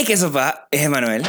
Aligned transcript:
Hey, 0.00 0.06
¿qué 0.06 0.16
sopa? 0.16 0.66
Es 0.70 0.80
Emanuel. 0.80 1.22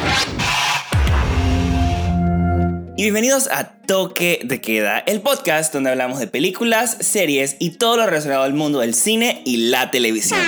Y 2.95 3.03
bienvenidos 3.03 3.49
a 3.51 3.73
Toque 3.85 4.39
de 4.45 4.61
Queda, 4.61 4.99
el 4.99 5.19
podcast 5.19 5.73
donde 5.73 5.89
hablamos 5.89 6.19
de 6.19 6.27
películas, 6.27 6.95
series 7.01 7.57
y 7.59 7.71
todo 7.71 7.97
lo 7.97 8.05
relacionado 8.05 8.43
al 8.43 8.53
mundo 8.53 8.79
del 8.79 8.93
cine 8.93 9.41
y 9.43 9.57
la 9.69 9.91
televisión. 9.91 10.39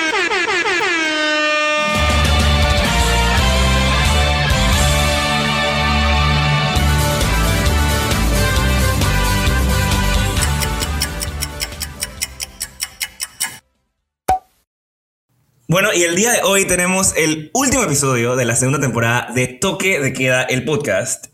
Bueno, 15.70 15.93
y 15.93 16.04
el 16.04 16.18
día 16.18 16.34
de 16.34 16.41
hoy 16.41 16.66
tenemos 16.66 17.16
el 17.16 17.50
último 17.54 17.84
episodio 17.84 18.36
de 18.36 18.43
la 18.43 18.57
segunda 18.57 18.82
temporada 18.82 19.29
de 19.34 19.48
Toque 19.48 19.97
de 19.97 20.11
Queda, 20.11 20.43
el 20.43 20.65
podcast. 20.65 21.28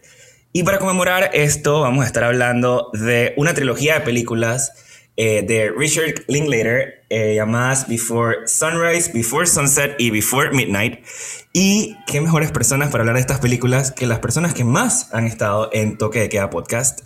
Y 0.53 0.61
para 0.61 0.77
conmemorar 0.77 1.31
esto, 1.33 1.81
vamos 1.81 2.03
a 2.03 2.07
estar 2.07 2.23
hablando 2.23 2.91
de 2.93 3.33
una 3.37 3.55
trilogía 3.55 3.95
de 3.95 4.01
películas 4.01 4.71
eh, 5.17 5.41
de 5.41 5.71
Richard 5.75 6.25
Linklater 6.27 7.05
eh, 7.09 7.33
llamadas 7.35 7.87
Before 7.87 8.47
Sunrise, 8.47 9.11
Before 9.11 9.47
Sunset 9.47 9.95
y 9.97 10.11
Before 10.11 10.51
Midnight. 10.51 11.03
Y 11.51 11.97
qué 12.05 12.21
mejores 12.21 12.51
personas 12.51 12.91
para 12.91 13.01
hablar 13.01 13.15
de 13.15 13.21
estas 13.21 13.39
películas 13.39 13.91
que 13.91 14.05
las 14.05 14.19
personas 14.19 14.53
que 14.53 14.63
más 14.63 15.11
han 15.11 15.25
estado 15.25 15.71
en 15.73 15.97
Toque 15.97 16.19
de 16.19 16.29
Queda 16.29 16.51
podcast. 16.51 16.99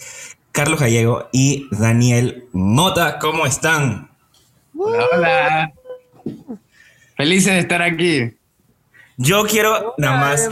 Carlos 0.52 0.82
Gallego 0.82 1.30
y 1.32 1.70
Daniel 1.72 2.50
Mota, 2.52 3.18
¿cómo 3.18 3.46
están? 3.46 4.12
Hola, 4.78 5.08
hola. 5.14 5.74
Felices 7.16 7.54
de 7.54 7.60
estar 7.60 7.82
aquí. 7.82 8.34
Yo 9.18 9.46
quiero 9.46 9.94
nada 9.98 10.18
más. 10.18 10.50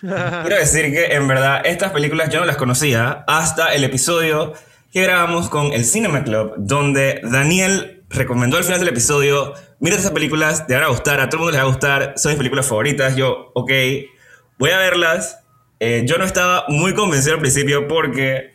Quiero 0.00 0.56
decir 0.56 0.92
que 0.92 1.14
en 1.14 1.26
verdad 1.26 1.62
estas 1.64 1.92
películas 1.92 2.30
yo 2.30 2.40
no 2.40 2.46
las 2.46 2.56
conocía 2.56 3.24
hasta 3.26 3.74
el 3.74 3.84
episodio 3.84 4.52
que 4.92 5.02
grabamos 5.02 5.48
con 5.48 5.72
el 5.72 5.84
Cinema 5.84 6.22
Club, 6.24 6.54
donde 6.56 7.20
Daniel 7.24 8.04
recomendó 8.08 8.56
al 8.56 8.64
final 8.64 8.80
del 8.80 8.88
episodio, 8.88 9.54
mira 9.80 9.96
estas 9.96 10.12
películas, 10.12 10.66
te 10.66 10.74
van 10.74 10.84
a 10.84 10.88
gustar, 10.88 11.20
a 11.20 11.28
todo 11.28 11.38
el 11.38 11.44
mundo 11.44 11.52
les 11.52 11.60
va 11.60 11.64
a 11.64 11.68
gustar, 11.68 12.14
son 12.16 12.32
mis 12.32 12.38
películas 12.38 12.66
favoritas, 12.66 13.16
yo, 13.16 13.50
ok, 13.54 13.70
voy 14.58 14.70
a 14.70 14.78
verlas. 14.78 15.40
Eh, 15.80 16.02
yo 16.06 16.18
no 16.18 16.24
estaba 16.24 16.64
muy 16.68 16.94
convencido 16.94 17.34
al 17.34 17.40
principio 17.40 17.86
porque 17.86 18.52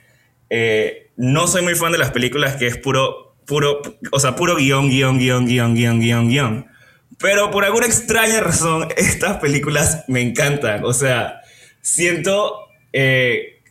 eh, 0.49 1.11
no 1.15 1.47
soy 1.47 1.61
muy 1.61 1.75
fan 1.75 1.91
de 1.91 1.97
las 1.97 2.11
películas 2.11 2.55
que 2.55 2.67
es 2.67 2.77
puro, 2.77 3.35
puro, 3.45 3.81
o 4.11 4.19
sea, 4.19 4.35
puro 4.35 4.55
guion, 4.55 4.89
guion, 4.89 5.17
guion, 5.17 5.45
guion, 5.45 5.75
guion, 5.75 5.99
guion, 5.99 6.27
guion. 6.29 6.72
Pero 7.19 7.51
por 7.51 7.65
alguna 7.65 7.85
extraña 7.85 8.39
razón, 8.39 8.87
estas 8.97 9.37
películas 9.37 10.03
me 10.07 10.21
encantan. 10.21 10.83
O 10.83 10.93
sea, 10.93 11.41
siento... 11.81 12.59
Eh, 12.91 13.61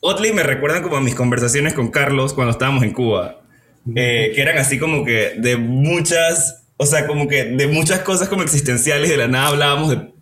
Otley 0.00 0.32
me 0.32 0.42
recuerdan 0.42 0.82
como 0.82 0.96
a 0.96 1.00
mis 1.00 1.14
conversaciones 1.14 1.72
con 1.72 1.90
Carlos 1.90 2.34
cuando 2.34 2.50
estábamos 2.52 2.82
en 2.82 2.92
Cuba. 2.92 3.40
Eh, 3.96 4.32
que 4.34 4.42
eran 4.42 4.58
así 4.58 4.78
como 4.78 5.04
que 5.04 5.34
de 5.38 5.56
muchas... 5.56 6.66
O 6.76 6.86
sea, 6.86 7.06
como 7.06 7.28
que 7.28 7.44
de 7.44 7.68
muchas 7.68 8.00
cosas 8.00 8.28
como 8.28 8.42
existenciales. 8.42 9.08
De 9.08 9.16
la 9.16 9.28
nada 9.28 9.48
hablábamos 9.48 9.90
de 9.90 10.12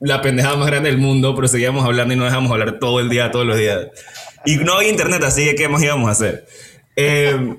la 0.00 0.20
pendejada 0.22 0.56
más 0.56 0.66
grande 0.66 0.90
del 0.90 0.98
mundo, 0.98 1.34
pero 1.34 1.46
seguíamos 1.46 1.84
hablando 1.84 2.12
y 2.14 2.16
no 2.16 2.24
dejamos 2.24 2.50
hablar 2.50 2.78
todo 2.78 3.00
el 3.00 3.08
día, 3.08 3.30
todos 3.30 3.46
los 3.46 3.56
días. 3.56 3.88
Y 4.44 4.56
no 4.56 4.74
había 4.74 4.90
internet, 4.90 5.22
así 5.22 5.44
que 5.44 5.54
¿qué 5.54 5.68
más 5.68 5.82
íbamos 5.82 6.08
a 6.08 6.12
hacer? 6.12 6.46
Eh, 6.96 7.56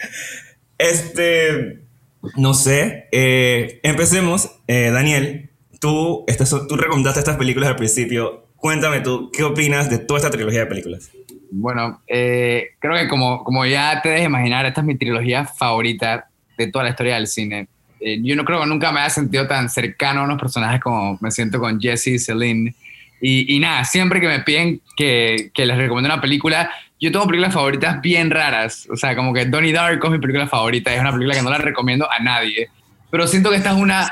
este... 0.78 1.85
No 2.36 2.54
sé. 2.54 3.08
Eh, 3.12 3.80
empecemos. 3.82 4.50
Eh, 4.66 4.90
Daniel, 4.90 5.50
tú, 5.80 6.24
estas, 6.26 6.50
tú 6.68 6.76
recomendaste 6.76 7.20
estas 7.20 7.36
películas 7.36 7.70
al 7.70 7.76
principio. 7.76 8.46
Cuéntame 8.56 9.00
tú, 9.00 9.30
¿qué 9.32 9.44
opinas 9.44 9.90
de 9.90 9.98
toda 9.98 10.18
esta 10.18 10.30
trilogía 10.30 10.60
de 10.60 10.66
películas? 10.66 11.10
Bueno, 11.50 12.00
eh, 12.06 12.70
creo 12.78 12.96
que 12.96 13.08
como, 13.08 13.44
como 13.44 13.64
ya 13.64 14.00
te 14.02 14.08
debes 14.08 14.24
imaginar, 14.24 14.66
esta 14.66 14.80
es 14.80 14.86
mi 14.86 14.96
trilogía 14.96 15.44
favorita 15.44 16.28
de 16.58 16.66
toda 16.68 16.84
la 16.84 16.90
historia 16.90 17.14
del 17.16 17.26
cine. 17.26 17.68
yo 18.00 18.34
no 18.34 18.44
creo 18.44 18.60
que 18.60 18.66
nunca 18.66 18.90
me 18.92 19.00
haya 19.00 19.10
sentido 19.10 19.46
tan 19.46 19.68
cercano 19.68 20.20
a 20.20 20.24
unos 20.24 20.40
personajes 20.40 20.80
como 20.80 21.18
me 21.20 21.30
siento 21.30 21.60
con 21.60 21.80
Jesse 21.80 22.08
y 22.08 22.18
Celine. 22.18 22.74
Y, 23.20 23.54
y 23.54 23.58
nada, 23.60 23.84
siempre 23.84 24.20
que 24.20 24.28
me 24.28 24.40
piden 24.40 24.80
que, 24.96 25.50
que 25.54 25.64
les 25.64 25.76
recomiendo 25.76 26.12
una 26.12 26.20
película, 26.20 26.70
yo 26.98 27.12
tengo 27.12 27.26
películas 27.26 27.52
favoritas 27.52 28.00
bien 28.00 28.30
raras. 28.30 28.88
O 28.90 28.96
sea, 28.96 29.14
como 29.14 29.32
que 29.32 29.44
Donnie 29.44 29.72
Darko 29.72 30.06
es 30.06 30.12
mi 30.14 30.18
película 30.18 30.46
favorita. 30.46 30.92
Es 30.94 31.00
una 31.00 31.12
película 31.12 31.34
que 31.34 31.42
no 31.42 31.50
la 31.50 31.58
recomiendo 31.58 32.10
a 32.10 32.18
nadie. 32.20 32.68
Pero 33.10 33.26
siento 33.26 33.50
que 33.50 33.56
esta 33.56 33.70
es 33.70 33.76
una 33.76 34.10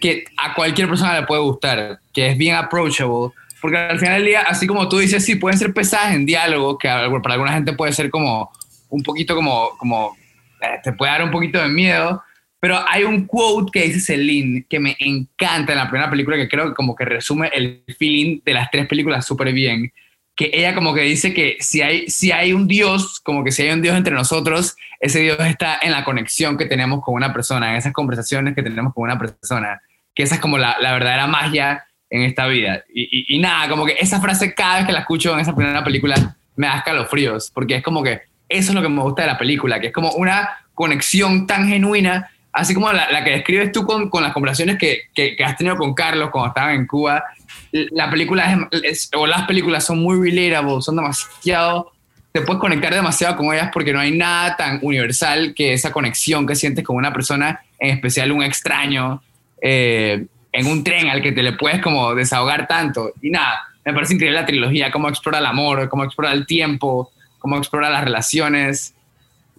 que 0.00 0.24
a 0.36 0.54
cualquier 0.54 0.88
persona 0.88 1.20
le 1.20 1.26
puede 1.26 1.42
gustar, 1.42 2.00
que 2.12 2.28
es 2.28 2.38
bien 2.38 2.54
approachable. 2.54 3.32
Porque 3.60 3.76
al 3.76 3.98
final 3.98 4.14
del 4.14 4.24
día, 4.26 4.42
así 4.42 4.66
como 4.66 4.88
tú 4.88 4.98
dices, 4.98 5.24
sí, 5.24 5.34
pueden 5.34 5.58
ser 5.58 5.74
pesadas 5.74 6.14
en 6.14 6.24
diálogo, 6.24 6.78
que 6.78 6.88
para 6.88 7.34
alguna 7.34 7.52
gente 7.52 7.74
puede 7.74 7.92
ser 7.92 8.10
como 8.10 8.50
un 8.88 9.02
poquito 9.02 9.34
como, 9.34 9.70
como 9.76 10.16
eh, 10.62 10.78
te 10.82 10.92
puede 10.92 11.12
dar 11.12 11.24
un 11.24 11.30
poquito 11.30 11.60
de 11.60 11.68
miedo. 11.68 12.22
Pero 12.60 12.78
hay 12.88 13.04
un 13.04 13.26
quote 13.26 13.70
que 13.72 13.86
dice 13.86 14.00
Celine 14.00 14.66
que 14.68 14.78
me 14.78 14.94
encanta 14.98 15.72
en 15.72 15.78
la 15.78 15.88
primera 15.88 16.10
película 16.10 16.36
que 16.36 16.48
creo 16.48 16.68
que 16.68 16.74
como 16.74 16.94
que 16.94 17.06
resume 17.06 17.48
el 17.54 17.82
feeling 17.98 18.40
de 18.44 18.52
las 18.52 18.70
tres 18.70 18.86
películas 18.86 19.26
súper 19.26 19.52
bien 19.52 19.90
que 20.40 20.50
ella 20.54 20.74
como 20.74 20.94
que 20.94 21.02
dice 21.02 21.34
que 21.34 21.58
si 21.60 21.82
hay, 21.82 22.08
si 22.08 22.32
hay 22.32 22.54
un 22.54 22.66
Dios, 22.66 23.20
como 23.20 23.44
que 23.44 23.52
si 23.52 23.60
hay 23.60 23.72
un 23.72 23.82
Dios 23.82 23.94
entre 23.94 24.14
nosotros, 24.14 24.74
ese 24.98 25.20
Dios 25.20 25.36
está 25.40 25.78
en 25.82 25.92
la 25.92 26.02
conexión 26.02 26.56
que 26.56 26.64
tenemos 26.64 27.02
con 27.04 27.14
una 27.14 27.30
persona, 27.30 27.68
en 27.68 27.76
esas 27.76 27.92
conversaciones 27.92 28.54
que 28.54 28.62
tenemos 28.62 28.94
con 28.94 29.04
una 29.04 29.18
persona, 29.18 29.82
que 30.14 30.22
esa 30.22 30.36
es 30.36 30.40
como 30.40 30.56
la, 30.56 30.78
la 30.80 30.94
verdadera 30.94 31.26
magia 31.26 31.84
en 32.08 32.22
esta 32.22 32.46
vida. 32.46 32.82
Y, 32.88 33.36
y, 33.36 33.38
nada, 33.38 33.68
como 33.68 33.84
que 33.84 33.96
esa 34.00 34.18
frase 34.18 34.54
cada 34.54 34.78
vez 34.78 34.86
que 34.86 34.92
la 34.92 35.00
escucho 35.00 35.34
en 35.34 35.40
esa 35.40 35.54
primera 35.54 35.84
película 35.84 36.34
me 36.56 36.68
da 36.68 36.78
escalofríos, 36.78 37.50
porque 37.50 37.76
es 37.76 37.82
como 37.82 38.02
que 38.02 38.22
eso 38.48 38.70
es 38.70 38.74
lo 38.74 38.80
que 38.80 38.88
me 38.88 39.02
gusta 39.02 39.20
de 39.20 39.28
la 39.28 39.36
película, 39.36 39.78
que 39.78 39.88
es 39.88 39.92
como 39.92 40.12
una 40.12 40.48
conexión 40.72 41.46
tan 41.46 41.68
genuina, 41.68 42.30
así 42.52 42.74
como 42.74 42.92
la, 42.92 43.24
que 43.24 43.30
describes 43.30 43.72
tú 43.72 43.84
con, 43.84 44.08
con 44.10 44.22
las 44.22 44.32
conversaciones 44.32 44.78
que, 44.78 45.02
que, 45.14 45.36
has 45.44 45.56
tenido 45.56 45.76
con 45.76 45.94
Carlos 45.94 46.30
cuando 46.30 46.48
estaban 46.48 46.74
en 46.74 46.86
Cuba, 46.86 47.24
la 47.72 48.10
película 48.10 48.68
o 49.16 49.26
las 49.26 49.46
películas 49.46 49.84
son 49.84 50.00
muy 50.02 50.30
relatable, 50.30 50.82
son 50.82 50.96
demasiado, 50.96 51.92
te 52.32 52.40
puedes 52.42 52.60
conectar 52.60 52.92
demasiado 52.92 53.36
con 53.36 53.52
ellas 53.54 53.70
porque 53.72 53.92
no 53.92 54.00
hay 54.00 54.16
nada 54.16 54.56
tan 54.56 54.78
universal 54.82 55.54
que 55.54 55.72
esa 55.72 55.92
conexión 55.92 56.46
que 56.46 56.54
sientes 56.54 56.84
con 56.84 56.96
una 56.96 57.12
persona, 57.12 57.60
en 57.78 57.90
especial 57.90 58.32
un 58.32 58.42
extraño, 58.42 59.22
eh, 59.62 60.26
en 60.52 60.66
un 60.66 60.82
tren 60.82 61.08
al 61.08 61.22
que 61.22 61.32
te 61.32 61.42
le 61.42 61.52
puedes 61.52 61.80
como 61.80 62.14
desahogar 62.14 62.66
tanto. 62.66 63.12
Y 63.22 63.30
nada, 63.30 63.60
me 63.84 63.92
parece 63.92 64.14
increíble 64.14 64.40
la 64.40 64.46
trilogía, 64.46 64.90
cómo 64.90 65.08
explora 65.08 65.38
el 65.38 65.46
amor, 65.46 65.88
cómo 65.88 66.04
explora 66.04 66.32
el 66.32 66.46
tiempo, 66.46 67.10
cómo 67.38 67.56
explora 67.56 67.90
las 67.90 68.04
relaciones. 68.04 68.94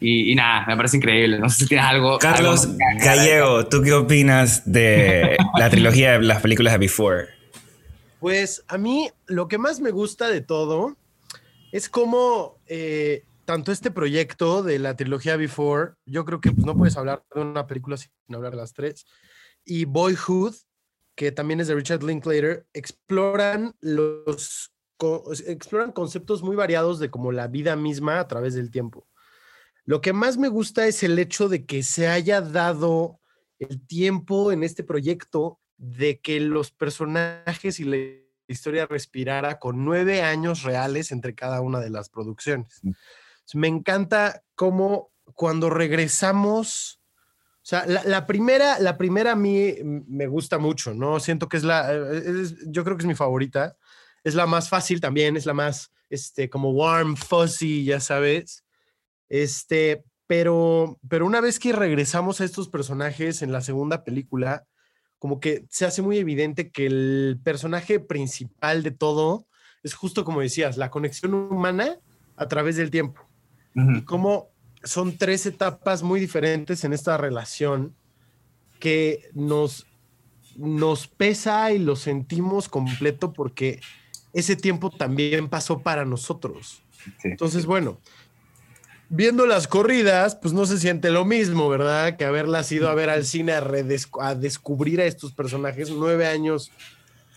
Y, 0.04 0.34
nada, 0.34 0.66
me 0.66 0.76
parece 0.76 0.98
increíble. 0.98 1.38
No 1.38 1.48
sé 1.48 1.58
si 1.60 1.68
tienes 1.68 1.86
algo. 1.86 2.18
Carlos 2.18 2.68
Gallego, 3.04 3.68
¿tú 3.68 3.84
qué 3.84 3.94
opinas 3.94 4.64
de 4.66 5.38
la 5.60 5.70
trilogía 5.70 6.14
de 6.14 6.24
las 6.24 6.42
películas 6.42 6.74
de 6.74 6.80
Before? 6.80 7.28
Pues 8.20 8.64
a 8.68 8.80
mí 8.80 9.12
lo 9.28 9.48
que 9.48 9.60
más 9.60 9.80
me 9.80 9.92
gusta 9.92 10.28
de 10.28 10.42
todo 10.42 10.98
es 11.72 11.88
cómo 11.88 12.58
eh, 12.66 13.26
tanto 13.46 13.72
este 13.72 13.92
proyecto 13.92 14.64
de 14.64 14.80
la 14.80 14.96
trilogía 14.96 15.38
Before, 15.38 15.94
yo 16.06 16.26
creo 16.26 16.42
que 16.42 16.52
pues, 16.52 16.66
no 16.66 16.76
puedes 16.76 16.98
hablar 16.98 17.24
de 17.34 17.42
una 17.42 17.68
película 17.68 17.96
sin 17.98 18.12
hablar 18.34 18.52
de 18.52 18.58
las 18.58 18.74
tres, 18.74 19.06
y 19.64 19.86
Boyhood, 19.86 20.56
que 21.16 21.32
también 21.32 21.60
es 21.60 21.68
de 21.68 21.76
Richard 21.76 22.04
Linklater, 22.04 22.66
exploran 22.74 23.76
los 23.82 24.72
exploran 25.48 25.92
conceptos 25.92 26.44
muy 26.44 26.56
variados 26.56 27.00
de 27.00 27.10
como 27.10 27.32
la 27.32 27.48
vida 27.48 27.76
misma 27.76 28.20
a 28.20 28.28
través 28.28 28.54
del 28.54 28.70
tiempo. 28.70 29.08
Lo 29.86 30.02
que 30.02 30.14
más 30.14 30.38
me 30.38 30.48
gusta 30.48 30.88
es 30.88 31.04
el 31.04 31.18
hecho 31.18 31.50
de 31.50 31.66
que 31.66 31.84
se 31.84 32.08
haya 32.08 32.42
dado 32.42 33.20
el 33.60 33.86
tiempo 33.86 34.52
en 34.52 34.64
este 34.64 34.84
proyecto 34.84 35.60
de 35.78 36.20
que 36.20 36.40
los 36.40 36.72
personajes 36.72 37.80
y 37.80 37.86
la 37.86 37.98
historia 38.48 38.86
respirara 38.86 39.60
con 39.60 39.84
nueve 39.84 40.22
años 40.22 40.64
reales 40.64 41.12
entre 41.12 41.34
cada 41.34 41.62
una 41.62 41.80
de 41.80 41.90
las 41.90 42.10
producciones. 42.10 42.80
Mm. 42.84 42.92
Me 43.54 43.68
encanta 43.68 44.44
cómo 44.56 45.12
cuando 45.34 45.70
regresamos, 45.70 47.02
o 47.56 47.64
sea, 47.64 47.86
la, 47.86 48.28
primera, 48.28 48.80
la 48.80 48.98
primera 48.98 49.34
a 49.34 49.36
mí 49.36 49.76
me 49.84 50.28
gusta 50.28 50.58
mucho, 50.58 50.94
¿no? 50.94 51.20
Siento 51.20 51.50
que 51.50 51.58
es 51.58 51.64
la, 51.64 51.92
yo 52.68 52.84
creo 52.84 52.98
que 52.98 53.04
es 53.04 53.08
mi 53.08 53.16
favorita, 53.16 53.76
es 54.24 54.36
la 54.36 54.46
más 54.46 54.70
fácil 54.70 55.02
también, 55.02 55.36
es 55.36 55.46
la 55.46 55.54
más, 55.54 55.92
este, 56.10 56.50
como 56.50 56.72
warm, 56.72 57.16
fuzzy, 57.16 57.86
ya 57.86 58.00
sabes. 58.00 58.64
Este, 59.32 60.04
pero, 60.28 61.00
pero 61.08 61.26
una 61.26 61.40
vez 61.40 61.58
que 61.58 61.72
regresamos 61.72 62.42
a 62.42 62.44
estos 62.44 62.68
personajes 62.68 63.42
en 63.42 63.54
la 63.54 63.62
segunda 63.62 64.04
película, 64.04 64.66
como 65.20 65.40
que 65.40 65.66
se 65.70 65.86
hace 65.86 66.02
muy 66.02 66.18
evidente 66.18 66.70
que 66.70 66.86
el 66.86 67.40
personaje 67.42 68.02
principal 68.02 68.84
de 68.84 68.92
todo 68.92 69.48
es 69.84 69.94
justo 69.94 70.26
como 70.26 70.42
decías, 70.42 70.76
la 70.76 70.90
conexión 70.90 71.34
humana 71.34 71.98
a 72.36 72.50
través 72.50 72.76
del 72.76 72.92
tiempo. 72.92 73.22
Y 73.74 74.02
como 74.02 74.50
son 74.84 75.18
tres 75.18 75.46
etapas 75.46 76.04
muy 76.04 76.20
diferentes 76.20 76.84
en 76.84 76.92
esta 76.92 77.16
relación 77.16 77.96
que 78.82 79.30
nos 79.34 79.88
nos 80.58 81.08
pesa 81.08 81.72
y 81.72 81.80
lo 81.80 81.96
sentimos 81.96 82.68
completo 82.68 83.32
porque 83.32 83.80
ese 84.34 84.58
tiempo 84.58 84.90
también 84.90 85.48
pasó 85.48 85.80
para 85.80 86.04
nosotros. 86.04 86.84
Entonces, 87.24 87.66
bueno, 87.66 88.02
viendo 89.12 89.46
las 89.46 89.68
corridas, 89.68 90.36
pues 90.36 90.54
no 90.54 90.66
se 90.66 90.80
siente 90.80 91.12
lo 91.12 91.26
mismo, 91.26 91.68
¿verdad? 91.68 92.16
Que 92.16 92.24
haberlas 92.24 92.72
ido 92.72 92.90
a 92.90 92.96
ver 92.96 93.10
al 93.10 93.26
cine 93.26 93.52
a, 93.52 94.36
descubrir 94.36 95.02
a 95.02 95.06
estos 95.06 95.34
personajes 95.34 95.90
nueve 95.92 96.26
años 96.26 96.72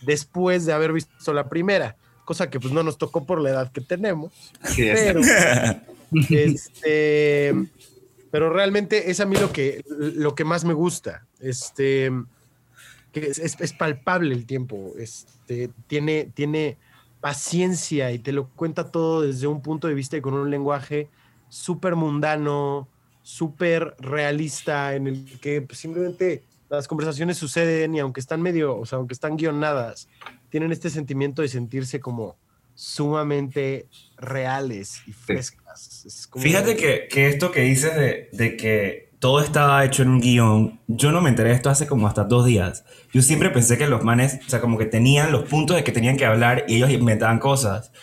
después 0.01 0.65
de 0.65 0.71
haber 0.71 0.93
visto 0.93 1.33
la 1.33 1.49
primera, 1.49 1.97
cosa 2.23 2.49
que 2.49 2.61
pues 2.61 2.73
no 2.73 2.81
nos 2.81 2.97
tocó 2.97 3.25
por 3.25 3.41
la 3.41 3.49
edad 3.49 3.71
que 3.73 3.81
tenemos. 3.81 4.31
pero, 4.77 5.19
este, 6.29 7.53
pero 8.31 8.49
realmente 8.49 9.11
es 9.11 9.19
a 9.19 9.25
mí 9.25 9.35
lo 9.35 9.51
que, 9.51 9.83
lo 9.87 10.33
que 10.33 10.45
más 10.45 10.63
me 10.63 10.73
gusta. 10.73 11.25
Este, 11.41 12.09
que 13.11 13.31
es, 13.31 13.73
palpable 13.73 14.33
el 14.33 14.45
tiempo, 14.45 14.93
este, 14.97 15.69
tiene, 15.87 16.31
tiene 16.33 16.77
paciencia 17.19 18.13
y 18.13 18.19
te 18.19 18.31
lo 18.31 18.47
cuenta 18.47 18.91
todo 18.91 19.23
desde 19.23 19.47
un 19.47 19.61
punto 19.61 19.89
de 19.89 19.93
vista 19.93 20.15
y 20.15 20.21
con 20.21 20.35
un 20.35 20.49
lenguaje 20.49 21.09
súper 21.55 21.95
mundano, 21.95 22.87
súper 23.23 23.95
realista, 23.99 24.93
en 24.93 25.07
el 25.07 25.39
que 25.39 25.61
pues, 25.61 25.79
simplemente 25.79 26.43
las 26.69 26.87
conversaciones 26.87 27.37
suceden 27.37 27.95
y 27.95 27.99
aunque 27.99 28.19
están 28.19 28.41
medio, 28.41 28.77
o 28.77 28.85
sea, 28.85 28.97
aunque 28.97 29.13
están 29.13 29.37
guionadas, 29.37 30.09
tienen 30.49 30.71
este 30.71 30.89
sentimiento 30.89 31.41
de 31.41 31.47
sentirse 31.47 31.99
como 32.01 32.35
sumamente 32.73 33.87
reales 34.17 35.01
y 35.07 35.13
frescas. 35.13 36.29
Fíjate 36.35 36.75
que, 36.75 37.07
que, 37.09 37.29
esto 37.29 37.51
que 37.51 37.61
dices 37.61 37.95
de, 37.95 38.29
de, 38.33 38.57
que 38.57 39.11
todo 39.19 39.39
estaba 39.39 39.85
hecho 39.85 40.03
en 40.03 40.09
un 40.09 40.19
guion, 40.19 40.81
yo 40.87 41.13
no 41.13 41.21
me 41.21 41.29
enteré 41.29 41.49
de 41.49 41.55
esto 41.55 41.69
hace 41.69 41.87
como 41.87 42.07
hasta 42.07 42.25
dos 42.25 42.45
días. 42.45 42.83
Yo 43.13 43.21
siempre 43.21 43.49
pensé 43.49 43.77
que 43.77 43.87
los 43.87 44.03
manes, 44.03 44.39
o 44.45 44.49
sea, 44.49 44.59
como 44.59 44.77
que 44.77 44.85
tenían 44.85 45.31
los 45.31 45.43
puntos 45.47 45.77
de 45.77 45.85
que 45.85 45.93
tenían 45.93 46.17
que 46.17 46.25
hablar 46.25 46.65
y 46.67 46.75
ellos 46.75 46.89
inventaban 46.89 47.39
cosas. 47.39 47.93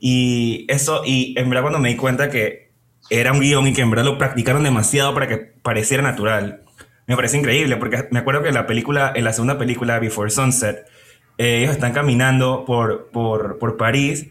Y 0.00 0.64
eso, 0.68 1.02
y 1.04 1.38
en 1.38 1.50
verdad 1.50 1.62
cuando 1.62 1.78
me 1.78 1.90
di 1.90 1.96
cuenta 1.96 2.30
que 2.30 2.71
era 3.10 3.32
un 3.32 3.40
guion 3.40 3.66
y 3.66 3.72
que 3.72 3.82
en 3.82 3.90
verdad 3.90 4.04
lo 4.04 4.18
practicaron 4.18 4.62
demasiado 4.62 5.14
para 5.14 5.28
que 5.28 5.38
pareciera 5.38 6.02
natural, 6.02 6.62
me 7.06 7.16
parece 7.16 7.36
increíble, 7.36 7.76
porque 7.76 8.08
me 8.10 8.20
acuerdo 8.20 8.42
que 8.42 8.48
en 8.48 8.54
la 8.54 8.66
película, 8.66 9.12
en 9.14 9.24
la 9.24 9.32
segunda 9.32 9.58
película, 9.58 9.98
Before 9.98 10.30
Sunset, 10.30 10.86
eh, 11.38 11.58
ellos 11.60 11.72
están 11.72 11.92
caminando 11.92 12.64
por, 12.64 13.10
por, 13.10 13.58
por 13.58 13.76
París 13.76 14.28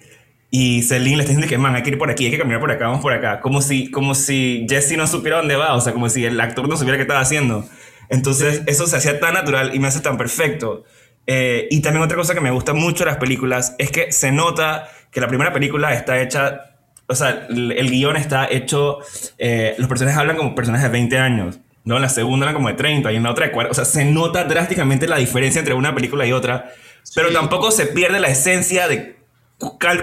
y 0.50 0.84
Celine 0.84 1.18
le 1.18 1.24
está 1.24 1.32
diciendo 1.32 1.48
que, 1.48 1.58
man, 1.58 1.76
hay 1.76 1.84
que 1.84 1.92
ir 1.92 1.98
por 1.98 2.10
aquí, 2.10 2.26
hay 2.26 2.32
que 2.32 2.38
caminar 2.38 2.60
por 2.60 2.72
acá, 2.72 2.88
vamos 2.88 3.02
por 3.02 3.14
acá. 3.14 3.40
Como 3.40 3.62
si, 3.62 3.90
como 3.90 4.16
si 4.16 4.66
Jesse 4.70 4.98
no 4.98 5.08
supiera 5.08 5.38
dónde 5.38 5.56
va, 5.56 5.74
o 5.76 5.82
sea, 5.82 5.94
como 5.94 6.10
si 6.10 6.26
el 6.26 6.40
actor 6.40 6.68
no 6.68 6.76
supiera 6.76 6.98
qué 6.98 7.04
estaba 7.04 7.22
haciendo. 7.22 7.66
Entonces, 8.10 8.62
eso 8.68 8.86
se 8.86 8.98
hacía 8.98 9.20
tan 9.20 9.34
natural 9.34 9.74
y 9.74 9.80
me 9.80 9.88
hace 9.88 10.02
tan 10.02 10.18
perfecto. 10.18 10.84
Eh, 11.26 11.68
y 11.72 11.82
también 11.82 12.04
otra 12.04 12.18
cosa 12.18 12.34
que 12.34 12.42
me 12.42 12.52
gusta 12.52 12.74
mucho 12.74 13.06
de 13.06 13.12
las 13.12 13.20
películas 13.20 13.76
es 13.78 13.92
que 13.92 14.12
se 14.12 14.32
nota 14.32 14.90
que 15.12 15.22
la 15.22 15.28
primera 15.28 15.54
película 15.54 15.94
está 15.94 16.22
hecha, 16.22 16.71
o 17.12 17.16
sea, 17.16 17.48
el, 17.50 17.72
el 17.72 17.90
guion 17.90 18.16
está 18.16 18.50
hecho, 18.50 19.00
eh, 19.38 19.76
los 19.78 19.88
personajes 19.88 20.20
hablan 20.20 20.38
como 20.38 20.56
personajes 20.56 20.88
de 20.88 20.92
20 20.92 21.18
años. 21.18 21.60
¿no? 21.84 21.96
En 21.96 22.02
la 22.02 22.10
segunda 22.10 22.46
era 22.46 22.54
como 22.54 22.68
de 22.68 22.76
30 22.76 23.12
y 23.12 23.16
en 23.16 23.24
la 23.24 23.32
otra 23.32 23.48
de 23.48 23.52
40. 23.52 23.72
O 23.72 23.74
sea, 23.74 23.86
se 23.86 24.06
nota 24.06 24.44
drásticamente 24.46 25.08
la 25.08 25.18
diferencia 25.18 25.60
entre 25.60 25.74
una 25.74 25.94
película 25.94 26.26
y 26.26 26.32
otra, 26.32 26.72
pero 27.16 27.32
tampoco 27.32 27.72
se 27.72 27.88
pierde 27.88 28.20
la 28.20 28.28
esencia 28.28 28.88
de 28.88 29.18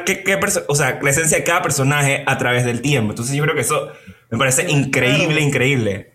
qué, 0.05 0.23
qué 0.23 0.41
o 0.67 0.75
sea, 0.75 0.99
la 1.03 1.11
esencia 1.11 1.39
de 1.39 1.45
cada 1.45 1.63
personaje 1.63 2.25
a 2.27 2.39
través 2.39 2.65
del 2.65 2.81
tiempo. 2.83 3.13
Entonces 3.13 3.35
yo 3.37 3.43
creo 3.45 3.55
que 3.55 3.63
eso 3.63 3.91
me 4.31 4.39
parece 4.39 4.71
increíble, 4.71 5.41
increíble. 5.41 6.13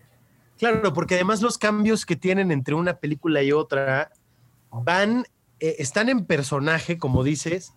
Claro, 0.58 0.92
porque 0.92 1.14
además 1.14 1.42
los 1.42 1.58
cambios 1.58 2.06
que 2.06 2.16
tienen 2.16 2.50
entre 2.52 2.74
una 2.74 2.98
película 2.98 3.42
y 3.42 3.52
otra 3.52 4.10
van, 4.70 5.26
eh, 5.60 5.76
están 5.78 6.08
en 6.08 6.26
personaje, 6.26 6.96
como 6.96 7.24
dices, 7.24 7.74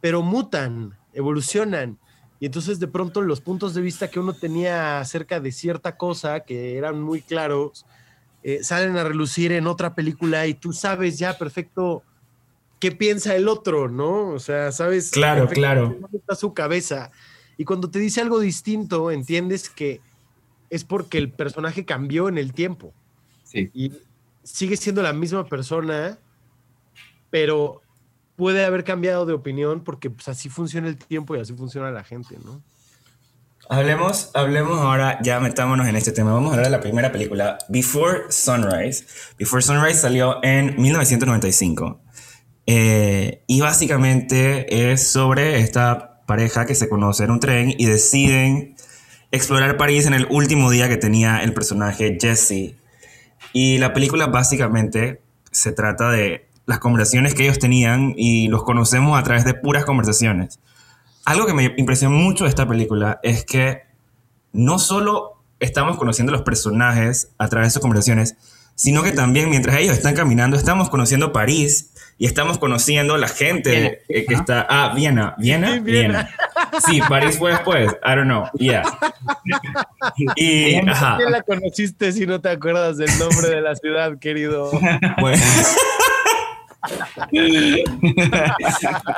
pero 0.00 0.22
mutan, 0.22 0.96
evolucionan. 1.12 1.98
Y 2.40 2.46
entonces 2.46 2.80
de 2.80 2.88
pronto 2.88 3.20
los 3.20 3.42
puntos 3.42 3.74
de 3.74 3.82
vista 3.82 4.08
que 4.08 4.18
uno 4.18 4.32
tenía 4.32 4.98
acerca 4.98 5.38
de 5.40 5.52
cierta 5.52 5.96
cosa, 5.96 6.40
que 6.40 6.78
eran 6.78 7.00
muy 7.00 7.20
claros, 7.20 7.84
eh, 8.42 8.64
salen 8.64 8.96
a 8.96 9.04
relucir 9.04 9.52
en 9.52 9.66
otra 9.66 9.94
película 9.94 10.46
y 10.46 10.54
tú 10.54 10.72
sabes 10.72 11.18
ya 11.18 11.36
perfecto 11.36 12.02
qué 12.80 12.92
piensa 12.92 13.36
el 13.36 13.46
otro, 13.46 13.90
¿no? 13.90 14.30
O 14.30 14.38
sea, 14.38 14.72
sabes 14.72 15.10
claro, 15.10 15.46
claro. 15.48 15.98
dónde 16.00 16.16
está 16.16 16.34
su 16.34 16.54
cabeza. 16.54 17.10
Y 17.58 17.64
cuando 17.66 17.90
te 17.90 17.98
dice 17.98 18.22
algo 18.22 18.40
distinto, 18.40 19.10
entiendes 19.10 19.68
que 19.68 20.00
es 20.70 20.84
porque 20.84 21.18
el 21.18 21.30
personaje 21.30 21.84
cambió 21.84 22.26
en 22.30 22.38
el 22.38 22.54
tiempo. 22.54 22.94
Sí. 23.44 23.70
Y 23.74 23.92
sigue 24.42 24.78
siendo 24.78 25.02
la 25.02 25.12
misma 25.12 25.44
persona, 25.44 26.18
pero 27.28 27.82
puede 28.40 28.64
haber 28.64 28.84
cambiado 28.84 29.26
de 29.26 29.34
opinión 29.34 29.84
porque 29.84 30.08
pues, 30.08 30.26
así 30.28 30.48
funciona 30.48 30.88
el 30.88 30.96
tiempo 30.96 31.36
y 31.36 31.40
así 31.40 31.52
funciona 31.52 31.90
la 31.90 32.02
gente, 32.02 32.38
¿no? 32.42 32.62
Hablemos, 33.68 34.30
hablemos 34.32 34.80
ahora, 34.80 35.18
ya 35.22 35.40
metámonos 35.40 35.86
en 35.86 35.94
este 35.94 36.10
tema. 36.10 36.32
Vamos 36.32 36.48
a 36.48 36.54
hablar 36.54 36.64
de 36.64 36.70
la 36.70 36.80
primera 36.80 37.12
película, 37.12 37.58
Before 37.68 38.22
Sunrise. 38.30 39.04
Before 39.38 39.60
Sunrise 39.60 40.00
salió 40.00 40.42
en 40.42 40.80
1995. 40.80 42.00
Eh, 42.64 43.44
y 43.46 43.60
básicamente 43.60 44.90
es 44.90 45.06
sobre 45.06 45.60
esta 45.60 46.22
pareja 46.26 46.64
que 46.64 46.74
se 46.74 46.88
conoce 46.88 47.24
en 47.24 47.32
un 47.32 47.40
tren 47.40 47.74
y 47.76 47.84
deciden 47.84 48.74
explorar 49.32 49.76
París 49.76 50.06
en 50.06 50.14
el 50.14 50.26
último 50.30 50.70
día 50.70 50.88
que 50.88 50.96
tenía 50.96 51.42
el 51.42 51.52
personaje 51.52 52.16
Jesse. 52.18 52.74
Y 53.52 53.76
la 53.76 53.92
película 53.92 54.28
básicamente 54.28 55.20
se 55.52 55.72
trata 55.72 56.10
de 56.10 56.49
las 56.70 56.78
conversaciones 56.78 57.34
que 57.34 57.42
ellos 57.42 57.58
tenían 57.58 58.14
y 58.16 58.46
los 58.46 58.62
conocemos 58.62 59.18
a 59.18 59.24
través 59.24 59.44
de 59.44 59.54
puras 59.54 59.84
conversaciones. 59.84 60.60
Algo 61.24 61.44
que 61.44 61.52
me 61.52 61.74
impresionó 61.76 62.16
mucho 62.16 62.44
de 62.44 62.50
esta 62.50 62.66
película 62.66 63.18
es 63.24 63.44
que 63.44 63.82
no 64.52 64.78
solo 64.78 65.42
estamos 65.58 65.96
conociendo 65.98 66.32
los 66.32 66.42
personajes 66.42 67.32
a 67.38 67.48
través 67.48 67.66
de 67.68 67.72
sus 67.72 67.82
conversaciones, 67.82 68.36
sino 68.76 69.02
que 69.02 69.10
también 69.10 69.50
mientras 69.50 69.76
ellos 69.76 69.96
están 69.96 70.14
caminando 70.14 70.56
estamos 70.56 70.88
conociendo 70.90 71.32
París 71.32 71.90
y 72.18 72.26
estamos 72.26 72.58
conociendo 72.58 73.16
la 73.16 73.28
gente 73.28 74.02
que 74.08 74.26
está... 74.28 74.66
Ah, 74.70 74.92
Viena, 74.94 75.34
Viena, 75.38 75.80
Viena. 75.80 76.30
Sí, 76.86 77.00
París 77.08 77.36
fue 77.36 77.50
después, 77.50 77.90
I 78.04 78.14
don't 78.14 78.24
know, 78.24 78.44
yeah. 78.58 78.82
Y, 80.36 80.76
ajá. 80.88 81.16
¿Quién 81.16 81.32
la 81.32 81.42
conociste 81.42 82.12
si 82.12 82.26
no 82.26 82.40
te 82.40 82.50
acuerdas 82.50 82.96
del 82.96 83.10
nombre 83.18 83.48
de 83.48 83.60
la 83.60 83.74
ciudad, 83.74 84.18
querido? 84.18 84.70
Bueno. 85.20 85.42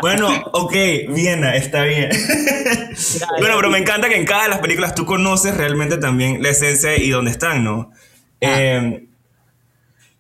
Bueno, 0.00 0.28
ok, 0.52 0.74
Viena, 1.08 1.54
está 1.54 1.84
bien. 1.84 2.10
bueno, 3.38 3.54
pero 3.56 3.70
me 3.70 3.78
encanta 3.78 4.08
que 4.08 4.16
en 4.16 4.24
cada 4.24 4.44
de 4.44 4.48
las 4.48 4.58
películas 4.58 4.94
tú 4.94 5.06
conoces 5.06 5.56
realmente 5.56 5.98
también 5.98 6.42
la 6.42 6.48
esencia 6.50 6.96
y 6.96 7.10
dónde 7.10 7.30
están, 7.30 7.62
¿no? 7.64 7.90
Ah. 8.42 8.60
Em, 8.60 9.06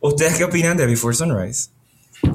¿Ustedes 0.00 0.36
qué 0.36 0.44
opinan 0.44 0.76
de 0.76 0.86
Before 0.86 1.14
Sunrise? 1.14 1.70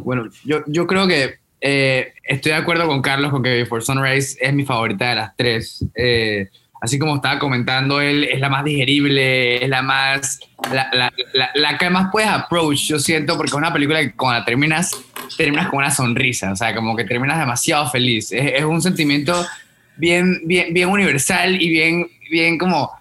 Bueno, 0.04 0.30
yo, 0.46 0.64
yo 0.68 0.88
creo 0.88 1.08
que 1.08 1.36
eh, 1.60 2.14
estoy 2.24 2.52
de 2.52 2.58
acuerdo 2.58 2.88
con 2.88 3.02
Carlos 3.02 3.32
con 3.32 3.44
que 3.44 3.50
Before 3.50 3.84
Sunrise 3.84 4.38
es 4.40 4.54
mi 4.54 4.66
favorita 4.66 5.10
de 5.10 5.16
las 5.16 5.36
tres. 5.36 5.86
Eh, 5.96 6.50
así 6.82 7.00
como 7.00 7.16
estaba 7.16 7.40
comentando 7.40 8.02
él, 8.02 8.24
es 8.26 8.40
la 8.40 8.50
más 8.50 8.64
digerible, 8.64 9.64
es 9.64 9.70
la 9.70 9.82
más, 9.82 10.40
la, 10.72 10.90
la, 10.94 11.52
la, 11.54 11.78
que 11.78 11.90
más 11.90 12.10
puedes 12.12 12.30
approach, 12.30 12.88
yo 12.88 13.00
siento, 13.00 13.36
porque 13.36 13.50
es 13.50 13.54
una 13.54 13.74
película 13.74 14.02
que 14.02 14.14
cuando 14.14 14.40
la 14.40 14.46
terminas, 14.46 14.92
terminas 15.38 15.68
con 15.70 15.80
una 15.80 15.92
sonrisa, 15.92 16.52
o 16.52 16.56
sea, 16.56 16.76
como 16.76 16.96
que 16.96 17.06
terminas 17.06 17.40
demasiado 17.40 17.90
feliz. 17.90 18.32
Es, 18.32 18.64
un 18.64 18.82
sentimiento 18.82 19.46
bien, 19.96 20.42
bien, 20.46 20.74
bien 20.74 20.90
universal 20.90 21.62
y 21.62 21.70
bien, 21.70 22.08
bien 22.30 22.58
como 22.58 22.92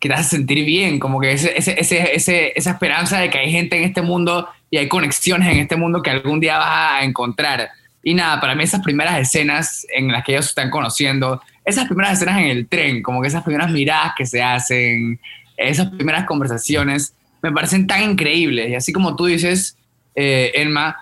que 0.00 0.08
te 0.08 0.14
hace 0.14 0.36
sentir 0.36 0.64
bien, 0.64 0.98
como 0.98 1.20
que 1.20 1.32
ese, 1.32 1.52
ese, 1.56 2.14
ese, 2.14 2.52
esa 2.54 2.70
esperanza 2.70 3.18
de 3.18 3.30
que 3.30 3.38
hay 3.38 3.50
gente 3.50 3.76
en 3.76 3.84
este 3.84 4.00
mundo 4.00 4.48
y 4.70 4.76
hay 4.76 4.88
conexiones 4.88 5.48
en 5.48 5.58
este 5.58 5.76
mundo 5.76 6.02
que 6.02 6.10
algún 6.10 6.40
día 6.40 6.58
vas 6.58 7.00
a 7.00 7.04
encontrar. 7.04 7.68
Y 8.02 8.14
nada, 8.14 8.40
para 8.40 8.54
mí 8.54 8.62
esas 8.62 8.80
primeras 8.80 9.18
escenas 9.18 9.86
en 9.94 10.12
las 10.12 10.24
que 10.24 10.32
ellos 10.32 10.46
se 10.46 10.50
están 10.50 10.70
conociendo, 10.70 11.42
esas 11.68 11.86
primeras 11.86 12.14
escenas 12.14 12.38
en 12.38 12.46
el 12.46 12.66
tren, 12.66 13.02
como 13.02 13.20
que 13.20 13.28
esas 13.28 13.42
primeras 13.42 13.70
miradas 13.70 14.12
que 14.16 14.24
se 14.24 14.42
hacen, 14.42 15.20
esas 15.56 15.88
primeras 15.90 16.24
conversaciones, 16.24 17.14
me 17.42 17.52
parecen 17.52 17.86
tan 17.86 18.02
increíbles. 18.02 18.70
Y 18.70 18.74
así 18.74 18.92
como 18.92 19.14
tú 19.16 19.26
dices, 19.26 19.76
eh, 20.14 20.50
Elma, 20.54 20.96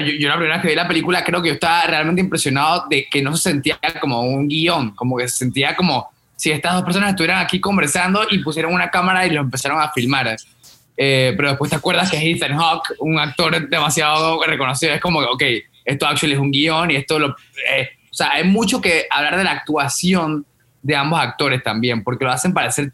yo, 0.00 0.12
yo, 0.18 0.28
la 0.28 0.36
primera 0.36 0.56
vez 0.56 0.62
que 0.62 0.68
vi 0.68 0.74
la 0.74 0.88
película 0.88 1.24
creo 1.24 1.42
que 1.42 1.48
yo 1.48 1.54
estaba 1.54 1.82
realmente 1.82 2.20
impresionado 2.20 2.86
de 2.88 3.06
que 3.10 3.22
no 3.22 3.36
se 3.36 3.50
sentía 3.50 3.78
como 4.00 4.22
un 4.22 4.48
guion, 4.48 4.92
como 4.94 5.16
que 5.16 5.28
se 5.28 5.36
sentía 5.36 5.76
como 5.76 6.08
si 6.36 6.52
estas 6.52 6.74
dos 6.74 6.84
personas 6.84 7.10
estuvieran 7.10 7.40
aquí 7.40 7.60
conversando 7.60 8.26
y 8.30 8.38
pusieron 8.38 8.72
una 8.72 8.90
cámara 8.90 9.26
y 9.26 9.30
lo 9.30 9.40
empezaron 9.40 9.80
a 9.80 9.90
filmar. 9.90 10.36
Eh, 10.96 11.34
pero 11.36 11.50
después 11.50 11.70
te 11.70 11.76
acuerdas 11.76 12.10
que 12.10 12.16
es 12.16 12.36
Ethan 12.36 12.56
Hawke, 12.56 12.94
un 13.00 13.18
actor 13.18 13.68
demasiado 13.68 14.42
reconocido, 14.44 14.94
es 14.94 15.00
como 15.00 15.20
que, 15.20 15.26
ok, 15.26 15.64
esto 15.84 16.06
actually 16.06 16.34
es 16.34 16.40
un 16.40 16.50
guion 16.50 16.90
y 16.90 16.96
esto 16.96 17.18
lo... 17.18 17.36
Eh, 17.72 17.90
sea, 18.18 18.30
hay 18.32 18.44
mucho 18.44 18.80
que 18.80 19.06
hablar 19.10 19.36
de 19.36 19.44
la 19.44 19.52
actuación 19.52 20.44
de 20.82 20.96
ambos 20.96 21.20
actores 21.20 21.62
también, 21.62 22.02
porque 22.02 22.24
lo 22.24 22.30
hacen 22.30 22.52
parecer 22.52 22.92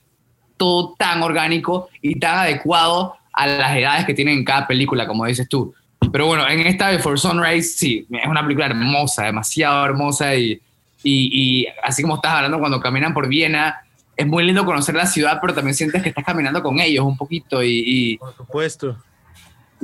todo 0.57 0.95
tan 0.99 1.23
orgánico 1.23 1.89
y 2.01 2.19
tan 2.19 2.39
adecuado 2.39 3.17
a 3.33 3.47
las 3.47 3.77
edades 3.77 4.05
que 4.05 4.15
tienen 4.15 4.39
en 4.39 4.45
cada 4.45 4.67
película, 4.67 5.07
como 5.07 5.27
dices 5.27 5.49
tú. 5.49 5.75
Pero 6.13 6.27
bueno, 6.27 6.49
en 6.49 6.61
esta 6.61 6.91
Before 6.91 7.17
Sunrise, 7.17 7.77
sí, 7.77 8.07
es 8.11 8.27
una 8.27 8.43
película 8.43 8.67
hermosa, 8.67 9.25
demasiado 9.25 9.85
hermosa 9.85 10.35
y, 10.35 10.61
y, 11.03 11.63
y 11.63 11.67
así 11.83 12.03
como 12.03 12.17
estás 12.17 12.33
hablando 12.33 12.59
cuando 12.59 12.81
caminan 12.81 13.15
por 13.15 13.29
Viena, 13.29 13.81
es 14.17 14.27
muy 14.27 14.45
lindo 14.45 14.65
conocer 14.65 14.95
la 14.95 15.07
ciudad, 15.07 15.39
pero 15.41 15.55
también 15.55 15.75
sientes 15.75 16.03
que 16.03 16.11
estás 16.11 16.25
caminando 16.25 16.63
con 16.63 16.79
ellos 16.79 17.05
un 17.05 17.17
poquito 17.17 17.63
y 17.63 18.17
Por 18.19 18.37
supuesto. 18.37 18.97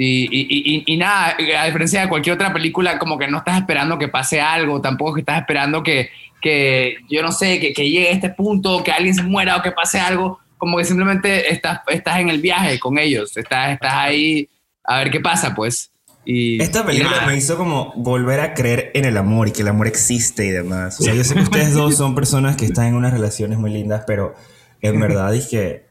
Y, 0.02 0.22
y, 0.30 0.46
y, 0.48 0.94
y 0.94 0.96
nada, 0.96 1.36
a 1.58 1.66
diferencia 1.66 2.00
de 2.00 2.08
cualquier 2.08 2.34
otra 2.34 2.54
película, 2.54 2.98
como 2.98 3.18
que 3.18 3.28
no 3.28 3.38
estás 3.38 3.58
esperando 3.58 3.98
que 3.98 4.08
pase 4.08 4.40
algo, 4.40 4.80
tampoco 4.80 5.18
estás 5.18 5.40
esperando 5.40 5.82
que, 5.82 6.08
que 6.40 6.94
yo 7.10 7.20
no 7.20 7.32
sé, 7.32 7.60
que, 7.60 7.74
que 7.74 7.90
llegue 7.90 8.08
a 8.08 8.12
este 8.12 8.30
punto, 8.30 8.82
que 8.82 8.92
alguien 8.92 9.14
se 9.14 9.22
muera 9.22 9.58
o 9.58 9.62
que 9.62 9.72
pase 9.72 10.00
algo, 10.00 10.38
como 10.56 10.78
que 10.78 10.86
simplemente 10.86 11.52
estás, 11.52 11.80
estás 11.88 12.18
en 12.18 12.30
el 12.30 12.40
viaje 12.40 12.80
con 12.80 12.98
ellos, 12.98 13.36
estás, 13.36 13.72
estás 13.72 13.92
ahí 13.92 14.48
a 14.84 15.00
ver 15.00 15.10
qué 15.10 15.20
pasa, 15.20 15.54
pues. 15.54 15.90
Y, 16.24 16.62
Esta 16.62 16.86
película 16.86 17.26
me 17.26 17.36
hizo 17.36 17.58
como 17.58 17.92
volver 17.94 18.40
a 18.40 18.54
creer 18.54 18.92
en 18.94 19.04
el 19.04 19.18
amor 19.18 19.48
y 19.48 19.52
que 19.52 19.60
el 19.60 19.68
amor 19.68 19.86
existe 19.86 20.46
y 20.46 20.50
demás. 20.50 20.98
O 20.98 21.02
sea, 21.02 21.12
yo 21.12 21.24
sé 21.24 21.34
que 21.34 21.42
ustedes 21.42 21.74
dos 21.74 21.96
son 21.96 22.14
personas 22.14 22.56
que 22.56 22.64
están 22.64 22.86
en 22.86 22.94
unas 22.94 23.12
relaciones 23.12 23.58
muy 23.58 23.70
lindas, 23.70 24.04
pero 24.06 24.34
en 24.80 24.98
verdad 25.00 25.34
es 25.34 25.48
que... 25.48 25.89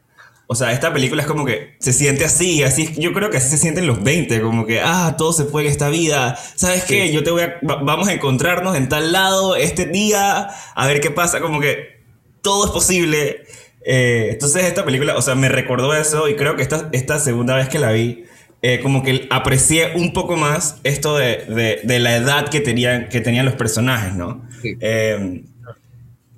O 0.52 0.56
sea, 0.56 0.72
esta 0.72 0.92
película 0.92 1.22
es 1.22 1.28
como 1.28 1.44
que 1.46 1.76
se 1.78 1.92
siente 1.92 2.24
así, 2.24 2.64
así, 2.64 2.92
yo 2.98 3.12
creo 3.12 3.30
que 3.30 3.36
así 3.36 3.48
se 3.50 3.56
sienten 3.56 3.86
los 3.86 4.02
20, 4.02 4.40
como 4.40 4.66
que, 4.66 4.80
ah, 4.82 5.14
todo 5.16 5.32
se 5.32 5.44
puede 5.44 5.66
en 5.66 5.70
esta 5.72 5.88
vida, 5.90 6.36
¿sabes 6.56 6.82
qué? 6.82 7.12
Yo 7.12 7.22
te 7.22 7.30
voy 7.30 7.42
a, 7.42 7.60
va- 7.64 7.76
vamos 7.84 8.08
a 8.08 8.12
encontrarnos 8.14 8.74
en 8.76 8.88
tal 8.88 9.12
lado 9.12 9.54
este 9.54 9.86
día, 9.86 10.48
a 10.74 10.86
ver 10.88 11.00
qué 11.00 11.12
pasa, 11.12 11.40
como 11.40 11.60
que 11.60 12.00
todo 12.42 12.64
es 12.66 12.72
posible. 12.72 13.42
Eh, 13.86 14.30
entonces 14.32 14.64
esta 14.64 14.84
película, 14.84 15.16
o 15.16 15.22
sea, 15.22 15.36
me 15.36 15.48
recordó 15.48 15.94
eso 15.94 16.28
y 16.28 16.34
creo 16.34 16.56
que 16.56 16.62
esta, 16.62 16.88
esta 16.90 17.20
segunda 17.20 17.54
vez 17.54 17.68
que 17.68 17.78
la 17.78 17.92
vi, 17.92 18.24
eh, 18.62 18.80
como 18.82 19.04
que 19.04 19.28
aprecié 19.30 19.92
un 19.94 20.12
poco 20.12 20.36
más 20.36 20.80
esto 20.82 21.16
de, 21.16 21.44
de- 21.46 21.80
de 21.84 21.98
la 22.00 22.16
edad 22.16 22.48
que 22.48 22.58
tenían, 22.60 23.08
que 23.08 23.20
tenían 23.20 23.44
los 23.46 23.54
personajes, 23.54 24.14
¿no? 24.14 24.42
Sí. 24.62 24.74
Eh, 24.80 25.44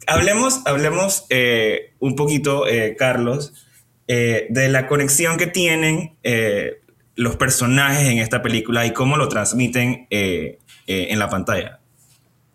hablemos 0.06 0.60
hablemos 0.66 1.24
eh, 1.30 1.94
un 1.98 2.14
poquito, 2.16 2.66
eh, 2.68 2.94
Carlos, 2.98 3.54
eh, 4.08 4.46
de 4.50 4.68
la 4.68 4.86
conexión 4.86 5.36
que 5.36 5.46
tienen 5.46 6.16
eh, 6.22 6.82
los 7.14 7.36
personajes 7.36 8.08
en 8.08 8.18
esta 8.18 8.42
película 8.42 8.86
y 8.86 8.92
cómo 8.92 9.16
lo 9.16 9.28
transmiten 9.28 10.06
eh, 10.10 10.58
eh, 10.86 11.06
en 11.10 11.18
la 11.18 11.28
pantalla. 11.28 11.80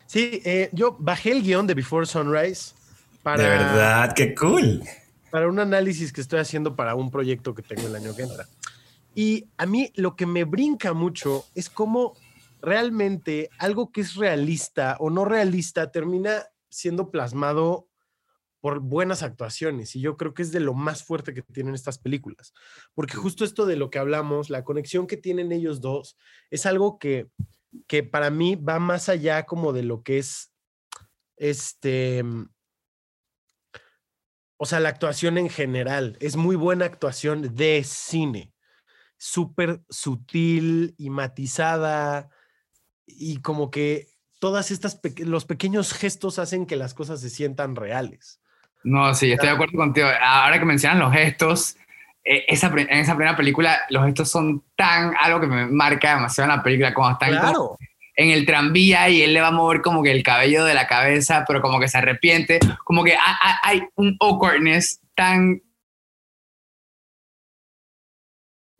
Sí, 0.06 0.42
eh, 0.46 0.70
yo 0.72 0.96
bajé 1.00 1.32
el 1.32 1.44
guion 1.44 1.68
de 1.68 1.74
Before 1.74 2.06
Sunrise 2.06 2.74
para, 3.22 3.44
De 3.44 3.50
verdad, 3.50 4.14
qué 4.14 4.34
cool. 4.34 4.82
para 5.30 5.48
un 5.48 5.60
análisis 5.60 6.12
que 6.14 6.22
estoy 6.22 6.40
haciendo 6.40 6.76
para 6.76 6.96
un 6.96 7.12
proyecto 7.12 7.54
que 7.54 7.62
tengo 7.62 7.88
el 7.88 7.96
año 7.96 8.16
que 8.16 8.24
entra. 8.24 8.48
Y 9.14 9.46
a 9.58 9.66
mí 9.66 9.92
lo 9.96 10.16
que 10.16 10.26
me 10.26 10.44
brinca 10.44 10.94
mucho 10.94 11.46
es 11.56 11.70
cómo 11.70 12.14
realmente 12.62 13.50
algo 13.60 13.92
que 13.92 14.02
es 14.02 14.16
realista 14.16 14.96
o 15.00 15.10
no 15.10 15.26
realista 15.26 15.92
termina 15.92 16.46
siendo 16.70 17.12
plasmado 17.12 17.87
por 18.60 18.80
buenas 18.80 19.24
actuaciones. 19.24 19.96
Y 19.96 20.02
yo 20.02 20.18
creo 20.18 20.34
que 20.34 20.42
es 20.42 20.52
de 20.52 20.60
lo 20.60 20.74
más 20.74 21.04
fuerte 21.04 21.34
que 21.34 21.42
tienen 21.42 21.76
estas 21.76 22.00
películas. 22.00 22.54
Porque 22.94 23.16
justo 23.16 23.46
esto 23.46 23.66
de 23.66 23.76
lo 23.76 23.90
que 23.90 24.00
hablamos, 24.00 24.50
la 24.50 24.64
conexión 24.64 25.08
que 25.08 25.18
tienen 25.18 25.52
ellos 25.52 25.82
dos, 25.82 26.18
es 26.50 26.66
algo 26.66 27.00
que, 27.00 27.28
que 27.88 28.04
para 28.04 28.30
mí 28.30 28.56
va 28.56 28.80
más 28.80 29.10
allá 29.10 29.46
como 29.46 29.74
de 29.74 29.84
lo 29.84 30.04
que 30.04 30.20
es 30.20 30.54
este... 31.38 32.24
O 34.60 34.66
sea, 34.66 34.80
la 34.80 34.90
actuación 34.90 35.38
en 35.38 35.50
general 35.50 36.18
es 36.20 36.36
muy 36.36 36.56
buena 36.56 36.86
actuación 36.86 37.56
de 37.56 37.84
cine, 37.84 38.56
súper 39.16 39.84
sutil 39.88 40.96
y 40.98 41.12
matizada 41.12 42.32
y 43.06 43.38
como 43.42 43.70
que 43.70 44.08
todas 44.40 44.72
estas 44.72 45.00
los 45.20 45.46
pequeños 45.46 45.94
gestos 45.94 46.40
hacen 46.40 46.66
que 46.66 46.76
las 46.76 46.94
cosas 46.94 47.22
se 47.22 47.30
sientan 47.30 47.76
reales. 47.76 48.42
No, 48.88 49.14
sí, 49.14 49.34
estoy 49.34 49.50
de 49.50 49.56
acuerdo 49.56 49.78
contigo. 49.78 50.08
Ahora 50.22 50.58
que 50.60 50.66
mencionan 50.66 51.00
los 51.00 51.12
gestos, 51.12 51.76
eh, 52.24 52.46
esa, 52.48 52.68
en 52.68 52.90
esa 52.90 53.16
primera 53.16 53.36
película 53.36 53.82
los 53.90 54.06
gestos 54.06 54.32
son 54.32 54.64
tan 54.78 55.14
algo 55.20 55.42
que 55.42 55.48
me 55.48 55.66
marca 55.68 56.16
demasiado 56.16 56.50
en 56.50 56.58
la 56.58 56.64
película, 56.64 56.94
como 56.94 57.12
están 57.12 57.32
como 57.32 57.42
Claro, 57.42 57.78
en 58.16 58.32
el 58.32 58.46
tranvía 58.46 59.10
y 59.10 59.22
él 59.24 59.34
le 59.34 59.42
va 59.42 59.48
a 59.48 59.52
mover 59.52 59.82
como 59.82 60.02
que 60.02 60.12
el 60.12 60.24
cabello 60.24 60.64
de 60.64 60.74
la 60.74 60.88
cabeza, 60.88 61.44
pero 61.46 61.62
como 61.62 61.82
que 61.82 61.90
se 61.90 61.98
arrepiente, 61.98 62.60
como 62.86 63.04
que 63.04 63.16
hay, 63.62 63.84
un 63.96 64.16
awkwardness 64.22 65.02
tan 65.16 65.62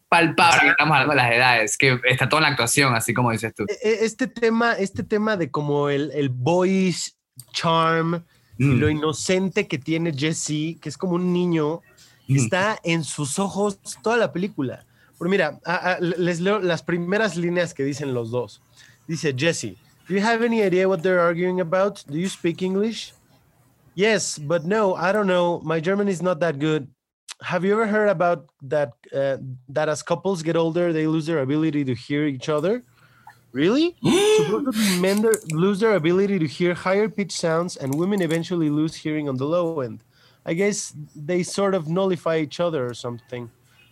palpable, 0.08 0.62
que 0.62 0.70
estamos 0.70 0.94
hablando 0.96 1.12
de 1.16 1.22
las 1.22 1.32
edades, 1.34 1.78
que 1.78 2.00
está 2.06 2.30
todo 2.30 2.40
en 2.40 2.44
la 2.44 2.50
actuación, 2.50 2.96
así 2.96 3.14
como 3.14 3.32
dices 3.32 3.54
tú. 3.54 3.66
E- 3.68 3.90
e- 3.90 4.06
este 4.06 4.28
tema, 4.28 4.72
este 4.74 5.04
tema 5.04 5.36
de 5.36 5.52
como 5.52 5.90
el, 5.90 6.12
el 6.16 6.30
boyish 6.30 7.14
charm 7.52 8.24
y 8.58 8.66
Mm. 8.66 8.80
lo 8.80 8.90
inocente 8.90 9.68
que 9.68 9.78
tiene 9.78 10.12
Jesse, 10.14 10.78
que 10.82 10.90
es 10.90 10.98
como 10.98 11.14
un 11.16 11.32
niño, 11.34 11.82
Mm. 12.28 12.36
está 12.38 12.78
en 12.84 13.04
sus 13.04 13.40
ojos 13.40 13.80
toda 14.04 14.18
la 14.18 14.32
película. 14.34 14.86
Pero 15.18 15.30
mira, 15.30 15.60
a- 15.66 15.94
a- 15.94 16.00
les 16.00 16.40
leo 16.40 16.60
las 16.60 16.84
primeras 16.84 17.36
líneas 17.38 17.74
que 17.74 17.84
dicen 17.84 18.14
los 18.14 18.30
dos. 18.32 18.62
Dice 19.08 19.34
Jesse, 19.36 19.78
Do 20.10 20.16
you 20.16 20.22
have 20.24 20.42
any 20.46 20.62
idea 20.62 20.88
what 20.88 21.02
they're 21.02 21.20
arguing 21.20 21.60
about? 21.60 22.00
Do 22.08 22.18
you 22.18 22.30
speak 22.30 22.62
English? 22.62 23.12
Yes, 23.94 24.40
but 24.40 24.64
no, 24.64 24.96
I 24.96 25.12
don't 25.12 25.28
know. 25.28 25.60
My 25.64 25.82
German 25.82 26.08
is 26.08 26.22
not 26.22 26.40
that 26.40 26.56
good. 26.60 26.88
Have 27.42 27.66
you 27.68 27.74
ever 27.74 27.88
heard 27.88 28.10
about 28.10 28.46
that? 28.62 28.94
Uh, 29.14 29.38
that 29.68 29.90
as 29.90 30.02
couples 30.02 30.42
get 30.44 30.56
older, 30.56 30.94
they 30.94 31.08
lose 31.08 31.26
their 31.26 31.42
ability 31.42 31.84
to 31.86 31.94
hear 31.94 32.26
each 32.26 32.48
other. 32.48 32.84
Really? 33.58 33.96
Men 35.02 35.26
lose 35.52 35.80
their 35.80 35.96
ability 35.96 36.38
to 36.38 36.46
hear 36.46 36.76
higher 36.76 37.10
pitch 37.10 37.32
sounds, 37.32 37.76
and 37.76 37.96
women 37.96 38.22
eventually 38.22 38.70
lose 38.70 38.94
hearing 38.94 39.28
on 39.28 39.36
the 39.36 39.46
low 39.46 39.82
end. 39.82 40.04
I 40.46 40.54
guess 40.54 40.94
they 41.16 41.42
sort 41.42 41.74
of 41.74 41.88
nullify 41.88 42.38
each 42.38 42.60
other 42.60 42.86
or 42.86 42.94
something. 42.94 43.50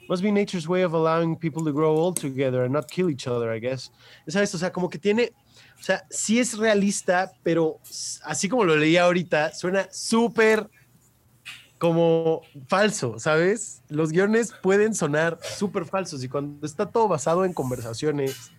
Must 0.07 0.21
be 0.21 0.29
nature's 0.29 0.67
way 0.67 0.83
of 0.83 0.93
allowing 0.93 1.35
people 1.35 1.65
to 1.65 1.71
grow 1.71 1.97
old 1.97 2.15
together 2.17 2.63
and 2.63 2.73
not 2.73 2.91
kill 2.91 3.09
each 3.09 3.25
other, 3.27 3.49
I 3.51 3.57
guess. 3.57 3.89
¿Sabes? 4.29 4.53
O 4.53 4.59
sea, 4.59 4.69
como 4.69 4.87
que 4.87 4.99
tiene. 4.99 5.31
O 5.79 5.83
sea, 5.83 6.05
sí 6.11 6.39
es 6.39 6.55
realista, 6.55 7.31
pero 7.41 7.79
así 8.23 8.47
como 8.47 8.65
lo 8.65 8.75
leí 8.75 8.97
ahorita, 8.97 9.51
suena 9.53 9.87
súper 9.91 10.69
como 11.79 12.43
falso, 12.67 13.17
¿sabes? 13.17 13.81
Los 13.89 14.11
guiones 14.11 14.53
pueden 14.61 14.93
sonar 14.93 15.39
súper 15.57 15.85
falsos 15.85 16.23
y 16.23 16.29
cuando 16.29 16.65
está 16.67 16.85
todo 16.85 17.07
basado 17.07 17.43
en 17.45 17.53
conversaciones, 17.53 18.51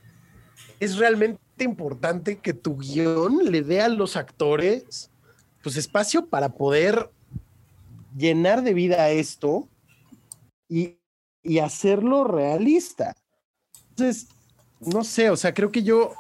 es 0.81 0.97
realmente 0.97 1.41
importante 1.65 2.39
que 2.39 2.53
tu 2.53 2.77
guion 2.77 3.51
le 3.51 3.63
dé 3.63 3.81
a 3.81 3.89
los 3.89 4.17
actores 4.17 5.11
pues 5.63 5.77
espacio 5.77 6.27
para 6.27 6.51
poder 6.51 7.11
llenar 8.17 8.63
de 8.63 8.75
vida 8.75 9.11
esto 9.11 9.69
y, 10.69 10.99
y 11.43 11.59
hacerlo 11.59 12.25
realista. 12.25 13.17
Entonces, 13.91 14.29
no 14.81 15.03
sé, 15.03 15.31
o 15.31 15.37
sea, 15.37 15.55
creo 15.55 15.73
que 15.73 15.83
yo 15.83 16.15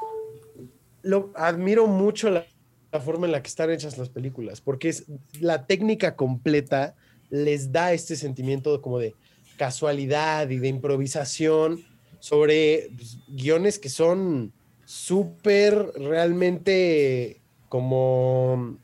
lo 1.02 1.30
admiro 1.36 1.86
mucho 1.86 2.30
la, 2.30 2.44
la 2.90 3.00
forma 3.00 3.26
en 3.26 3.32
la 3.32 3.42
que 3.42 3.48
están 3.48 3.70
hechas 3.70 3.98
las 3.98 4.08
películas, 4.08 4.60
porque 4.60 4.88
es 4.88 5.04
la 5.40 5.66
técnica 5.66 6.16
completa 6.16 6.94
les 7.30 7.72
da 7.72 7.92
este 7.92 8.16
sentimiento 8.16 8.80
como 8.80 8.98
de 8.98 9.14
casualidad 9.56 10.48
y 10.50 10.58
de 10.58 10.68
improvisación 10.68 11.84
sobre 12.20 12.90
pues, 12.96 13.18
guiones 13.28 13.78
que 13.78 13.88
son 13.88 14.52
súper 14.84 15.92
realmente 15.96 17.40
como, 17.68 18.78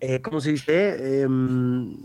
eh, 0.00 0.20
¿cómo 0.20 0.40
se 0.40 0.52
dice? 0.52 1.22
Em, 1.22 1.96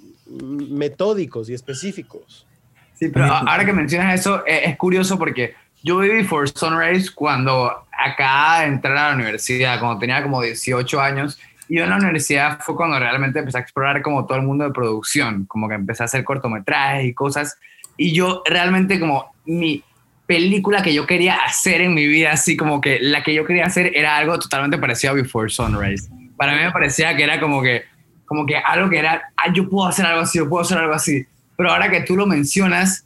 metódicos 0.70 1.50
y 1.50 1.54
específicos. 1.54 2.48
Sí, 2.94 3.10
pero 3.10 3.26
ahora 3.26 3.66
que 3.66 3.74
mencionas 3.74 4.20
eso, 4.20 4.46
eh, 4.46 4.62
es 4.66 4.78
curioso 4.78 5.18
porque 5.18 5.56
yo 5.84 5.98
vi 5.98 6.10
Before 6.10 6.48
Sunrise 6.48 7.12
cuando 7.14 7.86
acá 7.92 8.62
de 8.62 8.68
entrar 8.68 8.98
a 8.98 9.10
la 9.10 9.16
universidad, 9.16 9.80
cuando 9.80 10.00
tenía 10.00 10.24
como 10.24 10.42
18 10.42 11.02
años, 11.02 11.40
y 11.68 11.80
en 11.80 11.90
la 11.90 11.98
universidad 11.98 12.60
fue 12.60 12.76
cuando 12.76 13.00
realmente 13.00 13.40
empecé 13.40 13.58
a 13.58 13.62
explorar 13.62 14.02
como 14.02 14.26
todo 14.26 14.38
el 14.38 14.44
mundo 14.44 14.64
de 14.64 14.72
producción, 14.72 15.46
como 15.46 15.68
que 15.68 15.76
empecé 15.76 16.04
a 16.04 16.06
hacer 16.06 16.24
cortometrajes 16.24 17.06
y 17.06 17.14
cosas, 17.14 17.58
y 17.98 18.14
yo 18.14 18.42
realmente 18.46 19.00
como 19.00 19.34
mi 19.46 19.84
película 20.26 20.82
que 20.82 20.94
yo 20.94 21.06
quería 21.06 21.36
hacer 21.46 21.82
en 21.82 21.94
mi 21.94 22.08
vida, 22.08 22.32
así 22.32 22.56
como 22.58 22.80
que 22.82 23.00
la 23.02 23.24
que 23.24 23.34
yo 23.34 23.46
quería 23.46 23.66
hacer 23.66 23.92
era 23.96 24.18
algo 24.18 24.40
totalmente 24.40 24.78
parecido 24.78 25.12
a 25.12 25.16
Before 25.16 25.50
Sunrise. 25.50 26.10
Para 26.38 26.54
mí 26.56 26.60
me 26.64 26.72
parecía 26.72 27.16
que 27.16 27.24
era 27.24 27.40
como 27.40 27.62
que, 27.62 27.84
como 28.26 28.46
que 28.46 28.56
algo 28.58 28.90
que 28.90 28.98
era, 29.00 29.22
ah, 29.38 29.54
yo 29.54 29.70
puedo 29.70 29.88
hacer 29.88 30.06
algo 30.06 30.22
así, 30.22 30.38
yo 30.40 30.50
puedo 30.50 30.64
hacer 30.64 30.78
algo 30.78 30.94
así. 30.94 31.26
Pero 31.58 31.72
ahora 31.72 31.90
que 31.92 32.02
tú 32.02 32.16
lo 32.16 32.26
mencionas, 32.26 33.06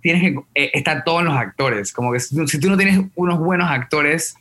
tienes 0.00 0.22
que 0.22 0.38
eh, 0.54 0.70
está 0.74 1.04
todo 1.04 1.20
en 1.20 1.26
los 1.26 1.36
actores. 1.36 1.92
Como 1.92 2.12
que 2.12 2.20
si, 2.20 2.34
tú- 2.34 2.48
si 2.48 2.58
tú 2.58 2.68
no 2.70 2.76
tienes 2.76 3.00
unos 3.14 3.38
buenos 3.38 3.70
actores, 3.70 4.34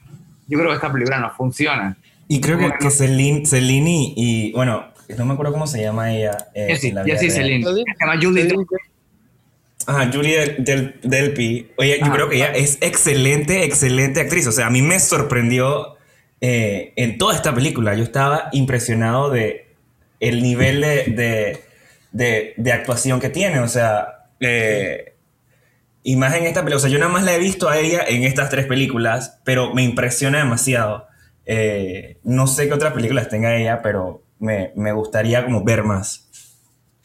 yo 0.47 0.57
creo 0.57 0.69
que 0.71 0.75
esta 0.75 0.91
película 0.91 1.19
no 1.19 1.29
funciona. 1.31 1.95
Y 2.27 2.41
creo 2.41 2.57
que, 2.57 2.71
que 2.79 2.89
Celine, 2.89 3.45
Celine 3.45 3.91
y, 3.91 4.13
y, 4.15 4.51
bueno, 4.53 4.85
no 5.17 5.25
me 5.25 5.33
acuerdo 5.33 5.51
cómo 5.53 5.67
se 5.67 5.81
llama 5.81 6.11
ella. 6.11 6.47
eh, 6.55 6.67
Jessie 7.05 7.29
real. 7.29 7.43
Celine. 7.43 7.63
Se 7.99 8.05
llama 8.05 8.19
Julie. 8.21 8.55
Ajá, 9.87 10.09
Julie 10.11 10.55
Del, 10.59 10.99
Delpy. 11.03 11.71
Oye, 11.77 11.99
yo 12.03 12.11
creo 12.11 12.29
que 12.29 12.37
ella 12.37 12.51
es 12.51 12.77
excelente, 12.81 13.63
excelente 13.63 14.21
actriz. 14.21 14.47
O 14.47 14.51
sea, 14.51 14.67
a 14.67 14.69
mí 14.69 14.81
me 14.81 14.99
sorprendió 14.99 15.97
eh, 16.41 16.93
en 16.95 17.17
toda 17.17 17.35
esta 17.35 17.53
película. 17.53 17.93
Yo 17.95 18.03
estaba 18.03 18.49
impresionado 18.51 19.29
de 19.29 19.67
el 20.19 20.41
nivel 20.41 20.81
de, 20.81 21.61
de, 22.11 22.71
actuación 22.71 23.19
que 23.19 23.29
tiene. 23.29 23.59
O 23.59 23.67
sea, 23.67 24.27
eh, 24.39 25.15
y 26.03 26.15
más 26.15 26.33
en 26.35 26.45
esta 26.45 26.61
película. 26.61 26.77
O 26.77 26.79
sea, 26.79 26.89
yo 26.89 26.99
nada 26.99 27.11
más 27.11 27.23
la 27.23 27.33
he 27.35 27.39
visto 27.39 27.69
a 27.69 27.77
ella 27.77 28.03
en 28.07 28.23
estas 28.23 28.49
tres 28.49 28.65
películas, 28.65 29.39
pero 29.43 29.73
me 29.73 29.83
impresiona 29.83 30.39
demasiado. 30.39 31.07
Eh, 31.45 32.17
no 32.23 32.47
sé 32.47 32.67
qué 32.67 32.73
otras 32.73 32.93
películas 32.93 33.29
tenga 33.29 33.55
ella, 33.55 33.81
pero 33.83 34.23
me, 34.39 34.71
me 34.75 34.91
gustaría 34.93 35.45
como 35.45 35.63
ver 35.63 35.83
más. 35.83 36.25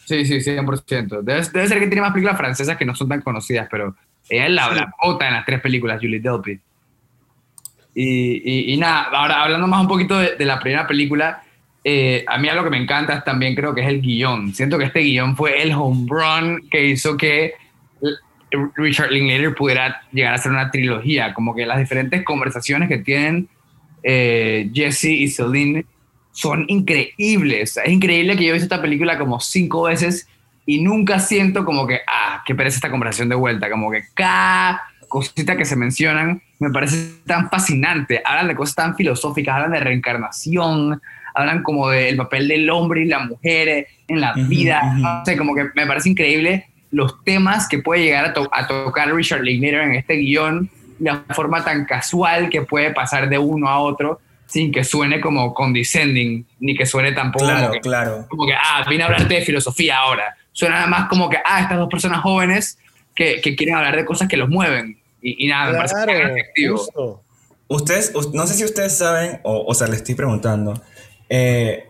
Sí, 0.04 0.24
sí, 0.24 0.40
100%. 0.40 1.22
Debe, 1.22 1.42
debe 1.52 1.68
ser 1.68 1.78
que 1.78 1.86
tiene 1.86 2.00
más 2.00 2.12
películas 2.12 2.36
francesas 2.36 2.76
que 2.76 2.84
no 2.84 2.94
son 2.94 3.08
tan 3.08 3.20
conocidas, 3.20 3.68
pero 3.70 3.94
ella 4.28 4.46
es 4.46 4.52
la, 4.52 4.74
la 4.74 4.92
pota 5.00 5.26
en 5.26 5.34
las 5.34 5.46
tres 5.46 5.60
películas, 5.60 6.00
Julie 6.00 6.20
Delpy. 6.20 6.60
Y, 7.94 8.72
y, 8.72 8.76
nada, 8.76 9.08
ahora 9.12 9.42
hablando 9.42 9.66
más 9.66 9.80
un 9.80 9.88
poquito 9.88 10.18
de, 10.18 10.44
la 10.44 10.60
primera 10.60 10.86
película, 10.86 11.42
eh, 11.82 12.24
a 12.26 12.38
mí 12.38 12.48
algo 12.48 12.64
que 12.64 12.70
me 12.70 12.78
encanta 12.78 13.14
es 13.14 13.24
también 13.24 13.54
creo 13.54 13.74
que 13.74 13.82
es 13.82 13.88
el 13.88 14.00
guion. 14.00 14.54
Siento 14.54 14.78
que 14.78 14.84
este 14.84 15.00
guion 15.00 15.36
fue 15.36 15.62
el 15.62 15.72
home 15.72 16.06
run 16.08 16.68
que 16.70 16.86
hizo 16.86 17.16
que 17.16 17.54
Richard 18.76 19.10
Linklater 19.10 19.54
pudiera 19.54 20.02
llegar 20.12 20.34
a 20.34 20.38
ser 20.38 20.52
una 20.52 20.70
trilogía, 20.70 21.34
como 21.34 21.54
que 21.54 21.66
las 21.66 21.78
diferentes 21.78 22.24
conversaciones 22.24 22.88
que 22.88 22.98
tienen 22.98 23.48
eh, 24.02 24.70
Jesse 24.72 25.04
y 25.04 25.28
Celine 25.28 25.84
son 26.40 26.64
increíbles. 26.68 27.76
Es 27.76 27.92
increíble 27.92 28.34
que 28.34 28.44
yo 28.44 28.50
he 28.50 28.52
visto 28.54 28.64
esta 28.64 28.80
película 28.80 29.18
como 29.18 29.40
cinco 29.40 29.82
veces 29.82 30.26
y 30.64 30.80
nunca 30.80 31.18
siento 31.18 31.66
como 31.66 31.86
que, 31.86 32.00
ah, 32.06 32.42
qué 32.46 32.54
pereza 32.54 32.76
esta 32.76 32.90
conversación 32.90 33.28
de 33.28 33.34
vuelta. 33.34 33.70
Como 33.70 33.90
que 33.90 34.04
cada 34.14 34.82
cosita 35.06 35.54
que 35.54 35.66
se 35.66 35.76
mencionan 35.76 36.40
me 36.58 36.70
parece 36.70 37.20
tan 37.26 37.50
fascinante. 37.50 38.22
Hablan 38.24 38.48
de 38.48 38.54
cosas 38.54 38.74
tan 38.74 38.96
filosóficas, 38.96 39.54
hablan 39.54 39.72
de 39.72 39.80
reencarnación, 39.80 41.02
hablan 41.34 41.62
como 41.62 41.90
del 41.90 42.16
papel 42.16 42.48
del 42.48 42.70
hombre 42.70 43.02
y 43.02 43.06
la 43.06 43.18
mujer 43.18 43.88
en 44.08 44.20
la 44.20 44.32
vida. 44.32 44.94
No 44.96 45.22
sé, 45.26 45.36
como 45.36 45.54
que 45.54 45.68
me 45.74 45.86
parece 45.86 46.08
increíble 46.08 46.68
los 46.90 47.22
temas 47.22 47.68
que 47.68 47.80
puede 47.80 48.02
llegar 48.02 48.24
a, 48.24 48.58
a 48.58 48.66
tocar 48.66 49.14
Richard 49.14 49.42
Linklater 49.42 49.82
en 49.82 49.94
este 49.94 50.14
guion, 50.14 50.70
la 51.00 51.22
forma 51.34 51.62
tan 51.62 51.84
casual 51.84 52.48
que 52.48 52.62
puede 52.62 52.92
pasar 52.92 53.28
de 53.28 53.38
uno 53.38 53.68
a 53.68 53.78
otro 53.78 54.20
sin 54.50 54.72
que 54.72 54.82
suene 54.82 55.20
como 55.20 55.54
condescending, 55.54 56.44
ni 56.58 56.76
que 56.76 56.84
suene 56.84 57.12
tampoco 57.12 57.44
claro, 57.44 57.60
como, 57.60 57.72
que, 57.72 57.80
claro. 57.80 58.26
como 58.28 58.46
que, 58.46 58.52
ah, 58.52 58.84
vine 58.88 59.04
a 59.04 59.06
hablarte 59.06 59.34
de 59.34 59.42
filosofía 59.42 59.98
ahora. 59.98 60.36
Suena 60.52 60.76
nada 60.76 60.86
más 60.88 61.08
como 61.08 61.28
que, 61.30 61.38
ah, 61.44 61.60
estas 61.60 61.78
dos 61.78 61.88
personas 61.88 62.20
jóvenes 62.20 62.78
que, 63.14 63.40
que 63.40 63.54
quieren 63.54 63.76
hablar 63.76 63.96
de 63.96 64.04
cosas 64.04 64.28
que 64.28 64.36
los 64.36 64.48
mueven. 64.48 65.00
Y, 65.22 65.46
nada, 65.48 65.72
me 65.72 65.76
parece 65.78 66.32
efectivo. 66.32 67.22
Ustedes, 67.68 68.12
no 68.32 68.46
sé 68.46 68.54
si 68.54 68.64
ustedes 68.64 68.96
saben, 68.96 69.40
o, 69.44 69.64
o 69.66 69.74
sea, 69.74 69.86
les 69.86 69.98
estoy 69.98 70.16
preguntando, 70.16 70.82
eh, 71.28 71.84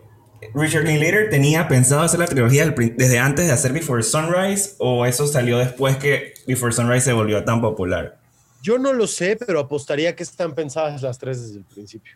Richard 0.53 0.83
Linklater 0.83 1.29
tenía 1.29 1.67
pensado 1.67 2.01
hacer 2.01 2.19
la 2.19 2.27
trilogía 2.27 2.69
desde 2.69 3.19
antes 3.19 3.47
de 3.47 3.53
hacer 3.53 3.73
Before 3.73 4.03
Sunrise 4.03 4.75
o 4.79 5.05
eso 5.05 5.25
salió 5.27 5.57
después 5.57 5.97
que 5.97 6.33
Before 6.45 6.73
Sunrise 6.73 7.05
se 7.05 7.13
volvió 7.13 7.43
tan 7.43 7.61
popular? 7.61 8.19
Yo 8.61 8.77
no 8.77 8.93
lo 8.93 9.07
sé, 9.07 9.37
pero 9.37 9.59
apostaría 9.59 10.15
que 10.15 10.23
están 10.23 10.53
pensadas 10.53 11.01
las 11.01 11.17
tres 11.17 11.41
desde 11.41 11.59
el 11.59 11.65
principio. 11.65 12.13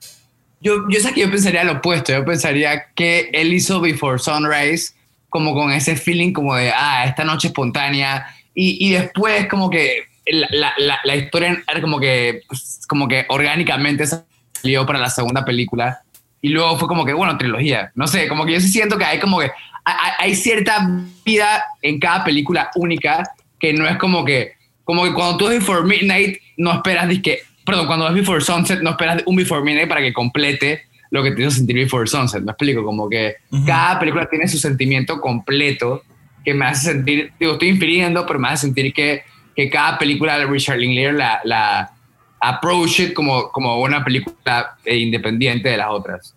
Yo, 0.66 0.90
yo 0.90 1.00
sé 1.00 1.14
que 1.14 1.22
yo 1.22 1.30
pensaría 1.30 1.64
lo 1.64 1.74
opuesto. 1.74 2.12
Yo 2.12 2.26
pensaría 2.26 2.88
que 2.96 3.30
él 3.34 3.54
hizo 3.54 3.80
Before 3.80 4.18
Sunrise 4.18 4.96
como 5.30 5.54
con 5.54 5.72
ese 5.72 5.96
feeling 5.96 6.34
como 6.34 6.56
de, 6.56 6.72
ah, 6.72 7.06
esta 7.06 7.24
noche 7.24 7.50
espontánea. 7.50 8.26
Y, 8.56 8.84
y 8.84 8.94
después 8.94 9.48
como 9.48 9.70
que 9.70 10.06
la, 10.26 10.74
la, 10.80 11.00
la, 11.04 11.16
historia 11.16 11.64
como 11.82 12.00
que, 12.00 12.42
como 12.88 13.08
que 13.08 13.26
orgánicamente 13.30 14.08
salió 14.08 14.88
para 14.88 14.98
la 14.98 15.12
segunda 15.12 15.46
película. 15.46 16.02
Y 16.42 16.50
luego 16.50 16.80
fue 16.80 16.88
como 16.88 17.06
que, 17.06 17.14
bueno, 17.14 17.38
trilogía. 17.38 17.92
No 17.94 18.08
sé, 18.08 18.28
como 18.28 18.44
que 18.44 18.54
yo 18.54 18.60
sí 18.60 18.70
siento 18.70 18.98
que 18.98 19.06
hay 19.06 19.20
como 19.20 19.38
que 19.40 19.52
hay, 19.84 20.12
hay 20.18 20.36
cierta 20.36 20.90
vida 21.24 21.64
en 21.84 22.00
cada 22.00 22.24
película 22.24 22.72
única 22.74 23.24
que 23.60 23.72
no 23.72 23.88
es 23.88 23.98
como 23.98 24.26
que, 24.26 24.54
como 24.84 25.04
que 25.04 25.14
cuando 25.14 25.38
tú 25.38 25.46
ves 25.46 25.60
Before 25.60 25.84
Midnight 25.84 26.40
no 26.58 26.74
esperas 26.74 27.08
de 27.08 27.22
que 27.22 27.42
perdón, 27.66 27.88
cuando 27.88 28.06
ves 28.06 28.14
Before 28.14 28.42
Sunset 28.42 28.82
no 28.82 28.92
esperas 28.92 29.24
un 29.26 29.36
Before 29.36 29.64
Midnight 29.64 29.90
para 29.90 30.02
que 30.02 30.14
complete 30.14 30.84
lo 31.12 31.24
que 31.24 31.32
te 31.32 31.42
hizo 31.42 31.52
sentir 31.52 31.76
Before 31.76 32.08
Sunset. 32.08 32.44
Me 32.44 32.52
explico, 32.52 32.84
como 32.84 33.10
que 33.10 33.36
cada 33.66 34.00
película 34.00 34.28
tiene 34.30 34.48
su 34.48 34.58
sentimiento 34.58 35.20
completo 35.20 36.04
que 36.44 36.54
me 36.54 36.66
hace 36.66 36.92
sentir, 36.92 37.32
digo, 37.40 37.54
estoy 37.54 37.70
infiriendo, 37.70 38.26
pero 38.26 38.40
me 38.40 38.50
hace 38.50 38.68
sentir 38.68 38.94
que, 38.94 39.24
que 39.56 39.70
cada 39.70 39.98
película 39.98 40.38
de 40.38 40.46
Richard 40.46 40.78
Linklater 40.78 41.16
la, 41.16 41.40
la 41.44 41.92
approach 42.40 43.00
it 43.00 43.14
como, 43.14 43.52
como 43.52 43.82
una 43.82 44.04
película 44.04 44.78
independiente 44.86 45.70
de 45.70 45.78
las 45.78 45.88
otras. 45.90 46.36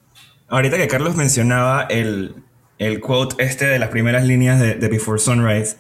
Ahorita 0.49 0.79
que 0.79 0.89
Carlos 0.89 1.15
mencionaba 1.15 1.83
el, 1.91 2.35
el 2.79 3.01
quote 3.01 3.45
este 3.45 3.67
de 3.67 3.79
las 3.79 3.91
primeras 3.91 4.25
líneas 4.25 4.59
de, 4.59 4.77
de 4.77 4.89
Before 4.89 5.19
Sunrise, 5.19 5.77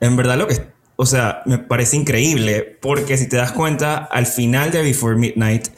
en 0.00 0.16
verdad 0.16 0.36
lo 0.36 0.48
que 0.48 0.54
o 1.00 1.06
sea, 1.06 1.42
me 1.46 1.58
parece 1.58 1.96
increíble 1.96 2.76
porque 2.80 3.16
si 3.16 3.28
te 3.28 3.36
das 3.36 3.52
cuenta, 3.52 3.98
al 3.98 4.26
final 4.26 4.72
de 4.72 4.82
Before 4.82 5.14
Midnight 5.14 5.68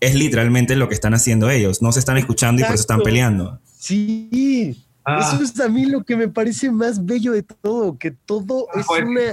es 0.00 0.14
literalmente 0.14 0.76
lo 0.76 0.86
que 0.86 0.92
están 0.94 1.14
haciendo 1.14 1.48
ellos. 1.48 1.80
No 1.80 1.92
se 1.92 1.98
están 1.98 2.18
escuchando 2.18 2.60
y 2.60 2.64
por 2.64 2.74
eso 2.74 2.82
están 2.82 3.00
peleando. 3.00 3.58
Sí, 3.78 4.84
ah. 5.06 5.32
eso 5.34 5.42
es 5.42 5.58
a 5.60 5.68
mí 5.70 5.86
lo 5.86 6.04
que 6.04 6.14
me 6.14 6.28
parece 6.28 6.70
más 6.70 7.06
bello 7.06 7.32
de 7.32 7.42
todo, 7.42 7.96
que 7.96 8.10
todo 8.10 8.68
es 8.74 8.86
una... 8.86 9.32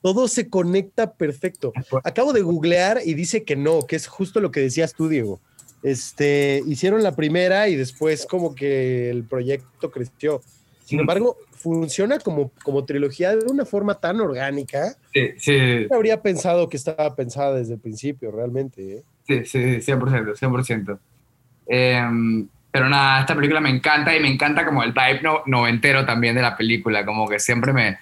Todo 0.00 0.26
se 0.26 0.48
conecta 0.48 1.12
perfecto. 1.12 1.72
Acabo 2.02 2.32
de 2.32 2.42
googlear 2.42 2.98
y 3.04 3.14
dice 3.14 3.44
que 3.44 3.54
no, 3.54 3.82
que 3.86 3.94
es 3.94 4.08
justo 4.08 4.40
lo 4.40 4.50
que 4.50 4.58
decías 4.58 4.92
tú, 4.94 5.08
Diego. 5.08 5.40
Este, 5.84 6.64
hicieron 6.66 7.04
la 7.04 7.14
primera 7.14 7.68
y 7.68 7.76
después 7.76 8.26
como 8.26 8.56
que 8.56 9.08
el 9.08 9.22
proyecto 9.22 9.92
creció. 9.92 10.42
Sin 10.84 10.98
embargo, 10.98 11.36
funciona 11.62 12.18
como, 12.18 12.50
como 12.64 12.84
trilogía 12.84 13.36
de 13.36 13.46
una 13.46 13.64
forma 13.64 13.94
tan 13.94 14.20
orgánica. 14.20 14.96
Sí, 15.12 15.30
sí. 15.38 15.86
habría 15.94 16.20
pensado 16.20 16.68
que 16.68 16.76
estaba 16.76 17.14
pensada 17.14 17.54
desde 17.54 17.74
el 17.74 17.80
principio, 17.80 18.32
realmente. 18.32 18.96
¿eh? 18.96 19.02
Sí, 19.26 19.44
sí, 19.44 19.58
100%, 19.92 20.36
100%. 20.36 20.98
Em, 21.68 22.48
pero 22.70 22.88
nada, 22.88 23.20
esta 23.20 23.34
película 23.34 23.60
me 23.60 23.70
encanta 23.70 24.14
y 24.16 24.20
me 24.20 24.28
encanta 24.28 24.64
como 24.64 24.82
el 24.82 24.92
vibe 24.92 25.22
no, 25.22 25.42
noventero 25.46 26.04
también 26.04 26.34
de 26.34 26.42
la 26.42 26.56
película, 26.56 27.04
como 27.04 27.28
que 27.28 27.38
siempre 27.38 27.72
me... 27.72 27.98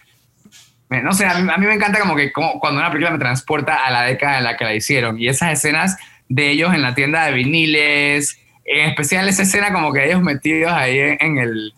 no 1.02 1.12
sé, 1.12 1.26
a 1.26 1.34
mí, 1.34 1.66
me 1.66 1.74
encanta 1.74 2.00
como 2.00 2.16
que 2.16 2.32
como 2.32 2.58
cuando 2.58 2.80
una 2.80 2.90
película 2.90 3.10
me 3.10 3.18
transporta 3.18 3.84
a 3.84 3.90
la 3.90 4.02
década 4.02 4.38
en 4.38 4.44
la 4.44 4.56
que 4.56 4.64
la 4.64 4.74
hicieron 4.74 5.20
y 5.20 5.28
esas 5.28 5.52
escenas 5.52 5.98
de 6.28 6.50
ellos 6.50 6.72
en 6.72 6.82
la 6.82 6.94
tienda 6.94 7.26
de 7.26 7.32
viniles, 7.32 8.38
en 8.64 8.88
especial 8.88 9.28
esa 9.28 9.42
escena 9.42 9.72
como 9.72 9.92
que 9.92 10.06
ellos 10.06 10.22
metidos 10.22 10.72
ahí 10.72 10.98
en 10.98 11.38
el, 11.38 11.74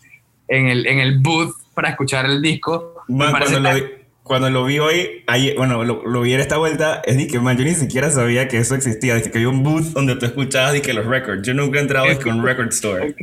en 0.49 0.69
el, 0.69 0.87
en 0.87 0.99
el 1.01 1.19
booth 1.19 1.62
para 1.75 1.91
escuchar 1.91 2.27
el 2.27 2.41
disco. 2.41 3.05
cuando, 3.07 3.61
lo 3.61 3.75
vi, 3.75 3.83
cuando, 4.23 4.51
lo 4.51 4.65
vi, 4.65 4.79
hoy, 4.79 5.25
bueno, 5.57 5.85
lo, 5.85 6.21
vi 6.21 6.35
en 6.35 6.41
esta 6.41 6.57
vuelta, 6.57 7.03
es 7.05 7.17
de 7.17 7.27
que, 7.27 7.41
man, 7.41 7.57
yo 7.57 7.65
ni 7.65 7.75
siquiera 7.75 8.11
sabía 8.11 8.49
que 8.49 8.59
eso 8.59 8.75
existía, 8.75 9.15
de 9.15 9.23
que 9.23 9.39
había 9.39 9.49
un 9.49 9.63
booth 9.63 9.93
donde 9.93 10.17
tú 10.17 10.27
escuchabas 10.27 10.77
y 10.77 10.81
que 10.81 10.93
los 10.93 11.07
records. 11.07 11.43
Yo 11.43 11.55
nunca 11.55 11.79
he 11.79 11.83
entrado 11.83 12.07
con 12.21 12.39
un 12.39 12.45
record 12.45 12.69
store. 12.69 13.15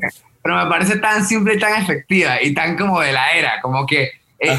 Pero 0.42 0.56
me 0.56 0.70
parece 0.70 0.98
tan 0.98 1.26
simple 1.26 1.56
y 1.56 1.60
tan 1.60 1.82
efectiva 1.82 2.42
y 2.42 2.54
tan 2.54 2.78
como 2.78 3.02
de 3.02 3.12
la 3.12 3.32
era, 3.34 3.62
como 3.62 3.86
que 3.86 4.10
eh, 4.40 4.58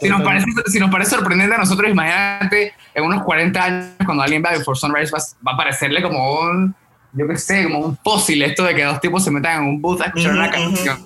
si, 0.00 0.08
nos 0.08 0.22
parece, 0.22 0.46
si, 0.68 0.80
nos 0.80 0.90
parece, 0.90 1.10
sorprendente 1.10 1.54
a 1.54 1.58
nosotros, 1.58 1.90
imagínate 1.90 2.72
en 2.94 3.04
unos 3.04 3.24
40 3.24 3.64
años 3.64 3.86
cuando 4.06 4.22
alguien 4.22 4.42
va 4.42 4.50
a 4.50 4.60
For 4.60 4.76
Sunrise 4.76 5.12
va, 5.12 5.18
va, 5.46 5.52
a 5.52 5.56
parecerle 5.56 6.00
como 6.00 6.40
un, 6.40 6.74
yo 7.12 7.28
qué 7.28 7.36
sé, 7.36 7.64
como 7.64 7.80
un 7.80 7.98
fósil 7.98 8.42
esto 8.42 8.64
de 8.64 8.74
que 8.74 8.84
dos 8.84 8.98
tipos 8.98 9.22
se 9.22 9.30
metan 9.30 9.62
en 9.62 9.68
un 9.68 9.82
booth 9.82 10.00
a 10.00 10.06
escuchar 10.06 10.32
una 10.32 10.50
canción. 10.50 10.98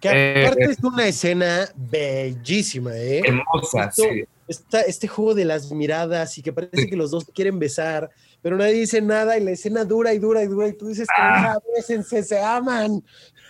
Que 0.00 0.08
eh, 0.08 0.46
aparte 0.46 0.64
es 0.64 0.82
una 0.82 1.06
escena 1.06 1.68
bellísima, 1.76 2.96
¿eh? 2.96 3.20
Hermosa, 3.24 3.90
sí. 3.92 4.24
este 4.48 5.06
juego 5.06 5.34
de 5.34 5.44
las 5.44 5.70
miradas 5.70 6.38
y 6.38 6.42
que 6.42 6.52
parece 6.52 6.88
que 6.88 6.96
los 6.96 7.10
dos 7.10 7.26
quieren 7.34 7.58
besar, 7.58 8.10
pero 8.40 8.56
nadie 8.56 8.72
dice 8.72 9.02
nada 9.02 9.36
y 9.36 9.44
la 9.44 9.50
escena 9.50 9.84
dura 9.84 10.14
y 10.14 10.18
dura 10.18 10.42
y 10.42 10.46
dura 10.46 10.68
y 10.68 10.72
tú 10.72 10.88
dices 10.88 11.06
que 11.06 11.22
ah, 11.22 11.58
bésense, 11.76 12.22
se 12.22 12.42
aman. 12.42 13.02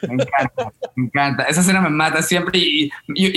Me 0.02 0.14
encanta, 0.14 0.72
me 0.96 1.04
encanta. 1.04 1.44
Esa 1.44 1.60
escena 1.60 1.80
me 1.80 1.90
mata 1.90 2.20
siempre 2.20 2.58
y, 2.58 2.90
y, 3.14 3.34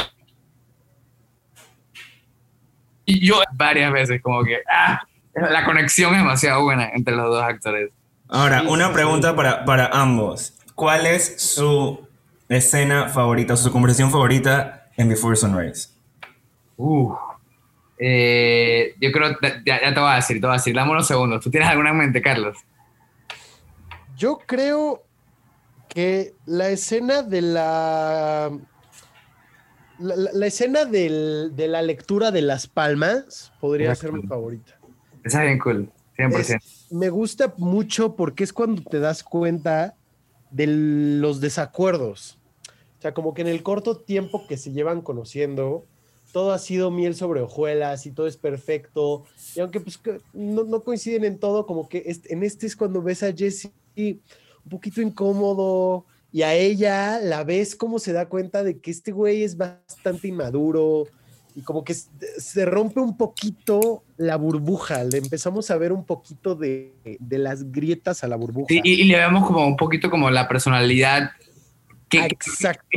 yo 3.05 3.35
varias 3.53 3.93
veces 3.93 4.21
como 4.23 4.43
que 4.43 4.57
ah, 4.67 5.03
la 5.35 5.65
conexión 5.65 6.13
es 6.15 6.19
demasiado 6.21 6.63
buena 6.63 6.89
entre 6.89 7.15
los 7.15 7.29
dos 7.29 7.43
actores. 7.43 7.91
Ahora, 8.27 8.63
una 8.63 8.91
pregunta 8.91 9.35
para, 9.35 9.65
para 9.65 9.85
ambos. 9.87 10.55
¿Cuál 10.73 11.05
es 11.05 11.39
su 11.39 12.07
escena 12.49 13.09
favorita, 13.09 13.53
o 13.53 13.57
su 13.57 13.71
conversación 13.71 14.11
favorita 14.11 14.87
en 14.97 15.09
Before 15.09 15.35
Sunrise? 15.35 15.89
Uh, 16.77 17.13
eh, 17.97 18.95
yo 18.99 19.11
creo, 19.11 19.37
ya, 19.65 19.81
ya, 19.81 19.93
te 19.93 19.99
voy 19.99 20.11
a 20.11 20.15
decir, 20.15 20.39
te 20.39 20.47
voy 20.47 20.55
a 20.55 20.57
decir, 20.57 20.75
dame 20.75 20.91
unos 20.91 21.07
segundos. 21.07 21.43
¿Tú 21.43 21.49
tienes 21.49 21.69
alguna 21.69 21.91
en 21.91 21.97
mente, 21.97 22.21
Carlos? 22.21 22.57
Yo 24.15 24.39
creo 24.45 25.03
que 25.89 26.33
la 26.45 26.69
escena 26.69 27.21
de 27.21 27.41
la... 27.41 28.51
La, 29.99 30.47
escena 30.47 30.85
de 30.85 31.53
la 31.69 31.81
lectura 31.81 32.31
de 32.31 32.41
las 32.41 32.67
palmas 32.67 33.53
podría 33.61 33.95
ser 33.95 34.11
mi 34.11 34.23
favorita. 34.23 34.77
Esa 35.23 35.43
es 35.43 35.47
bien 35.47 35.59
cool, 35.59 35.89
100%. 36.17 36.59
me 36.91 37.09
gusta 37.09 37.53
mucho 37.57 38.15
porque 38.15 38.43
es 38.43 38.51
cuando 38.51 38.81
te 38.81 38.99
das 38.99 39.23
cuenta 39.23 39.95
de 40.53 40.67
los 40.67 41.41
desacuerdos. 41.41 42.37
O 42.99 43.01
sea, 43.01 43.13
como 43.13 43.33
que 43.33 43.41
en 43.41 43.49
el 43.49 43.63
corto 43.63 43.97
tiempo 43.97 44.47
que 44.47 44.55
se 44.55 44.71
llevan 44.71 45.01
conociendo, 45.01 45.85
todo 46.31 46.53
ha 46.53 46.59
sido 46.59 46.89
miel 46.89 47.15
sobre 47.15 47.41
hojuelas 47.41 48.05
y 48.05 48.11
todo 48.11 48.27
es 48.27 48.37
perfecto. 48.37 49.25
Y 49.55 49.59
aunque 49.59 49.81
pues, 49.81 49.99
no, 50.31 50.63
no, 50.63 50.83
coinciden 50.83 51.25
en 51.25 51.39
todo, 51.39 51.65
como 51.65 51.89
que 51.89 52.03
en 52.29 52.43
este 52.43 52.67
es 52.67 52.75
cuando 52.75 53.01
ves 53.01 53.23
a 53.23 53.33
Jesse 53.33 53.71
un 53.95 54.69
poquito 54.69 55.01
incómodo 55.01 56.05
y 56.31 56.43
a 56.43 56.55
ella 56.55 57.19
la 57.19 57.43
ves 57.43 57.75
como 57.75 57.99
se 57.99 58.13
da 58.13 58.29
cuenta 58.29 58.63
de 58.63 58.79
que 58.79 58.89
este 58.89 59.11
güey 59.11 59.43
es 59.43 59.57
bastante 59.57 60.27
inmaduro 60.27 61.07
y 61.55 61.61
como 61.61 61.83
que 61.83 61.93
se 61.93 62.65
rompe 62.65 62.99
un 62.99 63.17
poquito 63.17 64.03
la 64.17 64.35
burbuja, 64.35 65.03
le 65.03 65.17
empezamos 65.17 65.69
a 65.71 65.77
ver 65.77 65.91
un 65.91 66.05
poquito 66.05 66.55
de, 66.55 66.93
de 67.19 67.37
las 67.37 67.71
grietas 67.71 68.23
a 68.23 68.27
la 68.27 68.35
burbuja. 68.35 68.67
y, 68.69 68.81
y, 68.83 69.03
le 69.03 69.17
vemos 69.17 69.45
como 69.45 69.65
un 69.65 69.77
poquito 69.77 70.09
como 70.09 70.29
la 70.29 70.47
personalidad 70.47 71.31
que, 72.09 72.37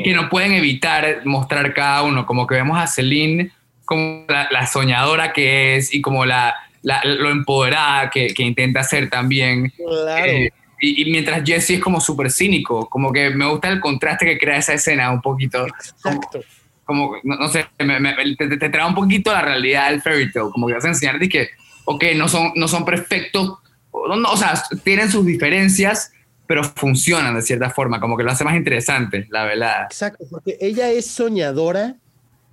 que, 0.05 0.15
no 0.15 0.29
pueden 0.29 0.53
evitar 0.53 1.23
mostrar 1.25 1.73
cada 1.75 2.03
uno. 2.03 2.27
Como 2.27 2.47
que 2.47 2.57
vemos 2.57 2.79
a 2.79 2.87
Celine 2.87 3.51
como 3.85 4.27
la, 4.29 4.67
soñadora 4.67 5.33
que 5.33 5.77
es 5.77 5.95
y 5.95 6.03
como 6.03 6.27
la, 6.27 6.55
lo 6.83 7.31
empoderada 7.31 8.11
que, 8.11 8.29
que, 8.29 8.43
intenta 8.43 8.83
ser 8.83 9.09
también. 9.09 9.73
Claro. 9.77 10.27
Eh, 10.27 10.53
y, 10.81 11.11
mientras 11.11 11.43
Jesse 11.45 11.71
es 11.71 11.81
como 11.81 12.01
súper 12.01 12.31
cínico, 12.31 12.89
como 12.89 13.13
que 13.13 13.31
me 13.31 13.49
gusta 13.49 13.69
el 13.69 13.81
contraste 13.81 14.27
que 14.27 14.39
crea 14.39 14.59
esa 14.59 14.75
escena 14.75 15.11
un 15.11 15.23
poquito. 15.23 15.67
Exacto. 15.67 16.01
Como, 16.03 16.45
no, 16.89 17.49
sé, 17.49 17.67
te, 17.77 18.69
trae 18.71 18.87
un 18.87 18.95
poquito 18.95 19.33
la 19.33 19.43
realidad 19.43 19.91
del 19.91 20.03
fairy 20.03 20.31
tale, 20.33 20.51
como 20.51 20.67
que 20.67 20.75
vas 20.75 20.85
a 20.85 20.89
enseñarte 20.89 21.29
que, 21.29 21.49
ok, 21.85 22.05
no 22.17 22.29
son, 22.29 22.53
no 22.55 22.69
son 22.69 22.85
perfectos, 22.85 23.59
o 23.91 24.37
sea, 24.37 24.63
tienen 24.85 25.11
sus 25.11 25.25
diferencias, 25.27 26.13
pero 26.47 26.63
funcionan 26.63 27.35
de 27.35 27.43
cierta 27.43 27.71
forma, 27.71 28.01
como 28.01 28.17
que 28.17 28.23
lo 28.23 28.31
hace 28.31 28.45
más 28.45 28.57
interesante, 28.57 29.27
la 29.31 29.45
verdad. 29.45 29.85
Exacto, 29.85 30.25
porque 30.31 30.57
ella 30.61 30.91
es 30.91 31.07
soñadora, 31.07 31.97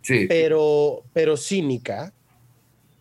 sí. 0.01 0.25
pero, 0.27 1.03
pero 1.13 1.37
cínica 1.37 2.11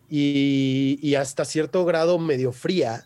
y, 0.09 0.99
y, 1.01 1.15
hasta 1.15 1.45
cierto 1.45 1.83
grado 1.85 2.19
medio 2.19 2.51
fría. 2.51 3.05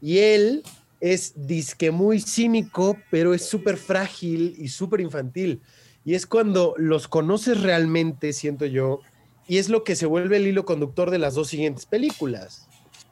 Y 0.00 0.18
él 0.18 0.62
es 1.00 1.34
disque 1.36 1.90
muy 1.90 2.20
cínico, 2.20 2.96
pero 3.10 3.34
es 3.34 3.44
súper 3.44 3.76
frágil 3.76 4.54
y 4.58 4.68
súper 4.68 5.00
infantil. 5.00 5.60
Y 6.06 6.14
es 6.14 6.26
cuando 6.26 6.74
los 6.78 7.06
conoces 7.06 7.60
realmente, 7.60 8.32
siento 8.32 8.64
yo, 8.64 9.00
y 9.46 9.58
es 9.58 9.68
lo 9.68 9.84
que 9.84 9.94
se 9.94 10.06
vuelve 10.06 10.38
el 10.38 10.46
hilo 10.46 10.64
conductor 10.64 11.10
de 11.10 11.18
las 11.18 11.34
dos 11.34 11.48
siguientes 11.48 11.84
películas 11.84 12.66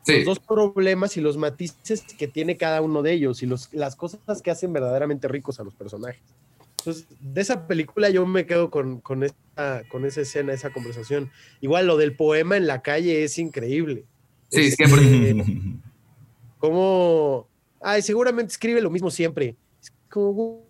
los 0.07 0.25
dos 0.25 0.39
problemas 0.39 1.17
y 1.17 1.21
los 1.21 1.37
matices 1.37 2.03
que 2.19 2.29
tiene 2.29 2.57
cada 2.57 2.83
uno 2.83 3.03
de 3.03 3.13
ellos 3.13 3.43
y 3.43 3.47
los, 3.47 3.73
las 3.73 3.97
cosas 3.97 4.43
que 4.43 4.51
hacen 4.51 4.73
verdaderamente 4.73 5.29
ricos 5.29 5.61
a 5.61 5.65
los 5.65 5.75
personajes. 5.75 6.21
Entonces, 6.79 7.07
de 7.21 7.41
esa 7.41 7.67
película 7.67 8.11
yo 8.11 8.27
me 8.27 8.45
quedo 8.45 8.71
con, 8.71 9.01
con, 9.01 9.23
esa, 9.23 9.83
con 9.89 10.05
esa 10.05 10.21
escena, 10.21 10.53
esa 10.53 10.71
conversación. 10.71 11.31
Igual 11.63 11.87
lo 11.87 11.97
del 11.97 12.15
poema 12.15 12.57
en 12.57 12.67
la 12.67 12.83
calle 12.83 13.25
es 13.25 13.39
increíble. 13.39 14.05
Sí, 14.51 14.67
es 14.67 14.77
que... 14.77 14.85
como, 16.59 17.49
ay, 17.81 18.03
seguramente 18.03 18.53
escribe 18.53 18.83
lo 18.83 18.91
mismo 18.91 19.11
siempre. 19.11 19.57
Es 19.81 19.91
como, 20.11 20.67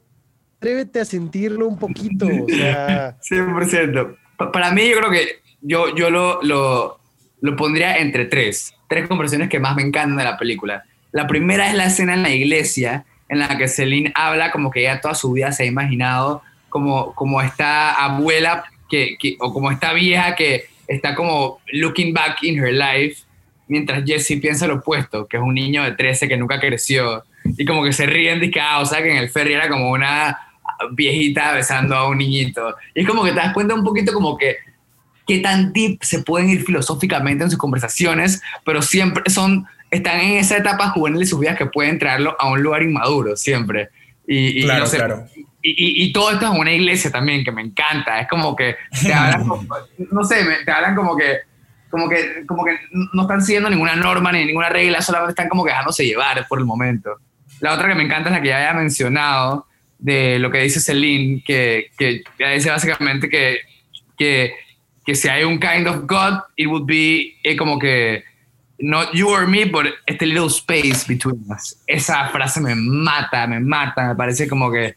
atrévete 0.65 1.01
a 1.01 1.05
sentirlo 1.05 1.69
un 1.69 1.79
poquito. 1.79 2.27
O 2.27 2.49
sea... 2.49 3.17
100%. 3.31 4.17
Para 4.53 4.71
mí 4.73 4.89
yo 4.89 4.97
creo 4.99 5.11
que 5.11 5.29
yo, 5.61 5.95
yo 5.95 6.11
lo, 6.11 6.43
lo, 6.43 6.99
lo 7.41 7.57
pondría 7.57 7.99
entre 7.99 8.25
tres 8.25 8.75
tres 8.95 9.09
conversaciones 9.09 9.49
que 9.49 9.59
más 9.59 9.75
me 9.75 9.83
encantan 9.83 10.17
de 10.17 10.25
la 10.25 10.39
película. 10.39 10.85
La 11.13 11.27
primera 11.27 11.69
es 11.69 11.75
la 11.75 11.87
escena 11.87 12.15
en 12.15 12.23
la 12.23 12.31
iglesia, 12.31 13.05
en 13.29 13.41
la 13.41 13.57
que 13.57 13.69
Celine 13.69 14.13
habla 14.15 14.51
como 14.51 14.71
que 14.71 14.81
ella 14.81 15.01
toda 15.01 15.15
su 15.15 15.33
vida 15.33 15.53
se 15.53 15.65
ha 15.65 15.67
imaginado 15.67 16.43
como, 16.69 17.15
como 17.15 17.41
esta 17.41 17.93
abuela 17.93 18.65
que, 18.89 19.17
o 19.41 19.53
como 19.53 19.73
esta 19.73 19.93
vieja 19.93 20.37
que 20.37 20.67
está 20.87 21.15
como 21.15 21.61
looking 21.73 22.13
back 22.13 22.43
in 22.43 22.59
her 22.59 22.73
life, 22.73 23.23
mientras 23.67 24.05
Jesse 24.05 24.39
piensa 24.41 24.67
lo 24.67 24.77
opuesto, 24.77 25.27
que 25.27 25.39
es 25.39 25.43
un 25.43 25.55
niño 25.55 25.83
de 25.83 25.93
13 25.93 26.29
que 26.29 26.37
nunca 26.37 26.61
creció, 26.61 27.25
y 27.45 27.65
como 27.65 27.83
que 27.83 27.93
se 27.93 28.07
ríen 28.07 28.39
de 28.39 28.51
que, 28.51 28.61
ah, 28.61 28.79
o 28.79 28.87
sea, 28.87 29.03
que 29.03 29.11
en 29.11 29.17
el 29.17 29.29
ferry 29.29 29.55
era 29.55 29.69
como 29.69 29.91
una 29.91 30.39
viejita 30.93 31.53
besando 31.53 31.97
a 31.97 32.09
un 32.09 32.19
niñito. 32.19 32.77
Y 32.95 33.03
es 33.03 33.07
como 33.07 33.25
que 33.25 33.31
te 33.31 33.37
das 33.37 33.53
cuenta 33.53 33.75
un 33.75 33.85
poquito 33.85 34.13
como 34.13 34.37
que 34.37 34.57
qué 35.27 35.39
tan 35.39 35.73
deep 35.73 35.99
se 36.03 36.21
pueden 36.23 36.51
ir 36.51 36.65
filosóficamente 36.65 37.45
en 37.45 37.51
sus 37.51 37.59
conversaciones, 37.59 38.43
pero 38.65 38.83
siempre 38.83 39.25
son, 39.31 39.67
están 39.91 40.21
en 40.21 40.39
esa 40.39 40.57
etapa 40.57 40.91
juvenil 40.91 41.21
de 41.21 41.27
sus 41.27 41.41
vidas 41.41 41.57
que 41.57 41.67
pueden 41.67 41.99
traerlo 41.99 42.37
a 42.39 42.51
un 42.51 42.63
lugar 42.63 42.83
inmaduro, 42.83 43.37
siempre. 43.37 43.91
Y, 44.27 44.63
claro, 44.63 44.87
claro. 44.91 45.25
Y, 45.63 46.05
y, 46.05 46.13
todo 46.13 46.31
esto 46.31 46.53
es 46.53 46.59
una 46.59 46.73
iglesia 46.73 47.11
también, 47.11 47.43
que 47.43 47.51
me 47.51 47.63
encanta. 47.63 48.21
Es 48.21 48.29
como 48.29 48.55
que 48.55 48.77
te 49.03 49.15
hablan, 49.15 49.47
como, 49.49 49.67
no 50.11 50.25
sé, 50.25 50.45
te 50.65 50.71
hablan 50.71 50.95
como 50.95 51.17
que, 51.17 51.39
como 51.89 52.09
que, 52.09 52.45
como 52.47 52.65
que 52.65 52.77
no 53.13 53.23
están 53.23 53.41
siguiendo 53.43 53.71
ninguna 53.71 53.97
norma 53.97 54.31
ni 54.33 54.45
ninguna 54.45 54.69
regla, 54.69 55.01
solamente 55.01 55.31
están 55.31 55.49
como 55.49 55.65
que 55.65 55.71
dejándose 55.71 56.05
llevar 56.05 56.47
por 56.49 56.59
el 56.59 56.67
momento. 56.67 57.19
La 57.61 57.73
otra 57.73 57.89
que 57.89 57.95
me 57.95 58.03
encanta 58.03 58.29
es 58.29 58.35
la 58.35 58.43
que 58.43 58.49
ya 58.49 58.57
había 58.57 58.75
mencionado, 58.75 59.67
de 60.05 60.39
lo 60.39 60.51
que 60.51 60.59
dice 60.59 60.81
Celine, 60.81 61.43
que, 61.45 61.91
que 61.97 62.23
dice 62.55 62.69
básicamente 62.69 63.29
que, 63.29 63.61
que 64.19 64.55
que 65.05 65.15
si 65.15 65.29
hay 65.29 65.45
un 65.45 65.59
kind 65.59 65.87
of 65.87 66.07
God, 66.07 66.41
it 66.57 66.67
would 66.67 66.87
be 66.87 67.37
eh, 67.45 67.57
como 67.57 67.79
que 67.79 68.25
not 68.79 69.13
you 69.13 69.29
or 69.29 69.47
me, 69.47 69.65
but 69.65 69.87
este 70.07 70.27
little 70.27 70.49
space 70.49 71.05
between 71.07 71.45
us. 71.51 71.77
Esa 71.87 72.29
frase 72.31 72.61
me 72.61 72.75
mata, 72.75 73.47
me 73.47 73.61
mata, 73.61 74.09
me 74.09 74.15
parece 74.15 74.49
como 74.49 74.71
que, 74.71 74.95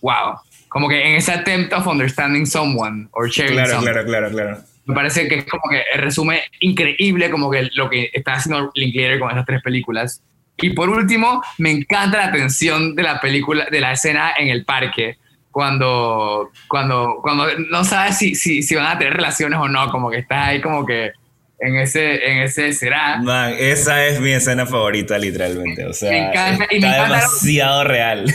wow, 0.00 0.38
como 0.68 0.88
que 0.88 1.02
en 1.02 1.16
ese 1.16 1.32
attempt 1.32 1.72
of 1.72 1.86
understanding 1.86 2.46
someone 2.46 3.08
or 3.12 3.28
sharing 3.28 3.54
claro, 3.54 3.70
something. 3.70 3.92
Claro, 3.92 4.06
claro, 4.06 4.30
claro. 4.30 4.58
Me 4.86 4.94
parece 4.94 5.28
que 5.28 5.34
es 5.36 5.44
como 5.44 5.64
que 5.70 5.82
resume 5.98 6.42
increíble 6.60 7.28
como 7.30 7.50
que 7.50 7.68
lo 7.74 7.90
que 7.90 8.10
está 8.12 8.34
haciendo 8.34 8.70
Linklater 8.74 9.18
con 9.18 9.30
esas 9.30 9.44
tres 9.44 9.60
películas. 9.62 10.22
Y 10.60 10.70
por 10.70 10.90
último, 10.90 11.42
me 11.58 11.70
encanta 11.70 12.18
la 12.18 12.32
tensión 12.32 12.94
de 12.94 13.02
la 13.02 13.20
película, 13.20 13.66
de 13.70 13.80
la 13.80 13.92
escena 13.92 14.32
en 14.36 14.48
el 14.48 14.64
parque, 14.64 15.16
cuando, 15.50 16.50
cuando, 16.68 17.18
cuando 17.22 17.46
no 17.70 17.84
sabes 17.84 18.18
si, 18.18 18.34
si, 18.34 18.62
si, 18.62 18.74
van 18.74 18.86
a 18.86 18.98
tener 18.98 19.14
relaciones 19.14 19.58
o 19.58 19.68
no, 19.68 19.88
como 19.90 20.10
que 20.10 20.18
estás 20.18 20.48
ahí 20.48 20.60
como 20.60 20.84
que 20.84 21.12
en 21.60 21.76
ese, 21.76 22.30
en 22.30 22.38
ese 22.38 22.72
será. 22.72 23.18
Man, 23.18 23.54
esa 23.58 24.06
es 24.06 24.20
mi 24.20 24.32
escena 24.32 24.66
favorita, 24.66 25.18
literalmente. 25.18 25.84
O 25.86 25.92
sea, 25.92 26.10
me 26.10 26.28
encanta, 26.28 26.66
y 26.70 26.80
me 26.80 26.88
encanta 26.88 27.04
demasiado 27.04 27.84
real. 27.84 28.32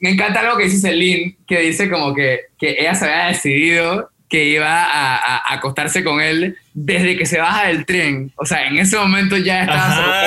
Me 0.00 0.10
encanta 0.10 0.40
algo 0.40 0.58
que 0.58 0.64
dice 0.64 0.78
Celine, 0.78 1.36
que 1.46 1.60
dice 1.60 1.88
como 1.88 2.14
que, 2.14 2.40
que 2.58 2.76
ella 2.78 2.94
se 2.94 3.06
había 3.06 3.26
decidido 3.28 4.10
que 4.34 4.46
iba 4.46 4.82
a, 4.82 5.16
a, 5.16 5.54
acostarse 5.54 6.02
con 6.02 6.20
él 6.20 6.58
desde 6.72 7.16
que 7.16 7.24
se 7.24 7.38
baja 7.38 7.68
del 7.68 7.86
tren. 7.86 8.32
O 8.34 8.44
sea, 8.44 8.66
en 8.66 8.76
ese 8.78 8.98
momento 8.98 9.36
ya 9.36 9.62
estaba 9.62 10.22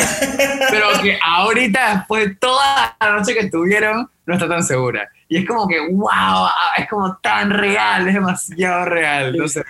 Pero 0.69 1.01
que 1.01 1.19
ahorita, 1.21 1.95
después 1.95 2.29
de 2.29 2.35
toda 2.35 2.95
la 3.01 3.17
noche 3.17 3.33
que 3.33 3.41
estuvieron, 3.41 4.09
no 4.25 4.33
está 4.33 4.47
tan 4.47 4.63
segura. 4.63 5.09
Y 5.27 5.39
es 5.39 5.45
como 5.45 5.67
que, 5.67 5.77
wow, 5.91 6.47
es 6.77 6.87
como 6.87 7.17
tan 7.17 7.49
real, 7.49 8.07
es 8.07 8.13
demasiado 8.13 8.85
real. 8.85 9.35
No 9.35 9.45
sé, 9.49 9.65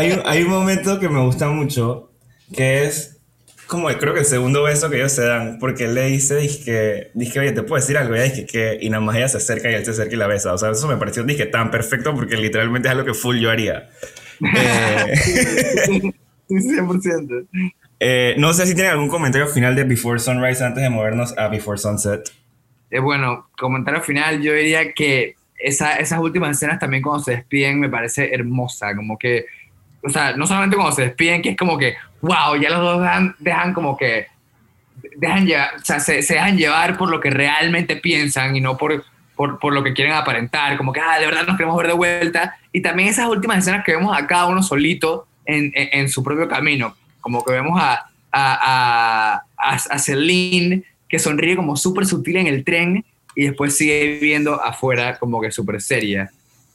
hay, 0.00 0.10
un, 0.10 0.22
hay 0.26 0.42
un 0.42 0.50
momento 0.50 0.98
que 0.98 1.08
me 1.08 1.20
gusta 1.20 1.46
mucho, 1.46 2.10
que 2.56 2.86
es 2.86 3.13
como 3.74 3.88
creo 3.88 4.14
que 4.14 4.20
el 4.20 4.26
segundo 4.26 4.62
beso 4.62 4.90
que 4.90 4.96
ellos 4.96 5.12
se 5.12 5.24
dan, 5.24 5.58
porque 5.58 5.84
él 5.84 5.94
le 5.94 6.06
dice, 6.06 6.36
dije, 6.36 7.10
dije 7.14 7.40
oye, 7.40 7.52
te 7.52 7.62
puedo 7.62 7.80
decir 7.80 7.98
algo, 7.98 8.16
ya 8.16 8.22
dije 8.22 8.46
que, 8.46 8.78
y 8.80 8.90
nada 8.90 9.02
más 9.02 9.16
ella 9.16 9.28
se 9.28 9.36
acerca 9.38 9.70
y 9.70 9.74
él 9.74 9.84
se 9.84 9.90
acerca 9.92 10.14
y 10.14 10.18
la 10.18 10.26
besa. 10.26 10.52
O 10.52 10.58
sea, 10.58 10.70
eso 10.70 10.88
me 10.88 10.96
pareció, 10.96 11.22
dije, 11.24 11.46
tan 11.46 11.70
perfecto 11.70 12.14
porque 12.14 12.36
literalmente 12.36 12.88
es 12.88 12.92
algo 12.92 13.04
que 13.04 13.14
full 13.14 13.38
yo 13.38 13.50
haría. 13.50 13.90
Eh, 14.40 16.12
100%. 16.48 17.46
Eh, 18.00 18.34
no 18.38 18.52
sé 18.52 18.66
si 18.66 18.74
tienen 18.74 18.92
algún 18.92 19.08
comentario 19.08 19.46
final 19.48 19.74
de 19.74 19.84
Before 19.84 20.18
Sunrise 20.18 20.62
antes 20.62 20.82
de 20.82 20.90
movernos 20.90 21.36
a 21.38 21.48
Before 21.48 21.78
Sunset. 21.78 22.30
Eh, 22.90 23.00
bueno, 23.00 23.48
comentario 23.56 24.00
final, 24.02 24.42
yo 24.42 24.52
diría 24.52 24.92
que 24.92 25.36
esa, 25.58 25.96
esas 25.96 26.18
últimas 26.18 26.56
escenas 26.56 26.78
también 26.78 27.02
cuando 27.02 27.24
se 27.24 27.32
despiden 27.32 27.80
me 27.80 27.88
parece 27.88 28.34
hermosa, 28.34 28.94
como 28.94 29.18
que, 29.18 29.46
o 30.02 30.10
sea, 30.10 30.36
no 30.36 30.46
solamente 30.46 30.76
cuando 30.76 30.94
se 30.94 31.02
despiden, 31.02 31.40
que 31.40 31.50
es 31.50 31.56
como 31.56 31.78
que, 31.78 31.94
wow, 32.24 32.56
ya 32.60 32.70
los 32.70 32.80
dos 32.80 33.02
dejan, 33.02 33.36
dejan 33.38 33.74
como 33.74 33.96
que, 33.96 34.26
dejan 35.16 35.46
llevar, 35.46 35.76
o 35.76 35.84
sea, 35.84 36.00
se, 36.00 36.22
se, 36.22 36.34
dejan 36.34 36.56
llevar 36.56 36.96
por 36.96 37.10
lo 37.10 37.20
que 37.20 37.30
realmente 37.30 37.96
piensan 37.96 38.56
y 38.56 38.60
no 38.60 38.76
por, 38.76 39.04
por, 39.36 39.58
por, 39.58 39.72
lo 39.72 39.82
que 39.82 39.92
quieren 39.92 40.14
aparentar, 40.14 40.76
como 40.76 40.92
que, 40.92 41.00
ah, 41.00 41.18
de 41.18 41.26
verdad 41.26 41.46
nos 41.46 41.56
queremos 41.56 41.76
ver 41.76 41.88
de 41.88 41.92
vuelta. 41.92 42.56
Y 42.72 42.80
también 42.80 43.08
esas 43.08 43.28
últimas 43.28 43.58
escenas 43.58 43.84
que 43.84 43.92
vemos 43.92 44.16
a 44.16 44.26
cada 44.26 44.46
uno 44.46 44.62
solito 44.62 45.26
en, 45.44 45.72
en, 45.74 45.88
en 45.92 46.08
su 46.08 46.22
propio 46.22 46.48
camino, 46.48 46.96
como 47.20 47.44
que 47.44 47.52
vemos 47.52 47.78
a, 47.80 48.06
a, 48.32 49.42
a, 49.56 49.74
a 49.74 49.98
Celine 49.98 50.82
que 51.08 51.18
sonríe 51.18 51.56
como 51.56 51.76
súper 51.76 52.06
sutil 52.06 52.38
en 52.38 52.46
el 52.46 52.64
tren 52.64 53.04
y 53.36 53.44
después 53.44 53.76
sigue 53.76 54.18
viendo 54.20 54.60
afuera 54.62 55.18
como 55.18 55.40
que 55.40 55.50
súper 55.50 55.80
seria. 55.80 56.30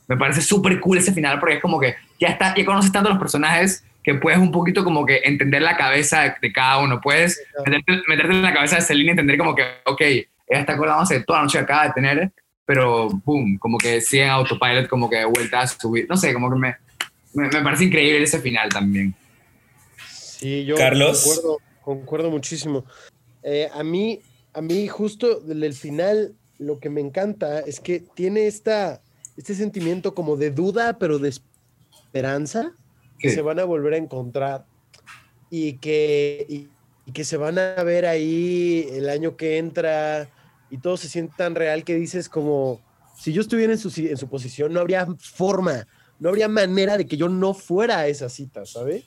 me 0.08 0.18
parece 0.18 0.42
súper 0.42 0.80
cool 0.80 0.98
ese 0.98 1.14
final 1.14 1.40
porque 1.40 1.56
es 1.56 1.62
como 1.62 1.80
que 1.80 1.96
ya, 2.20 2.30
está, 2.30 2.56
ya 2.56 2.66
conoces 2.66 2.92
tanto 2.92 3.10
los 3.10 3.20
personajes 3.20 3.84
que 4.04 4.16
puedes 4.16 4.40
un 4.40 4.52
poquito 4.52 4.84
como 4.84 5.06
que 5.06 5.22
entender 5.24 5.62
la 5.62 5.78
cabeza 5.78 6.36
de, 6.42 6.54
cada 6.54 6.80
uno. 6.80 7.02
Puedes 7.02 7.42
meterte, 7.66 8.02
meterte, 8.08 8.34
en 8.34 8.42
la 8.42 8.54
cabeza 8.54 8.78
de 8.78 8.82
Celine 8.82 9.08
y 9.08 9.12
entender 9.12 9.38
como 9.38 9.56
que, 9.56 9.64
ok, 9.86 10.02
ella 10.02 10.26
está 10.48 10.74
acordándose 10.74 11.16
de 11.16 11.24
toda 11.24 11.40
la 11.40 11.44
noche 11.44 11.58
que 11.60 11.64
acaba 11.64 11.88
de 11.88 11.94
tener, 11.94 12.32
pero 12.66 13.10
boom, 13.10 13.58
como 13.58 13.78
que 13.78 14.02
sigue 14.02 14.24
en 14.24 14.30
autopilot, 14.30 14.88
como 14.88 15.10
que 15.10 15.18
de 15.18 15.26
vuelta 15.26 15.62
a 15.62 15.68
subir. 15.68 16.08
No 16.10 16.18
sé, 16.18 16.34
como 16.34 16.50
que 16.50 16.58
me, 16.58 16.76
me, 17.34 17.50
parece 17.62 17.86
increíble 17.86 18.24
ese 18.24 18.40
final 18.40 18.70
también. 18.70 19.14
Sí, 20.08 20.66
yo 20.66 20.76
Carlos. 20.76 21.24
Concuerdo, 21.24 21.58
concuerdo 21.82 22.32
muchísimo. 22.32 22.86
Eh, 23.44 23.70
a 23.74 23.84
mí, 23.84 24.22
a 24.54 24.62
mí 24.62 24.88
justo 24.88 25.40
del 25.40 25.74
final, 25.74 26.34
lo 26.58 26.80
que 26.80 26.90
me 26.90 27.02
encanta 27.02 27.60
es 27.60 27.80
que 27.80 28.04
tiene 28.16 28.48
esta, 28.48 29.02
este 29.38 29.54
sentimiento 29.54 30.16
como 30.16 30.38
de 30.38 30.52
duda, 30.52 30.98
pero 30.98 31.20
de 31.20 31.30
esperanza 31.30 32.74
que 33.20 33.30
se 33.30 33.42
van 33.42 33.60
a 33.60 33.66
volver 33.66 33.94
a 33.94 33.98
encontrar 33.98 34.66
y 35.50 35.74
que, 35.74 36.46
y, 36.48 36.68
que 37.12 37.24
se 37.24 37.38
van 37.38 37.58
a 37.58 37.82
ver 37.84 38.06
ahí 38.06 38.88
el 38.92 39.10
año 39.10 39.36
que 39.36 39.58
entra 39.58 40.30
y 40.70 40.78
todo 40.78 40.98
se 40.98 41.10
siente 41.10 41.34
tan 41.38 41.56
real 41.56 41.84
que 41.84 41.96
dices 41.96 42.30
como, 42.30 42.80
si 43.18 43.34
yo 43.34 43.42
estuviera 43.42 43.74
en 43.74 43.80
su, 43.80 43.92
en 44.00 44.18
su 44.18 44.28
posición, 44.28 44.72
no 44.74 44.80
habría 44.80 45.08
forma, 45.20 45.88
no 46.20 46.30
habría 46.30 46.48
manera 46.48 46.98
de 46.98 47.08
que 47.08 47.18
yo 47.18 47.30
no 47.30 47.54
fuera 47.54 48.00
a 48.00 48.08
esa 48.08 48.30
cita, 48.30 48.66
¿sabes? 48.66 49.06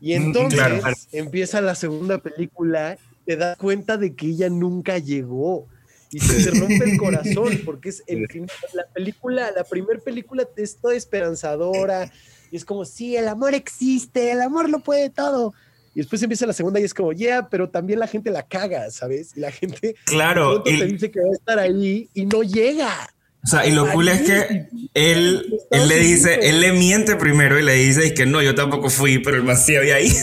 Y 0.00 0.18
mm, 0.18 0.22
entonces 0.22 1.08
empieza 1.12 1.60
la 1.60 1.74
segunda 1.74 2.18
película, 2.18 2.98
te 3.24 3.36
das 3.36 3.56
cuenta 3.56 3.96
de 3.96 4.14
que 4.14 4.26
ella 4.26 4.48
nunca 4.48 4.98
llegó 4.98 5.66
y 6.10 6.20
se 6.20 6.50
te 6.50 6.58
rompe 6.58 6.90
el 6.90 6.98
corazón 6.98 7.60
porque 7.64 7.90
es 7.90 8.02
el 8.06 8.26
final, 8.28 8.50
la 8.74 8.86
película, 8.86 9.50
la 9.50 9.64
primera 9.64 10.00
película 10.00 10.48
es 10.56 10.76
toda 10.76 10.94
esperanzadora, 10.94 12.10
y 12.50 12.56
es 12.56 12.64
como, 12.64 12.84
sí, 12.84 13.16
el 13.16 13.28
amor 13.28 13.54
existe, 13.54 14.30
el 14.30 14.40
amor 14.40 14.68
lo 14.68 14.80
puede 14.80 15.10
todo. 15.10 15.54
Y 15.94 16.00
después 16.00 16.22
empieza 16.22 16.46
la 16.46 16.52
segunda 16.52 16.78
y 16.80 16.84
es 16.84 16.94
como, 16.94 17.12
yeah, 17.12 17.48
pero 17.48 17.68
también 17.68 17.98
la 17.98 18.06
gente 18.06 18.30
la 18.30 18.44
caga, 18.44 18.90
¿sabes? 18.90 19.36
Y 19.36 19.40
la 19.40 19.50
gente 19.50 19.96
claro, 20.04 20.62
te 20.62 20.86
dice 20.86 21.10
que 21.10 21.20
va 21.20 21.28
a 21.30 21.34
estar 21.34 21.58
ahí 21.58 22.08
y 22.14 22.26
no 22.26 22.42
llega. 22.42 23.10
O 23.42 23.46
sea, 23.46 23.66
y 23.66 23.72
lo 23.72 23.90
cool 23.92 24.08
es 24.08 24.22
que 24.22 24.68
él, 24.94 25.58
él 25.70 25.88
le 25.88 25.98
dice, 25.98 26.38
él 26.48 26.60
le 26.60 26.72
miente 26.72 27.16
primero 27.16 27.58
y 27.58 27.62
le 27.62 27.74
dice 27.74 28.12
que 28.12 28.26
no, 28.26 28.42
yo 28.42 28.54
tampoco 28.54 28.90
fui, 28.90 29.18
pero 29.20 29.36
el 29.36 29.44
más 29.44 29.64
sí 29.64 29.76
había 29.76 30.00
ido. 30.00 30.16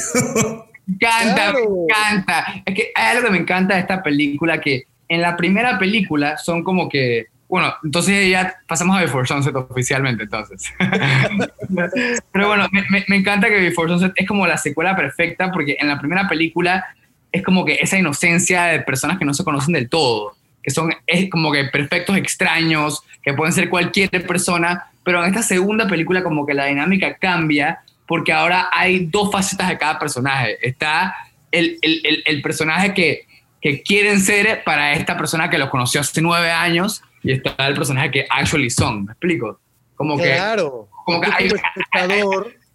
Me 0.86 0.94
encanta, 0.94 1.54
me 1.54 1.62
encanta. 1.62 2.64
Es 2.66 2.76
que 2.76 2.92
hay 2.94 3.16
algo 3.16 3.28
que 3.28 3.32
me 3.32 3.40
encanta 3.40 3.76
de 3.76 3.82
esta 3.82 4.04
película, 4.04 4.62
que 4.62 4.84
en 5.08 5.22
la 5.22 5.36
primera 5.36 5.80
película 5.80 6.38
son 6.38 6.64
como 6.64 6.88
que 6.88 7.28
bueno, 7.48 7.74
entonces 7.84 8.30
ya 8.30 8.56
pasamos 8.68 8.98
a 8.98 9.02
Before 9.02 9.28
Sunset 9.28 9.56
oficialmente, 9.56 10.24
entonces. 10.24 10.74
Pero 12.32 12.48
bueno, 12.48 12.68
me, 12.72 13.06
me, 13.08 13.16
encanta 13.16 13.48
que 13.48 13.60
Before 13.60 13.90
Sunset 13.90 14.14
es 14.16 14.28
como 14.28 14.48
la 14.48 14.58
secuela 14.58 14.96
perfecta 14.96 15.52
porque 15.52 15.78
en 15.80 15.88
la 15.88 16.00
primera 16.00 16.28
película 16.28 16.86
es 17.32 17.44
como 17.44 17.64
que 17.64 17.76
esa 17.76 17.98
inocencia 17.98 18.66
de 18.66 18.80
personas 18.80 19.20
que 19.20 19.26
no 19.26 19.34
se 19.34 19.44
conocen 19.44 19.74
del 19.74 19.90
todo, 19.90 20.36
que 20.64 20.72
son 20.72 20.94
es 21.06 21.30
como 21.30 21.52
que 21.52 21.66
perfectos 21.66 22.18
extraños, 22.18 23.04
que 23.22 23.34
pueden 23.34 23.54
ser 23.54 23.70
cualquier 23.70 24.10
persona, 24.26 24.86
pero 25.04 25.24
en 25.24 25.30
esta 25.30 25.44
segunda 25.44 25.88
película 25.88 26.24
como 26.24 26.46
que 26.46 26.54
la 26.56 26.66
dinámica 26.66 27.16
cambia 27.16 27.80
porque 28.08 28.34
ahora 28.34 28.70
hay 28.72 29.06
dos 29.06 29.32
facetas 29.32 29.70
de 29.70 29.78
cada 29.78 30.00
personaje. 30.00 30.58
Está 30.68 31.16
el, 31.52 31.78
el, 31.82 32.24
el 32.26 32.42
personaje 32.42 32.94
que, 32.94 33.28
que 33.62 33.82
quieren 33.84 34.20
ser 34.20 34.64
para 34.64 34.94
esta 34.94 35.18
persona 35.18 35.50
que 35.50 35.58
los 35.58 35.70
conoció 35.70 36.02
hace 36.02 36.22
nueve 36.22 36.52
años 36.52 37.04
y 37.26 37.32
está 37.32 37.68
el 37.68 37.74
personaje 37.74 38.12
que 38.12 38.28
actually 38.30 38.70
son, 38.70 39.06
¿me 39.06 39.12
explico? 39.14 39.60
Como 39.96 40.16
que, 40.16 40.24
claro, 40.24 40.90
como 41.06 41.22
que 41.22 41.32
hay, 41.32 41.50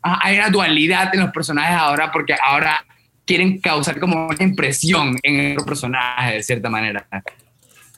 hay, 0.02 0.38
una 0.38 0.50
dualidad 0.50 1.14
en 1.14 1.20
los 1.20 1.30
personajes 1.30 1.76
ahora 1.76 2.10
porque 2.10 2.34
ahora 2.42 2.84
quieren 3.24 3.60
causar 3.60 4.00
como 4.00 4.26
una 4.26 4.42
impresión 4.42 5.16
en 5.22 5.52
el 5.52 5.64
personaje 5.64 6.34
de 6.34 6.42
cierta 6.42 6.68
manera. 6.68 7.06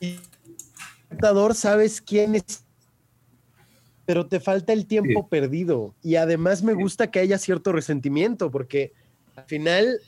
Y 0.01 0.19
espectador 1.05 1.55
sabes 1.55 2.03
quién 2.03 2.35
es, 2.35 2.65
pero 4.05 4.27
te 4.27 4.39
falta 4.39 4.75
el 4.75 4.87
tiempo 4.87 5.29
perdido. 5.29 5.95
Y 6.03 6.17
además 6.17 6.63
me 6.63 6.75
gusta 6.75 7.11
que 7.11 7.21
haya 7.21 7.39
cierto 7.39 7.73
resentimiento 7.73 8.51
porque 8.51 8.93
al 9.37 9.45
final 9.45 10.01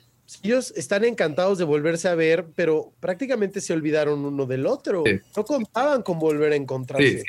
ellos 0.42 0.72
están 0.76 1.04
encantados 1.04 1.58
de 1.58 1.64
volverse 1.64 2.08
a 2.08 2.14
ver, 2.14 2.46
pero 2.54 2.92
prácticamente 3.00 3.60
se 3.60 3.72
olvidaron 3.72 4.24
uno 4.24 4.46
del 4.46 4.66
otro. 4.66 5.04
No 5.36 5.44
contaban 5.44 6.02
con 6.02 6.18
volver 6.18 6.52
a 6.52 6.56
encontrarse. 6.56 7.20
Sí, 7.20 7.24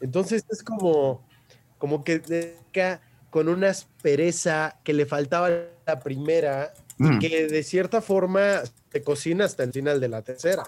Entonces 0.00 0.44
es 0.50 0.62
como, 0.62 1.26
como 1.78 2.02
que 2.04 2.20
con 3.30 3.48
una 3.48 3.68
aspereza 3.68 4.76
que 4.84 4.92
le 4.92 5.06
faltaba 5.06 5.50
la 5.86 6.00
primera 6.00 6.72
y 6.98 7.04
mm. 7.04 7.18
que 7.18 7.46
de 7.46 7.62
cierta 7.62 8.02
forma 8.02 8.60
se 8.92 9.02
cocina 9.02 9.44
hasta 9.44 9.62
el 9.62 9.72
final 9.72 10.00
de 10.00 10.08
la 10.08 10.22
tercera. 10.22 10.64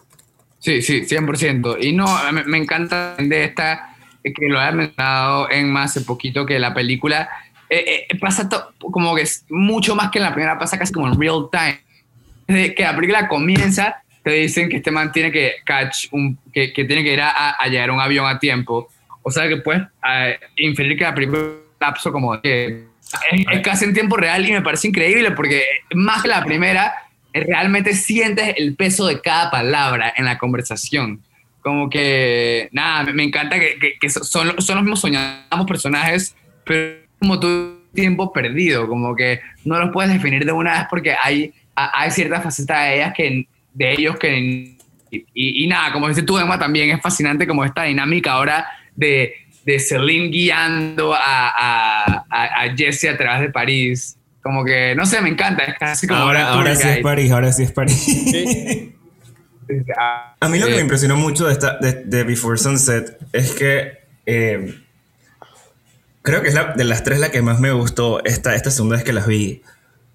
Sí, 0.59 0.81
sí, 0.81 1.03
100%. 1.03 1.79
Y 1.81 1.93
no, 1.93 2.07
me, 2.47 2.57
encanta 2.57 3.17
de 3.19 3.45
esta, 3.45 3.97
que 4.23 4.49
lo 4.49 4.61
haya 4.61 4.73
mencionado 4.73 5.51
en 5.51 5.71
más 5.71 5.91
hace 5.91 6.03
poquito, 6.03 6.47
que 6.47 6.59
la 6.61 6.73
película 6.73 7.29
eh, 7.75 8.07
eh, 8.11 8.19
pasa 8.19 8.47
como 8.79 9.15
que 9.15 9.23
es 9.23 9.47
mucho 9.49 9.95
más 9.97 10.11
que 10.11 10.19
en 10.19 10.25
la 10.25 10.35
primera, 10.35 10.59
pasa 10.59 10.79
casi 10.79 10.93
como 10.93 11.09
en 11.09 11.19
real 11.19 11.49
time. 11.51 11.81
Desde 12.47 12.75
que 12.75 12.83
la 12.83 12.95
película 12.95 13.29
comienza, 13.29 14.03
te 14.23 14.31
dicen 14.33 14.69
que 14.69 14.77
este 14.77 14.91
man 14.91 15.11
tiene 15.11 15.33
que 15.33 15.55
catch, 15.65 16.09
un, 16.13 16.39
que, 16.53 16.71
que 16.75 16.85
tiene 16.85 17.03
que 17.03 17.15
ir 17.15 17.23
a, 17.23 17.53
a, 17.53 17.67
llegar 17.69 17.91
un 17.91 17.99
avión 17.99 18.27
a 18.27 18.39
tiempo. 18.39 18.91
O 19.23 19.31
sea 19.31 19.49
que 19.49 19.57
puedes 19.57 19.83
uh, 19.83 20.35
inferir 20.57 20.99
que 20.99 21.05
la 21.05 21.15
película 21.15 21.49
lapso 21.81 22.13
como 22.13 22.39
que 22.43 22.85
es, 23.51 23.61
casi 23.63 23.87
en 23.87 23.95
tiempo 23.95 24.19
real 24.19 24.47
y 24.47 24.53
me 24.53 24.61
parece 24.61 24.89
increíble 24.89 25.31
porque 25.31 25.65
más 25.95 26.23
que 26.23 26.29
la 26.29 26.45
primera, 26.45 26.93
realmente 27.33 27.95
sientes 27.95 28.55
el 28.59 28.77
peso 28.77 29.07
de 29.07 29.23
cada 29.23 29.51
palabra 29.51 30.13
en 30.15 30.27
la 30.27 30.37
conversación. 30.37 31.23
Como 31.63 31.89
que, 31.89 32.69
nada, 32.73 33.05
me, 33.13 33.23
encanta 33.23 33.59
que, 33.59 33.79
que, 33.79 33.95
que 33.99 34.11
son, 34.11 34.61
son 34.61 34.77
los 34.77 34.85
mismos 34.85 35.01
soñamos 35.01 35.67
personajes, 35.67 36.37
pero 36.65 37.02
como 37.23 37.39
tu 37.39 37.79
tiempo 37.95 38.33
perdido, 38.33 38.89
como 38.89 39.15
que 39.15 39.41
no 39.65 39.79
los 39.79 39.91
puedes 39.93 40.13
definir 40.13 40.45
de 40.45 40.51
una 40.51 40.73
vez 40.73 40.87
porque 40.91 41.15
hay, 41.23 41.53
hay 41.75 42.11
ciertas 42.11 42.43
facetas 42.43 42.85
de 42.85 42.97
ellas 42.97 43.13
que 43.17 43.47
de 43.75 43.93
ellos 43.93 44.17
que 44.19 44.77
y, 45.35 45.67
nada, 45.67 45.93
como 45.93 46.09
dices 46.09 46.25
tú, 46.25 46.39
Emma, 46.39 46.59
también 46.59 46.91
es 46.91 47.01
fascinante 47.01 47.47
como 47.47 47.65
esta 47.65 47.83
dinámica 47.85 48.33
ahora 48.33 48.67
de, 48.97 49.35
de 49.65 49.79
Celine 49.79 50.29
guiando 50.29 51.13
a, 51.15 51.19
a, 51.21 52.25
a, 52.31 52.75
Jesse 52.75 53.05
a 53.05 53.17
través 53.19 53.43
de 53.43 53.51
París. 53.51 54.17
Como 54.43 54.65
que, 54.65 54.95
no 54.95 55.05
sé, 55.05 55.21
me 55.21 55.29
encanta. 55.29 55.65
Es 55.65 55.79
casi 55.79 56.07
como 56.07 56.19
ahora, 56.19 56.49
ahora 56.49 56.75
sí 56.75 56.89
es 56.89 56.99
París, 57.01 57.31
ahora 57.31 57.53
sí 57.53 57.63
es 57.65 57.73
París. 57.73 58.91
a 60.41 60.49
mí 60.49 60.59
lo 60.59 60.67
que 60.67 60.77
me 60.77 60.81
impresionó 60.81 61.17
mucho 61.17 61.47
de, 61.47 61.53
esta, 61.53 61.77
de, 61.77 62.05
de 62.05 62.25
Before 62.25 62.57
Sunset 62.57 63.19
es 63.35 63.53
que 63.53 63.93
eh, 64.25 64.82
Creo 66.23 66.43
que 66.43 66.49
es 66.49 66.55
la, 66.55 66.75
de 66.75 66.85
las 66.85 67.05
tres 67.05 67.19
la 67.19 67.31
que 67.31 67.43
más 67.43 67.61
me 67.61 67.73
gustó 67.73 68.25
esta, 68.25 68.55
esta 68.55 68.71
segunda 68.71 68.97
vez 68.97 69.05
que 69.05 69.13
las 69.13 69.27
vi. 69.27 69.63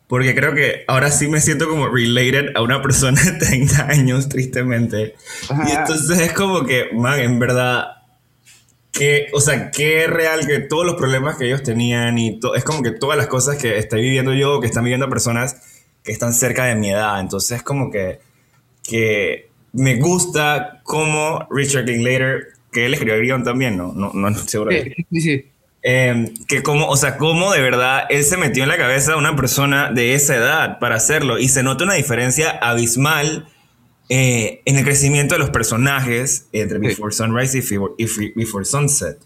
Porque 0.08 0.34
creo 0.34 0.56
que 0.56 0.86
ahora 0.88 1.12
sí 1.12 1.28
me 1.28 1.42
siento 1.42 1.68
como 1.68 1.90
related 1.90 2.56
a 2.56 2.62
una 2.62 2.82
persona 2.82 3.22
de 3.22 3.34
30 3.34 3.88
años, 3.88 4.30
tristemente. 4.30 5.16
Y 5.68 5.72
entonces 5.72 6.18
es 6.20 6.32
como 6.32 6.66
que, 6.66 6.90
man, 6.94 7.20
en 7.20 7.40
verdad, 7.40 7.98
que, 8.94 9.28
o 9.34 9.42
sea, 9.42 9.70
qué 9.70 10.08
real 10.08 10.48
que 10.48 10.60
todos 10.60 10.86
los 10.86 10.96
problemas 10.96 11.38
que 11.38 11.46
ellos 11.46 11.62
tenían 11.62 12.18
y 12.18 12.40
es 12.56 12.64
como 12.64 12.82
que 12.82 12.92
todas 12.92 13.18
las 13.18 13.28
cosas 13.28 13.58
que 13.58 13.78
estoy 13.78 14.02
viviendo 14.02 14.34
yo, 14.34 14.62
que 14.62 14.68
están 14.68 14.86
viviendo 14.86 15.10
personas 15.10 15.58
que 16.04 16.14
están 16.14 16.34
cerca 16.34 16.66
de 16.66 16.76
mi 16.76 16.90
edad. 16.90 17.20
Entonces 17.20 17.58
es 17.58 17.64
como 17.64 17.92
que, 17.92 18.20
que 18.84 19.50
me 19.74 19.98
gusta 19.98 20.80
como 20.84 21.46
Richard 21.52 21.86
Linklater, 21.86 22.54
que 22.72 22.86
él 22.86 22.94
escribió 22.94 23.16
el 23.16 23.24
guion 23.24 23.44
también, 23.44 23.76
¿no? 23.76 23.92
No, 23.94 24.12
no, 24.14 24.30
no 24.30 24.38
seguro. 24.40 24.72
Sí, 24.72 25.06
sí, 25.12 25.22
sí. 25.22 25.46
Em, 25.84 26.34
que 26.48 26.64
como, 26.64 26.88
o 26.88 26.98
sea, 26.98 27.18
cómo 27.18 27.52
de 27.54 27.62
verdad 27.62 28.06
él 28.10 28.24
se 28.24 28.36
metió 28.36 28.64
en 28.64 28.70
la 28.70 28.78
cabeza 28.78 29.12
de 29.12 29.18
una 29.18 29.36
persona 29.36 29.92
de 29.92 30.16
esa 30.16 30.36
edad 30.36 30.80
para 30.80 30.96
hacerlo 30.96 31.38
y 31.38 31.48
se 31.48 31.64
nota 31.64 31.84
una 31.84 31.94
diferencia 31.94 32.50
abismal 32.50 33.48
eh, 34.10 34.62
en 34.66 34.78
el 34.78 34.84
crecimiento 34.84 35.36
de 35.36 35.40
los 35.40 35.50
personajes 35.50 36.48
entre 36.52 36.80
Before 36.80 37.14
Sunrise 37.14 37.58
y 37.58 38.32
Before, 38.36 38.66
Sunset. 38.66 39.20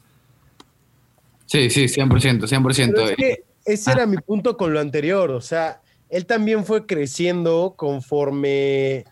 Sí, 1.45 1.69
sí, 1.69 1.85
100%, 1.85 2.47
100%. 2.47 3.39
ese 3.65 3.91
era 3.91 4.05
mi 4.05 4.17
punto 4.17 4.57
con 4.57 4.73
lo 4.73 4.79
anterior, 4.79 5.31
o 5.31 5.41
sea, 5.41 5.81
él 6.09 6.25
también 6.25 6.65
fue 6.65 6.85
creciendo 6.85 7.73
conforme 7.77 9.05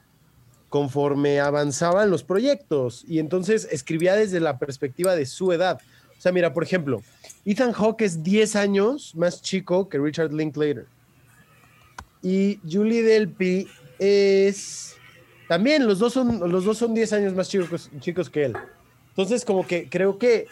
conforme 0.69 1.39
avanzaban 1.39 2.11
los 2.11 2.23
proyectos 2.23 3.03
y 3.07 3.17
entonces 3.17 3.67
escribía 3.71 4.15
desde 4.15 4.39
la 4.39 4.59
perspectiva 4.59 5.15
de 5.15 5.25
su 5.25 5.51
edad. 5.51 5.79
O 6.17 6.21
sea, 6.21 6.31
mira, 6.31 6.53
por 6.53 6.63
ejemplo, 6.63 7.01
Ethan 7.49 7.73
Hawke 7.73 8.03
es 8.03 8.21
10 8.21 8.55
años 8.55 9.15
más 9.15 9.41
chico 9.41 9.89
que 9.89 9.97
Richard 9.97 10.31
Linklater. 10.31 10.85
Y 12.21 12.59
Julie 12.69 13.01
Delpy 13.01 13.67
es 13.97 14.95
también, 15.47 15.87
los 15.87 15.97
dos 15.97 16.13
son, 16.13 16.47
los 16.51 16.63
dos 16.63 16.77
son 16.77 16.93
10 16.93 17.11
años 17.13 17.33
más 17.33 17.49
chicos, 17.49 17.89
chicos 18.01 18.29
que 18.29 18.45
él. 18.45 18.57
Entonces, 19.07 19.43
como 19.45 19.65
que 19.65 19.89
creo 19.89 20.19
que 20.19 20.45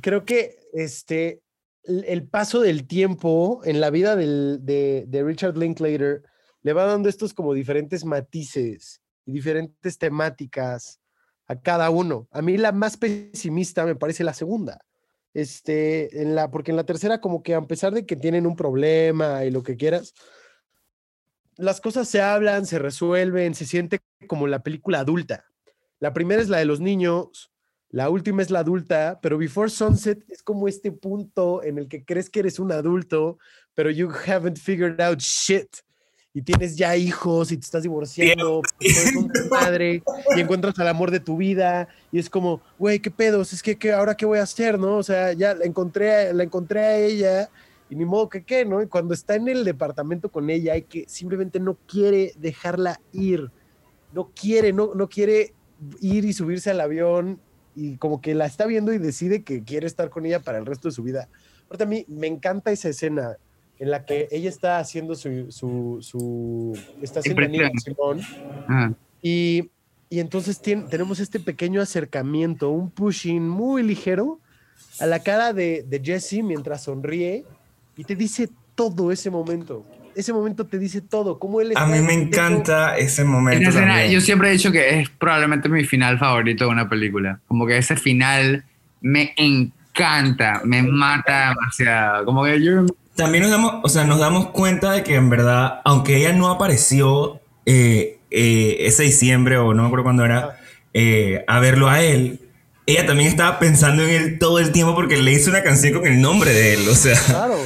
creo 0.00 0.24
que 0.24 0.56
este, 0.72 1.42
el 1.82 2.26
paso 2.26 2.62
del 2.62 2.86
tiempo 2.86 3.60
en 3.64 3.82
la 3.82 3.90
vida 3.90 4.16
de, 4.16 5.04
de, 5.06 5.22
Richard 5.22 5.58
Linklater 5.58 6.22
le 6.62 6.72
va 6.72 6.86
dando 6.86 7.10
estos 7.10 7.34
como 7.34 7.52
diferentes 7.52 8.06
matices 8.06 9.02
y 9.26 9.32
diferentes 9.32 9.98
temáticas 9.98 11.02
a 11.48 11.60
cada 11.60 11.90
uno. 11.90 12.28
A 12.30 12.40
mí 12.40 12.56
la 12.56 12.72
más 12.72 12.96
pesimista 12.96 13.84
me 13.84 13.94
parece 13.94 14.24
la 14.24 14.32
segunda. 14.32 14.80
Este, 15.34 16.22
en 16.22 16.34
la, 16.34 16.50
porque 16.50 16.70
en 16.70 16.76
la 16.76 16.86
tercera 16.86 17.20
como 17.20 17.42
que 17.42 17.54
a 17.54 17.62
pesar 17.62 17.92
de 17.92 18.06
que 18.06 18.16
tienen 18.16 18.46
un 18.46 18.56
problema 18.56 19.44
y 19.44 19.50
lo 19.50 19.62
que 19.62 19.76
quieras, 19.76 20.14
las 21.56 21.80
cosas 21.80 22.08
se 22.08 22.20
hablan, 22.20 22.66
se 22.66 22.78
resuelven, 22.78 23.54
se 23.54 23.66
siente 23.66 24.00
como 24.26 24.46
la 24.46 24.62
película 24.62 25.00
adulta. 25.00 25.44
La 26.00 26.12
primera 26.12 26.40
es 26.40 26.48
la 26.48 26.58
de 26.58 26.64
los 26.64 26.80
niños, 26.80 27.52
la 27.90 28.10
última 28.10 28.42
es 28.42 28.50
la 28.50 28.60
adulta, 28.60 29.20
pero 29.22 29.38
Before 29.38 29.70
Sunset 29.70 30.24
es 30.28 30.42
como 30.42 30.66
este 30.66 30.90
punto 30.90 31.62
en 31.62 31.78
el 31.78 31.88
que 31.88 32.04
crees 32.04 32.28
que 32.28 32.40
eres 32.40 32.58
un 32.58 32.72
adulto, 32.72 33.38
pero 33.74 33.90
you 33.90 34.10
haven't 34.26 34.58
figured 34.58 35.00
out 35.00 35.20
shit. 35.20 35.68
Y 36.36 36.42
tienes 36.42 36.74
ya 36.74 36.96
hijos 36.96 37.52
y 37.52 37.56
te 37.56 37.64
estás 37.64 37.84
divorciando, 37.84 38.60
padre 39.48 40.02
y 40.36 40.40
encuentras 40.40 40.76
al 40.80 40.88
amor 40.88 41.12
de 41.12 41.20
tu 41.20 41.36
vida 41.36 41.86
y 42.10 42.18
es 42.18 42.28
como, 42.28 42.60
güey, 42.76 42.98
qué 42.98 43.12
pedos, 43.12 43.52
es 43.52 43.62
que, 43.62 43.92
ahora 43.92 44.16
qué 44.16 44.26
voy 44.26 44.40
a 44.40 44.42
hacer, 44.42 44.76
¿no? 44.76 44.96
O 44.96 45.02
sea, 45.04 45.32
ya 45.32 45.54
la 45.54 45.64
encontré, 45.64 46.34
la 46.34 46.42
encontré 46.42 46.80
a 46.80 46.98
ella 46.98 47.50
y 47.88 47.94
ni 47.94 48.04
modo 48.04 48.28
que 48.28 48.42
qué, 48.42 48.64
¿no? 48.64 48.82
Y 48.82 48.88
cuando 48.88 49.14
está 49.14 49.36
en 49.36 49.46
el 49.46 49.64
departamento 49.64 50.28
con 50.28 50.50
ella, 50.50 50.72
hay 50.72 50.82
que 50.82 51.04
simplemente 51.06 51.60
no 51.60 51.78
quiere 51.86 52.32
dejarla 52.36 53.00
ir, 53.12 53.52
no 54.12 54.32
quiere, 54.34 54.72
no, 54.72 54.92
no 54.92 55.08
quiere 55.08 55.54
ir 56.00 56.24
y 56.24 56.32
subirse 56.32 56.70
al 56.70 56.80
avión 56.80 57.38
y 57.76 57.96
como 57.98 58.20
que 58.20 58.34
la 58.34 58.46
está 58.46 58.66
viendo 58.66 58.92
y 58.92 58.98
decide 58.98 59.44
que 59.44 59.62
quiere 59.62 59.86
estar 59.86 60.10
con 60.10 60.26
ella 60.26 60.40
para 60.40 60.58
el 60.58 60.66
resto 60.66 60.88
de 60.88 60.92
su 60.94 61.04
vida. 61.04 61.28
Aparte 61.66 61.84
a 61.84 61.86
mí 61.86 62.04
me 62.08 62.26
encanta 62.26 62.72
esa 62.72 62.88
escena 62.88 63.36
en 63.78 63.90
la 63.90 64.04
que 64.04 64.28
ella 64.30 64.48
está 64.48 64.78
haciendo 64.78 65.14
su, 65.14 65.50
su, 65.50 65.98
su 66.00 66.78
está 67.02 67.20
haciendo 67.20 67.42
Simón 67.84 68.20
y, 69.20 69.70
y, 70.10 70.20
entonces 70.20 70.60
tenemos 70.60 71.18
este 71.18 71.40
pequeño 71.40 71.80
acercamiento, 71.80 72.70
un 72.70 72.90
pushing 72.90 73.48
muy 73.48 73.82
ligero 73.82 74.38
a 75.00 75.06
la 75.06 75.20
cara 75.20 75.52
de, 75.52 75.84
de 75.88 76.00
Jesse 76.02 76.42
mientras 76.42 76.84
sonríe 76.84 77.44
y 77.96 78.04
te 78.04 78.14
dice 78.14 78.48
todo 78.74 79.10
ese 79.10 79.30
momento 79.30 79.84
ese 80.16 80.32
momento 80.32 80.66
te 80.66 80.78
dice 80.78 81.00
todo. 81.00 81.38
Cómo 81.38 81.60
él 81.60 81.72
A 81.76 81.86
mí 81.86 82.00
me 82.00 82.14
encanta 82.14 82.96
ese 82.96 83.24
momento. 83.24 83.70
yo 84.10 84.20
siempre 84.20 84.48
he 84.48 84.52
dicho 84.52 84.72
que 84.72 85.00
es 85.00 85.08
probablemente 85.10 85.68
mi 85.68 85.84
final 85.84 86.18
favorito 86.18 86.64
de 86.64 86.70
una 86.70 86.88
película. 86.88 87.40
Como 87.46 87.66
que 87.66 87.78
ese 87.78 87.96
final 87.96 88.64
me 89.00 89.34
encanta, 89.36 90.60
me 90.64 90.82
mata 90.82 91.50
demasiado. 91.50 92.24
Como 92.24 92.44
que 92.44 92.62
yo... 92.62 92.86
También 93.16 93.42
nos 93.42 93.50
damos, 93.52 93.74
o 93.82 93.88
sea, 93.88 94.04
nos 94.04 94.18
damos 94.18 94.48
cuenta 94.48 94.92
de 94.92 95.04
que 95.04 95.14
en 95.14 95.30
verdad, 95.30 95.80
aunque 95.84 96.16
ella 96.16 96.32
no 96.32 96.48
apareció 96.50 97.40
eh, 97.64 98.18
eh, 98.30 98.76
ese 98.80 99.04
diciembre 99.04 99.56
o 99.58 99.72
no 99.72 99.82
me 99.82 99.86
acuerdo 99.86 100.04
cuándo 100.04 100.24
era, 100.24 100.58
eh, 100.92 101.44
a 101.46 101.60
verlo 101.60 101.88
a 101.88 102.02
él, 102.02 102.40
ella 102.86 103.06
también 103.06 103.28
estaba 103.28 103.58
pensando 103.58 104.02
en 104.02 104.10
él 104.10 104.38
todo 104.38 104.58
el 104.58 104.72
tiempo 104.72 104.94
porque 104.94 105.16
le 105.16 105.32
hizo 105.32 105.50
una 105.50 105.62
canción 105.62 105.94
con 105.94 106.06
el 106.06 106.20
nombre 106.20 106.52
de 106.52 106.74
él. 106.74 106.88
O 106.88 106.94
sea, 106.94 107.18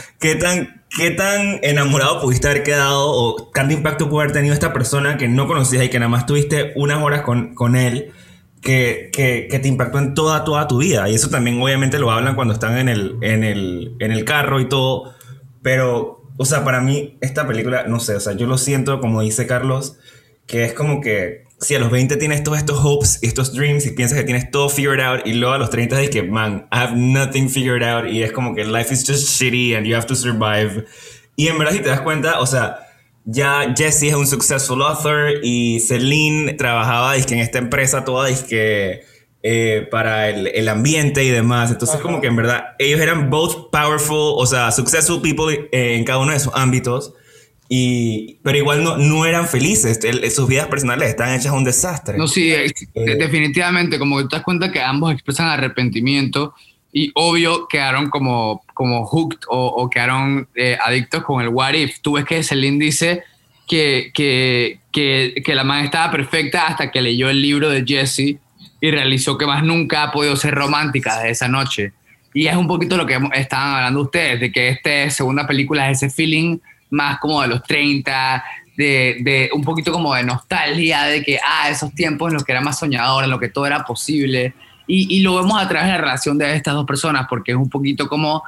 qué 0.20 0.34
tan, 0.34 0.84
qué 0.96 1.10
tan 1.10 1.60
enamorado 1.62 2.20
pudiste 2.20 2.48
haber 2.48 2.62
quedado 2.62 3.10
o 3.10 3.50
tanto 3.52 3.74
impacto 3.74 4.08
pudo 4.08 4.20
haber 4.20 4.32
tenido 4.32 4.54
esta 4.54 4.72
persona 4.72 5.16
que 5.16 5.28
no 5.28 5.46
conocías 5.46 5.84
y 5.84 5.88
que 5.88 5.98
nada 5.98 6.10
más 6.10 6.26
tuviste 6.26 6.72
unas 6.76 7.02
horas 7.02 7.22
con, 7.22 7.54
con 7.54 7.74
él 7.74 8.12
que, 8.60 9.10
que, 9.12 9.48
que, 9.50 9.58
te 9.58 9.68
impactó 9.68 9.98
en 9.98 10.14
toda, 10.14 10.44
toda 10.44 10.68
tu 10.68 10.78
vida. 10.78 11.08
Y 11.08 11.14
eso 11.14 11.30
también 11.30 11.60
obviamente 11.60 11.98
lo 11.98 12.10
hablan 12.10 12.34
cuando 12.34 12.54
están 12.54 12.78
en 12.78 12.88
el, 12.88 13.16
en 13.22 13.44
el, 13.44 13.96
en 13.98 14.12
el 14.12 14.24
carro 14.24 14.60
y 14.60 14.68
todo. 14.68 15.14
Pero, 15.68 16.22
o 16.38 16.46
sea, 16.46 16.64
para 16.64 16.80
mí 16.80 17.18
esta 17.20 17.46
película, 17.46 17.84
no 17.86 18.00
sé, 18.00 18.16
o 18.16 18.20
sea, 18.20 18.32
yo 18.32 18.46
lo 18.46 18.56
siento 18.56 19.00
como 19.00 19.20
dice 19.20 19.46
Carlos, 19.46 19.98
que 20.46 20.64
es 20.64 20.72
como 20.72 21.02
que 21.02 21.44
si 21.60 21.74
a 21.74 21.78
los 21.78 21.90
20 21.90 22.16
tienes 22.16 22.42
todos 22.42 22.56
estos 22.56 22.82
hopes 22.82 23.18
y 23.20 23.26
estos 23.26 23.52
dreams 23.52 23.84
y 23.84 23.90
piensas 23.90 24.16
que 24.16 24.24
tienes 24.24 24.50
todo 24.50 24.70
figured 24.70 24.98
out 24.98 25.26
y 25.26 25.34
luego 25.34 25.52
a 25.52 25.58
los 25.58 25.68
30 25.68 25.98
dices 25.98 26.10
que, 26.10 26.22
man, 26.22 26.68
I 26.72 26.76
have 26.78 26.96
nothing 26.96 27.50
figured 27.50 27.82
out 27.82 28.10
y 28.10 28.22
es 28.22 28.32
como 28.32 28.54
que 28.54 28.64
life 28.64 28.94
is 28.94 29.04
just 29.06 29.28
shitty 29.28 29.74
and 29.74 29.86
you 29.86 29.94
have 29.94 30.06
to 30.06 30.14
survive. 30.14 30.86
Y 31.36 31.48
en 31.48 31.58
verdad 31.58 31.74
si 31.74 31.80
te 31.80 31.90
das 31.90 32.00
cuenta, 32.00 32.40
o 32.40 32.46
sea, 32.46 32.78
ya 33.26 33.74
Jesse 33.76 34.04
es 34.04 34.14
un 34.14 34.26
successful 34.26 34.80
author 34.80 35.34
y 35.42 35.80
Celine 35.80 36.54
trabajaba 36.54 37.14
que 37.20 37.34
en 37.34 37.40
esta 37.40 37.58
empresa 37.58 38.06
toda 38.06 38.30
que 38.48 39.02
eh, 39.42 39.86
para 39.90 40.28
el, 40.28 40.48
el, 40.48 40.68
ambiente 40.68 41.24
y 41.24 41.28
demás. 41.28 41.70
Entonces 41.70 42.00
como 42.00 42.20
que 42.20 42.26
en 42.26 42.36
verdad 42.36 42.74
ellos 42.78 43.00
eran 43.00 43.30
both 43.30 43.70
powerful, 43.70 44.34
o 44.36 44.46
sea, 44.46 44.72
successful 44.72 45.20
people 45.22 45.68
eh, 45.72 45.96
en 45.96 46.04
cada 46.04 46.18
uno 46.18 46.32
de 46.32 46.40
sus 46.40 46.52
ámbitos. 46.54 47.14
Y, 47.70 48.38
pero 48.42 48.56
igual 48.56 48.82
no, 48.82 48.96
no 48.96 49.26
eran 49.26 49.46
felices, 49.46 50.00
sus 50.34 50.48
vidas 50.48 50.68
personales 50.68 51.10
están 51.10 51.34
hechas 51.34 51.52
un 51.52 51.64
desastre. 51.64 52.16
No, 52.16 52.26
sí, 52.26 52.50
eh, 52.50 52.72
definitivamente, 52.94 53.98
como 53.98 54.16
que 54.16 54.24
te 54.24 54.36
das 54.36 54.42
cuenta 54.42 54.72
que 54.72 54.80
ambos 54.80 55.12
expresan 55.12 55.48
arrepentimiento 55.48 56.54
y 56.92 57.12
obvio 57.14 57.68
quedaron 57.68 58.08
como, 58.08 58.64
como 58.72 59.04
hooked 59.04 59.40
o, 59.48 59.66
o 59.66 59.90
quedaron 59.90 60.48
eh, 60.54 60.78
adictos 60.82 61.22
con 61.24 61.42
el 61.42 61.48
what 61.48 61.74
if. 61.74 62.00
Tú 62.00 62.12
ves 62.12 62.24
que 62.24 62.42
Celine 62.42 62.82
dice 62.82 63.22
que, 63.66 64.10
que, 64.14 64.80
que, 64.90 65.42
que 65.44 65.54
la 65.54 65.62
man 65.62 65.84
estaba 65.84 66.10
perfecta 66.10 66.66
hasta 66.68 66.90
que 66.90 67.02
leyó 67.02 67.28
el 67.28 67.42
libro 67.42 67.68
de 67.68 67.84
Jesse 67.86 68.38
y 68.80 68.90
realizó 68.90 69.36
que 69.36 69.46
más 69.46 69.62
nunca 69.62 70.04
ha 70.04 70.12
podido 70.12 70.36
ser 70.36 70.54
romántica 70.54 71.16
desde 71.16 71.30
esa 71.30 71.48
noche. 71.48 71.92
Y 72.34 72.46
es 72.46 72.56
un 72.56 72.66
poquito 72.66 72.96
lo 72.96 73.06
que 73.06 73.18
estaban 73.34 73.74
hablando 73.74 74.02
ustedes, 74.02 74.40
de 74.40 74.52
que 74.52 74.68
esta 74.68 75.10
segunda 75.10 75.46
película 75.46 75.90
es 75.90 76.02
ese 76.02 76.14
feeling 76.14 76.58
más 76.90 77.18
como 77.18 77.42
de 77.42 77.48
los 77.48 77.62
30, 77.62 78.44
de, 78.76 79.50
un 79.52 79.62
poquito 79.62 79.90
como 79.92 80.14
de 80.14 80.22
nostalgia, 80.22 81.04
de 81.04 81.22
que, 81.22 81.38
ah, 81.44 81.68
esos 81.68 81.92
tiempos 81.94 82.28
en 82.28 82.34
los 82.34 82.44
que 82.44 82.52
era 82.52 82.60
más 82.60 82.78
soñador, 82.78 83.24
en 83.24 83.30
los 83.30 83.40
que 83.40 83.48
todo 83.48 83.66
era 83.66 83.84
posible. 83.84 84.54
Y, 84.86 85.16
y, 85.16 85.20
lo 85.20 85.36
vemos 85.36 85.60
a 85.60 85.68
través 85.68 85.88
de 85.88 85.92
la 85.94 85.98
relación 85.98 86.38
de 86.38 86.54
estas 86.54 86.74
dos 86.74 86.86
personas, 86.86 87.26
porque 87.28 87.52
es 87.52 87.58
un 87.58 87.68
poquito 87.68 88.08
como, 88.08 88.42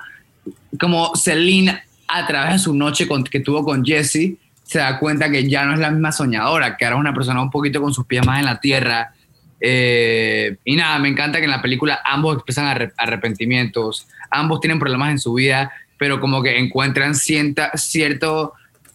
como 0.78 1.14
Celine, 1.16 1.82
a 2.08 2.26
través 2.26 2.52
de 2.52 2.58
su 2.58 2.74
noche 2.74 3.06
que 3.30 3.40
tuvo 3.40 3.64
con 3.64 3.84
Jesse, 3.84 4.36
se 4.64 4.78
da 4.78 4.98
cuenta 4.98 5.30
que 5.30 5.48
ya 5.48 5.64
no 5.64 5.74
es 5.74 5.80
la 5.80 5.90
misma 5.90 6.12
soñadora, 6.12 6.76
que 6.76 6.84
ahora 6.84 6.96
es 6.96 7.00
una 7.00 7.14
persona 7.14 7.42
un 7.42 7.50
poquito 7.50 7.80
con 7.80 7.92
sus 7.92 8.06
pies 8.06 8.24
más 8.24 8.38
en 8.38 8.46
la 8.46 8.60
tierra. 8.60 9.12
Eh, 9.60 10.56
y 10.64 10.76
nada, 10.76 10.98
me 10.98 11.08
encanta 11.08 11.38
que 11.38 11.44
en 11.44 11.50
la 11.50 11.62
película 11.62 12.00
ambos 12.04 12.36
expresan 12.36 12.92
arrepentimientos, 12.96 14.08
ambos 14.30 14.60
tienen 14.60 14.78
problemas 14.78 15.10
en 15.10 15.18
su 15.18 15.34
vida 15.34 15.70
pero 16.00 16.18
como 16.18 16.42
que 16.42 16.58
encuentran 16.58 17.14
cierta, 17.14 17.72
cierto, 17.76 18.54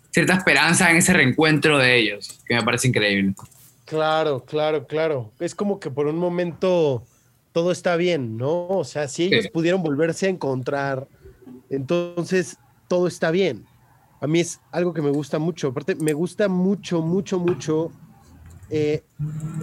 cierta 0.09 0.33
esperanza 0.33 0.89
en 0.89 0.97
ese 0.97 1.13
reencuentro 1.13 1.77
de 1.77 1.99
ellos, 1.99 2.39
que 2.47 2.55
me 2.55 2.63
parece 2.63 2.87
increíble. 2.87 3.35
Claro, 3.85 4.43
claro, 4.43 4.87
claro. 4.87 5.31
Es 5.39 5.53
como 5.53 5.79
que 5.79 5.91
por 5.91 6.07
un 6.07 6.17
momento 6.17 7.03
todo 7.51 7.71
está 7.71 7.95
bien, 7.95 8.37
¿no? 8.37 8.67
O 8.69 8.83
sea, 8.83 9.07
si 9.07 9.25
ellos 9.25 9.49
pudieron 9.49 9.83
volverse 9.83 10.25
a 10.25 10.29
encontrar, 10.29 11.07
entonces 11.69 12.57
todo 12.87 13.05
está 13.05 13.29
bien. 13.29 13.67
A 14.19 14.25
mí 14.25 14.39
es 14.39 14.59
algo 14.71 14.91
que 14.91 15.03
me 15.03 15.11
gusta 15.11 15.37
mucho. 15.37 15.67
Aparte, 15.67 15.93
me 15.93 16.13
gusta 16.13 16.47
mucho, 16.47 17.03
mucho, 17.03 17.37
mucho 17.37 17.91
eh, 18.69 19.03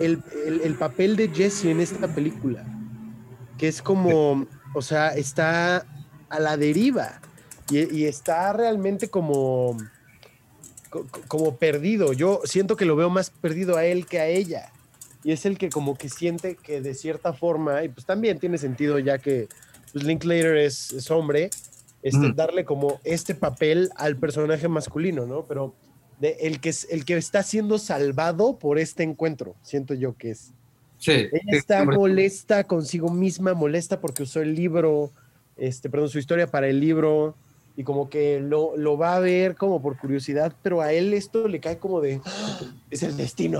el, 0.00 0.22
el, 0.62 0.74
papel 0.74 1.16
de 1.16 1.28
Jesse 1.28 1.66
en 1.66 1.80
esta 1.80 2.14
película. 2.14 2.64
Que 3.58 3.68
es 3.68 3.82
como, 3.82 4.46
o 4.74 4.82
sea, 4.82 5.08
está 5.08 5.86
a 6.28 6.40
la 6.40 6.56
deriva 6.56 7.20
y, 7.70 8.04
está 8.04 8.52
realmente 8.52 9.08
como, 9.08 9.76
como 11.28 11.56
perdido. 11.56 12.12
Yo 12.12 12.40
siento 12.44 12.76
que 12.76 12.84
lo 12.84 12.96
veo 12.96 13.10
más 13.10 13.30
perdido 13.30 13.76
a 13.76 13.84
él 13.84 14.06
que 14.06 14.20
a 14.20 14.26
ella. 14.26 14.72
Y 15.24 15.32
es 15.32 15.46
el 15.46 15.56
que 15.56 15.70
como 15.70 15.96
que 15.96 16.08
siente 16.08 16.56
que 16.56 16.80
de 16.80 16.94
cierta 16.94 17.32
forma, 17.32 17.84
y 17.84 17.88
pues 17.88 18.04
también 18.04 18.38
tiene 18.40 18.58
sentido 18.58 18.98
ya 18.98 19.18
que 19.18 19.48
pues, 19.92 20.04
Linklater 20.04 20.56
es, 20.56 20.92
es 20.92 21.10
hombre, 21.10 21.50
este, 22.02 22.32
darle 22.32 22.64
como 22.64 23.00
este 23.04 23.34
papel 23.34 23.90
al 23.94 24.16
personaje 24.16 24.66
masculino, 24.66 25.24
¿no? 25.24 25.44
Pero 25.44 25.74
de 26.22 26.36
el, 26.42 26.60
que 26.60 26.68
es, 26.68 26.86
el 26.88 27.04
que 27.04 27.16
está 27.16 27.42
siendo 27.42 27.78
salvado 27.78 28.56
por 28.56 28.78
este 28.78 29.02
encuentro, 29.02 29.56
siento 29.62 29.92
yo 29.92 30.16
que 30.16 30.30
es. 30.30 30.52
Sí. 30.98 31.10
Ella 31.10 31.58
está 31.58 31.84
molesta 31.84 32.62
consigo 32.62 33.10
misma, 33.10 33.54
molesta 33.54 34.00
porque 34.00 34.22
usó 34.22 34.40
el 34.40 34.54
libro, 34.54 35.10
este, 35.56 35.90
perdón, 35.90 36.08
su 36.08 36.20
historia 36.20 36.46
para 36.46 36.68
el 36.68 36.78
libro, 36.78 37.34
y 37.76 37.82
como 37.82 38.08
que 38.08 38.38
lo, 38.38 38.76
lo, 38.76 38.96
va 38.96 39.16
a 39.16 39.18
ver 39.18 39.56
como 39.56 39.82
por 39.82 39.98
curiosidad, 39.98 40.54
pero 40.62 40.80
a 40.80 40.92
él 40.92 41.12
esto 41.12 41.48
le 41.48 41.58
cae 41.58 41.78
como 41.78 42.00
de, 42.00 42.20
¡Ah! 42.24 42.60
es 42.88 43.02
el 43.02 43.16
destino. 43.16 43.58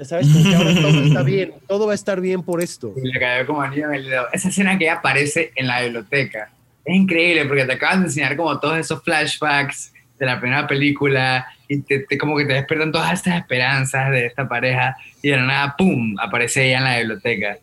¿Sabes? 0.00 0.26
Porque 0.32 0.56
ahora 0.56 0.74
todo 0.74 1.04
está 1.04 1.22
bien, 1.24 1.54
todo 1.68 1.86
va 1.86 1.92
a 1.92 1.94
estar 1.94 2.20
bien 2.20 2.42
por 2.42 2.60
esto. 2.60 2.92
le 3.00 3.20
cayó 3.20 3.46
como 3.46 3.62
anillo 3.62 3.86
en 3.86 3.94
el 3.94 4.04
dedo. 4.06 4.24
Esa 4.32 4.48
escena 4.48 4.76
que 4.76 4.90
aparece 4.90 5.52
en 5.54 5.68
la 5.68 5.82
biblioteca 5.82 6.50
es 6.84 6.96
increíble 6.96 7.44
porque 7.44 7.66
te 7.66 7.74
acaban 7.74 8.00
de 8.00 8.06
enseñar 8.06 8.36
como 8.36 8.58
todos 8.58 8.78
esos 8.78 9.00
flashbacks 9.04 9.89
de 10.20 10.26
la 10.26 10.40
primera 10.40 10.68
película 10.68 11.48
y 11.66 11.80
te, 11.80 12.06
como 12.16 12.36
que 12.36 12.44
te 12.44 12.52
despiertan 12.52 12.92
todas 12.92 13.12
estas 13.12 13.38
esperanzas 13.40 14.12
de 14.12 14.26
esta 14.26 14.48
pareja 14.48 14.96
y 15.20 15.30
de 15.30 15.36
la 15.36 15.44
nada, 15.44 15.74
¡pum!, 15.76 16.14
aparece 16.20 16.68
ella 16.68 16.78
en 16.78 16.84
la 16.84 16.98
biblioteca. 16.98 17.58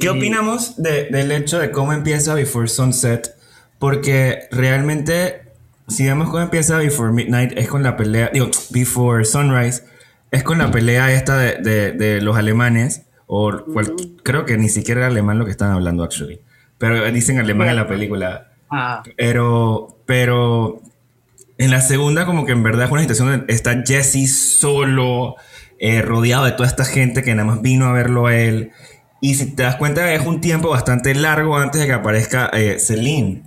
¿Qué 0.00 0.08
opinamos 0.08 0.82
de, 0.82 1.04
del 1.04 1.30
hecho 1.30 1.60
de 1.60 1.70
cómo 1.70 1.92
empieza 1.92 2.34
Before 2.34 2.66
Sunset? 2.66 3.36
porque 3.82 4.46
realmente, 4.52 5.42
si 5.88 6.06
vemos 6.06 6.28
cómo 6.28 6.40
empieza 6.40 6.78
Before 6.78 7.12
Midnight, 7.12 7.58
es 7.58 7.66
con 7.66 7.82
la 7.82 7.96
pelea, 7.96 8.30
digo, 8.32 8.48
Before 8.70 9.24
Sunrise, 9.24 9.82
es 10.30 10.44
con 10.44 10.58
la 10.58 10.70
pelea 10.70 11.12
esta 11.12 11.36
de, 11.36 11.90
de, 11.90 12.20
los 12.20 12.36
alemanes, 12.36 13.06
o 13.26 13.50
creo 14.22 14.44
que 14.44 14.56
ni 14.56 14.68
siquiera 14.68 15.00
era 15.00 15.08
alemán 15.08 15.40
lo 15.40 15.46
que 15.46 15.50
están 15.50 15.72
hablando, 15.72 16.04
actually. 16.04 16.42
Pero 16.78 17.10
dicen 17.10 17.40
alemán 17.40 17.70
en 17.70 17.74
la 17.74 17.88
película. 17.88 18.52
Ah. 18.70 19.02
Pero, 19.16 19.98
pero 20.06 20.80
en 21.58 21.70
la 21.70 21.80
segunda, 21.80 22.26
como 22.26 22.44
que 22.46 22.52
en 22.52 22.62
verdad 22.62 22.86
es 22.86 22.90
una 22.90 23.02
situación 23.02 23.30
donde 23.30 23.52
está 23.52 23.82
Jesse 23.86 24.28
solo, 24.28 25.36
eh, 25.78 26.00
rodeado 26.00 26.44
de 26.44 26.52
toda 26.52 26.68
esta 26.68 26.84
gente 26.84 27.22
que 27.22 27.34
nada 27.34 27.46
más 27.46 27.60
vino 27.60 27.86
a 27.86 27.92
verlo 27.92 28.26
a 28.26 28.36
él. 28.36 28.70
Y 29.20 29.34
si 29.34 29.46
te 29.46 29.64
das 29.64 29.76
cuenta, 29.76 30.12
es 30.12 30.24
un 30.24 30.40
tiempo 30.40 30.70
bastante 30.70 31.14
largo 31.14 31.56
antes 31.56 31.80
de 31.80 31.86
que 31.86 31.92
aparezca 31.92 32.50
eh, 32.52 32.78
Celine. 32.78 33.42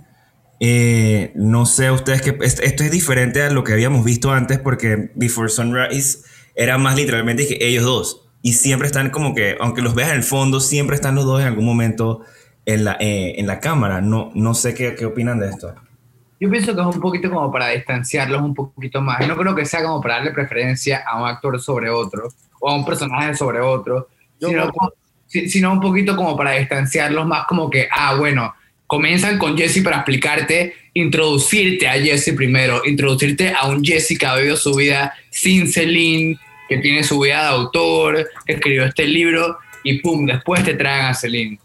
Eh, 0.60 1.32
no 1.34 1.66
sé 1.66 1.90
ustedes 1.90 2.22
que 2.22 2.36
esto 2.40 2.84
es 2.84 2.90
diferente 2.90 3.42
a 3.42 3.50
lo 3.50 3.64
que 3.64 3.72
habíamos 3.74 4.04
visto 4.04 4.32
antes 4.32 4.58
porque 4.58 5.10
Before 5.14 5.50
Sunrise 5.50 6.20
era 6.54 6.78
más 6.78 6.96
literalmente 6.96 7.46
que 7.46 7.58
ellos 7.60 7.84
dos. 7.84 8.28
Y 8.42 8.52
siempre 8.52 8.86
están 8.86 9.10
como 9.10 9.34
que, 9.34 9.56
aunque 9.60 9.82
los 9.82 9.94
veas 9.94 10.10
en 10.10 10.16
el 10.16 10.22
fondo, 10.22 10.60
siempre 10.60 10.94
están 10.94 11.14
los 11.14 11.24
dos 11.24 11.40
en 11.40 11.48
algún 11.48 11.64
momento 11.64 12.20
en 12.64 12.84
la, 12.84 12.96
en 13.00 13.46
la 13.46 13.60
cámara. 13.60 14.00
No, 14.00 14.30
no 14.34 14.54
sé 14.54 14.74
qué, 14.74 14.94
qué 14.94 15.06
opinan 15.06 15.40
de 15.40 15.48
esto. 15.48 15.74
Yo 16.38 16.50
pienso 16.50 16.74
que 16.74 16.80
es 16.80 16.86
un 16.86 17.00
poquito 17.00 17.30
como 17.30 17.50
para 17.50 17.68
distanciarlos 17.68 18.42
un 18.42 18.54
poquito 18.54 19.00
más. 19.00 19.26
No 19.26 19.36
creo 19.36 19.54
que 19.54 19.64
sea 19.64 19.82
como 19.82 20.00
para 20.00 20.16
darle 20.16 20.32
preferencia 20.32 21.02
a 21.06 21.20
un 21.20 21.28
actor 21.28 21.60
sobre 21.60 21.88
otro 21.88 22.28
o 22.60 22.70
a 22.70 22.74
un 22.74 22.84
personaje 22.84 23.34
sobre 23.34 23.60
otro, 23.60 24.08
sino, 25.28 25.72
un 25.72 25.80
poquito 25.80 26.14
como 26.14 26.36
para 26.36 26.52
distanciarlos 26.52 27.26
más 27.26 27.46
como 27.46 27.70
que, 27.70 27.88
ah, 27.90 28.14
bueno, 28.16 28.54
comienzan 28.86 29.38
con 29.38 29.56
Jesse 29.56 29.82
para 29.82 29.96
explicarte, 29.96 30.74
introducirte 30.94 31.88
a 31.88 31.94
Jesse 31.94 32.34
primero, 32.34 32.82
introducirte 32.84 33.52
a 33.58 33.66
un 33.68 33.82
Jesse 33.82 34.18
que 34.18 34.26
ha 34.26 34.36
vivido 34.36 34.56
su 34.56 34.74
vida 34.74 35.14
sin 35.30 35.66
Celine, 35.68 36.38
que 36.68 36.78
tiene 36.78 37.02
su 37.02 37.18
vida 37.20 37.42
de 37.42 37.48
autor, 37.48 38.28
que 38.44 38.54
escribió 38.54 38.84
este 38.84 39.06
libro, 39.06 39.58
y 39.84 40.00
pum, 40.00 40.26
después 40.26 40.64
te 40.64 40.74
traen 40.74 41.06
a 41.06 41.14
Celine. 41.14 41.58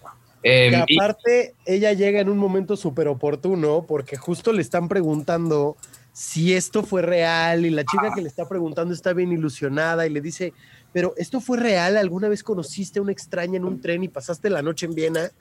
Eh, 0.44 0.76
aparte, 0.76 1.54
ella 1.66 1.94
llega 1.94 2.20
en 2.20 2.30
un 2.30 2.38
momento 2.38 2.76
súper 2.76 3.08
oportuno 3.08 3.86
porque 3.88 4.18
justo 4.18 4.52
le 4.54 4.62
están 4.62 4.88
preguntando 4.88 5.78
si 6.14 6.54
esto 6.54 6.84
fue 6.84 7.02
real 7.02 7.66
y 7.66 7.70
la 7.70 7.84
chica 7.86 8.12
que 8.14 8.22
le 8.22 8.28
está 8.28 8.48
preguntando 8.50 8.94
está 8.94 9.14
bien 9.14 9.32
ilusionada 9.32 10.06
y 10.06 10.10
le 10.10 10.20
dice, 10.20 10.54
pero 10.92 11.14
esto 11.18 11.40
fue 11.40 11.58
real, 11.58 11.96
¿alguna 11.96 12.28
vez 12.28 12.44
conociste 12.44 13.00
a 13.00 13.02
una 13.02 13.12
extraña 13.12 13.58
en 13.58 13.66
un 13.66 13.80
tren 13.80 14.04
y 14.04 14.08
pasaste 14.08 14.50
la 14.50 14.62
noche 14.62 14.88
en 14.88 14.96
Viena? 14.96 15.32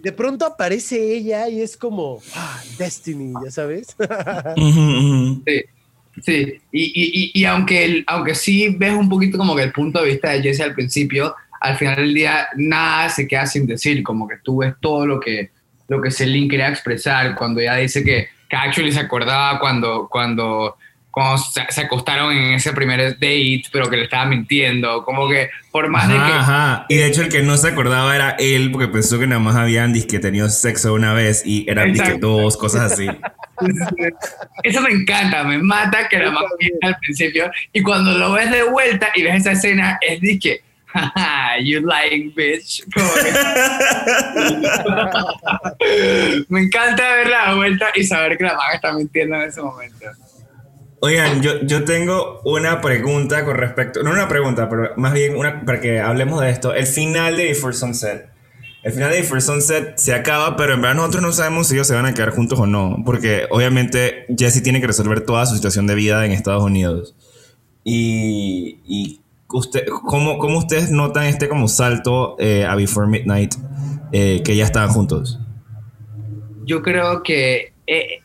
De 0.00 0.12
pronto 0.12 0.44
aparece 0.46 1.14
ella 1.14 1.48
y 1.48 1.60
es 1.60 1.76
como, 1.76 2.20
ah, 2.34 2.62
Destiny, 2.78 3.32
ya 3.44 3.50
sabes. 3.50 3.96
sí, 4.56 5.64
sí. 6.22 6.60
Y, 6.70 7.30
y, 7.34 7.44
aunque, 7.44 8.04
aunque 8.06 8.34
sí 8.34 8.68
ves 8.68 8.92
un 8.94 9.08
poquito 9.08 9.38
como 9.38 9.56
que 9.56 9.62
el 9.62 9.72
punto 9.72 10.00
de 10.00 10.10
vista 10.10 10.30
de 10.30 10.42
Jesse 10.42 10.60
al 10.60 10.74
principio, 10.74 11.34
al 11.60 11.76
final 11.76 11.96
del 11.96 12.14
día 12.14 12.48
nada 12.56 13.08
se 13.08 13.26
queda 13.26 13.46
sin 13.46 13.66
decir, 13.66 14.02
como 14.02 14.28
que 14.28 14.36
tú 14.42 14.58
ves 14.58 14.74
todo 14.80 15.06
lo 15.06 15.20
que, 15.20 15.50
lo 15.88 16.00
que 16.00 16.10
Celine 16.10 16.48
quería 16.48 16.68
expresar 16.68 17.34
cuando 17.34 17.60
ella 17.60 17.76
dice 17.76 18.04
que, 18.04 18.28
que 18.48 18.56
actually 18.56 18.92
se 18.92 19.00
acordaba 19.00 19.58
cuando, 19.58 20.08
cuando, 20.10 20.76
cuando 21.10 21.42
se, 21.68 21.80
acostaron 21.80 22.32
en 22.32 22.54
ese 22.54 22.72
primer 22.72 23.14
date, 23.14 23.62
pero 23.72 23.90
que 23.90 23.96
le 23.96 24.04
estaba 24.04 24.26
mintiendo, 24.26 25.04
como 25.04 25.28
que 25.28 25.50
por 25.72 25.88
más 25.88 26.08
de 26.08 26.14
que... 26.14 26.20
Ajá, 26.20 26.86
y 26.88 26.96
de 26.96 27.06
hecho 27.06 27.22
el 27.22 27.28
que 27.28 27.42
no 27.42 27.56
se 27.56 27.68
acordaba 27.68 28.14
era 28.14 28.36
él, 28.38 28.70
porque 28.70 28.88
pensó 28.88 29.18
que 29.18 29.26
nada 29.26 29.40
más 29.40 29.56
habían 29.56 29.92
que 29.92 30.18
tenido 30.20 30.48
sexo 30.48 30.94
una 30.94 31.14
vez 31.14 31.42
y 31.44 31.68
eran 31.68 31.92
disque 31.92 32.18
dos, 32.20 32.56
cosas 32.56 32.92
así. 32.92 33.08
Eso 34.62 34.80
me 34.80 34.90
encanta, 34.90 35.42
me 35.42 35.58
mata 35.58 36.08
que 36.08 36.18
la 36.18 36.30
más 36.30 36.44
al 36.82 36.96
principio 36.98 37.50
y 37.72 37.82
cuando 37.82 38.12
lo 38.16 38.32
ves 38.32 38.50
de 38.52 38.62
vuelta 38.62 39.08
y 39.16 39.22
ves 39.22 39.36
esa 39.36 39.52
escena 39.52 39.98
es 40.00 40.20
disque 40.20 40.62
you 41.62 41.80
lying 41.80 42.32
bitch. 42.34 42.82
Me 46.48 46.62
encanta 46.62 47.16
ver 47.16 47.28
la 47.28 47.54
vuelta 47.54 47.88
y 47.94 48.04
saber 48.04 48.38
que 48.38 48.44
la 48.44 48.54
maga 48.54 48.74
está 48.74 48.92
mintiendo 48.92 49.36
en 49.36 49.42
ese 49.42 49.60
momento. 49.60 50.06
Oigan, 51.00 51.42
yo, 51.42 51.60
yo 51.62 51.84
tengo 51.84 52.40
una 52.44 52.80
pregunta 52.80 53.44
con 53.44 53.56
respecto, 53.56 54.02
no 54.02 54.10
una 54.10 54.26
pregunta, 54.26 54.68
pero 54.68 54.90
más 54.96 55.12
bien 55.12 55.36
una, 55.36 55.64
para 55.64 55.80
que 55.80 56.00
hablemos 56.00 56.40
de 56.40 56.50
esto. 56.50 56.74
El 56.74 56.86
final 56.86 57.36
de 57.36 57.44
Before 57.44 57.74
Sunset. 57.74 58.30
El 58.82 58.92
final 58.92 59.10
de 59.10 59.20
Before 59.20 59.40
Sunset 59.40 59.96
se 59.96 60.14
acaba, 60.14 60.56
pero 60.56 60.74
en 60.74 60.82
verdad 60.82 60.96
nosotros 60.96 61.22
no 61.22 61.32
sabemos 61.32 61.68
si 61.68 61.74
ellos 61.74 61.86
se 61.86 61.94
van 61.94 62.06
a 62.06 62.14
quedar 62.14 62.30
juntos 62.30 62.58
o 62.58 62.66
no, 62.66 62.96
porque 63.04 63.46
obviamente 63.50 64.26
Jesse 64.36 64.62
tiene 64.62 64.80
que 64.80 64.88
resolver 64.88 65.20
toda 65.20 65.46
su 65.46 65.54
situación 65.54 65.86
de 65.86 65.94
vida 65.94 66.26
en 66.26 66.32
Estados 66.32 66.64
Unidos. 66.64 67.14
Y, 67.84 68.80
y 68.84 69.20
usted, 69.52 69.86
¿cómo, 69.86 70.38
¿cómo, 70.38 70.58
ustedes 70.58 70.90
notan 70.90 71.24
este 71.24 71.48
como 71.48 71.68
salto 71.68 72.36
eh, 72.38 72.64
a 72.64 72.74
Before 72.74 73.08
Midnight 73.08 73.54
eh, 74.12 74.42
que 74.44 74.56
ya 74.56 74.64
estaban 74.64 74.90
juntos? 74.90 75.38
Yo 76.64 76.82
creo 76.82 77.22
que, 77.22 77.72
eh, 77.86 78.20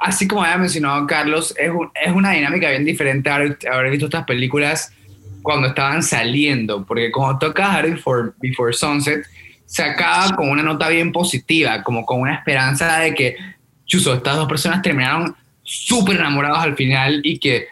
así 0.00 0.26
como 0.26 0.42
había 0.42 0.58
mencionado 0.58 1.06
Carlos, 1.06 1.54
es, 1.58 1.70
es, 2.04 2.12
una 2.12 2.32
dinámica 2.32 2.70
bien 2.70 2.84
diferente 2.84 3.30
haber, 3.30 3.58
haber 3.70 3.90
visto 3.90 4.06
estas 4.06 4.24
películas 4.24 4.92
cuando 5.42 5.68
estaban 5.68 6.02
saliendo, 6.02 6.84
porque 6.84 7.12
cuando 7.12 7.38
toca 7.38 7.80
Before, 7.82 8.32
Before 8.38 8.72
Sunset, 8.72 9.24
se 9.64 9.82
acaba 9.82 10.34
con 10.34 10.48
una 10.48 10.62
nota 10.62 10.88
bien 10.88 11.12
positiva, 11.12 11.82
como 11.82 12.04
con 12.04 12.20
una 12.20 12.34
esperanza 12.34 12.98
de 12.98 13.14
que, 13.14 13.36
chuso, 13.84 14.14
estas 14.14 14.36
dos 14.36 14.48
personas 14.48 14.82
terminaron 14.82 15.36
súper 15.62 16.16
enamorados 16.16 16.58
al 16.58 16.74
final 16.76 17.20
y 17.24 17.38
que 17.38 17.66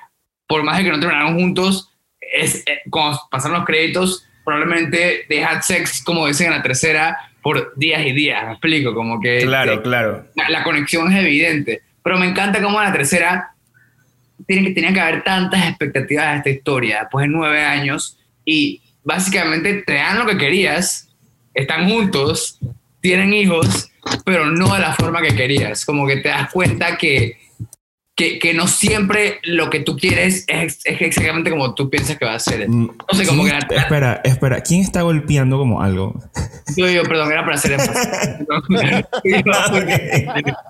por 0.47 0.63
más 0.63 0.79
de 0.79 0.85
que 0.85 0.91
no 0.91 1.01
terminaron 1.01 1.35
juntos, 1.35 1.94
es, 2.33 2.63
eh, 2.67 2.81
cuando 2.91 3.21
pasaron 3.31 3.59
los 3.59 3.67
créditos, 3.67 4.27
probablemente 4.45 5.25
they 5.29 5.43
had 5.43 5.63
sex, 5.63 6.03
como 6.03 6.27
dicen 6.27 6.49
en 6.49 6.53
la 6.55 6.63
tercera, 6.63 7.19
por 7.43 7.75
días 7.77 8.05
y 8.07 8.13
días, 8.13 8.45
me 8.47 8.53
explico, 8.53 8.95
como 8.95 9.21
que... 9.21 9.41
Claro, 9.43 9.83
claro. 9.83 10.27
La, 10.49 10.63
conexión 10.63 11.13
es 11.13 11.23
evidente, 11.23 11.83
pero 12.03 12.19
me 12.19 12.27
encanta 12.27 12.63
cómo 12.63 12.81
en 12.81 12.87
la 12.87 12.93
tercera 12.93 13.51
tiene 14.47 14.69
que, 14.69 14.75
tenía 14.75 14.93
que 14.93 15.01
haber 15.01 15.25
tantas 15.25 15.67
expectativas 15.69 16.33
de 16.33 16.37
esta 16.39 16.51
historia, 16.51 17.01
después 17.01 17.25
de 17.25 17.29
nueve 17.29 17.63
años, 17.63 18.19
y 18.45 18.83
básicamente 19.03 19.83
te 19.83 19.95
dan 19.95 20.19
lo 20.19 20.27
que 20.27 20.39
querías, 20.39 21.11
están 21.53 21.89
juntos, 21.89 22.59
tienen 23.01 23.35
hijos, 23.35 23.91
pero 24.25 24.47
no 24.47 24.73
de 24.75 24.81
la 24.81 24.95
forma 24.95 25.21
que 25.21 25.37
querías, 25.37 25.85
como 25.85 26.07
que 26.07 26.17
te 26.17 26.31
das 26.31 26.51
cuenta 26.51 26.97
que 26.97 27.39
que, 28.17 28.39
que, 28.39 28.55
no 28.55 28.69
siempre 28.69 29.41
lo 29.43 29.71
que 29.71 29.81
tú 29.81 29.97
quieres 29.97 30.45
es, 30.47 30.79
es, 30.85 31.01
exactamente 31.01 31.51
como 31.51 31.75
tú 31.75 31.91
piensas 31.91 32.17
que 32.17 32.25
va 32.25 32.35
a 32.35 32.39
ser. 32.39 32.69
Mm, 32.69 32.97
no 33.13 33.19
sé, 33.19 33.27
como 33.27 33.45
que 33.45 33.59
Espera, 33.71 34.21
espera, 34.23 34.61
¿quién 34.61 34.83
está 34.83 35.03
golpeando 35.03 35.59
como 35.59 35.83
algo? 35.83 36.15
Yo, 36.77 36.89
yo, 36.89 37.03
perdón, 37.03 37.31
era 37.31 37.45
para 37.45 37.57
hacer 37.57 37.73
énfasis. 37.79 38.09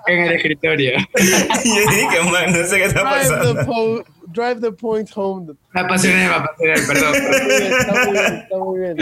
en 0.06 0.18
el 0.18 0.32
escritorio. 0.32 0.98
yo 1.14 1.90
dije, 1.90 2.30
man, 2.30 2.52
no 2.52 2.66
sé 2.66 2.78
qué 2.78 2.84
está 2.86 3.04
pasando. 3.04 4.04
drive 4.26 4.60
the 4.60 4.72
point 4.72 5.08
home. 5.14 5.54
Me 5.72 5.80
apasioné, 5.80 6.26
me 6.26 6.34
apasioné, 6.34 6.74
perdón. 6.86 7.14
Está 7.14 8.04
muy 8.04 8.12
bien, 8.12 8.38
está 8.42 8.58
muy 8.58 8.80
bien. 8.80 8.96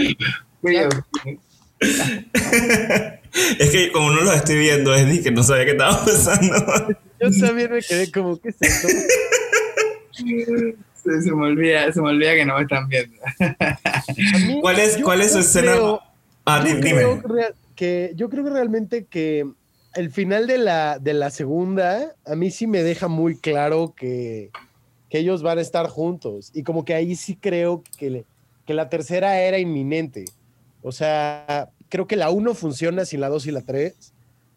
Muy 0.60 0.70
bien. 0.72 0.88
es 3.58 3.70
que 3.70 3.90
como 3.90 4.10
no 4.10 4.20
lo 4.20 4.32
estoy 4.32 4.58
viendo, 4.58 4.94
es 4.94 5.22
que 5.22 5.30
no 5.30 5.42
sabía 5.42 5.64
qué 5.64 5.70
estaba 5.70 6.04
pasando. 6.04 6.54
Yo 7.22 7.30
también 7.46 7.70
me 7.70 7.80
quedé 7.80 8.10
como, 8.10 8.38
¿qué 8.38 8.48
es 8.48 8.56
esto? 8.60 8.88
Se, 10.12 11.32
me 11.32 11.46
olvida, 11.46 11.92
se 11.92 12.00
me 12.00 12.10
olvida 12.10 12.34
que 12.34 12.44
no 12.44 12.56
me 12.56 12.62
están 12.62 12.88
viendo. 12.88 13.16
¿Cuál 14.60 14.78
es, 14.78 14.98
cuál 14.98 15.20
es 15.20 15.32
su 15.32 15.38
escena? 15.38 15.74
ah, 16.44 16.64
yo 16.66 16.80
Creo 16.80 17.22
que, 17.74 18.12
yo 18.14 18.28
creo 18.28 18.44
que 18.44 18.50
realmente 18.50 19.06
que 19.06 19.46
el 19.94 20.10
final 20.10 20.46
de 20.46 20.58
la, 20.58 20.98
de 20.98 21.14
la 21.14 21.30
segunda, 21.30 22.14
a 22.24 22.36
mí 22.36 22.50
sí 22.50 22.66
me 22.66 22.82
deja 22.82 23.08
muy 23.08 23.36
claro 23.36 23.94
que, 23.96 24.50
que 25.10 25.18
ellos 25.18 25.42
van 25.42 25.58
a 25.58 25.62
estar 25.62 25.88
juntos. 25.88 26.50
Y 26.54 26.62
como 26.62 26.84
que 26.84 26.94
ahí 26.94 27.16
sí 27.16 27.36
creo 27.36 27.82
que, 27.98 28.24
que 28.66 28.74
la 28.74 28.88
tercera 28.88 29.40
era 29.40 29.58
inminente. 29.58 30.24
O 30.82 30.92
sea, 30.92 31.70
creo 31.88 32.06
que 32.06 32.16
la 32.16 32.30
uno 32.30 32.54
funciona 32.54 33.04
sin 33.04 33.20
la 33.20 33.28
dos 33.28 33.46
y 33.46 33.50
la 33.50 33.62
tres 33.62 34.11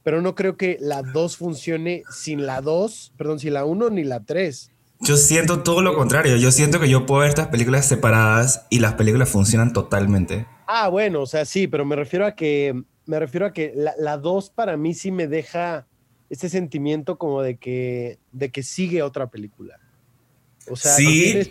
pero 0.06 0.22
no 0.22 0.36
creo 0.36 0.56
que 0.56 0.78
la 0.80 1.02
2 1.02 1.36
funcione 1.36 2.04
sin 2.12 2.46
la 2.46 2.62
2, 2.62 3.14
perdón, 3.18 3.40
sin 3.40 3.56
la 3.56 3.66
1 3.66 3.90
ni 3.90 4.04
la 4.04 4.24
3. 4.24 4.70
Yo 5.00 5.18
siento 5.18 5.64
todo 5.64 5.82
lo 5.82 5.96
contrario. 5.96 6.38
Yo 6.38 6.52
siento 6.52 6.80
que 6.80 6.88
yo 6.88 7.08
puedo 7.08 7.22
ver 7.22 7.30
estas 7.30 7.48
películas 7.48 7.88
separadas 7.88 8.68
y 8.70 8.82
las 8.82 8.94
películas 8.94 9.30
funcionan 9.30 9.74
totalmente. 9.74 10.46
Ah, 10.68 10.90
bueno, 10.90 11.24
o 11.24 11.26
sea, 11.26 11.44
sí, 11.44 11.66
pero 11.66 11.86
me 11.86 11.96
refiero 11.96 12.28
a 12.28 12.36
que 12.36 12.84
me 13.08 13.20
refiero 13.20 13.48
a 13.48 13.54
que 13.54 13.74
la 13.98 14.18
2 14.18 14.52
para 14.52 14.78
mí 14.78 14.94
sí 14.94 15.10
me 15.10 15.28
deja 15.28 15.88
ese 16.30 16.50
sentimiento 16.50 17.18
como 17.18 17.42
de 17.42 17.58
que 17.58 18.20
de 18.32 18.52
que 18.52 18.62
sigue 18.62 19.02
otra 19.02 19.32
película. 19.32 19.80
O 20.70 20.76
sea, 20.76 20.94
sí, 20.94 21.50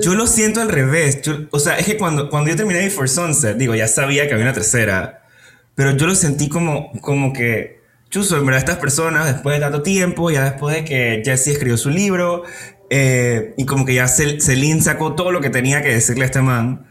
yo 0.00 0.14
lo 0.14 0.28
siento 0.28 0.60
al 0.60 0.68
revés. 0.68 1.22
o 1.50 1.58
sea, 1.58 1.76
es 1.76 1.86
que 1.86 1.98
cuando, 1.98 2.30
cuando 2.30 2.50
yo 2.50 2.56
terminé 2.56 2.78
Before 2.78 3.08
Sunset, 3.08 3.56
digo, 3.56 3.74
ya 3.74 3.88
sabía 3.88 4.28
que 4.28 4.34
había 4.34 4.44
una 4.44 4.54
tercera, 4.54 5.26
pero 5.74 5.96
yo 5.96 6.06
lo 6.06 6.14
sentí 6.14 6.48
como, 6.48 6.92
como 7.00 7.32
que 7.32 7.79
chuso, 8.10 8.36
en 8.36 8.44
verdad 8.44 8.58
estas 8.58 8.78
personas, 8.78 9.26
después 9.26 9.56
de 9.56 9.60
tanto 9.60 9.82
tiempo, 9.82 10.30
ya 10.30 10.44
después 10.44 10.76
de 10.76 10.84
que 10.84 11.22
Jesse 11.24 11.48
escribió 11.48 11.76
su 11.76 11.90
libro, 11.90 12.42
eh, 12.90 13.54
y 13.56 13.64
como 13.64 13.86
que 13.86 13.94
ya 13.94 14.08
Celine 14.08 14.82
sacó 14.82 15.14
todo 15.14 15.30
lo 15.30 15.40
que 15.40 15.48
tenía 15.48 15.82
que 15.82 15.90
decirle 15.90 16.24
a 16.24 16.26
este 16.26 16.42
man, 16.42 16.86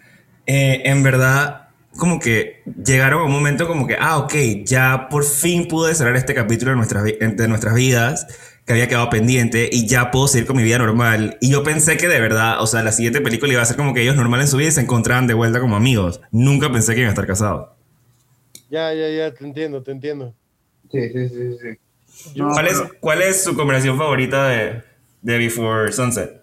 eh, 0.48 0.82
en 0.86 1.04
verdad 1.04 1.68
como 1.98 2.20
que 2.20 2.64
llegaron 2.84 3.22
a 3.22 3.26
un 3.26 3.32
momento 3.32 3.68
como 3.68 3.86
que, 3.86 3.98
ah, 4.00 4.18
ok, 4.18 4.34
ya 4.64 5.08
por 5.10 5.26
fin 5.26 5.68
pude 5.68 5.94
cerrar 5.96 6.16
este 6.16 6.34
capítulo 6.34 6.72
de 6.72 6.78
nuestras, 6.78 7.04
de 7.04 7.48
nuestras 7.48 7.74
vidas 7.74 8.28
que 8.66 8.74
había 8.74 8.88
quedado 8.88 9.10
pendiente 9.10 9.70
y 9.72 9.88
ya 9.88 10.12
puedo 10.12 10.28
seguir 10.28 10.48
con 10.48 10.56
mi 10.56 10.64
vida 10.64 10.78
normal. 10.78 11.38
Y 11.42 11.50
yo 11.52 11.64
pensé 11.64 11.98
que 11.98 12.08
de 12.08 12.20
verdad, 12.22 12.62
o 12.62 12.68
sea, 12.68 12.84
la 12.84 12.92
siguiente 12.92 13.20
película 13.20 13.52
iba 13.52 13.62
a 13.62 13.66
ser 13.66 13.76
como 13.76 13.94
que 13.94 14.04
ellos 14.04 14.16
normal 14.16 14.42
en 14.42 14.48
su 14.48 14.58
vida 14.58 14.70
y 14.70 14.72
se 14.72 14.82
encontraban 14.82 15.28
de 15.28 15.34
vuelta 15.34 15.60
como 15.60 15.76
amigos. 15.76 16.22
Nunca 16.32 16.72
pensé 16.72 16.94
que 16.94 17.02
iban 17.02 17.10
a 17.10 17.14
estar 17.14 17.26
casados. 17.26 17.70
Ya, 18.70 18.94
ya, 18.94 19.10
ya, 19.10 19.34
te 19.34 19.44
entiendo, 19.44 19.82
te 19.82 19.92
entiendo. 19.92 20.36
Sí, 20.92 21.10
sí, 21.10 21.30
sí, 21.30 21.58
sí. 21.62 22.42
¿Cuál, 22.42 22.68
es, 22.68 22.84
¿Cuál 23.00 23.22
es 23.22 23.44
su 23.44 23.56
conversación 23.56 23.98
favorita 23.98 24.50
de, 24.50 24.82
de 25.22 25.38
Before 25.38 25.92
Sunset? 25.92 26.42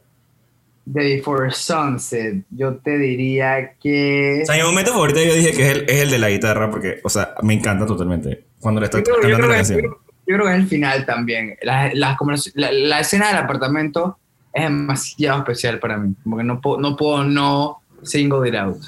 De 0.84 1.16
Before 1.16 1.50
Sunset, 1.50 2.44
yo 2.50 2.76
te 2.76 2.96
diría 2.96 3.74
que... 3.82 4.40
O 4.42 4.46
sea, 4.46 4.56
mi 4.56 4.62
momento 4.62 4.92
favorito 4.92 5.22
yo 5.22 5.34
dije 5.34 5.52
que 5.52 5.70
es 5.70 5.76
el, 5.76 5.90
es 5.90 6.00
el 6.02 6.10
de 6.10 6.18
la 6.18 6.30
guitarra 6.30 6.70
porque, 6.70 7.00
o 7.02 7.08
sea, 7.08 7.34
me 7.42 7.54
encanta 7.54 7.84
totalmente 7.86 8.44
cuando 8.60 8.80
le 8.80 8.86
estoy 8.86 9.02
cantando 9.02 9.48
la 9.48 9.56
canción 9.56 9.96
yo 10.26 10.34
creo 10.34 10.46
que 10.46 10.54
es 10.54 10.60
el 10.60 10.66
final 10.66 11.06
también. 11.06 11.56
La, 11.62 11.92
la, 11.94 13.00
escena 13.00 13.28
del 13.28 13.36
apartamento 13.36 14.18
es 14.52 14.64
demasiado 14.64 15.38
especial 15.38 15.78
para 15.78 15.98
mí. 15.98 16.14
Como 16.24 16.36
que 16.36 16.42
no, 16.42 16.60
puedo, 16.60 16.78
no 16.78 16.96
puedo 16.96 17.22
no 17.22 17.80
single 18.02 18.48
it 18.48 18.56
out. 18.56 18.78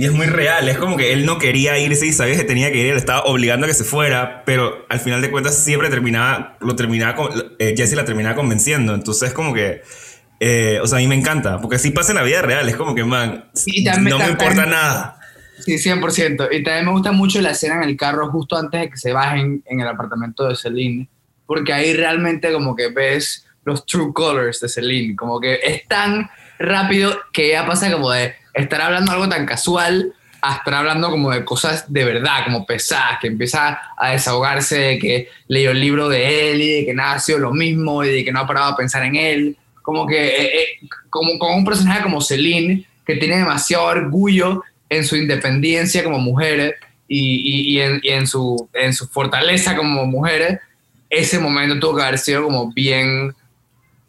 Y 0.00 0.06
es 0.06 0.12
muy 0.12 0.28
real, 0.28 0.66
es 0.66 0.78
como 0.78 0.96
que 0.96 1.12
él 1.12 1.26
no 1.26 1.36
quería 1.36 1.78
irse 1.78 2.06
y 2.06 2.12
sabía 2.12 2.34
que 2.34 2.44
tenía 2.44 2.72
que 2.72 2.78
ir, 2.78 2.86
él 2.86 2.96
estaba 2.96 3.24
obligando 3.24 3.66
a 3.66 3.68
que 3.68 3.74
se 3.74 3.84
fuera, 3.84 4.44
pero 4.46 4.86
al 4.88 4.98
final 4.98 5.20
de 5.20 5.30
cuentas 5.30 5.54
siempre 5.62 5.90
terminaba, 5.90 6.56
lo 6.60 6.74
terminaba, 6.74 7.14
con, 7.14 7.30
eh, 7.58 7.74
Jesse 7.76 7.92
la 7.92 8.06
terminaba 8.06 8.34
convenciendo, 8.34 8.94
entonces 8.94 9.34
como 9.34 9.52
que, 9.52 9.82
eh, 10.40 10.78
o 10.82 10.86
sea, 10.86 10.96
a 10.96 11.00
mí 11.02 11.06
me 11.06 11.16
encanta, 11.16 11.60
porque 11.60 11.76
así 11.76 11.90
pasa 11.90 12.12
en 12.12 12.16
la 12.16 12.22
vida 12.22 12.40
real, 12.40 12.66
es 12.66 12.76
como 12.76 12.94
que, 12.94 13.04
man, 13.04 13.50
no 14.00 14.18
me 14.18 14.30
importa 14.30 14.64
nada. 14.64 15.20
Sí, 15.58 15.74
100%. 15.74 16.48
Y 16.50 16.62
también 16.62 16.86
me 16.86 16.92
gusta 16.92 17.12
mucho 17.12 17.42
la 17.42 17.50
escena 17.50 17.74
en 17.74 17.82
el 17.82 17.98
carro 17.98 18.30
justo 18.30 18.56
antes 18.56 18.80
de 18.80 18.88
que 18.88 18.96
se 18.96 19.12
bajen 19.12 19.62
en 19.66 19.80
el 19.80 19.86
apartamento 19.86 20.48
de 20.48 20.56
Celine, 20.56 21.10
porque 21.44 21.74
ahí 21.74 21.92
realmente 21.92 22.50
como 22.54 22.74
que 22.74 22.88
ves 22.88 23.46
los 23.66 23.84
true 23.84 24.14
colors 24.14 24.60
de 24.60 24.68
Celine, 24.70 25.14
como 25.14 25.38
que 25.38 25.60
es 25.62 25.86
tan 25.86 26.30
rápido 26.58 27.14
que 27.34 27.50
ya 27.50 27.66
pasa 27.66 27.92
como 27.92 28.10
de 28.12 28.39
estar 28.54 28.80
hablando 28.80 29.12
algo 29.12 29.28
tan 29.28 29.46
casual 29.46 30.14
a 30.42 30.56
estar 30.56 30.74
hablando 30.74 31.10
como 31.10 31.30
de 31.30 31.44
cosas 31.44 31.92
de 31.92 32.04
verdad, 32.04 32.44
como 32.44 32.64
pesadas, 32.64 33.18
que 33.20 33.28
empieza 33.28 33.78
a 33.96 34.12
desahogarse 34.12 34.78
de 34.78 34.98
que 34.98 35.28
leyó 35.48 35.70
el 35.70 35.80
libro 35.80 36.08
de 36.08 36.52
él 36.52 36.62
y 36.62 36.72
de 36.80 36.86
que 36.86 36.94
nada 36.94 37.14
ha 37.14 37.20
sido 37.20 37.38
lo 37.38 37.52
mismo 37.52 38.04
y 38.04 38.08
de 38.08 38.24
que 38.24 38.32
no 38.32 38.40
ha 38.40 38.46
parado 38.46 38.72
a 38.72 38.76
pensar 38.76 39.04
en 39.04 39.16
él. 39.16 39.56
Como 39.82 40.06
que, 40.06 40.28
eh, 40.28 40.60
eh, 40.60 40.88
como 41.10 41.38
con 41.38 41.54
un 41.54 41.64
personaje 41.64 42.02
como 42.02 42.20
Celine, 42.20 42.86
que 43.04 43.16
tiene 43.16 43.38
demasiado 43.38 43.84
orgullo 43.84 44.62
en 44.88 45.04
su 45.04 45.16
independencia 45.16 46.02
como 46.04 46.18
mujeres 46.18 46.74
y, 47.06 47.76
y, 47.76 47.80
en, 47.80 48.26
su, 48.26 48.68
en 48.72 48.94
su 48.94 49.08
fortaleza 49.08 49.76
como 49.76 50.06
mujeres, 50.06 50.60
ese 51.08 51.38
momento 51.38 51.78
tuvo 51.80 51.96
que 51.96 52.02
haber 52.02 52.18
sido 52.18 52.44
como 52.44 52.72
bien, 52.72 53.34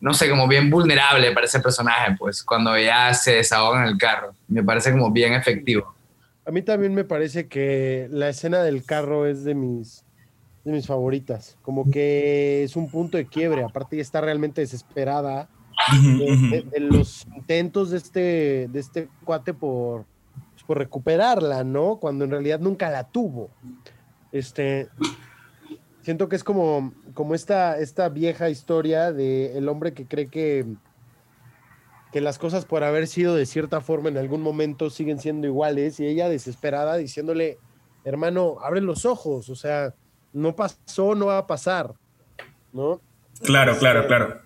no 0.01 0.13
sé, 0.13 0.29
como 0.29 0.47
bien 0.47 0.69
vulnerable 0.69 1.31
para 1.31 1.45
ese 1.45 1.59
personaje, 1.59 2.15
pues, 2.17 2.43
cuando 2.43 2.77
ya 2.77 3.13
se 3.13 3.35
desahoga 3.35 3.83
en 3.83 3.87
el 3.87 3.97
carro. 3.97 4.33
Me 4.47 4.63
parece 4.63 4.91
como 4.91 5.11
bien 5.11 5.33
efectivo. 5.33 5.95
A 6.45 6.51
mí 6.51 6.63
también 6.63 6.93
me 6.95 7.03
parece 7.03 7.47
que 7.47 8.07
la 8.11 8.29
escena 8.29 8.63
del 8.63 8.83
carro 8.83 9.27
es 9.27 9.43
de 9.43 9.53
mis, 9.53 10.03
de 10.65 10.71
mis 10.71 10.87
favoritas. 10.87 11.55
Como 11.61 11.89
que 11.89 12.63
es 12.63 12.75
un 12.75 12.89
punto 12.89 13.17
de 13.17 13.27
quiebre. 13.27 13.63
Aparte, 13.63 13.95
ya 13.95 14.01
está 14.01 14.21
realmente 14.21 14.61
desesperada 14.61 15.47
de, 15.91 16.65
de, 16.71 16.79
los 16.79 17.27
intentos 17.35 17.91
de 17.91 17.97
este, 17.97 18.67
de 18.69 18.79
este 18.79 19.07
cuate 19.23 19.53
por, 19.53 20.05
recuperarla, 20.67 21.63
¿no? 21.63 21.97
Cuando 21.97 22.25
en 22.25 22.31
realidad 22.31 22.59
nunca 22.59 22.89
la 22.89 23.03
tuvo. 23.03 23.49
Este, 24.31 24.87
siento 26.01 26.29
que 26.29 26.35
es 26.35 26.43
como, 26.43 26.93
como 27.13 27.35
esta, 27.35 27.77
esta 27.77 28.09
vieja 28.09 28.49
historia 28.49 29.11
de 29.11 29.57
el 29.57 29.69
hombre 29.69 29.93
que 29.93 30.05
cree 30.05 30.27
que, 30.27 30.65
que 32.11 32.21
las 32.21 32.37
cosas 32.37 32.65
por 32.65 32.83
haber 32.83 33.07
sido 33.07 33.35
de 33.35 33.45
cierta 33.45 33.81
forma 33.81 34.09
en 34.09 34.17
algún 34.17 34.41
momento 34.41 34.89
siguen 34.89 35.19
siendo 35.19 35.47
iguales 35.47 35.99
y 35.99 36.07
ella 36.07 36.29
desesperada 36.29 36.97
diciéndole, 36.97 37.57
hermano, 38.03 38.57
abre 38.63 38.81
los 38.81 39.05
ojos, 39.05 39.49
o 39.49 39.55
sea, 39.55 39.93
no 40.33 40.55
pasó, 40.55 41.15
no 41.15 41.27
va 41.27 41.39
a 41.39 41.47
pasar, 41.47 41.93
¿no? 42.73 43.01
Claro, 43.43 43.77
claro, 43.77 44.07
claro. 44.07 44.41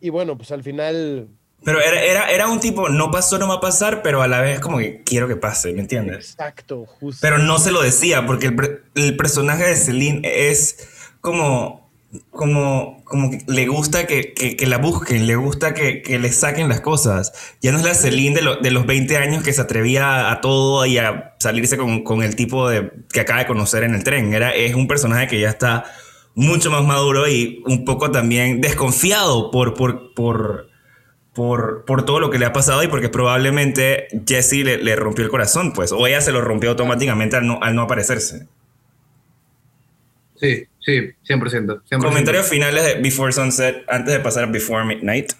Y 0.00 0.10
bueno, 0.10 0.36
pues 0.36 0.50
al 0.50 0.62
final 0.62 1.28
pero 1.64 1.80
era, 1.80 2.02
era, 2.02 2.30
era, 2.30 2.48
un 2.48 2.58
tipo, 2.58 2.88
no 2.88 3.10
pasó, 3.12 3.38
no 3.38 3.46
va 3.46 3.54
a 3.54 3.60
pasar, 3.60 4.02
pero 4.02 4.20
a 4.20 4.26
la 4.26 4.40
vez 4.40 4.58
como 4.58 4.78
que 4.78 5.02
quiero 5.04 5.28
que 5.28 5.36
pase, 5.36 5.72
¿me 5.72 5.80
entiendes? 5.80 6.30
Exacto, 6.32 6.86
justo. 6.86 7.20
Pero 7.22 7.38
no 7.38 7.58
se 7.58 7.70
lo 7.70 7.82
decía, 7.82 8.26
porque 8.26 8.48
el, 8.48 8.82
el 8.96 9.16
personaje 9.16 9.64
de 9.64 9.76
Celine 9.76 10.22
es 10.24 10.88
como, 11.22 11.88
como, 12.30 13.02
como 13.04 13.30
que 13.30 13.38
le 13.46 13.66
gusta 13.68 14.06
que, 14.06 14.34
que, 14.34 14.66
la 14.66 14.76
busquen, 14.76 15.26
le 15.26 15.36
gusta 15.36 15.72
que, 15.72 16.02
que, 16.02 16.18
le 16.18 16.30
saquen 16.30 16.68
las 16.68 16.82
cosas. 16.82 17.32
Ya 17.62 17.72
no 17.72 17.78
es 17.78 17.84
la 17.84 17.94
Celine 17.94 18.38
de, 18.38 18.56
de, 18.60 18.70
los 18.70 18.84
20 18.84 19.16
años 19.16 19.42
que 19.42 19.54
se 19.54 19.62
atrevía 19.62 20.30
a 20.30 20.42
todo 20.42 20.84
y 20.84 20.98
a 20.98 21.34
salirse 21.38 21.78
con, 21.78 22.02
con 22.02 22.22
el 22.22 22.36
tipo 22.36 22.68
de, 22.68 22.92
que 23.10 23.20
acaba 23.20 23.38
de 23.38 23.46
conocer 23.46 23.84
en 23.84 23.94
el 23.94 24.04
tren. 24.04 24.34
Era, 24.34 24.50
es 24.50 24.74
un 24.74 24.88
personaje 24.88 25.28
que 25.28 25.40
ya 25.40 25.48
está 25.48 25.84
mucho 26.34 26.70
más 26.70 26.84
maduro 26.84 27.28
y 27.28 27.62
un 27.66 27.84
poco 27.84 28.10
también 28.10 28.60
desconfiado 28.60 29.50
por, 29.50 29.74
por, 29.74 30.12
por 30.14 30.72
por, 31.34 31.86
por 31.86 32.04
todo 32.04 32.20
lo 32.20 32.28
que 32.28 32.38
le 32.38 32.44
ha 32.44 32.52
pasado 32.52 32.82
y 32.82 32.88
porque 32.88 33.08
probablemente 33.08 34.08
Jesse 34.26 34.64
le, 34.64 34.76
le, 34.76 34.96
rompió 34.96 35.24
el 35.24 35.30
corazón, 35.30 35.72
pues, 35.72 35.90
o 35.90 36.06
ella 36.06 36.20
se 36.20 36.30
lo 36.30 36.42
rompió 36.42 36.68
automáticamente 36.68 37.36
al 37.36 37.46
no, 37.46 37.58
al 37.62 37.74
no 37.74 37.80
aparecerse. 37.80 38.48
Sí, 40.42 40.66
sí, 40.80 41.12
100%, 41.28 41.82
100%. 41.88 42.02
Comentarios 42.02 42.48
finales 42.48 42.84
de 42.84 43.00
Before 43.00 43.32
Sunset 43.32 43.84
antes 43.88 44.12
de 44.12 44.18
pasar 44.18 44.44
a 44.44 44.46
Before 44.48 44.84
Midnight. 44.84 45.34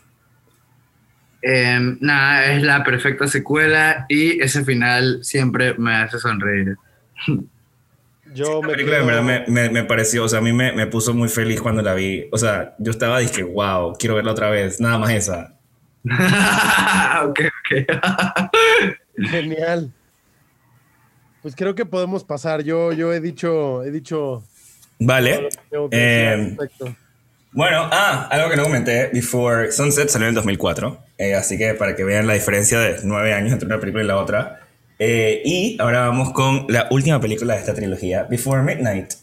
Eh, 1.42 1.96
nada, 1.98 2.53
es 2.53 2.62
la 2.62 2.84
perfecta 2.84 3.26
secuela 3.26 4.07
y 4.09 4.40
ese 4.40 4.64
final 4.64 5.24
siempre 5.24 5.74
me 5.74 5.96
hace 5.96 6.20
sonreír. 6.20 6.76
Yo 8.32 8.62
me, 8.62 8.68
película, 8.68 9.03
verdad 9.03 9.22
me, 9.22 9.44
me, 9.48 9.68
me, 9.70 9.84
pareció, 9.84 10.24
o 10.24 10.28
sea, 10.28 10.38
a 10.38 10.42
mí 10.42 10.53
me, 10.53 10.72
me, 10.72 10.86
puso 10.86 11.12
muy 11.12 11.28
feliz 11.28 11.61
cuando 11.61 11.82
la 11.82 11.94
vi. 11.94 12.28
O 12.30 12.38
sea, 12.38 12.76
yo 12.78 12.92
estaba, 12.92 13.18
dije, 13.18 13.42
wow, 13.42 13.94
quiero 13.98 14.14
verla 14.14 14.30
otra 14.30 14.50
vez, 14.50 14.80
nada 14.80 14.98
más 14.98 15.11
esa. 15.11 15.59
ok, 17.24 17.40
ok. 17.40 18.50
Genial. 19.18 19.92
Pues 21.42 21.57
creo 21.57 21.74
que 21.74 21.84
podemos 21.84 22.22
pasar. 22.22 22.62
Yo, 22.62 22.92
yo 22.92 23.12
he 23.12 23.20
dicho, 23.20 23.82
he 23.82 23.90
dicho. 23.90 24.44
Vale. 25.07 25.48
Eh, 25.90 26.57
bueno, 27.53 27.88
ah, 27.92 28.28
algo 28.30 28.48
que 28.48 28.57
no 28.57 28.62
comenté. 28.62 29.09
Before 29.12 29.70
Sunset 29.70 30.09
salió 30.09 30.26
en 30.26 30.30
el 30.30 30.34
2004. 30.36 30.98
Eh, 31.18 31.34
así 31.34 31.59
que 31.59 31.74
para 31.74 31.94
que 31.94 32.05
vean 32.05 32.26
la 32.26 32.34
diferencia 32.34 32.78
de 32.78 33.00
nueve 33.05 33.34
años 33.34 33.53
entre 33.53 33.66
una 33.66 33.78
película 33.78 34.03
y 34.03 34.07
la 34.07 34.16
otra. 34.16 34.61
Eh, 34.98 35.42
y 35.44 35.76
ahora 35.80 36.07
vamos 36.07 36.32
con 36.32 36.66
la 36.68 36.86
última 36.90 37.20
película 37.20 37.55
de 37.55 37.61
esta 37.61 37.74
trilogía, 37.74 38.24
Before 38.24 38.62
Midnight. 38.62 39.14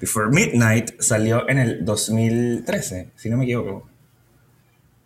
Before 0.00 0.28
Midnight 0.30 1.00
salió 1.00 1.48
en 1.48 1.58
el 1.58 1.84
2013, 1.84 3.10
si 3.16 3.30
no 3.30 3.36
me 3.36 3.44
equivoco. 3.44 3.88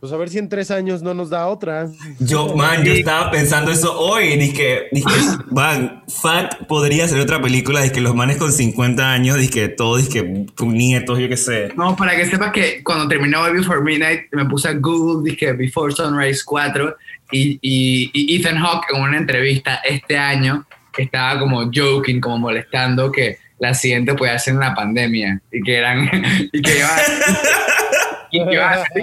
Pues 0.00 0.12
a 0.12 0.16
ver 0.16 0.28
si 0.28 0.38
en 0.38 0.48
tres 0.48 0.70
años 0.70 1.02
no 1.02 1.12
nos 1.12 1.28
da 1.28 1.48
otra. 1.48 1.88
Yo, 2.20 2.54
man, 2.54 2.84
yo 2.84 2.92
estaba 2.92 3.32
pensando 3.32 3.72
eso 3.72 3.98
hoy. 3.98 4.36
Dije, 4.36 4.86
dije, 4.92 5.08
man, 5.50 6.04
Fact 6.06 6.66
podría 6.68 7.08
ser 7.08 7.18
otra 7.18 7.42
película. 7.42 7.82
Dije, 7.82 8.00
los 8.00 8.14
manes 8.14 8.36
con 8.36 8.52
50 8.52 9.12
años, 9.12 9.38
dije, 9.38 9.68
todos, 9.68 10.06
dije, 10.06 10.46
con 10.54 10.74
nietos, 10.74 11.18
yo 11.18 11.28
qué 11.28 11.36
sé. 11.36 11.72
No, 11.76 11.96
para 11.96 12.14
que 12.14 12.26
sepas 12.26 12.52
que 12.52 12.80
cuando 12.84 13.08
terminó 13.08 13.42
Before 13.52 13.80
Midnight, 13.80 14.26
me 14.30 14.44
puse 14.44 14.68
a 14.68 14.74
Google, 14.74 15.28
dije, 15.28 15.52
Before 15.52 15.92
Sunrise 15.92 16.42
4. 16.44 16.96
Y, 17.32 17.58
y, 17.60 18.36
Ethan 18.36 18.56
Hawke 18.56 18.86
en 18.94 19.02
una 19.02 19.18
entrevista 19.18 19.80
este 19.84 20.16
año 20.16 20.64
estaba 20.96 21.40
como 21.40 21.70
joking, 21.74 22.20
como 22.20 22.38
molestando 22.38 23.10
que 23.10 23.38
la 23.58 23.74
siguiente 23.74 24.14
puede 24.14 24.38
ser 24.38 24.54
en 24.54 24.60
la 24.60 24.76
pandemia. 24.76 25.42
Y 25.50 25.60
que 25.60 25.74
eran. 25.74 26.08
y 26.52 26.62
que 26.62 26.78
iban, 26.78 26.90
y 28.30 28.44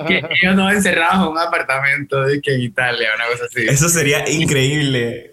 que, 0.06 0.18
ellos 0.42 0.56
no 0.56 0.72
encerrados 0.72 1.26
en 1.26 1.32
un 1.32 1.38
apartamento 1.38 2.22
de 2.24 2.42
que 2.42 2.56
en 2.56 2.62
Italia, 2.62 3.10
una 3.16 3.26
cosa 3.26 3.46
así. 3.46 3.66
Eso 3.68 3.90
sería 3.90 4.28
increíble. 4.30 5.32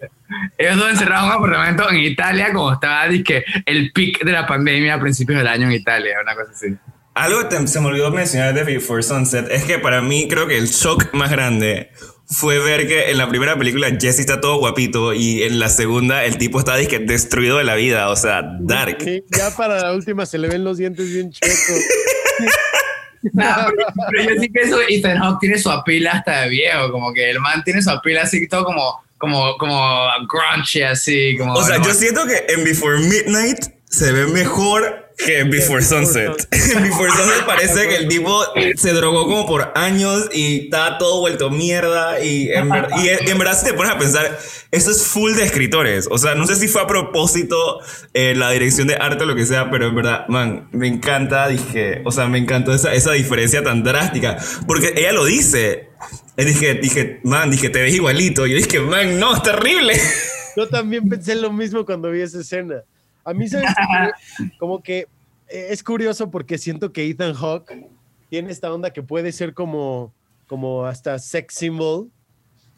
Ellos 0.57 0.77
no 0.77 0.89
encerrados 0.89 1.25
en 1.25 1.31
un 1.31 1.37
apartamento 1.37 1.89
en 1.89 1.97
Italia 1.97 2.51
como 2.53 2.73
estaba 2.73 3.07
que 3.25 3.43
el 3.65 3.91
pic 3.91 4.23
de 4.23 4.31
la 4.31 4.47
pandemia 4.47 4.95
a 4.95 4.99
principios 4.99 5.37
del 5.37 5.47
año 5.47 5.67
en 5.67 5.73
Italia, 5.73 6.17
una 6.21 6.35
cosa 6.35 6.51
así. 6.51 6.75
Algo 7.15 7.47
que 7.47 7.67
se 7.67 7.79
me 7.79 7.87
olvidó 7.87 8.09
mencionar 8.09 8.55
de 8.55 8.63
Before 8.63 9.03
Sunset 9.03 9.47
es 9.51 9.65
que 9.65 9.77
para 9.77 10.01
mí 10.01 10.27
creo 10.27 10.47
que 10.47 10.57
el 10.57 10.67
shock 10.67 11.13
más 11.13 11.29
grande 11.29 11.91
fue 12.25 12.57
ver 12.57 12.87
que 12.87 13.11
en 13.11 13.19
la 13.19 13.29
primera 13.29 13.55
película 13.57 13.87
Jesse 13.99 14.19
está 14.19 14.41
todo 14.41 14.57
guapito 14.57 15.13
y 15.13 15.43
en 15.43 15.59
la 15.59 15.69
segunda 15.69 16.25
el 16.25 16.37
tipo 16.37 16.57
está 16.57 16.75
disque, 16.75 16.97
destruido 16.97 17.59
de 17.59 17.65
la 17.65 17.75
vida, 17.75 18.09
o 18.09 18.15
sea, 18.15 18.41
dark. 18.59 18.97
Sí, 19.01 19.23
ya 19.29 19.55
para 19.55 19.79
la 19.79 19.93
última 19.93 20.25
se 20.25 20.39
le 20.39 20.47
ven 20.47 20.63
los 20.63 20.77
dientes 20.77 21.11
bien 21.13 21.31
chuecos. 21.31 21.59
Nah, 23.33 23.67
pero, 23.67 23.87
pero 24.11 24.35
yo 24.35 24.41
sí 24.41 24.49
que 24.51 24.61
eso 24.61 24.77
Ethan 24.87 25.17
Hawke 25.17 25.39
tiene 25.39 25.57
su 25.57 25.69
apila 25.69 26.11
hasta 26.11 26.41
de 26.41 26.49
viejo, 26.49 26.91
como 26.91 27.13
que 27.13 27.29
el 27.29 27.39
man 27.39 27.63
tiene 27.63 27.81
su 27.81 27.89
apila 27.89 28.23
así 28.23 28.47
todo 28.47 28.65
como, 28.65 29.01
como, 29.17 29.57
como 29.57 30.07
grungy 30.27 30.81
así, 30.81 31.37
como... 31.37 31.53
O 31.53 31.63
sea, 31.63 31.81
yo 31.81 31.93
siento 31.93 32.25
que 32.25 32.45
en 32.53 32.63
Before 32.63 32.99
Midnight 32.99 33.65
se 33.85 34.11
ve 34.11 34.27
mejor 34.27 35.02
que 35.25 35.39
en 35.39 35.49
Before 35.49 35.79
Before 35.79 35.83
Sunset. 35.83 36.47
En 36.75 36.83
Before 36.89 37.09
Sunset 37.11 37.45
parece 37.45 37.87
que 37.87 37.95
el 37.97 38.07
tipo 38.07 38.43
se 38.75 38.91
drogó 38.93 39.23
como 39.25 39.45
por 39.47 39.71
años 39.75 40.29
y 40.33 40.65
está 40.65 40.97
todo 40.97 41.19
vuelto 41.19 41.49
mierda. 41.49 42.23
Y 42.23 42.49
en, 42.51 42.69
ver- 42.69 42.87
y 43.03 43.09
en- 43.09 43.27
y 43.27 43.33
verdad, 43.37 43.57
si 43.57 43.65
te 43.65 43.73
pones 43.73 43.91
a 43.93 43.97
pensar, 43.97 44.37
eso 44.71 44.91
es 44.91 45.03
full 45.03 45.33
de 45.35 45.43
escritores. 45.43 46.07
O 46.09 46.17
sea, 46.17 46.35
no 46.35 46.45
sé 46.47 46.55
si 46.55 46.67
fue 46.67 46.81
a 46.81 46.87
propósito 46.87 47.79
eh, 48.13 48.33
la 48.35 48.51
dirección 48.51 48.87
de 48.87 48.95
arte 48.95 49.23
o 49.23 49.27
lo 49.27 49.35
que 49.35 49.45
sea, 49.45 49.69
pero 49.69 49.87
en 49.87 49.95
verdad, 49.95 50.27
man, 50.27 50.67
me 50.71 50.87
encanta, 50.87 51.47
dije, 51.47 52.01
o 52.05 52.11
sea, 52.11 52.27
me 52.27 52.37
encantó 52.39 52.73
esa, 52.73 52.93
esa 52.93 53.11
diferencia 53.13 53.63
tan 53.63 53.83
drástica. 53.83 54.37
Porque 54.67 54.93
ella 54.95 55.11
lo 55.13 55.25
dice. 55.25 55.89
Eh, 56.35 56.45
Dije, 56.45 56.73
dije, 56.75 57.19
man, 57.23 57.51
dije, 57.51 57.69
te 57.69 57.79
ves 57.81 57.93
igualito. 57.93 58.47
Yo 58.47 58.57
dije, 58.57 58.79
man, 58.79 59.19
no, 59.19 59.35
es 59.35 59.43
terrible. 59.43 59.93
Yo 60.57 60.67
también 60.67 61.07
pensé 61.07 61.35
lo 61.35 61.51
mismo 61.51 61.85
cuando 61.85 62.09
vi 62.11 62.21
esa 62.21 62.39
escena. 62.41 62.83
A 63.23 63.33
mí, 63.33 63.49
qué? 63.49 63.63
Como 64.59 64.81
que 64.81 65.07
eh, 65.47 65.67
es 65.69 65.83
curioso 65.83 66.29
porque 66.29 66.57
siento 66.57 66.91
que 66.91 67.07
Ethan 67.07 67.33
Hawke 67.33 67.87
tiene 68.29 68.51
esta 68.51 68.73
onda 68.73 68.91
que 68.91 69.03
puede 69.03 69.31
ser 69.31 69.53
como, 69.53 70.13
como 70.47 70.85
hasta 70.85 71.19
sex 71.19 71.53
symbol, 71.53 72.09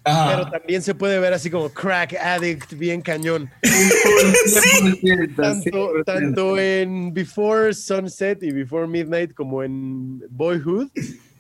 pero 0.04 0.50
también 0.52 0.82
se 0.82 0.94
puede 0.94 1.18
ver 1.20 1.34
así 1.34 1.50
como 1.50 1.70
crack 1.70 2.14
addict, 2.14 2.74
bien 2.74 3.02
cañón. 3.02 3.50
100%, 3.64 5.36
Tanto, 5.36 5.94
100%. 5.96 6.04
tanto 6.04 6.58
en 6.60 7.14
Before 7.14 7.74
Sunset 7.74 8.44
y 8.44 8.52
Before 8.52 8.88
Midnight 8.88 9.34
como 9.34 9.64
en 9.64 10.22
Boyhood. 10.30 10.90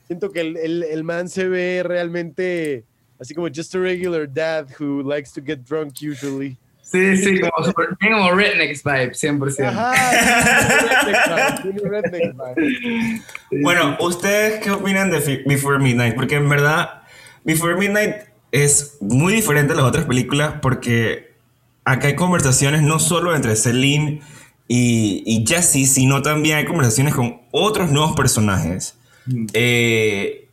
Siento 0.08 0.32
que 0.32 0.42
el, 0.42 0.58
el, 0.58 0.84
el 0.84 1.04
man 1.04 1.30
se 1.30 1.48
ve 1.48 1.84
realmente 1.84 2.86
así 3.20 3.34
como 3.34 3.48
just 3.50 3.76
a 3.76 3.80
regular 3.80 4.28
dad 4.28 4.68
who 4.80 5.04
likes 5.04 5.32
to 5.32 5.42
get 5.42 5.60
drunk 5.64 6.02
usually. 6.02 6.58
Sí, 6.96 7.18
sí, 7.18 7.42
como, 7.42 7.74
como 8.00 8.32
rednecks 8.32 8.84
vibe, 8.84 9.12
100%. 9.12 9.66
Ajá, 9.68 11.62
tiene 11.62 11.82
redneck 11.84 12.36
vibe. 12.36 13.22
Bueno, 13.62 13.98
¿ustedes 14.00 14.64
qué 14.64 14.72
opinan 14.72 15.12
de 15.12 15.44
Before 15.46 15.78
Midnight? 15.78 16.16
Porque 16.16 16.36
en 16.36 16.48
verdad, 16.48 17.02
Before 17.44 17.76
Midnight 17.76 18.16
es 18.54 18.98
muy 19.02 19.34
diferente 19.34 19.74
a 19.74 19.76
las 19.76 19.86
otras 19.86 20.06
películas 20.06 20.56
porque 20.62 21.34
acá 21.84 22.08
hay 22.08 22.16
conversaciones 22.16 22.82
no 22.82 23.00
solo 23.00 23.36
entre 23.36 23.58
Celine 23.58 24.22
y, 24.70 25.22
y 25.26 25.46
Jesse, 25.46 25.92
sino 25.94 26.22
también 26.22 26.58
hay 26.58 26.66
conversaciones 26.66 27.14
con 27.14 27.42
otros 27.52 27.92
nuevos 27.92 28.16
personajes. 28.16 28.98
Mm. 29.26 29.48
Eh, 29.54 30.45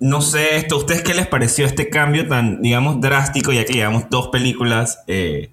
no 0.00 0.20
sé, 0.20 0.56
esto, 0.56 0.76
¿a 0.76 0.78
ustedes 0.78 1.02
qué 1.02 1.14
les 1.14 1.26
pareció 1.26 1.66
este 1.66 1.90
cambio 1.90 2.28
tan, 2.28 2.62
digamos, 2.62 3.00
drástico, 3.00 3.52
ya 3.52 3.64
que 3.64 3.72
llevamos 3.74 4.08
dos 4.10 4.28
películas 4.28 5.02
eh, 5.06 5.50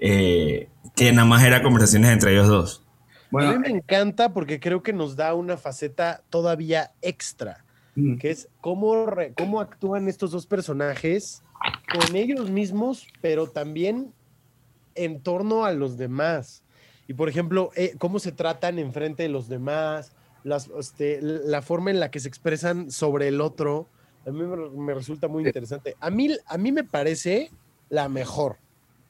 eh, 0.00 0.68
que 0.94 1.12
nada 1.12 1.26
más 1.26 1.42
era 1.44 1.62
conversaciones 1.62 2.10
entre 2.10 2.32
ellos 2.32 2.48
dos? 2.48 2.82
A 3.32 3.52
mí 3.52 3.58
me 3.58 3.68
encanta 3.68 4.32
porque 4.32 4.60
creo 4.60 4.82
que 4.82 4.92
nos 4.92 5.16
da 5.16 5.34
una 5.34 5.56
faceta 5.56 6.22
todavía 6.30 6.92
extra, 7.02 7.64
mm, 7.96 8.16
que 8.18 8.30
es 8.30 8.48
cómo, 8.60 9.06
re- 9.06 9.34
cómo 9.36 9.60
actúan 9.60 10.08
estos 10.08 10.30
dos 10.30 10.46
personajes 10.46 11.42
con 11.92 12.14
ellos 12.16 12.50
mismos, 12.50 13.06
pero 13.20 13.48
también 13.48 14.12
en 14.94 15.20
torno 15.20 15.64
a 15.64 15.72
los 15.72 15.98
demás. 15.98 16.62
Y 17.08 17.14
por 17.14 17.28
ejemplo, 17.28 17.70
eh, 17.76 17.94
cómo 17.98 18.18
se 18.20 18.32
tratan 18.32 18.78
enfrente 18.78 19.24
de 19.24 19.28
los 19.28 19.48
demás, 19.48 20.12
las, 20.46 20.70
este, 20.78 21.18
la 21.20 21.60
forma 21.60 21.90
en 21.90 21.98
la 21.98 22.10
que 22.10 22.20
se 22.20 22.28
expresan 22.28 22.90
sobre 22.90 23.28
el 23.28 23.40
otro, 23.40 23.88
a 24.24 24.30
mí 24.30 24.42
me, 24.44 24.56
me 24.70 24.94
resulta 24.94 25.26
muy 25.28 25.44
interesante. 25.44 25.96
A 26.00 26.08
mí, 26.10 26.34
a 26.46 26.56
mí 26.56 26.72
me 26.72 26.84
parece 26.84 27.50
la 27.88 28.08
mejor. 28.08 28.56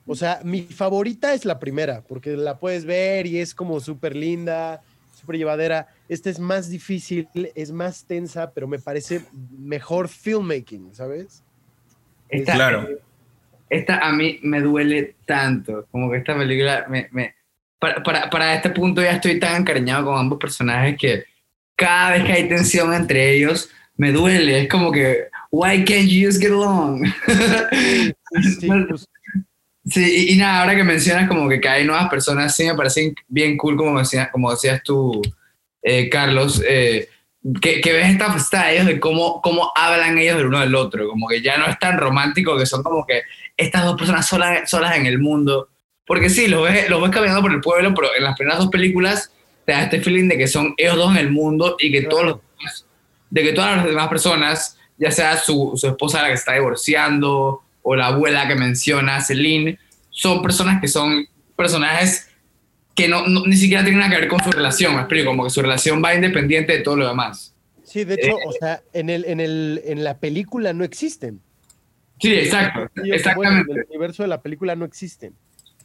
O 0.06 0.14
sea, 0.14 0.40
mi 0.44 0.62
favorita 0.62 1.34
es 1.34 1.44
la 1.44 1.58
primera, 1.58 2.02
porque 2.02 2.36
la 2.36 2.58
puedes 2.58 2.84
ver 2.84 3.26
y 3.26 3.38
es 3.38 3.54
como 3.54 3.80
súper 3.80 4.16
linda, 4.16 4.82
súper 5.14 5.36
llevadera. 5.36 5.88
Esta 6.08 6.30
es 6.30 6.38
más 6.38 6.70
difícil, 6.70 7.28
es 7.54 7.70
más 7.70 8.06
tensa, 8.06 8.52
pero 8.52 8.66
me 8.66 8.78
parece 8.78 9.20
mejor 9.58 10.08
filmmaking, 10.08 10.94
¿sabes? 10.94 11.42
esta, 12.28 12.54
Claro. 12.54 12.88
esta 13.68 13.98
a 13.98 14.12
mí 14.12 14.38
me 14.42 14.60
duele 14.60 15.16
tanto, 15.26 15.86
como 15.90 16.10
que 16.10 16.18
esta 16.18 16.36
película 16.36 16.86
me... 16.88 17.08
me- 17.12 17.34
para, 17.78 18.02
para, 18.02 18.30
para 18.30 18.54
este 18.54 18.70
punto 18.70 19.02
ya 19.02 19.12
estoy 19.12 19.38
tan 19.38 19.62
encariñado 19.62 20.06
con 20.06 20.18
ambos 20.18 20.38
personajes 20.38 20.96
que 20.98 21.24
cada 21.76 22.12
vez 22.12 22.24
que 22.24 22.32
hay 22.32 22.48
tensión 22.48 22.92
entre 22.94 23.34
ellos, 23.34 23.70
me 23.96 24.12
duele. 24.12 24.62
Es 24.62 24.68
como 24.68 24.90
que, 24.90 25.28
why 25.50 25.84
can't 25.84 26.08
you 26.08 26.26
just 26.26 26.40
get 26.40 26.50
along? 26.50 27.04
Sí, 28.58 28.68
pues, 28.88 29.08
Sí, 29.88 30.30
y, 30.30 30.36
nada, 30.36 30.62
ahora 30.62 30.74
que 30.74 30.82
mencionas 30.82 31.28
como 31.28 31.48
que, 31.48 31.60
que 31.60 31.68
hay 31.68 31.84
nuevas 31.84 32.08
personas, 32.08 32.56
sí 32.56 32.64
me 32.64 32.74
parece 32.74 33.14
bien 33.28 33.56
cool, 33.56 33.76
como, 33.76 33.96
decía, 34.00 34.30
como 34.32 34.50
decías 34.50 34.82
tú, 34.82 35.22
eh, 35.80 36.08
Carlos, 36.08 36.60
eh, 36.68 37.08
que, 37.60 37.80
que 37.80 37.92
ves 37.92 38.08
esta 38.08 38.32
faceta 38.32 38.66
de 38.66 38.74
ellos 38.74 38.86
de 38.86 38.98
cómo, 38.98 39.40
cómo 39.40 39.70
hablan 39.76 40.18
ellos 40.18 40.38
del 40.38 40.46
uno 40.46 40.58
del 40.58 40.74
otro, 40.74 41.08
como 41.08 41.28
que 41.28 41.40
ya 41.40 41.56
no 41.56 41.66
es 41.66 41.78
tan 41.78 41.98
romántico, 41.98 42.58
que 42.58 42.66
son 42.66 42.82
como 42.82 43.06
que 43.06 43.22
estas 43.56 43.84
dos 43.84 43.96
personas 43.96 44.26
solas, 44.26 44.68
solas 44.68 44.96
en 44.96 45.06
el 45.06 45.20
mundo. 45.20 45.68
Porque 46.06 46.30
sí, 46.30 46.46
los 46.48 46.62
ves, 46.64 46.88
los 46.88 47.02
ves 47.02 47.10
caminando 47.10 47.42
por 47.42 47.52
el 47.52 47.60
pueblo, 47.60 47.92
pero 47.94 48.08
en 48.16 48.24
las 48.24 48.36
primeras 48.36 48.58
dos 48.60 48.68
películas 48.68 49.32
te 49.64 49.72
da 49.72 49.82
este 49.82 50.00
feeling 50.00 50.28
de 50.28 50.38
que 50.38 50.46
son 50.46 50.74
ellos 50.76 50.96
dos 50.96 51.10
en 51.12 51.18
el 51.18 51.30
mundo 51.30 51.76
y 51.80 51.90
que 51.90 52.02
todos 52.02 52.24
los 52.24 52.40
de 53.28 53.42
que 53.42 53.52
todas 53.52 53.76
las 53.76 53.84
demás 53.86 54.06
personas, 54.08 54.78
ya 54.96 55.10
sea 55.10 55.36
su, 55.36 55.72
su 55.74 55.88
esposa 55.88 56.22
la 56.22 56.28
que 56.28 56.36
se 56.36 56.40
está 56.42 56.52
divorciando 56.54 57.62
o 57.82 57.96
la 57.96 58.06
abuela 58.06 58.46
que 58.46 58.54
menciona, 58.54 59.20
Celine, 59.20 59.78
son 60.10 60.40
personas 60.42 60.80
que 60.80 60.86
son 60.88 61.26
personajes 61.56 62.28
que 62.94 63.08
no, 63.08 63.26
no- 63.26 63.44
ni 63.44 63.56
siquiera 63.56 63.82
tienen 63.82 63.98
nada 64.00 64.12
que 64.14 64.20
ver 64.20 64.28
con 64.28 64.42
su 64.42 64.52
relación, 64.52 64.94
me 64.94 65.00
explico, 65.00 65.26
como 65.30 65.42
que 65.44 65.50
su 65.50 65.60
relación 65.60 66.02
va 66.02 66.14
independiente 66.14 66.72
de 66.72 66.78
todo 66.80 66.96
lo 66.96 67.08
demás. 67.08 67.52
sí, 67.84 68.04
de 68.04 68.14
hecho, 68.14 68.36
o 68.46 68.52
sea, 68.52 68.80
en, 68.92 69.10
el, 69.10 69.24
en, 69.24 69.40
el, 69.40 69.82
en 69.84 70.04
la 70.04 70.18
película 70.18 70.72
no 70.72 70.84
existen. 70.84 71.40
Sí, 72.20 72.32
exacto, 72.32 72.88
bueno, 72.96 73.14
exactamente. 73.14 73.72
en 73.72 73.78
el 73.78 73.84
universo 73.90 74.22
de 74.22 74.28
la 74.28 74.40
película 74.40 74.76
no 74.76 74.84
existen. 74.84 75.34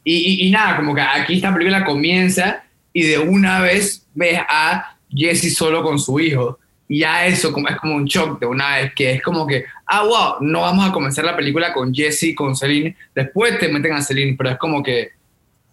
Y, 0.04 0.14
y- 0.44 0.48
y 0.48 0.50
nada, 0.50 0.76
como 0.76 0.94
que 0.94 1.00
aquí 1.00 1.34
esta 1.36 1.52
película 1.52 1.84
comienza 1.84 2.64
y 2.92 3.02
de 3.04 3.18
una 3.18 3.60
vez 3.60 4.06
ves 4.14 4.38
a 4.48 4.96
Jesse 5.10 5.54
solo 5.54 5.82
con 5.82 5.98
su 5.98 6.18
hijo. 6.20 6.58
Y 6.88 6.98
ya 7.00 7.26
eso 7.26 7.52
como, 7.52 7.68
es 7.68 7.76
como 7.76 7.94
un 7.94 8.04
shock 8.04 8.38
de 8.40 8.46
una 8.46 8.76
vez, 8.76 8.92
que 8.94 9.12
es 9.12 9.22
como 9.22 9.46
que, 9.46 9.64
ah, 9.86 10.02
wow, 10.04 10.34
no 10.40 10.60
vamos 10.62 10.86
a 10.88 10.92
comenzar 10.92 11.24
la 11.24 11.36
película 11.36 11.72
con 11.72 11.94
Jesse, 11.94 12.34
con 12.34 12.54
Celine, 12.56 12.94
después 13.14 13.58
te 13.58 13.68
meten 13.68 13.92
a 13.94 14.02
Celine, 14.02 14.34
pero 14.36 14.50
es 14.50 14.58
como 14.58 14.82
que 14.82 15.10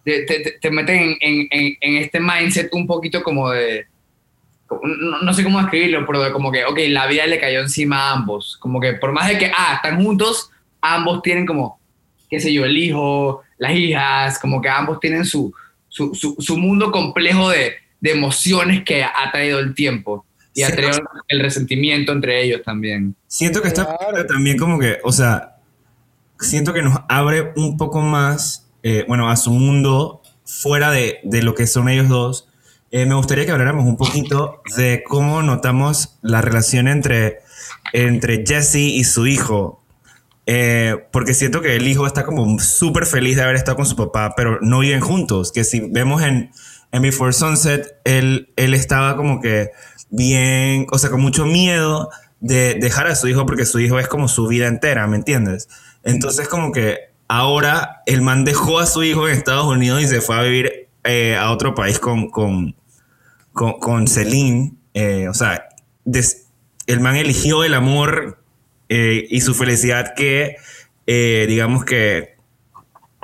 te, 0.04 0.22
te- 0.22 0.40
te- 0.40 0.50
te 0.52 0.70
meten 0.70 1.16
en, 1.20 1.46
en- 1.50 1.76
en 1.80 1.96
este 1.96 2.20
mindset 2.20 2.70
un 2.72 2.86
poquito 2.86 3.22
como 3.22 3.50
de, 3.50 3.86
no 5.22 5.32
sé 5.34 5.42
cómo 5.42 5.60
escribirlo, 5.60 6.06
pero 6.06 6.22
de 6.22 6.32
como 6.32 6.50
que, 6.52 6.64
ok, 6.64 6.78
la 6.88 7.06
vida 7.06 7.26
le 7.26 7.40
cayó 7.40 7.60
encima 7.60 8.08
a 8.08 8.12
ambos, 8.12 8.56
como 8.58 8.80
que 8.80 8.92
por 8.94 9.12
más 9.12 9.28
de 9.28 9.36
que, 9.36 9.50
ah, 9.54 9.74
están 9.76 10.02
juntos, 10.02 10.50
ambos 10.80 11.22
tienen 11.22 11.44
como, 11.44 11.79
qué 12.30 12.40
sé 12.40 12.52
yo, 12.52 12.64
el 12.64 12.76
hijo, 12.76 13.42
las 13.58 13.74
hijas, 13.74 14.38
como 14.38 14.62
que 14.62 14.68
ambos 14.68 15.00
tienen 15.00 15.24
su, 15.24 15.52
su, 15.88 16.14
su, 16.14 16.36
su 16.38 16.56
mundo 16.56 16.90
complejo 16.92 17.50
de, 17.50 17.74
de 18.00 18.12
emociones 18.12 18.84
que 18.84 19.02
ha 19.04 19.30
traído 19.32 19.58
el 19.58 19.74
tiempo 19.74 20.24
y 20.54 20.62
ha 20.62 20.74
traído 20.74 21.00
el 21.28 21.40
resentimiento 21.40 22.12
entre 22.12 22.42
ellos 22.42 22.62
también. 22.64 23.14
Siento 23.26 23.60
que 23.62 23.68
esta 23.68 23.84
Claro. 23.84 24.26
también 24.26 24.56
como 24.58 24.78
que, 24.78 24.98
o 25.04 25.12
sea, 25.12 25.56
siento 26.38 26.72
que 26.72 26.82
nos 26.82 26.98
abre 27.08 27.52
un 27.56 27.76
poco 27.76 28.00
más, 28.00 28.68
eh, 28.82 29.04
bueno, 29.06 29.28
a 29.30 29.36
su 29.36 29.50
mundo 29.50 30.22
fuera 30.44 30.90
de, 30.90 31.18
de 31.22 31.42
lo 31.42 31.54
que 31.54 31.66
son 31.66 31.88
ellos 31.88 32.08
dos. 32.08 32.48
Eh, 32.90 33.06
me 33.06 33.14
gustaría 33.14 33.46
que 33.46 33.52
habláramos 33.52 33.84
un 33.86 33.96
poquito 33.96 34.62
de 34.76 35.04
cómo 35.06 35.42
notamos 35.42 36.18
la 36.22 36.40
relación 36.40 36.88
entre, 36.88 37.38
entre 37.92 38.44
Jesse 38.44 38.76
y 38.76 39.04
su 39.04 39.26
hijo. 39.28 39.79
Eh, 40.52 41.06
porque 41.12 41.32
siento 41.32 41.60
que 41.60 41.76
el 41.76 41.86
hijo 41.86 42.08
está 42.08 42.24
como 42.24 42.58
súper 42.58 43.06
feliz 43.06 43.36
de 43.36 43.42
haber 43.42 43.54
estado 43.54 43.76
con 43.76 43.86
su 43.86 43.94
papá, 43.94 44.34
pero 44.36 44.58
no 44.60 44.80
viven 44.80 45.00
juntos. 45.00 45.52
Que 45.52 45.62
si 45.62 45.78
vemos 45.78 46.22
en, 46.22 46.50
en 46.90 47.02
Before 47.02 47.32
Sunset, 47.32 48.00
él, 48.02 48.52
él 48.56 48.74
estaba 48.74 49.16
como 49.16 49.40
que 49.40 49.70
bien, 50.10 50.88
o 50.90 50.98
sea, 50.98 51.08
con 51.08 51.20
mucho 51.20 51.46
miedo 51.46 52.10
de 52.40 52.74
dejar 52.74 53.06
a 53.06 53.14
su 53.14 53.28
hijo 53.28 53.46
porque 53.46 53.64
su 53.64 53.78
hijo 53.78 54.00
es 54.00 54.08
como 54.08 54.26
su 54.26 54.48
vida 54.48 54.66
entera, 54.66 55.06
¿me 55.06 55.14
entiendes? 55.14 55.68
Entonces 56.02 56.48
como 56.48 56.72
que 56.72 56.98
ahora 57.28 58.02
el 58.06 58.20
man 58.20 58.44
dejó 58.44 58.80
a 58.80 58.86
su 58.86 59.04
hijo 59.04 59.28
en 59.28 59.36
Estados 59.36 59.66
Unidos 59.66 60.02
y 60.02 60.08
se 60.08 60.20
fue 60.20 60.36
a 60.36 60.42
vivir 60.42 60.88
eh, 61.04 61.36
a 61.36 61.52
otro 61.52 61.76
país 61.76 62.00
con, 62.00 62.28
con, 62.28 62.74
con, 63.52 63.78
con 63.78 64.08
Celine. 64.08 64.72
Eh, 64.94 65.28
o 65.28 65.34
sea, 65.34 65.68
el 66.86 66.98
man 66.98 67.14
eligió 67.14 67.62
el 67.62 67.74
amor 67.74 68.42
eh, 68.92 69.28
y 69.30 69.40
su 69.40 69.54
felicidad 69.54 70.14
que, 70.16 70.56
eh, 71.06 71.46
digamos 71.48 71.84
que, 71.84 72.34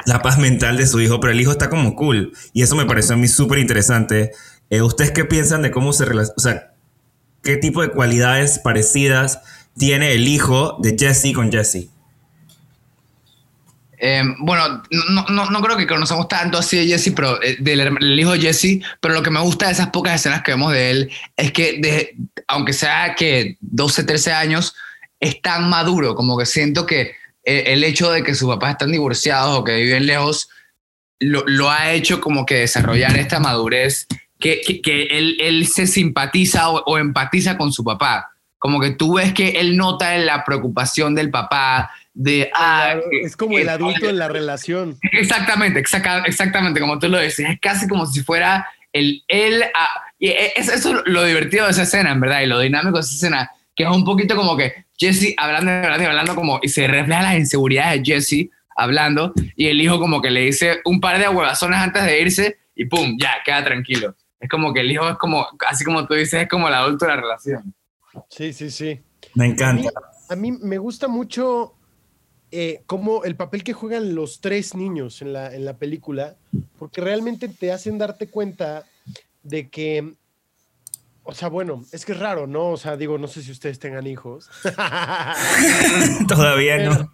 la 0.04 0.22
paz 0.22 0.38
mental 0.38 0.76
de 0.76 0.86
su 0.86 1.00
hijo, 1.00 1.18
pero 1.18 1.32
el 1.32 1.40
hijo 1.40 1.50
está 1.50 1.68
como 1.68 1.96
cool. 1.96 2.32
Y 2.52 2.62
eso 2.62 2.76
me 2.76 2.86
pareció 2.86 3.14
a 3.14 3.18
mí 3.18 3.26
súper 3.26 3.58
interesante. 3.58 4.30
Eh, 4.70 4.80
¿Ustedes 4.80 5.10
qué 5.10 5.24
piensan 5.24 5.62
de 5.62 5.72
cómo 5.72 5.92
se 5.92 6.04
relaciona? 6.04 6.34
O 6.36 6.40
sea, 6.40 6.72
¿qué 7.42 7.56
tipo 7.56 7.82
de 7.82 7.88
cualidades 7.88 8.60
parecidas 8.60 9.40
tiene 9.76 10.12
el 10.12 10.28
hijo 10.28 10.78
de 10.80 10.96
Jesse 10.96 11.34
con 11.34 11.50
Jesse? 11.50 11.88
Bueno, 14.38 14.82
no, 15.10 15.24
no, 15.30 15.50
no, 15.50 15.62
creo 15.62 15.76
que 15.76 15.86
conocemos 15.86 16.28
tanto 16.28 16.58
así 16.58 16.76
de 16.76 16.86
Jesse, 16.86 17.12
pero 17.16 17.40
del, 17.58 18.20
hijo 18.20 18.32
de 18.32 18.40
Jesse, 18.40 18.84
pero 19.00 19.14
lo 19.14 19.22
que 19.22 19.30
me 19.30 19.40
gusta 19.40 19.66
de 19.66 19.72
esas 19.72 19.88
pocas 19.88 20.14
escenas 20.14 20.42
que 20.42 20.52
vemos 20.52 20.72
de 20.72 20.90
él 20.90 21.10
es 21.36 21.50
que, 21.50 22.14
aunque 22.46 22.72
sea 22.72 23.16
que 23.16 23.56
12, 23.60 24.04
13 24.04 24.32
años, 24.32 24.76
es 25.20 25.40
tan 25.40 25.68
maduro, 25.68 26.14
como 26.14 26.36
que 26.38 26.46
siento 26.46 26.86
que 26.86 27.14
el 27.44 27.84
hecho 27.84 28.10
de 28.10 28.22
que 28.22 28.34
sus 28.34 28.48
papás 28.48 28.72
están 28.72 28.90
divorciados 28.90 29.58
o 29.58 29.64
que 29.64 29.76
viven 29.76 30.06
lejos, 30.06 30.48
lo, 31.20 31.44
lo 31.46 31.70
ha 31.70 31.92
hecho 31.92 32.20
como 32.20 32.44
que 32.44 32.56
desarrollar 32.56 33.16
esta 33.16 33.38
madurez, 33.38 34.06
que, 34.38 34.60
que, 34.60 34.82
que 34.82 35.04
él, 35.04 35.36
él, 35.40 35.66
se 35.66 35.86
simpatiza 35.86 36.68
o, 36.68 36.82
o 36.84 36.98
empatiza 36.98 37.56
con 37.56 37.72
su 37.72 37.84
papá. 37.84 38.32
Como 38.58 38.80
que 38.80 38.90
tú 38.90 39.14
ves 39.14 39.32
que 39.32 39.60
él 39.60 39.76
nota 39.76 40.16
la 40.18 40.44
preocupación 40.44 41.14
del 41.14 41.30
papá, 41.30 41.90
de 42.12 42.50
ah, 42.54 42.96
es 43.22 43.36
como 43.36 43.58
el 43.58 43.68
adulto 43.68 44.08
en 44.08 44.18
la 44.18 44.28
relación. 44.28 44.98
Exactamente, 45.12 45.78
exactamente, 45.78 46.80
como 46.80 46.98
tú 46.98 47.08
lo 47.08 47.20
dices, 47.20 47.46
es 47.48 47.60
casi 47.60 47.86
como 47.86 48.06
si 48.06 48.22
fuera 48.22 48.66
el 48.92 49.22
él 49.28 49.62
ah, 49.74 50.02
y 50.18 50.28
e, 50.28 50.52
eso 50.56 50.72
es 50.72 50.84
lo 51.04 51.24
divertido 51.24 51.66
de 51.66 51.72
esa 51.72 51.82
escena, 51.82 52.12
en 52.12 52.20
verdad, 52.20 52.40
y 52.40 52.46
lo 52.46 52.58
dinámico 52.60 52.96
de 52.96 53.02
esa 53.02 53.14
escena, 53.14 53.50
que 53.77 53.85
es 53.85 53.91
un 53.91 54.05
poquito 54.05 54.35
como 54.35 54.57
que 54.57 54.87
Jesse 54.97 55.35
hablando, 55.37 55.70
hablando, 55.70 56.09
hablando 56.09 56.35
como 56.35 56.59
y 56.62 56.68
se 56.68 56.89
refleja 56.89 57.22
las 57.22 57.37
inseguridades 57.37 58.03
de 58.03 58.14
Jesse 58.14 58.51
hablando 58.74 59.33
y 59.55 59.66
el 59.66 59.81
hijo 59.81 60.01
como 60.01 60.20
que 60.20 60.31
le 60.31 60.41
dice 60.41 60.81
un 60.85 61.01
par 61.01 61.18
de 61.18 61.29
huevazones 61.29 61.79
antes 61.79 62.05
de 62.05 62.20
irse 62.20 62.59
y 62.74 62.87
pum, 62.87 63.16
ya, 63.20 63.35
queda 63.45 63.64
tranquilo. 63.64 64.14
Es 64.41 64.49
como 64.51 64.72
que 64.72 64.81
el 64.81 64.91
hijo 64.91 65.09
es 65.09 65.16
como, 65.16 65.47
así 65.68 65.85
como 65.85 66.07
tú 66.07 66.14
dices, 66.14 66.43
es 66.43 66.49
como 66.49 66.68
el 66.68 66.74
adulto 66.74 67.07
de 67.07 67.11
la 67.12 67.20
relación. 67.20 67.74
Sí, 68.29 68.53
sí, 68.53 68.70
sí. 68.70 69.01
Me 69.35 69.47
encanta. 69.47 69.89
A 70.29 70.37
mí, 70.37 70.51
a 70.51 70.53
mí 70.55 70.59
me 70.62 70.79
gusta 70.79 71.09
mucho 71.09 71.74
eh, 72.51 72.83
como 72.87 73.24
el 73.24 73.35
papel 73.35 73.64
que 73.64 73.72
juegan 73.72 74.14
los 74.14 74.41
tres 74.41 74.74
niños 74.74 75.20
en 75.20 75.33
la, 75.33 75.55
en 75.55 75.64
la 75.64 75.79
película, 75.79 76.37
porque 76.79 77.01
realmente 77.01 77.49
te 77.49 77.72
hacen 77.72 77.99
darte 77.99 78.29
cuenta 78.29 78.85
de 79.43 79.68
que, 79.68 80.14
o 81.27 81.35
sea, 81.35 81.49
bueno, 81.49 81.85
es 81.93 82.05
que 82.05 82.12
es 82.12 82.18
raro, 82.18 82.47
¿no? 82.47 82.70
O 82.70 82.77
sea, 82.77 82.97
digo, 82.97 83.18
no 83.18 83.27
sé 83.27 83.43
si 83.43 83.51
ustedes 83.51 83.79
tengan 83.79 84.07
hijos. 84.07 84.49
Todavía 86.29 86.79
no. 86.79 87.12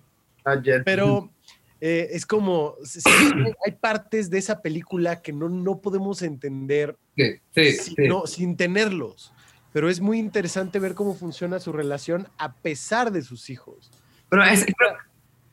Pero 0.85 1.31
eh, 1.81 2.09
es 2.13 2.27
como, 2.27 2.77
hay 3.65 3.73
partes 3.73 4.29
de 4.29 4.39
esa 4.39 4.61
película 4.61 5.23
que 5.23 5.33
no, 5.33 5.49
no 5.49 5.81
podemos 5.81 6.23
entender 6.23 6.97
sí, 7.17 7.41
sí, 7.55 7.73
sin, 7.73 8.09
no, 8.09 8.27
sin 8.27 8.57
tenerlos. 8.57 9.33
Pero 9.73 9.89
es 9.89 10.01
muy 10.01 10.19
interesante 10.19 10.79
ver 10.79 10.95
cómo 10.95 11.15
funciona 11.15 11.59
su 11.59 11.73
relación 11.73 12.29
a 12.37 12.55
pesar 12.57 13.13
de 13.13 13.23
sus 13.23 13.49
hijos. 13.49 13.91
Pero 14.29 14.45
es, 14.45 14.67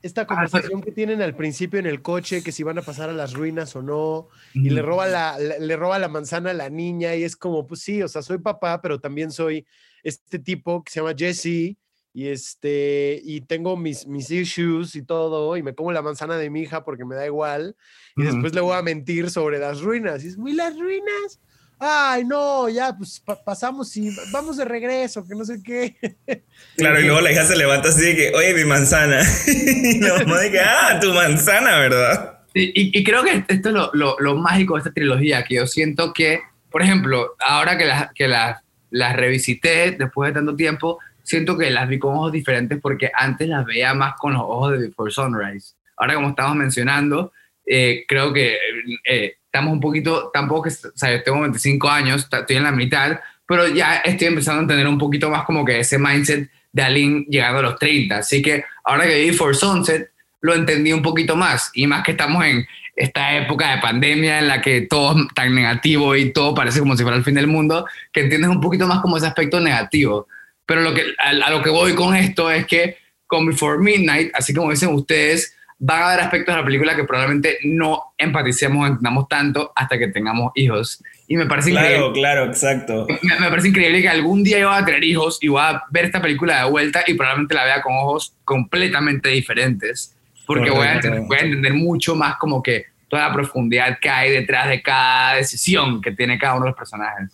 esta 0.01 0.25
conversación 0.25 0.81
que 0.81 0.91
tienen 0.91 1.21
al 1.21 1.35
principio 1.35 1.79
en 1.79 1.85
el 1.85 2.01
coche, 2.01 2.41
que 2.41 2.51
si 2.51 2.63
van 2.63 2.77
a 2.77 2.81
pasar 2.81 3.09
a 3.09 3.13
las 3.13 3.33
ruinas 3.33 3.75
o 3.75 3.81
no, 3.81 4.29
y 4.53 4.69
le 4.69 4.81
roba 4.81 5.07
la, 5.07 5.37
le 5.37 5.75
roba 5.75 5.99
la 5.99 6.07
manzana 6.07 6.51
a 6.51 6.53
la 6.53 6.69
niña, 6.69 7.15
y 7.15 7.23
es 7.23 7.35
como, 7.35 7.67
pues 7.67 7.81
sí, 7.81 8.01
o 8.01 8.07
sea, 8.07 8.21
soy 8.21 8.37
papá, 8.37 8.81
pero 8.81 8.99
también 8.99 9.31
soy 9.31 9.65
este 10.03 10.39
tipo 10.39 10.83
que 10.83 10.91
se 10.91 10.99
llama 11.01 11.15
Jesse, 11.17 11.77
y 12.11 12.27
este, 12.27 13.21
y 13.23 13.41
tengo 13.41 13.77
mis, 13.77 14.07
mis 14.07 14.31
issues 14.31 14.95
y 14.95 15.03
todo, 15.03 15.55
y 15.57 15.63
me 15.63 15.75
como 15.75 15.91
la 15.91 16.01
manzana 16.01 16.37
de 16.37 16.49
mi 16.49 16.61
hija 16.61 16.83
porque 16.83 17.05
me 17.05 17.15
da 17.15 17.25
igual, 17.25 17.75
y 18.15 18.23
después 18.23 18.53
le 18.53 18.61
voy 18.61 18.75
a 18.75 18.81
mentir 18.81 19.29
sobre 19.29 19.59
las 19.59 19.81
ruinas, 19.81 20.23
y 20.23 20.27
es 20.27 20.37
muy 20.37 20.53
las 20.53 20.77
ruinas, 20.77 21.39
ay, 21.79 22.25
no, 22.25 22.69
ya, 22.69 22.95
pues 22.95 23.19
pa 23.19 23.41
pasamos 23.43 23.95
y 23.97 24.09
vamos 24.31 24.57
de 24.57 24.65
regreso, 24.65 25.25
que 25.25 25.35
no 25.35 25.45
sé 25.45 25.61
qué. 25.63 25.95
Claro, 26.75 26.99
y 26.99 27.03
luego 27.03 27.21
la 27.21 27.31
hija 27.31 27.45
se 27.45 27.57
levanta 27.57 27.89
así 27.89 28.01
de 28.01 28.15
que, 28.15 28.31
oye, 28.35 28.53
mi 28.53 28.65
manzana. 28.65 29.21
y 29.47 29.99
la 29.99 30.19
mamá 30.19 30.39
de 30.39 30.51
que, 30.51 30.59
ah, 30.59 30.99
tu 31.01 31.13
manzana, 31.13 31.77
¿verdad? 31.79 32.39
Y, 32.53 32.97
y 32.97 33.03
creo 33.03 33.23
que 33.23 33.43
esto 33.47 33.69
es 33.69 33.75
lo, 33.75 33.91
lo, 33.93 34.15
lo, 34.19 34.35
mágico 34.35 34.75
de 34.75 34.79
esta 34.79 34.93
trilogía, 34.93 35.43
que 35.43 35.55
yo 35.55 35.67
siento 35.67 36.13
que, 36.13 36.41
por 36.71 36.81
ejemplo, 36.81 37.35
ahora 37.39 37.77
que 37.77 37.85
las 37.85 38.13
que 38.13 38.27
la, 38.27 38.63
la 38.91 39.13
revisité 39.13 39.91
después 39.91 40.29
de 40.29 40.39
tanto 40.39 40.55
tiempo, 40.55 40.99
siento 41.23 41.57
que 41.57 41.69
las 41.69 41.87
vi 41.87 41.99
con 41.99 42.15
ojos 42.15 42.31
diferentes 42.31 42.79
porque 42.81 43.11
antes 43.13 43.47
las 43.47 43.65
veía 43.65 43.93
más 43.93 44.15
con 44.17 44.33
los 44.33 44.41
ojos 44.41 44.73
de 44.73 44.87
Before 44.87 45.11
Sunrise. 45.11 45.73
Ahora, 45.97 46.15
como 46.15 46.29
estamos 46.29 46.55
mencionando, 46.55 47.33
eh, 47.65 48.05
creo 48.07 48.33
que 48.33 48.57
eh, 49.05 49.35
estamos 49.51 49.73
un 49.73 49.79
poquito, 49.79 50.29
tampoco, 50.31 50.69
o 50.69 50.97
sea, 50.97 51.11
yo 51.11 51.23
tengo 51.23 51.41
25 51.41 51.89
años, 51.89 52.27
estoy 52.31 52.57
en 52.57 52.63
la 52.63 52.71
mitad, 52.71 53.19
pero 53.47 53.67
ya 53.67 53.95
estoy 53.97 54.27
empezando 54.27 54.59
a 54.59 54.61
entender 54.61 54.87
un 54.87 54.99
poquito 54.99 55.29
más 55.29 55.43
como 55.43 55.65
que 55.65 55.79
ese 55.79 55.97
mindset 55.97 56.49
de 56.71 56.83
Aline 56.83 57.25
llegando 57.27 57.59
a 57.59 57.63
los 57.63 57.79
30. 57.79 58.17
Así 58.17 58.43
que 58.43 58.63
ahora 58.83 59.07
que 59.07 59.23
vi 59.23 59.31
For 59.31 59.55
Sunset, 59.55 60.11
lo 60.41 60.53
entendí 60.53 60.93
un 60.93 61.01
poquito 61.01 61.35
más. 61.35 61.71
Y 61.73 61.87
más 61.87 62.03
que 62.03 62.11
estamos 62.11 62.45
en 62.45 62.67
esta 62.95 63.35
época 63.37 63.71
de 63.71 63.81
pandemia 63.81 64.37
en 64.37 64.47
la 64.47 64.61
que 64.61 64.81
todo 64.81 65.17
es 65.17 65.33
tan 65.33 65.55
negativo 65.55 66.15
y 66.15 66.31
todo 66.31 66.53
parece 66.53 66.79
como 66.79 66.95
si 66.95 67.01
fuera 67.01 67.17
el 67.17 67.23
fin 67.23 67.33
del 67.33 67.47
mundo, 67.47 67.87
que 68.11 68.21
entiendes 68.21 68.51
un 68.51 68.61
poquito 68.61 68.85
más 68.85 68.99
como 68.99 69.17
ese 69.17 69.25
aspecto 69.25 69.59
negativo. 69.59 70.27
Pero 70.67 70.81
lo 70.81 70.93
que, 70.93 71.01
a, 71.17 71.29
a 71.29 71.49
lo 71.49 71.63
que 71.63 71.71
voy 71.71 71.95
con 71.95 72.15
esto 72.15 72.51
es 72.51 72.67
que 72.67 72.97
con 73.25 73.47
Before 73.47 73.79
Midnight, 73.79 74.29
así 74.35 74.53
como 74.53 74.69
dicen 74.69 74.93
ustedes, 74.93 75.55
van 75.79 76.01
a 76.01 76.07
haber 76.09 76.19
aspectos 76.19 76.53
de 76.53 76.59
la 76.59 76.65
película 76.65 76.95
que 76.95 77.05
probablemente 77.05 77.57
no 77.63 78.13
empaticemos, 78.17 78.87
entendamos 78.87 79.27
tanto 79.29 79.71
hasta 79.75 79.97
que 79.97 80.09
tengamos 80.09 80.51
hijos. 80.55 81.01
Y 81.27 81.37
me 81.37 81.45
parece 81.45 81.71
claro, 81.71 81.87
increíble. 81.87 82.19
Claro, 82.19 82.45
exacto. 82.45 83.07
Me, 83.07 83.39
me, 83.39 83.49
parece 83.49 83.69
increíble 83.69 84.01
que 84.01 84.09
algún 84.09 84.43
día 84.43 84.59
yo 84.59 84.69
voy 84.69 84.77
a 84.77 84.85
tener 84.85 85.03
hijos 85.03 85.37
y 85.41 85.47
voy 85.47 85.61
a 85.61 85.83
ver 85.89 86.05
esta 86.05 86.21
película 86.21 86.63
de 86.63 86.69
vuelta 86.69 87.03
y 87.07 87.13
probablemente 87.13 87.55
la 87.55 87.63
vea 87.63 87.81
con 87.81 87.93
ojos 87.95 88.35
completamente 88.43 89.29
diferentes. 89.29 90.15
Porque 90.45 90.69
voy 90.69 90.87
a, 90.87 90.95
entender, 90.95 91.21
voy 91.21 91.37
a, 91.37 91.41
entender, 91.41 91.73
mucho 91.75 92.15
más 92.15 92.35
como 92.37 92.61
que 92.61 92.85
toda 93.07 93.27
la 93.27 93.33
profundidad 93.33 93.99
que 94.01 94.09
hay 94.09 94.31
detrás 94.31 94.67
de 94.67 94.81
cada 94.81 95.35
decisión 95.35 96.01
que 96.01 96.11
tiene 96.11 96.39
cada 96.39 96.55
uno 96.55 96.65
de 96.65 96.71
los 96.71 96.77
personajes. 96.77 97.29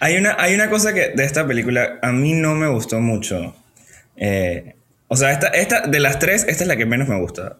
Hay 0.00 0.16
una, 0.16 0.36
hay 0.38 0.54
una 0.54 0.70
cosa 0.70 0.94
que 0.94 1.10
de 1.10 1.24
esta 1.24 1.46
película 1.46 1.98
a 2.00 2.12
mí 2.12 2.32
no 2.32 2.54
me 2.54 2.68
gustó 2.68 3.00
mucho. 3.00 3.56
Eh, 4.16 4.76
o 5.08 5.16
sea, 5.16 5.32
esta, 5.32 5.48
esta, 5.48 5.80
de 5.82 6.00
las 6.00 6.18
tres, 6.18 6.46
esta 6.48 6.64
es 6.64 6.68
la 6.68 6.76
que 6.76 6.86
menos 6.86 7.08
me 7.08 7.18
gusta. 7.20 7.58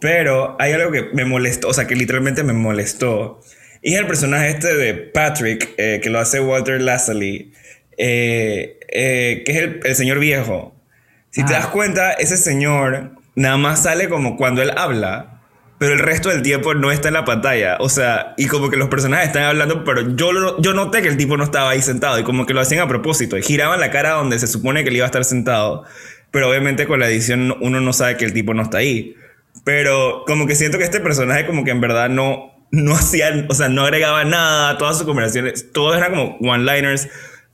Pero 0.00 0.56
hay 0.58 0.72
algo 0.72 0.90
que 0.90 1.10
me 1.12 1.24
molestó, 1.24 1.68
o 1.68 1.74
sea, 1.74 1.86
que 1.86 1.94
literalmente 1.94 2.42
me 2.42 2.52
molestó. 2.52 3.40
Y 3.82 3.94
es 3.94 4.00
el 4.00 4.06
personaje 4.06 4.50
este 4.50 4.74
de 4.74 4.94
Patrick, 4.94 5.74
eh, 5.76 6.00
que 6.02 6.10
lo 6.10 6.18
hace 6.18 6.40
Walter 6.40 6.80
Lassally, 6.80 7.52
eh, 7.98 8.80
eh, 8.88 9.42
que 9.44 9.52
es 9.52 9.58
el, 9.58 9.80
el, 9.84 9.94
señor 9.94 10.18
viejo. 10.18 10.74
Si 11.30 11.42
ah. 11.42 11.46
te 11.46 11.52
das 11.52 11.66
cuenta, 11.66 12.12
ese 12.12 12.36
señor 12.36 13.10
nada 13.34 13.56
más 13.58 13.82
sale 13.82 14.08
como 14.08 14.36
cuando 14.36 14.62
él 14.62 14.72
habla, 14.76 15.34
pero 15.78 15.92
el 15.92 15.98
resto 15.98 16.28
del 16.30 16.42
tiempo 16.42 16.72
no 16.74 16.92
está 16.92 17.08
en 17.08 17.14
la 17.14 17.24
pantalla. 17.24 17.76
O 17.80 17.88
sea, 17.88 18.34
y 18.38 18.46
como 18.46 18.70
que 18.70 18.76
los 18.76 18.88
personajes 18.88 19.26
están 19.26 19.42
hablando, 19.42 19.84
pero 19.84 20.16
yo, 20.16 20.58
yo 20.60 20.72
noté 20.72 21.02
que 21.02 21.08
el 21.08 21.16
tipo 21.16 21.36
no 21.36 21.44
estaba 21.44 21.70
ahí 21.70 21.82
sentado 21.82 22.18
y 22.18 22.22
como 22.22 22.46
que 22.46 22.54
lo 22.54 22.60
hacían 22.60 22.80
a 22.80 22.88
propósito. 22.88 23.36
Y 23.36 23.42
giraban 23.42 23.80
la 23.80 23.90
cara 23.90 24.12
donde 24.12 24.38
se 24.38 24.46
supone 24.46 24.82
que 24.82 24.90
él 24.90 24.96
iba 24.96 25.04
a 25.04 25.08
estar 25.08 25.24
sentado. 25.24 25.84
Pero 26.30 26.48
obviamente 26.48 26.86
con 26.86 27.00
la 27.00 27.08
edición 27.08 27.54
uno 27.60 27.80
no 27.80 27.92
sabe 27.92 28.16
que 28.16 28.24
el 28.24 28.32
tipo 28.32 28.54
no 28.54 28.62
está 28.62 28.78
ahí. 28.78 29.14
Pero 29.62 30.24
como 30.26 30.46
que 30.46 30.56
siento 30.56 30.78
que 30.78 30.84
este 30.84 31.00
personaje 31.00 31.46
como 31.46 31.64
que 31.64 31.70
en 31.70 31.80
verdad 31.80 32.08
no, 32.08 32.52
no 32.70 32.94
hacía, 32.94 33.46
o 33.48 33.54
sea, 33.54 33.68
no 33.68 33.82
agregaba 33.82 34.24
nada 34.24 34.76
todas 34.78 34.98
sus 34.98 35.06
conversaciones. 35.06 35.72
Todo 35.72 35.94
era 35.94 36.10
como 36.10 36.36
one-liners. 36.40 37.08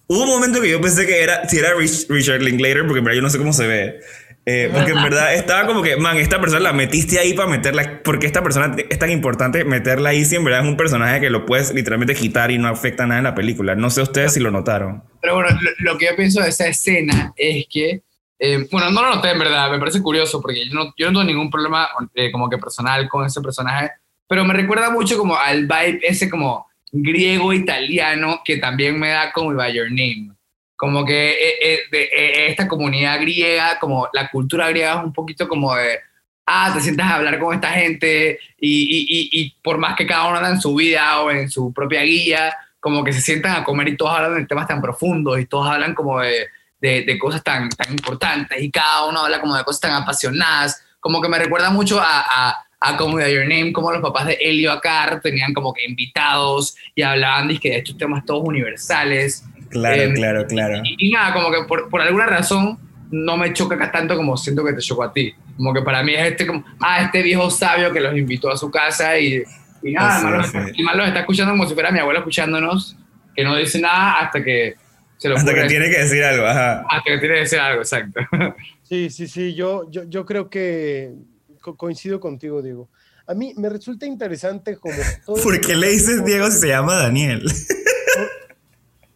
Hubo 0.06 0.24
un 0.24 0.28
momento 0.28 0.60
que 0.60 0.70
yo 0.70 0.80
pensé 0.80 1.06
que 1.06 1.22
era, 1.22 1.48
si 1.48 1.58
era 1.58 1.74
Rich, 1.74 2.06
Richard 2.08 2.42
Linklater, 2.42 2.84
porque 2.84 2.98
en 2.98 3.04
verdad 3.04 3.16
yo 3.16 3.22
no 3.22 3.30
sé 3.30 3.38
cómo 3.38 3.52
se 3.52 3.66
ve. 3.66 4.00
Eh, 4.46 4.70
porque 4.72 4.90
en 4.90 5.02
verdad 5.02 5.34
estaba 5.34 5.66
como 5.66 5.82
que, 5.82 5.96
man, 5.96 6.16
esta 6.16 6.40
persona 6.40 6.60
la 6.60 6.72
metiste 6.72 7.20
ahí 7.20 7.34
para 7.34 7.48
meterla. 7.48 8.00
Porque 8.02 8.26
esta 8.26 8.42
persona 8.42 8.74
es 8.88 8.98
tan 8.98 9.10
importante 9.10 9.64
meterla 9.64 10.08
ahí 10.08 10.24
si 10.24 10.34
en 10.34 10.42
verdad 10.42 10.62
es 10.62 10.66
un 10.66 10.76
personaje 10.76 11.20
que 11.20 11.30
lo 11.30 11.46
puedes 11.46 11.72
literalmente 11.72 12.14
quitar 12.14 12.50
y 12.50 12.58
no 12.58 12.66
afecta 12.66 13.06
nada 13.06 13.18
en 13.18 13.24
la 13.24 13.34
película. 13.34 13.76
No 13.76 13.90
sé 13.90 14.02
ustedes 14.02 14.32
si 14.32 14.40
lo 14.40 14.50
notaron. 14.50 15.04
Pero 15.20 15.34
bueno, 15.34 15.50
lo, 15.60 15.92
lo 15.92 15.98
que 15.98 16.06
yo 16.06 16.16
pienso 16.16 16.42
de 16.42 16.48
esa 16.48 16.66
escena 16.66 17.32
es 17.36 17.66
que 17.70 18.02
eh, 18.42 18.66
bueno, 18.70 18.90
no 18.90 19.02
lo 19.02 19.16
noté 19.16 19.32
en 19.32 19.38
verdad, 19.38 19.70
me 19.70 19.78
parece 19.78 20.00
curioso 20.00 20.40
porque 20.40 20.66
yo 20.66 20.74
no, 20.74 20.94
yo 20.96 21.10
no 21.10 21.20
tengo 21.20 21.24
ningún 21.24 21.50
problema 21.50 21.90
eh, 22.14 22.32
como 22.32 22.48
que 22.48 22.56
personal 22.56 23.06
con 23.06 23.26
ese 23.26 23.42
personaje, 23.42 23.90
pero 24.26 24.46
me 24.46 24.54
recuerda 24.54 24.88
mucho 24.88 25.18
como 25.18 25.36
al 25.36 25.66
vibe 25.66 26.00
ese 26.02 26.30
como 26.30 26.66
griego 26.90 27.52
italiano 27.52 28.40
que 28.42 28.56
también 28.56 28.98
me 28.98 29.10
da 29.10 29.30
como 29.30 29.54
By 29.54 29.74
Your 29.74 29.90
Name. 29.90 30.30
Como 30.74 31.04
que 31.04 31.32
eh, 31.60 31.80
de, 31.92 32.46
esta 32.46 32.66
comunidad 32.66 33.20
griega, 33.20 33.78
como 33.78 34.08
la 34.14 34.30
cultura 34.30 34.70
griega 34.70 34.94
es 34.94 35.04
un 35.04 35.12
poquito 35.12 35.46
como 35.46 35.74
de, 35.74 35.98
ah, 36.46 36.70
te 36.72 36.80
sientas 36.80 37.10
a 37.10 37.16
hablar 37.16 37.38
con 37.38 37.54
esta 37.54 37.72
gente 37.72 38.38
y, 38.58 39.06
y, 39.06 39.28
y 39.38 39.50
por 39.62 39.76
más 39.76 39.94
que 39.96 40.06
cada 40.06 40.26
uno 40.26 40.38
anda 40.38 40.48
en 40.48 40.60
su 40.62 40.74
vida 40.74 41.20
o 41.20 41.30
en 41.30 41.50
su 41.50 41.74
propia 41.74 42.00
guía, 42.04 42.56
como 42.80 43.04
que 43.04 43.12
se 43.12 43.20
sientan 43.20 43.56
a 43.56 43.64
comer 43.64 43.88
y 43.88 43.98
todos 43.98 44.12
hablan 44.12 44.36
de 44.36 44.46
temas 44.46 44.66
tan 44.66 44.80
profundos 44.80 45.38
y 45.38 45.44
todos 45.44 45.68
hablan 45.68 45.94
como 45.94 46.20
de 46.20 46.48
de, 46.80 47.02
de, 47.02 47.18
cosas 47.18 47.42
tan, 47.42 47.68
tan 47.70 47.92
importantes 47.92 48.60
y 48.62 48.70
cada 48.70 49.06
uno 49.06 49.20
habla 49.20 49.40
como 49.40 49.56
de 49.56 49.64
cosas 49.64 49.80
tan 49.80 49.92
apasionadas, 49.92 50.82
como 51.00 51.20
que 51.20 51.28
me 51.28 51.38
recuerda 51.38 51.70
mucho 51.70 52.00
a, 52.00 52.24
a, 52.28 52.66
a 52.80 52.96
como 52.96 53.18
de 53.18 53.32
Your 53.32 53.42
Name, 53.42 53.72
como 53.72 53.92
los 53.92 54.00
papás 54.00 54.26
de 54.26 54.38
Elio 54.40 54.72
Acar 54.72 55.20
tenían 55.20 55.52
como 55.52 55.74
que 55.74 55.84
invitados 55.84 56.76
y 56.94 57.02
hablaban 57.02 57.48
de, 57.48 57.58
de 57.62 57.78
estos 57.78 57.96
temas 57.98 58.24
todos 58.24 58.42
universales. 58.44 59.44
Claro, 59.68 60.02
eh, 60.02 60.12
claro, 60.14 60.46
claro. 60.46 60.80
Y, 60.84 61.08
y, 61.08 61.10
nada, 61.12 61.32
como 61.32 61.50
que 61.50 61.64
por, 61.68 61.88
por 61.88 62.00
alguna 62.00 62.26
razón 62.26 62.78
no 63.10 63.36
me 63.36 63.52
choca 63.52 63.74
acá 63.74 63.90
tanto 63.90 64.16
como 64.16 64.36
siento 64.36 64.64
que 64.64 64.72
te 64.72 64.80
chocó 64.80 65.04
a 65.04 65.12
ti. 65.12 65.34
Como 65.56 65.74
que 65.74 65.82
para 65.82 66.02
mí 66.02 66.14
es 66.14 66.30
este, 66.30 66.46
como, 66.46 66.64
ah, 66.80 67.02
este 67.02 67.22
viejo 67.22 67.50
sabio 67.50 67.92
que 67.92 68.00
los 68.00 68.16
invitó 68.16 68.50
a 68.50 68.56
su 68.56 68.70
casa 68.70 69.18
y, 69.18 69.42
y 69.82 69.92
nada, 69.92 70.22
más, 70.22 70.50
sí. 70.50 70.58
los, 70.58 70.78
más 70.80 70.96
los 70.96 71.06
está 71.06 71.20
escuchando 71.20 71.52
como 71.52 71.66
si 71.66 71.74
fuera 71.74 71.90
mi 71.90 71.98
abuela 71.98 72.20
escuchándonos, 72.20 72.96
que 73.34 73.44
no 73.44 73.56
dice 73.56 73.80
nada 73.80 74.20
hasta 74.20 74.42
que 74.42 74.76
se 75.20 75.28
lo 75.28 75.36
Hasta 75.36 75.54
que 75.54 75.64
tiene 75.64 75.90
que 75.90 75.98
decir 75.98 76.24
algo, 76.24 76.46
ajá. 76.46 76.80
Hasta 76.88 77.10
que 77.10 77.18
tiene 77.18 77.34
que 77.34 77.40
decir 77.40 77.58
algo, 77.58 77.82
exacto. 77.82 78.20
Sí, 78.82 79.08
sí, 79.08 79.28
sí, 79.28 79.54
yo, 79.54 79.88
yo, 79.88 80.02
yo 80.04 80.26
creo 80.26 80.50
que 80.50 81.12
co 81.60 81.76
coincido 81.76 82.18
contigo, 82.18 82.60
Diego. 82.60 82.88
A 83.26 83.34
mí 83.34 83.52
me 83.56 83.68
resulta 83.68 84.04
interesante 84.04 84.76
como... 84.78 84.96
Todo 85.24 85.40
¿Por 85.40 85.60
qué 85.60 85.76
le 85.76 85.90
dices 85.90 86.24
Diego 86.24 86.50
si 86.50 86.58
se 86.58 86.68
llama 86.68 86.94
Daniel? 86.94 87.44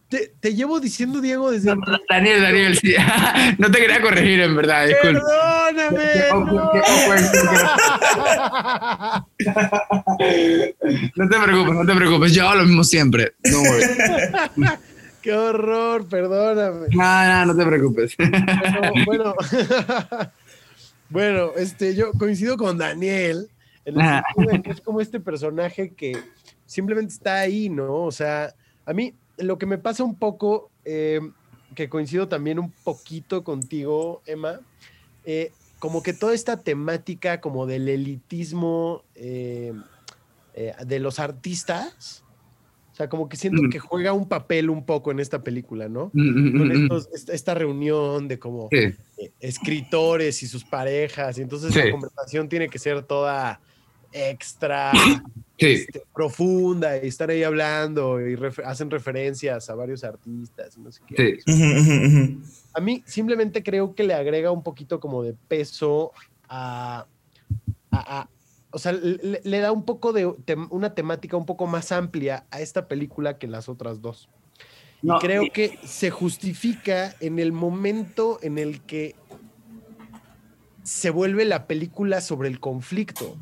Te, 0.08 0.32
te, 0.38 0.54
llevo 0.54 0.78
diciendo 0.78 1.20
Diego 1.20 1.50
desde. 1.50 1.74
No, 1.74 1.82
Daniel, 2.08 2.40
Daniel, 2.40 2.78
sí. 2.78 2.94
No 3.58 3.68
te 3.68 3.80
quería 3.80 4.00
corregir, 4.00 4.38
en 4.42 4.54
verdad. 4.54 4.86
Perdóname. 5.02 6.04
No. 6.30 6.44
no 11.16 11.28
te 11.28 11.40
preocupes, 11.40 11.74
no 11.74 11.86
te 11.86 11.94
preocupes. 11.96 12.32
Yo 12.32 12.46
hago 12.46 12.60
lo 12.60 12.64
mismo 12.64 12.84
siempre. 12.84 13.34
No 13.44 14.68
Qué 15.24 15.32
horror, 15.32 16.06
perdóname. 16.06 16.88
No, 16.90 17.24
no, 17.24 17.46
no 17.46 17.56
te 17.56 17.64
preocupes. 17.64 18.14
Bueno, 18.18 18.92
bueno, 19.06 19.34
bueno 21.08 21.52
este, 21.56 21.94
yo 21.94 22.12
coincido 22.12 22.58
con 22.58 22.76
Daniel. 22.76 23.48
En 23.86 23.98
el 23.98 24.22
sentido 24.22 24.52
de 24.52 24.62
que 24.62 24.70
es 24.72 24.82
como 24.82 25.00
este 25.00 25.20
personaje 25.20 25.94
que 25.94 26.18
simplemente 26.66 27.14
está 27.14 27.36
ahí, 27.40 27.70
¿no? 27.70 28.02
O 28.02 28.12
sea, 28.12 28.54
a 28.84 28.92
mí 28.92 29.14
lo 29.38 29.56
que 29.56 29.64
me 29.64 29.78
pasa 29.78 30.04
un 30.04 30.14
poco, 30.14 30.70
eh, 30.84 31.22
que 31.74 31.88
coincido 31.88 32.28
también 32.28 32.58
un 32.58 32.70
poquito 32.70 33.44
contigo, 33.44 34.20
Emma, 34.26 34.60
eh, 35.24 35.52
como 35.78 36.02
que 36.02 36.12
toda 36.12 36.34
esta 36.34 36.58
temática 36.58 37.40
como 37.40 37.64
del 37.64 37.88
elitismo 37.88 39.04
eh, 39.14 39.72
de 40.84 41.00
los 41.00 41.18
artistas, 41.18 42.23
o 42.94 42.96
sea, 42.96 43.08
como 43.08 43.28
que 43.28 43.36
siento 43.36 43.60
mm. 43.60 43.70
que 43.70 43.80
juega 43.80 44.12
un 44.12 44.28
papel 44.28 44.70
un 44.70 44.86
poco 44.86 45.10
en 45.10 45.18
esta 45.18 45.42
película, 45.42 45.88
¿no? 45.88 46.12
Mm, 46.12 46.56
Con 46.56 46.70
estos, 46.70 47.28
esta, 47.28 47.52
reunión 47.52 48.28
de 48.28 48.38
como 48.38 48.68
sí. 48.70 48.94
escritores 49.40 50.40
y 50.44 50.46
sus 50.46 50.64
parejas, 50.64 51.36
y 51.38 51.42
entonces 51.42 51.74
sí. 51.74 51.80
la 51.80 51.90
conversación 51.90 52.48
tiene 52.48 52.68
que 52.68 52.78
ser 52.78 53.02
toda 53.02 53.60
extra 54.12 54.92
sí. 55.58 55.66
este, 55.66 56.04
profunda 56.14 56.96
y 57.02 57.08
estar 57.08 57.30
ahí 57.30 57.42
hablando 57.42 58.20
y 58.20 58.36
refer 58.36 58.64
hacen 58.64 58.88
referencias 58.88 59.68
a 59.68 59.74
varios 59.74 60.04
artistas 60.04 60.78
no 60.78 60.92
sé 60.92 61.00
qué. 61.04 61.40
Sí. 61.44 62.38
A 62.74 62.80
mí 62.80 63.02
simplemente 63.06 63.64
creo 63.64 63.92
que 63.96 64.04
le 64.04 64.14
agrega 64.14 64.52
un 64.52 64.62
poquito 64.62 65.00
como 65.00 65.24
de 65.24 65.34
peso 65.48 66.12
a, 66.48 67.08
a, 67.90 68.20
a 68.20 68.28
o 68.74 68.78
sea, 68.78 68.92
le, 68.92 69.40
le, 69.42 69.58
da 69.60 69.72
un 69.72 69.84
poco 69.84 70.12
de 70.12 70.30
te, 70.44 70.56
una 70.70 70.94
temática 70.94 71.36
un 71.36 71.46
poco 71.46 71.66
más 71.66 71.92
amplia 71.92 72.46
a 72.50 72.60
esta 72.60 72.88
película 72.88 73.38
que 73.38 73.46
las 73.46 73.68
otras 73.68 74.00
dos. 74.02 74.28
No, 75.00 75.16
y 75.16 75.20
creo 75.20 75.42
y... 75.44 75.50
que 75.50 75.78
se 75.84 76.10
justifica 76.10 77.14
en 77.20 77.38
el 77.38 77.52
momento 77.52 78.38
en 78.42 78.58
el 78.58 78.80
que 78.82 79.14
se 80.82 81.10
vuelve 81.10 81.44
la 81.44 81.66
película 81.66 82.20
sobre 82.20 82.48
el 82.48 82.60
conflicto 82.60 83.38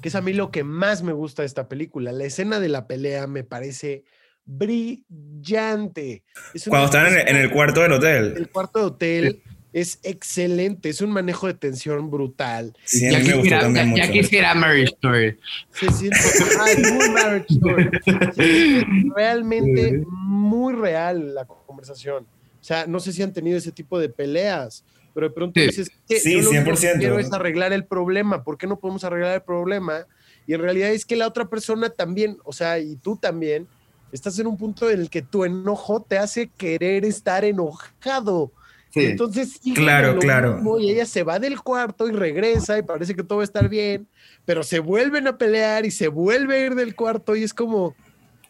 que 0.00 0.08
es 0.08 0.14
a 0.14 0.20
mí 0.20 0.32
lo 0.32 0.50
que 0.50 0.64
más 0.64 1.02
me 1.02 1.12
gusta 1.12 1.42
de 1.42 1.46
esta 1.46 1.68
película. 1.68 2.12
La 2.12 2.24
escena 2.24 2.58
de 2.58 2.68
la 2.68 2.86
pelea 2.86 3.26
me 3.26 3.44
parece 3.44 4.04
brillante. 4.44 6.24
Es 6.54 6.66
Cuando 6.68 6.86
están 6.86 7.06
en, 7.12 7.28
en, 7.28 7.36
el 7.36 7.50
cuarto 7.50 7.82
del 7.82 7.92
hotel. 7.92 8.34
El 8.36 8.50
cuarto 8.50 8.78
de 8.78 8.84
hotel 8.86 9.42
sí. 9.44 9.56
Es 9.72 9.98
excelente, 10.02 10.88
es 10.88 11.00
un 11.00 11.10
manejo 11.10 11.46
de 11.46 11.54
tensión 11.54 12.10
brutal. 12.10 12.76
Sí, 12.84 13.14
a 13.14 13.18
mí 13.18 13.28
me 13.28 13.34
gustó 13.34 13.58
también 13.58 13.86
ya, 13.86 13.90
mucho. 13.90 14.02
Ya 14.04 14.12
quisiera 14.12 14.54
Marriage 14.54 14.92
Story. 14.94 15.38
Se 15.72 15.92
siente, 15.92 16.18
ah, 16.58 16.70
es 16.70 16.92
muy 16.92 17.10
Marriage 17.10 17.46
Story. 17.48 17.90
Sí, 18.36 18.84
realmente 19.14 20.02
muy 20.06 20.74
real 20.74 21.34
la 21.34 21.44
conversación. 21.44 22.24
O 22.60 22.64
sea, 22.64 22.86
no 22.86 23.00
sé 23.00 23.12
si 23.12 23.22
han 23.22 23.32
tenido 23.32 23.56
ese 23.56 23.72
tipo 23.72 23.98
de 23.98 24.08
peleas 24.08 24.84
pero 25.14 25.28
de 25.28 25.34
pronto 25.34 25.60
sí. 25.60 25.66
dices 25.66 25.90
que 26.08 26.20
sí, 26.20 26.34
yo 26.34 26.42
lo 26.42 26.50
100%. 26.52 26.92
que 26.92 26.98
quiero 26.98 27.18
es 27.18 27.32
arreglar 27.32 27.72
el 27.72 27.84
problema, 27.84 28.44
¿por 28.44 28.58
qué 28.58 28.66
no 28.66 28.78
podemos 28.78 29.04
arreglar 29.04 29.34
el 29.34 29.42
problema? 29.42 30.06
Y 30.46 30.54
en 30.54 30.60
realidad 30.60 30.90
es 30.90 31.04
que 31.04 31.16
la 31.16 31.26
otra 31.26 31.46
persona 31.46 31.90
también, 31.90 32.38
o 32.44 32.52
sea, 32.52 32.78
y 32.78 32.96
tú 32.96 33.16
también, 33.16 33.66
estás 34.12 34.38
en 34.38 34.46
un 34.46 34.56
punto 34.56 34.90
en 34.90 35.00
el 35.00 35.10
que 35.10 35.22
tu 35.22 35.44
enojo 35.44 36.02
te 36.02 36.18
hace 36.18 36.48
querer 36.48 37.04
estar 37.04 37.44
enojado. 37.44 38.52
Sí. 38.90 39.06
Entonces, 39.06 39.60
claro, 39.74 40.18
claro. 40.18 40.54
Mismo, 40.54 40.78
y 40.80 40.90
ella 40.90 41.06
se 41.06 41.22
va 41.22 41.38
del 41.38 41.60
cuarto 41.60 42.08
y 42.08 42.12
regresa 42.12 42.76
y 42.76 42.82
parece 42.82 43.14
que 43.14 43.22
todo 43.22 43.38
va 43.38 43.42
a 43.42 43.44
estar 43.44 43.68
bien, 43.68 44.08
pero 44.44 44.64
se 44.64 44.80
vuelven 44.80 45.28
a 45.28 45.38
pelear 45.38 45.86
y 45.86 45.92
se 45.92 46.08
vuelve 46.08 46.56
a 46.56 46.66
ir 46.66 46.74
del 46.74 46.96
cuarto 46.96 47.36
y 47.36 47.44
es 47.44 47.54
como, 47.54 47.94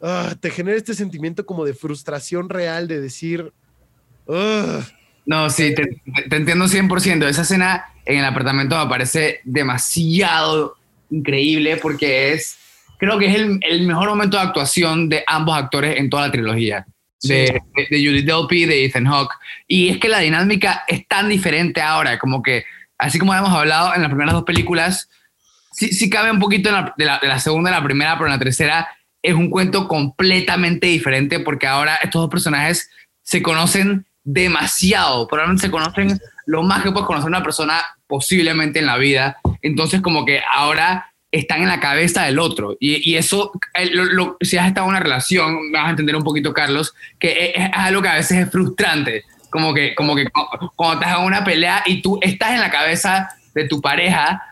uh, 0.01 0.34
te 0.41 0.51
genera 0.51 0.78
este 0.78 0.95
sentimiento 0.95 1.45
como 1.45 1.66
de 1.66 1.74
frustración 1.74 2.49
real 2.49 2.88
de 2.88 3.01
decir, 3.01 3.53
uh, 4.26 4.80
no, 5.26 5.51
sí, 5.51 5.74
te, 5.74 6.01
te, 6.28 6.36
entiendo 6.36 6.64
100%. 6.64 7.28
Esa 7.28 7.43
escena 7.43 7.84
en 8.05 8.18
el 8.18 8.24
apartamento 8.24 8.82
me 8.82 8.91
parece 8.91 9.41
demasiado 9.45 10.76
increíble 11.11 11.76
porque 11.76 12.32
es, 12.32 12.57
creo 12.99 13.18
que 13.18 13.26
es 13.26 13.34
el, 13.36 13.61
el 13.62 13.86
mejor 13.86 14.09
momento 14.09 14.38
de 14.38 14.45
actuación 14.45 15.09
de 15.09 15.22
ambos 15.26 15.57
actores 15.57 15.99
en 15.99 16.09
toda 16.09 16.26
la 16.26 16.32
trilogía. 16.32 16.86
De, 17.23 17.61
de, 17.91 17.99
Judy 17.99 18.23
Delpy, 18.23 18.64
de 18.64 18.85
Ethan 18.85 19.07
Hawke. 19.07 19.35
Y 19.66 19.89
es 19.89 19.99
que 19.99 20.09
la 20.09 20.21
dinámica 20.21 20.85
es 20.89 21.07
tan 21.07 21.29
diferente 21.29 21.83
ahora, 21.83 22.18
como 22.18 22.43
que, 22.43 22.64
así 22.99 23.18
como 23.18 23.35
hemos 23.35 23.51
hablado 23.51 23.95
en 23.95 24.03
las 24.03 24.11
primeras 24.11 24.35
dos 24.35 24.45
películas, 24.45 25.09
sí, 25.73 25.93
sí 25.93 26.09
cabe 26.09 26.31
un 26.31 26.41
poquito 26.41 26.71
la, 26.71 26.95
de, 26.97 27.05
la, 27.05 27.18
de 27.18 27.29
la 27.29 27.71
la 27.71 27.85
primera, 27.85 28.14
pero 28.14 28.27
en 28.27 28.33
la 28.33 28.39
tercera 28.39 28.89
es 29.23 29.35
un 29.35 29.51
cuento 29.51 29.87
completamente 29.87 30.87
diferente 30.87 31.41
porque 31.41 31.66
ahora 31.66 31.97
estos 31.97 32.23
dos 32.23 32.31
personajes 32.31 32.91
se 33.23 33.43
conocen 33.43 34.07
demasiado, 34.25 35.27
probablemente 35.29 35.66
se 35.66 35.71
conocen 35.71 36.18
lo 36.47 36.62
más 36.62 36.83
que 36.83 36.91
puedes 36.91 37.07
conocer 37.07 37.29
una 37.29 37.43
persona 37.43 37.83
posiblemente 38.07 38.79
en 38.79 38.87
la 38.87 38.97
vida, 38.97 39.37
entonces 39.62 40.01
como 40.01 40.25
que 40.25 40.41
ahora 40.53 41.10
están 41.33 41.62
en 41.62 41.68
la 41.68 41.81
cabeza 41.81 42.24
del 42.24 42.39
otro. 42.39 42.76
Y, 42.81 43.11
y 43.11 43.16
eso, 43.16 43.53
lo, 43.93 44.05
lo, 44.05 44.37
si 44.41 44.57
has 44.57 44.68
estado 44.68 44.87
en 44.87 44.91
una 44.91 45.01
relación, 45.01 45.72
vas 45.72 45.87
a 45.87 45.91
entender 45.91 46.16
un 46.16 46.24
poquito 46.24 46.53
Carlos, 46.53 46.95
que 47.18 47.53
es, 47.55 47.70
algo 47.72 48.03
que 48.03 48.09
a 48.09 48.14
veces 48.16 48.39
es 48.39 48.51
frustrante, 48.51 49.24
como 49.51 49.74
que, 49.74 49.95
como 49.95 50.14
que 50.14 50.26
cuando 50.76 51.01
estás 51.01 51.18
en 51.18 51.24
una 51.24 51.45
pelea 51.45 51.83
y 51.87 52.03
tú 52.03 52.18
estás 52.22 52.53
en 52.53 52.61
la 52.61 52.70
cabeza 52.70 53.31
de 53.55 53.66
tu 53.66 53.81
pareja 53.81 54.43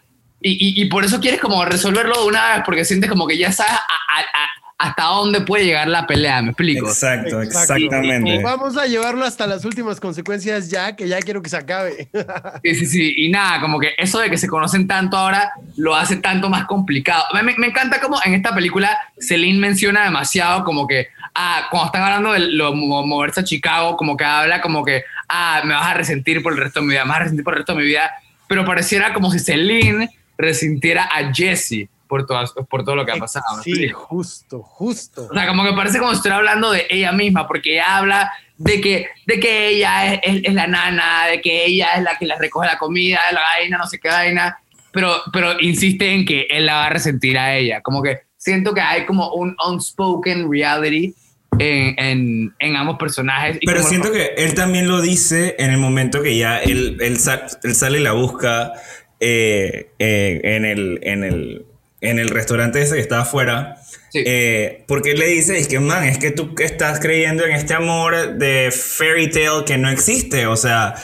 y, 0.41 0.81
y, 0.81 0.85
por 0.85 1.05
eso 1.05 1.21
quieres 1.21 1.41
como 1.41 1.65
resolverlo 1.65 2.23
de 2.23 2.29
una 2.29 2.55
vez 2.55 2.63
porque 2.65 2.85
sientes 2.85 3.11
como 3.11 3.27
que 3.27 3.37
ya 3.37 3.51
sabes 3.51 3.73
a 3.73 4.58
hasta 4.79 5.05
dónde 5.07 5.41
puede 5.41 5.65
llegar 5.65 5.89
la 5.89 6.07
pelea, 6.07 6.41
me 6.41 6.51
explico. 6.51 6.87
Exacto, 6.87 7.43
exactamente. 7.43 8.37
Y 8.37 8.43
vamos 8.45 8.77
a 8.77 8.87
llevarlo 8.87 9.25
hasta 9.25 9.45
las 9.49 9.65
últimas 9.65 9.99
consecuencias 9.99 10.71
ya, 10.71 10.95
que 10.95 11.09
ya 11.09 11.19
quiero 11.19 11.43
que 11.43 11.51
se 11.51 11.57
acabe. 11.57 12.09
Sí, 12.63 12.75
sí, 12.75 12.87
sí. 12.87 13.15
Y 13.17 13.31
nada, 13.31 13.61
como 13.61 13.81
que 13.81 13.93
eso 13.97 14.19
de 14.19 14.31
que 14.31 14.37
se 14.37 14.47
conocen 14.47 14.87
tanto 14.87 15.17
ahora 15.17 15.53
lo 15.77 15.95
hace 15.95 16.17
tanto 16.17 16.49
más 16.49 16.67
complicado. 16.67 17.25
Me, 17.35 17.57
me 17.57 17.69
encanta 17.69 18.01
como 18.01 18.19
en 18.25 18.35
esta 18.35 18.55
película 18.55 18.97
Celine 19.19 19.59
menciona 19.59 20.05
demasiado 20.05 20.65
como 20.65 20.87
que, 20.87 21.09
ah, 21.35 21.67
cuando 21.71 21.87
están 21.87 22.03
hablando 22.03 22.33
de 22.33 22.41
lo, 22.41 22.75
moverse 22.75 23.41
a 23.41 23.45
Chicago, 23.45 23.97
como 23.97 24.17
que 24.17 24.25
habla 24.25 24.61
como 24.61 24.85
que, 24.85 25.05
ah, 25.29 25.63
me 25.65 25.75
vas 25.75 25.87
a 25.87 25.95
resentir 25.95 26.43
por 26.43 26.53
el 26.53 26.59
resto 26.59 26.81
de 26.81 26.87
mi 26.87 26.93
vida, 26.93 27.05
me 27.05 27.11
vas 27.11 27.21
a 27.21 27.23
resentir 27.25 27.45
por 27.45 27.55
el 27.55 27.59
resto 27.59 27.73
de 27.73 27.79
mi 27.81 27.87
vida. 27.87 28.11
Pero 28.47 28.65
pareciera 28.65 29.13
como 29.13 29.31
si 29.31 29.39
Celine 29.39 30.11
resintiera 30.37 31.05
a 31.05 31.33
Jesse 31.33 31.89
por, 32.09 32.27
todas, 32.27 32.53
por 32.53 32.85
todo 32.85 32.97
lo 32.97 33.07
que 33.07 33.13
ha 33.13 33.17
pasado. 33.17 33.63
Sí, 33.63 33.75
¿sí? 33.75 33.89
justo, 33.89 34.63
justo. 34.63 35.29
O 35.31 35.35
sea, 35.35 35.47
como 35.47 35.65
que 35.65 35.73
parece 35.73 35.99
como 35.99 36.11
si 36.11 36.17
estuviera 36.17 36.39
hablando 36.39 36.71
de 36.73 36.87
ella 36.91 37.13
misma, 37.13 37.47
porque 37.47 37.75
ella 37.75 37.99
habla 37.99 38.33
de 38.57 38.81
que, 38.81 39.07
de 39.27 39.39
que 39.39 39.69
ella 39.69 40.15
es, 40.15 40.21
es, 40.23 40.41
es, 40.45 40.55
la 40.55 40.67
nana, 40.67 41.27
de 41.31 41.41
que 41.41 41.65
ella 41.67 41.95
es 41.97 42.03
la 42.03 42.17
que 42.19 42.27
le 42.27 42.37
recoge 42.37 42.67
la 42.67 42.79
comida, 42.79 43.21
la 43.33 43.41
vaina, 43.41 43.79
no 43.79 43.87
sé 43.87 44.01
qué 44.01 44.09
vaina, 44.09 44.59
pero, 44.93 45.23
pero 45.33 45.61
insiste 45.61 46.13
en 46.13 46.25
que 46.25 46.47
él 46.51 46.67
la 46.67 46.75
va 46.75 46.87
a 46.87 46.91
resentir 46.91 47.39
a 47.39 47.57
ella. 47.57 47.81
Como 47.83 48.03
que 48.03 48.23
siento 48.37 48.75
que 48.75 48.81
hay 48.81 49.07
como 49.07 49.33
un 49.33 49.55
unspoken 49.65 50.51
reality 50.51 51.15
en, 51.59 51.95
en, 51.99 52.55
en, 52.59 52.77
ambos 52.77 52.99
personajes. 52.99 53.59
Pero 53.65 53.83
siento 53.83 54.11
que 54.11 54.35
él 54.37 54.55
también 54.55 54.89
lo 54.89 55.01
dice 55.01 55.57
en 55.59 55.71
el 55.71 55.79
momento 55.79 56.23
que 56.23 56.37
ya 56.37 56.59
él, 56.59 56.99
él, 57.01 57.19
sal, 57.19 57.45
él 57.63 57.75
sale 57.75 58.01
y 58.01 58.03
la 58.03 58.13
busca 58.13 58.73
eh, 59.21 59.91
eh, 59.99 60.41
en 60.43 60.65
el... 60.65 60.99
En 61.03 61.25
el 61.25 61.65
en 62.01 62.19
el 62.19 62.29
restaurante 62.29 62.83
ese 62.83 62.95
que 62.95 63.01
estaba 63.01 63.23
afuera. 63.23 63.77
Eh, 64.15 64.85
porque 64.87 65.13
él 65.13 65.19
le 65.19 65.27
dice, 65.27 65.59
es 65.59 65.69
que, 65.69 65.81
man, 65.81 66.05
es 66.05 66.19
que 66.19 66.31
tú 66.31 66.55
estás 66.59 67.01
creyendo 67.01 67.45
en 67.45 67.53
este 67.53 67.75
amor 67.75 68.39
de 68.39 68.71
fairy 68.73 69.31
tale 69.31 69.65
que 69.67 69.79
no 69.79 69.91
existe. 69.91 70.47
O 70.47 70.57
sea, 70.57 70.95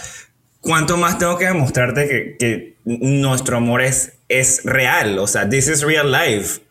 ¿cuánto 0.60 0.96
más 0.96 1.18
tengo 1.18 1.36
que 1.36 1.46
demostrarte 1.46 2.08
que, 2.08 2.36
que 2.38 2.74
nuestro 2.84 3.58
amor 3.58 3.82
es, 3.82 4.14
es 4.28 4.62
real? 4.64 5.18
O 5.18 5.26
sea, 5.26 5.48
this 5.48 5.68
is 5.68 5.82
real 5.82 6.10
life 6.10 6.63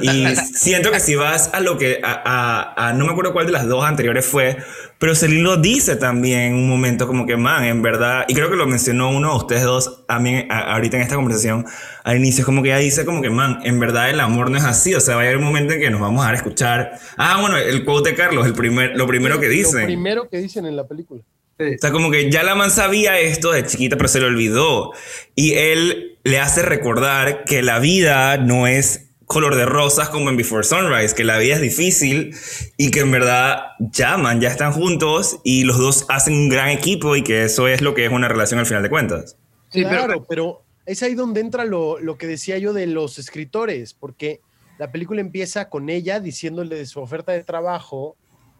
y 0.00 0.36
siento 0.36 0.90
que 0.90 1.00
si 1.00 1.14
vas 1.14 1.50
a 1.52 1.60
lo 1.60 1.76
que, 1.78 2.00
a, 2.02 2.92
no 2.96 3.06
me 3.06 3.12
acuerdo 3.12 3.32
cuál 3.32 3.46
de 3.46 3.52
las 3.52 3.66
dos 3.66 3.84
anteriores 3.84 4.24
fue, 4.24 4.56
pero 4.98 5.14
Celine 5.14 5.42
lo 5.42 5.56
dice 5.56 5.96
también 5.96 6.40
en 6.40 6.54
un 6.54 6.68
momento 6.68 7.06
como 7.06 7.26
que, 7.26 7.36
man, 7.36 7.64
en 7.64 7.82
verdad, 7.82 8.24
y 8.28 8.34
creo 8.34 8.50
que 8.50 8.56
lo 8.56 8.66
mencionó 8.66 9.10
uno 9.10 9.30
de 9.30 9.36
ustedes 9.36 9.62
dos 9.64 10.06
también 10.06 10.46
ahorita 10.50 10.96
en 10.96 11.02
esta 11.02 11.16
conversación, 11.16 11.66
al 12.04 12.18
inicio, 12.18 12.44
como 12.44 12.62
que 12.62 12.68
ella 12.68 12.78
dice 12.78 13.04
como 13.04 13.20
que, 13.22 13.30
man, 13.30 13.60
en 13.64 13.80
verdad 13.80 14.10
el 14.10 14.20
amor 14.20 14.50
no 14.50 14.58
es 14.58 14.64
así, 14.64 14.94
o 14.94 15.00
sea, 15.00 15.16
va 15.16 15.22
a 15.22 15.24
haber 15.24 15.38
un 15.38 15.44
momento 15.44 15.74
en 15.74 15.80
que 15.80 15.90
nos 15.90 16.00
vamos 16.00 16.22
a 16.22 16.26
dar 16.26 16.34
a 16.34 16.36
escuchar. 16.36 16.92
Ah, 17.16 17.38
bueno, 17.40 17.56
el 17.56 17.84
quote 17.84 18.10
de 18.10 18.16
Carlos, 18.16 18.46
el 18.46 18.54
primer, 18.54 18.96
lo 18.96 19.06
primero 19.06 19.40
que 19.40 19.48
dicen. 19.48 19.80
Lo 19.80 19.86
primero 19.86 20.28
que 20.28 20.38
dicen 20.38 20.66
en 20.66 20.76
la 20.76 20.86
película. 20.86 21.22
O 21.58 21.78
sea, 21.78 21.92
como 21.92 22.10
que 22.10 22.30
ya 22.30 22.42
la 22.42 22.54
man 22.54 22.70
sabía 22.70 23.18
esto 23.18 23.52
de 23.52 23.66
chiquita, 23.66 23.96
pero 23.96 24.08
se 24.08 24.20
lo 24.20 24.28
olvidó. 24.28 24.92
Y 25.34 25.54
él 25.54 26.18
le 26.24 26.38
hace 26.38 26.62
recordar 26.62 27.44
que 27.44 27.62
la 27.62 27.78
vida 27.78 28.38
no 28.38 28.66
es 28.66 29.09
color 29.30 29.54
de 29.54 29.64
rosas 29.64 30.08
como 30.08 30.28
en 30.28 30.36
Before 30.36 30.64
Sunrise, 30.64 31.14
que 31.14 31.22
la 31.22 31.38
vida 31.38 31.54
es 31.54 31.60
difícil 31.60 32.34
y 32.76 32.90
que 32.90 32.98
en 32.98 33.12
verdad 33.12 33.76
llaman, 33.78 34.40
ya 34.40 34.48
están 34.48 34.72
juntos 34.72 35.38
y 35.44 35.62
los 35.62 35.78
dos 35.78 36.04
hacen 36.08 36.34
un 36.34 36.48
gran 36.48 36.70
equipo 36.70 37.14
y 37.14 37.22
que 37.22 37.44
eso 37.44 37.68
es 37.68 37.80
lo 37.80 37.94
que 37.94 38.04
es 38.04 38.10
una 38.10 38.26
relación 38.26 38.58
al 38.58 38.66
final 38.66 38.82
de 38.82 38.90
cuentas. 38.90 39.36
Sí, 39.68 39.84
claro, 39.84 40.26
pero, 40.28 40.64
es 40.84 41.04
ahí 41.04 41.14
donde 41.14 41.40
entra 41.40 41.64
lo, 41.64 42.00
lo, 42.00 42.18
que 42.18 42.26
decía 42.26 42.58
yo 42.58 42.72
de 42.72 42.88
los 42.88 43.20
escritores, 43.20 43.94
porque 43.94 44.40
la 44.78 44.90
película 44.90 45.20
empieza 45.20 45.68
con 45.68 45.90
ella 45.90 46.18
diciéndole 46.18 46.74
de 46.74 46.86
su 46.86 46.98
oferta 46.98 47.30
de 47.30 47.44
trabajo 47.44 48.16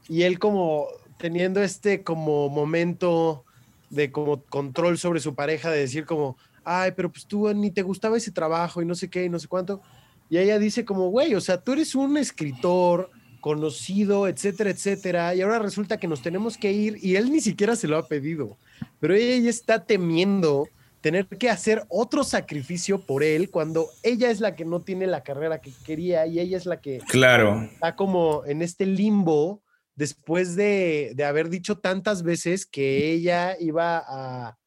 y 0.08 0.22
él 0.22 0.38
como 0.38 0.86
teniendo 1.18 1.60
este 1.64 2.04
como 2.04 2.48
momento 2.48 3.44
de 3.88 4.12
como 4.12 4.44
control 4.44 4.98
sobre 4.98 5.18
su 5.18 5.34
pareja, 5.34 5.68
de 5.68 5.80
decir 5.80 6.06
como, 6.06 6.36
ay, 6.62 6.92
pero 6.94 7.10
pues 7.10 7.26
tú 7.26 7.52
ni 7.54 7.72
te 7.72 7.82
gustaba 7.82 8.18
ese 8.18 8.30
trabajo 8.30 8.80
y 8.80 8.86
no 8.86 8.94
sé 8.94 9.10
qué 9.10 9.24
y 9.24 9.28
no 9.28 9.40
sé 9.40 9.48
cuánto. 9.48 9.82
Y 10.30 10.38
ella 10.38 10.58
dice 10.58 10.84
como, 10.84 11.10
güey, 11.10 11.34
o 11.34 11.40
sea, 11.40 11.60
tú 11.60 11.72
eres 11.72 11.94
un 11.94 12.16
escritor 12.16 13.10
conocido, 13.40 14.28
etcétera, 14.28 14.70
etcétera, 14.70 15.34
y 15.34 15.40
ahora 15.40 15.58
resulta 15.58 15.98
que 15.98 16.06
nos 16.06 16.22
tenemos 16.22 16.56
que 16.56 16.72
ir 16.72 16.98
y 17.02 17.16
él 17.16 17.32
ni 17.32 17.40
siquiera 17.40 17.74
se 17.74 17.88
lo 17.88 17.96
ha 17.96 18.06
pedido, 18.06 18.56
pero 19.00 19.14
ella 19.14 19.50
está 19.50 19.84
temiendo 19.84 20.68
tener 21.00 21.26
que 21.26 21.48
hacer 21.48 21.84
otro 21.88 22.22
sacrificio 22.22 23.04
por 23.06 23.24
él 23.24 23.50
cuando 23.50 23.88
ella 24.02 24.30
es 24.30 24.40
la 24.40 24.54
que 24.54 24.66
no 24.66 24.82
tiene 24.82 25.06
la 25.06 25.22
carrera 25.22 25.60
que 25.60 25.72
quería 25.84 26.26
y 26.26 26.38
ella 26.38 26.58
es 26.58 26.66
la 26.66 26.80
que 26.80 26.98
claro. 27.08 27.62
está 27.62 27.96
como 27.96 28.44
en 28.44 28.60
este 28.60 28.84
limbo 28.84 29.62
después 29.96 30.56
de, 30.56 31.12
de 31.14 31.24
haber 31.24 31.48
dicho 31.48 31.78
tantas 31.78 32.22
veces 32.22 32.66
que 32.66 33.12
ella 33.12 33.56
iba 33.58 34.02
a, 34.06 34.58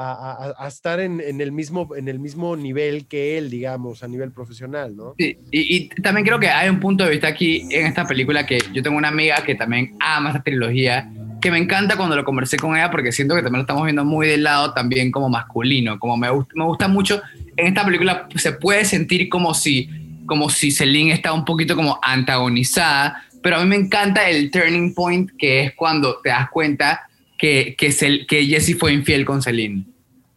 a, 0.00 0.68
estar 0.68 1.00
en, 1.00 1.20
el 1.40 1.50
mismo, 1.50 1.94
en 1.96 2.08
el 2.08 2.20
mismo 2.20 2.56
nivel 2.56 3.06
que 3.06 3.36
él, 3.36 3.50
digamos, 3.50 4.04
a 4.04 4.08
nivel 4.08 4.30
profesional, 4.30 4.94
¿no? 4.94 5.14
Sí, 5.18 5.38
y, 5.50 5.88
también 6.02 6.24
creo 6.24 6.38
que 6.38 6.48
hay 6.48 6.68
un 6.68 6.78
punto 6.78 7.04
de 7.04 7.10
vista 7.10 7.26
aquí 7.26 7.62
en 7.70 7.86
esta 7.86 8.06
película 8.06 8.46
que 8.46 8.60
yo 8.72 8.82
tengo 8.82 8.96
una 8.96 9.08
amiga 9.08 9.42
que 9.44 9.56
también 9.56 9.96
ama 9.98 10.30
esta 10.30 10.42
trilogía, 10.42 11.10
que 11.40 11.50
me 11.50 11.58
encanta 11.58 11.96
cuando 11.96 12.14
lo 12.14 12.24
conversé 12.24 12.58
con 12.58 12.76
ella 12.76 12.90
porque 12.90 13.10
siento 13.10 13.34
que 13.34 13.42
también 13.42 13.58
lo 13.58 13.62
estamos 13.62 13.84
viendo 13.84 14.04
muy 14.04 14.28
del 14.28 14.44
lado 14.44 14.72
también 14.72 15.10
como 15.10 15.28
masculino, 15.28 15.98
como 15.98 16.16
me, 16.16 16.28
me 16.54 16.64
gusta 16.64 16.86
mucho, 16.86 17.20
en 17.56 17.66
esta 17.66 17.84
película 17.84 18.28
se 18.36 18.52
puede 18.52 18.84
sentir 18.84 19.28
como 19.28 19.52
si, 19.52 19.90
como 20.26 20.48
si 20.48 20.70
Celine 20.70 21.12
está 21.12 21.32
un 21.32 21.44
poquito 21.44 21.74
como 21.74 21.98
antagonizada, 22.02 23.24
pero 23.42 23.56
a 23.56 23.60
mí 23.60 23.66
me 23.66 23.76
encanta 23.76 24.28
el 24.28 24.50
turning 24.52 24.94
point 24.94 25.30
que 25.36 25.64
es 25.64 25.74
cuando 25.74 26.20
te 26.22 26.28
das 26.28 26.50
cuenta 26.50 27.07
que, 27.38 27.74
que, 27.78 28.26
que 28.26 28.46
Jesse 28.46 28.76
fue 28.78 28.92
infiel 28.92 29.24
con 29.24 29.40
Celine. 29.40 29.84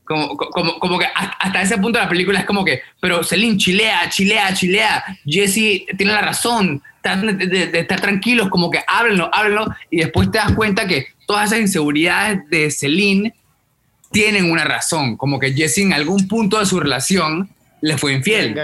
Como, 0.05 0.35
como, 0.35 0.77
como, 0.79 0.99
que 0.99 1.05
hasta 1.15 1.61
ese 1.61 1.77
punto 1.77 1.97
de 1.97 2.03
la 2.03 2.09
película 2.09 2.39
es 2.39 2.45
como 2.45 2.65
que, 2.65 2.81
pero 2.99 3.23
Celine 3.23 3.57
chilea, 3.57 4.09
chilea, 4.09 4.53
chilea, 4.53 5.03
Jesse 5.25 5.85
tiene 5.97 6.11
la 6.11 6.21
razón, 6.21 6.81
de, 7.03 7.79
estar 7.79 7.99
tranquilos, 7.99 8.49
como 8.49 8.69
que 8.69 8.79
háblenlo, 8.87 9.33
háblenlo, 9.33 9.67
y 9.89 9.97
después 9.97 10.29
te 10.29 10.37
das 10.37 10.51
cuenta 10.53 10.87
que 10.87 11.07
todas 11.25 11.47
esas 11.47 11.61
inseguridades 11.61 12.41
de 12.49 12.69
Celine 12.69 13.33
tienen 14.11 14.51
una 14.51 14.65
razón, 14.65 15.15
como 15.17 15.39
que 15.39 15.53
Jesse 15.53 15.79
en 15.79 15.93
algún 15.93 16.27
punto 16.27 16.59
de 16.59 16.65
su 16.65 16.79
relación 16.79 17.49
le 17.79 17.97
fue 17.97 18.13
infiel. 18.13 18.59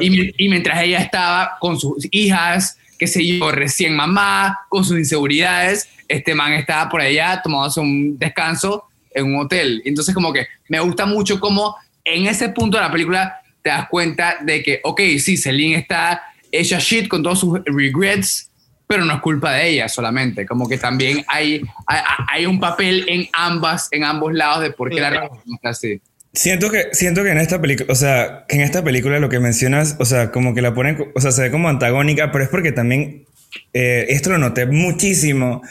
y, 0.00 0.44
y, 0.44 0.48
mientras 0.48 0.82
ella 0.82 0.98
estaba 0.98 1.56
con 1.58 1.80
sus 1.80 2.06
hijas, 2.10 2.78
qué 3.00 3.06
sé 3.06 3.26
yo, 3.26 3.50
recién 3.50 3.96
mamá, 3.96 4.60
con 4.68 4.84
sus 4.84 4.98
inseguridades, 4.98 5.88
este 6.06 6.34
man 6.34 6.52
estaba 6.52 6.86
por 6.90 7.00
allá 7.00 7.40
tomándose 7.42 7.80
un 7.80 8.18
descanso 8.18 8.84
en 9.14 9.24
un 9.24 9.40
hotel. 9.40 9.80
Entonces 9.86 10.14
como 10.14 10.34
que 10.34 10.46
me 10.68 10.78
gusta 10.80 11.06
mucho 11.06 11.40
como 11.40 11.76
en 12.04 12.26
ese 12.26 12.50
punto 12.50 12.76
de 12.76 12.82
la 12.82 12.92
película 12.92 13.40
te 13.62 13.70
das 13.70 13.88
cuenta 13.88 14.36
de 14.42 14.62
que, 14.62 14.80
ok, 14.84 15.00
sí, 15.18 15.38
Celine 15.38 15.76
está 15.76 16.22
hecha 16.52 16.78
shit 16.78 17.08
con 17.08 17.22
todos 17.22 17.40
sus 17.40 17.60
regrets, 17.64 18.50
pero 18.86 19.06
no 19.06 19.14
es 19.14 19.20
culpa 19.20 19.52
de 19.52 19.70
ella 19.70 19.88
solamente. 19.88 20.44
Como 20.44 20.68
que 20.68 20.76
también 20.76 21.24
hay, 21.26 21.62
hay, 21.86 22.44
un 22.44 22.60
papel 22.60 23.06
en 23.08 23.28
ambas, 23.32 23.88
en 23.92 24.04
ambos 24.04 24.34
lados 24.34 24.62
de 24.62 24.72
por 24.72 24.90
qué 24.90 25.00
la 25.00 25.08
relación 25.08 25.54
está 25.54 25.70
así. 25.70 26.02
Siento 26.32 26.70
que, 26.70 26.88
siento 26.92 27.24
que 27.24 27.30
en 27.30 27.38
esta 27.38 27.60
película, 27.60 27.92
o 27.92 27.96
sea, 27.96 28.44
que 28.48 28.56
en 28.56 28.62
esta 28.62 28.84
película 28.84 29.18
lo 29.18 29.28
que 29.28 29.40
mencionas, 29.40 29.96
o 29.98 30.04
sea, 30.04 30.30
como 30.30 30.54
que 30.54 30.62
la 30.62 30.74
ponen, 30.74 31.10
o 31.14 31.20
sea, 31.20 31.32
se 31.32 31.42
ve 31.42 31.50
como 31.50 31.68
antagónica, 31.68 32.30
pero 32.30 32.44
es 32.44 32.50
porque 32.50 32.70
también, 32.70 33.26
eh, 33.72 34.06
esto 34.10 34.30
lo 34.30 34.38
noté 34.38 34.66
muchísimo 34.66 35.62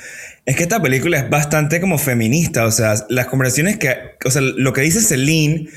es 0.50 0.56
que 0.56 0.64
esta 0.64 0.82
película 0.82 1.20
es 1.20 1.30
bastante 1.30 1.80
como 1.80 2.00
feminista, 2.00 2.66
o 2.66 2.72
sea, 2.72 2.96
las 3.10 3.28
conversaciones 3.28 3.78
que, 3.78 3.96
o 4.26 4.32
sea, 4.32 4.42
lo 4.42 4.74
que 4.74 4.82
dice 4.82 5.00
Celine, 5.00 5.70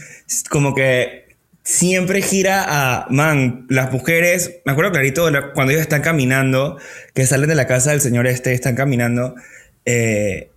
como 0.48 0.74
que 0.74 1.26
siempre 1.62 2.22
gira 2.22 2.64
a, 2.66 3.06
man, 3.10 3.66
las 3.68 3.92
mujeres, 3.92 4.62
me 4.64 4.72
acuerdo 4.72 4.92
clarito 4.92 5.28
cuando 5.52 5.72
ellos 5.72 5.82
están 5.82 6.00
caminando, 6.00 6.78
que 7.12 7.26
salen 7.26 7.50
de 7.50 7.54
la 7.54 7.66
casa 7.66 7.90
del 7.90 8.00
señor 8.00 8.26
este, 8.26 8.54
están 8.54 8.74
caminando, 8.74 9.34
eh, 9.84 10.48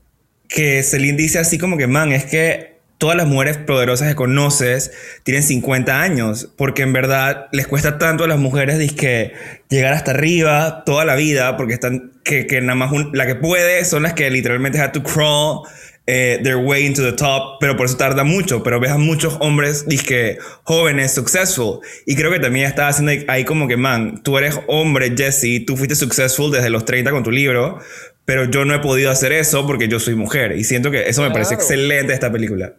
que 0.48 0.82
Celine 0.82 1.18
dice 1.18 1.40
así 1.40 1.58
como 1.58 1.76
que, 1.76 1.88
man, 1.88 2.14
es 2.14 2.24
que 2.24 2.75
todas 2.98 3.18
las 3.18 3.28
mujeres 3.28 3.58
poderosas 3.58 4.10
que 4.10 4.16
conoces 4.16 4.92
tienen 5.24 5.44
50 5.44 6.02
años, 6.02 6.50
porque 6.58 6.84
en 6.84 6.94
verdad 6.94 7.48
les 7.52 7.68
cuesta 7.68 7.98
tanto 7.98 8.24
a 8.24 8.28
las 8.28 8.40
mujeres 8.40 8.94
que 8.94 9.34
llegar 9.70 9.94
hasta 9.94 10.12
arriba 10.12 10.84
toda 10.86 11.06
la 11.06 11.16
vida, 11.16 11.58
porque 11.58 11.74
están, 11.74 12.14
que, 12.24 12.48
que 12.48 12.62
nada 12.62 12.76
más 12.76 12.92
la 13.14 13.26
que 13.26 13.36
puede 13.36 13.84
son 13.86 14.04
las 14.04 14.14
que 14.14 14.30
literalmente 14.30 14.80
have 14.80 14.94
to 14.94 15.04
crawl 15.04 15.68
eh, 16.08 16.40
their 16.44 16.58
way 16.58 16.86
into 16.86 17.02
the 17.02 17.14
top, 17.14 17.58
pero 17.60 17.76
por 17.76 17.88
eso 17.88 17.98
tarda 17.98 18.24
mucho, 18.24 18.62
pero 18.62 18.80
ves 18.80 18.92
a 18.92 18.98
muchos 18.98 19.38
hombres 19.40 19.88
disque 19.88 20.38
jóvenes, 20.64 21.14
successful, 21.14 21.80
y 22.06 22.16
creo 22.16 22.32
que 22.32 22.40
también 22.40 22.68
estaba 22.68 22.90
haciendo 22.90 23.12
ahí 23.28 23.44
como 23.44 23.68
que, 23.68 23.76
man, 23.76 24.22
tú 24.24 24.38
eres 24.38 24.60
hombre, 24.68 25.16
Jesse, 25.18 25.66
tú 25.66 25.76
fuiste 25.76 25.96
successful 25.96 26.52
desde 26.52 26.70
los 26.70 26.86
30 26.86 27.10
con 27.10 27.24
tu 27.24 27.32
libro, 27.32 27.80
pero 28.24 28.46
yo 28.46 28.66
no 28.66 28.76
he 28.76 28.80
podido 28.80 29.10
hacer 29.10 29.32
eso 29.32 29.66
porque 29.66 29.88
yo 29.88 30.00
soy 30.00 30.14
mujer, 30.14 30.56
y 30.56 30.64
siento 30.64 30.92
que 30.92 31.10
eso 31.10 31.24
me 31.24 31.32
parece 31.32 31.56
excelente 31.56 32.14
esta 32.14 32.32
película. 32.32 32.76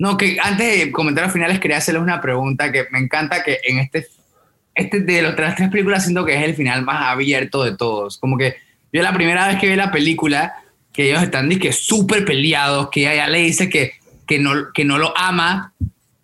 No, 0.00 0.16
que 0.16 0.38
antes 0.42 0.78
de 0.78 0.90
comentarios 0.92 1.30
finales 1.30 1.60
quería 1.60 1.76
hacerles 1.76 2.02
una 2.02 2.22
pregunta 2.22 2.72
que 2.72 2.86
me 2.90 3.00
encanta 3.00 3.42
que 3.42 3.58
en 3.64 3.80
este, 3.80 4.06
este 4.74 5.00
de 5.00 5.20
las 5.20 5.36
tres 5.36 5.68
películas 5.68 6.04
siento 6.04 6.24
que 6.24 6.34
es 6.34 6.42
el 6.42 6.54
final 6.54 6.82
más 6.86 7.02
abierto 7.12 7.62
de 7.62 7.76
todos. 7.76 8.16
Como 8.16 8.38
que 8.38 8.56
yo 8.94 9.02
la 9.02 9.12
primera 9.12 9.46
vez 9.46 9.58
que 9.58 9.68
vi 9.68 9.76
la 9.76 9.92
película, 9.92 10.54
que 10.90 11.10
ellos 11.10 11.22
están 11.22 11.50
que 11.50 11.74
súper 11.74 12.24
peleados, 12.24 12.88
que 12.88 13.12
ella 13.12 13.28
le 13.28 13.40
dice 13.40 13.68
que, 13.68 13.92
que, 14.26 14.38
no, 14.38 14.72
que 14.72 14.86
no 14.86 14.96
lo 14.96 15.12
ama 15.18 15.74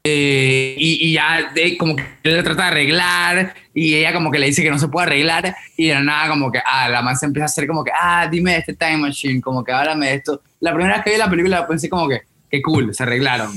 eh, 0.05 0.75
y, 0.79 1.13
ya 1.13 1.53
como 1.79 1.97
que 1.97 2.05
él 2.23 2.43
trata 2.43 2.63
de 2.63 2.69
arreglar 2.69 3.57
y 3.75 3.95
ella 3.95 4.15
como 4.15 4.31
que 4.31 4.39
le 4.39 4.47
dice 4.47 4.63
que 4.63 4.71
no 4.71 4.79
se 4.79 4.89
puede 4.89 5.09
arreglar 5.09 5.55
y 5.77 5.89
de 5.89 6.01
nada 6.01 6.31
como 6.31 6.51
que, 6.51 6.61
ah, 6.65 6.89
la 6.89 7.03
más 7.03 7.21
se 7.21 7.27
empieza 7.27 7.45
a 7.45 7.53
hacer 7.53 7.67
como 7.67 7.85
que, 7.85 7.91
ah, 7.95 8.27
dime 8.27 8.53
de 8.53 8.59
este 8.61 8.73
time 8.73 8.97
machine, 8.97 9.43
como 9.43 9.63
que 9.63 9.73
háblame 9.73 10.07
de 10.07 10.15
esto. 10.15 10.41
La 10.61 10.73
primera 10.73 10.95
vez 10.95 11.05
que 11.05 11.11
vi 11.11 11.19
la 11.19 11.29
película 11.29 11.69
pensé 11.69 11.91
como 11.91 12.09
que, 12.09 12.23
qué 12.51 12.63
cool, 12.63 12.95
se 12.95 13.03
arreglaron. 13.03 13.53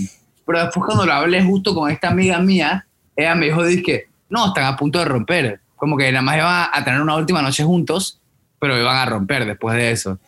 Pero 0.45 0.63
después 0.63 0.85
cuando 0.85 1.05
lo 1.05 1.13
hablé 1.13 1.43
justo 1.43 1.75
con 1.75 1.91
esta 1.91 2.09
amiga 2.09 2.39
mía, 2.39 2.87
ella 3.15 3.35
me 3.35 3.47
dijo, 3.47 3.61
que 3.85 4.07
no, 4.29 4.47
están 4.47 4.65
a 4.65 4.75
punto 4.75 4.99
de 4.99 5.05
romper. 5.05 5.59
Como 5.75 5.97
que 5.97 6.11
nada 6.11 6.21
más 6.21 6.37
iban 6.37 6.67
a 6.73 6.83
tener 6.83 7.01
una 7.01 7.15
última 7.15 7.41
noche 7.41 7.63
juntos, 7.63 8.19
pero 8.59 8.79
iban 8.79 8.95
a 8.95 9.05
romper 9.05 9.45
después 9.45 9.75
de 9.75 9.91
eso. 9.91 10.19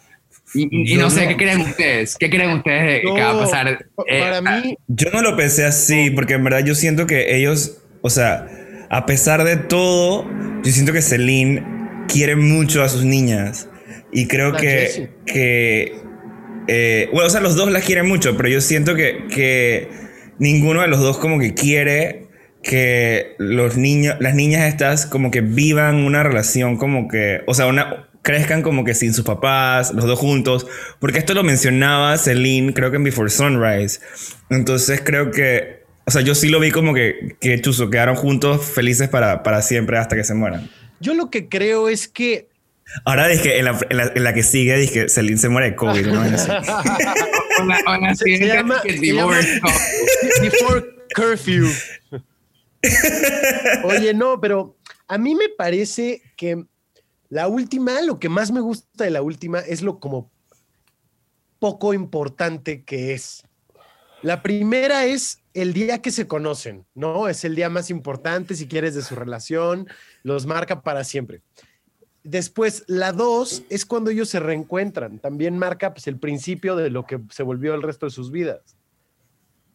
Y, 0.54 0.96
no 0.96 1.10
sé, 1.10 1.28
¿qué 1.28 1.38
creen 1.38 1.62
ustedes? 1.62 2.18
¿Qué 2.18 2.30
creen 2.30 2.52
ustedes 2.52 3.02
que 3.02 3.22
va 3.22 3.32
a 3.32 3.40
pasar? 3.40 3.86
Eh, 4.06 4.20
para 4.20 4.42
mí... 4.42 4.78
Yo 4.88 5.10
no 5.12 5.22
lo 5.22 5.38
pensé 5.38 5.66
así, 5.66 6.10
porque 6.12 6.34
en 6.34 6.44
verdad 6.44 6.64
yo 6.66 6.76
siento 6.76 7.08
que 7.08 7.38
ellos, 7.38 7.78
o 8.02 8.10
sea, 8.10 8.48
a 8.90 9.06
pesar 9.06 9.44
de 9.46 9.56
todo, 9.56 10.30
yo 10.64 10.72
siento 10.72 10.92
que 10.92 11.02
Celine 11.02 11.64
quiere 12.08 12.36
mucho 12.36 12.84
a 12.84 12.90
sus 12.90 13.06
niñas. 13.06 13.70
Y 14.12 14.28
creo 14.28 14.54
que, 14.54 15.12
que 15.26 16.01
eh, 16.68 17.10
bueno, 17.12 17.28
o 17.28 17.30
sea, 17.30 17.42
los 17.42 17.56
dos 17.56 17.72
la 17.72 17.82
quieren 17.82 18.08
mucho, 18.08 18.36
pero 18.38 18.50
yo 18.50 18.62
siento 18.62 18.96
que, 18.96 19.26
que 19.34 19.90
ninguno 20.40 20.82
de 20.82 20.88
los 20.88 21.00
dos 21.00 21.18
como 21.18 21.40
que 21.40 21.54
quiere 21.54 22.28
que 22.64 23.36
los 23.40 23.78
niños, 23.78 24.18
las 24.20 24.36
niñas 24.36 24.68
estas 24.68 25.06
como 25.06 25.32
que 25.32 25.42
vivan 25.42 25.96
una 25.96 26.24
relación 26.24 26.78
como 26.78 27.08
que, 27.08 27.42
o 27.48 27.54
sea, 27.54 27.66
una, 27.68 28.10
crezcan 28.22 28.62
como 28.62 28.84
que 28.84 28.94
sin 28.94 29.14
sus 29.14 29.26
papás, 29.26 29.94
los 29.94 30.06
dos 30.06 30.20
juntos, 30.20 30.68
porque 31.00 31.20
esto 31.20 31.34
lo 31.34 31.44
mencionaba 31.44 32.18
Celine, 32.18 32.74
creo 32.74 32.92
que 32.92 32.98
en 32.98 33.04
Before 33.04 33.30
Sunrise. 33.30 34.00
Entonces 34.50 35.02
creo 35.04 35.32
que, 35.32 35.84
o 36.06 36.12
sea, 36.12 36.22
yo 36.22 36.36
sí 36.36 36.50
lo 36.50 36.60
vi 36.60 36.72
como 36.72 36.94
que, 36.94 37.36
que 37.40 37.60
chuzo, 37.62 37.90
quedaron 37.90 38.16
juntos 38.16 38.64
felices 38.64 39.10
para, 39.10 39.44
para 39.44 39.62
siempre 39.62 39.98
hasta 39.98 40.16
que 40.16 40.24
se 40.24 40.34
mueran. 40.34 40.70
Yo 41.00 41.16
lo 41.16 41.32
que 41.32 41.50
creo 41.50 41.90
es 41.90 42.08
que 42.08 42.48
Ahora 43.06 43.28
dije, 43.28 43.60
en 43.60 43.66
la, 43.66 43.80
en 43.90 43.98
la, 43.98 44.12
en 44.16 44.24
la 44.24 44.34
que 44.34 44.44
sigue, 44.44 44.78
dije, 44.78 45.10
Celine 45.10 45.38
se 45.38 45.50
muere 45.50 45.72
de 45.72 45.76
COVID. 45.76 46.08
¿no? 46.08 46.24
se, 46.24 46.38
se 46.38 46.48
llama, 48.48 48.82
se 48.82 49.14
llama 49.14 49.32
Before 50.42 50.86
Curfew. 51.16 51.68
Oye, 53.84 54.14
no, 54.14 54.40
pero 54.40 54.78
a 55.08 55.18
mí 55.18 55.36
me 55.36 55.50
parece 55.50 56.22
que 56.36 56.66
la 57.30 57.48
última, 57.48 58.02
lo 58.02 58.20
que 58.20 58.30
más 58.30 58.52
me 58.52 58.62
gusta 58.62 59.04
de 59.04 59.12
la 59.12 59.22
última 59.22 59.60
es 59.60 59.82
lo 59.82 60.00
como 60.00 60.32
poco 61.60 61.94
importante 61.94 62.84
que 62.84 63.14
es. 63.14 63.44
La 64.22 64.44
primera 64.44 65.06
es 65.06 65.40
el 65.54 65.74
día 65.74 66.02
que 66.02 66.12
se 66.12 66.28
conocen, 66.28 66.86
¿no? 66.94 67.28
Es 67.28 67.44
el 67.44 67.56
día 67.56 67.70
más 67.70 67.90
importante, 67.90 68.56
si 68.56 68.68
quieres, 68.68 68.96
de 68.96 69.02
su 69.02 69.16
relación, 69.16 69.88
los 70.24 70.46
marca 70.46 70.82
para 70.82 71.04
siempre. 71.04 71.42
Después, 72.24 72.84
la 72.88 73.12
dos 73.12 73.64
es 73.70 73.86
cuando 73.86 74.12
ellos 74.12 74.30
se 74.30 74.40
reencuentran. 74.40 75.20
También 75.20 75.58
marca 75.58 75.94
pues, 75.94 76.08
el 76.08 76.18
principio 76.18 76.76
de 76.76 76.90
lo 76.90 77.06
que 77.06 77.20
se 77.32 77.44
volvió 77.44 77.74
el 77.74 77.82
resto 77.82 78.06
de 78.06 78.12
sus 78.12 78.32
vidas. 78.32 78.78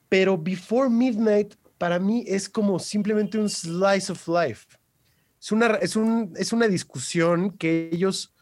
Pero 0.08 0.38
Before 0.38 0.88
Midnight, 0.88 1.54
para 1.78 1.98
mí, 1.98 2.24
es 2.26 2.48
como 2.48 2.78
simplemente 2.78 3.38
un 3.38 3.48
slice 3.48 4.12
of 4.12 4.28
life. 4.28 4.66
Es 5.40 5.52
una, 5.52 5.66
es, 5.76 5.96
un, 5.96 6.32
es 6.36 6.52
una 6.52 6.68
discusión 6.68 7.50
que 7.50 7.90
ellos 7.92 8.32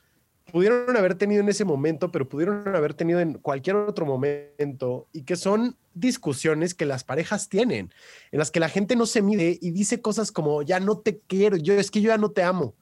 pudieron 0.53 0.97
haber 0.97 1.15
tenido 1.15 1.41
en 1.41 1.49
ese 1.49 1.65
momento, 1.65 2.13
pero 2.13 2.29
pudieron 2.29 2.77
haber 2.77 2.95
tenido 2.95 3.21
en 3.21 3.35
cualquier 3.35 3.77
otro 3.77 4.07
momento 4.07 5.09
y 5.13 5.23
que 5.23 5.37
son 5.37 5.77
discusiones 5.95 6.75
que 6.75 6.87
las 6.87 7.05
parejas 7.05 7.49
tienen, 7.49 7.93
en 8.31 8.39
las 8.39 8.51
que 8.51 8.61
la 8.61 8.69
gente 8.69 8.95
no 8.95 9.07
se 9.07 9.23
mide 9.23 9.59
y 9.61 9.71
dice 9.71 10.01
cosas 10.01 10.31
como, 10.31 10.63
ya 10.63 10.79
no 10.81 10.99
te 10.99 11.19
quiero, 11.19 11.57
yo 11.57 11.75
es 11.75 11.91
que 11.91 12.01
yo 12.01 12.09
ya 12.09 12.19
no 12.19 12.31
te 12.31 12.43
amo. 12.43 12.75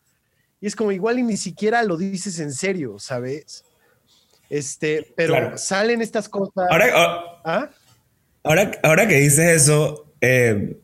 Y 0.62 0.68
es 0.68 0.76
como 0.76 0.92
igual 0.92 1.18
y 1.18 1.24
ni 1.24 1.36
siquiera 1.36 1.82
lo 1.82 1.96
dices 1.96 2.38
en 2.38 2.52
serio, 2.52 2.96
¿sabes? 3.00 3.64
Este, 4.48 5.12
pero 5.16 5.34
claro. 5.34 5.58
salen 5.58 6.00
estas 6.00 6.28
cosas. 6.28 6.68
Ahora, 6.70 6.86
¿Ah? 7.44 7.70
ahora, 8.44 8.70
ahora 8.84 9.08
que 9.08 9.16
dices 9.16 9.62
eso, 9.62 10.14
eh, 10.20 10.76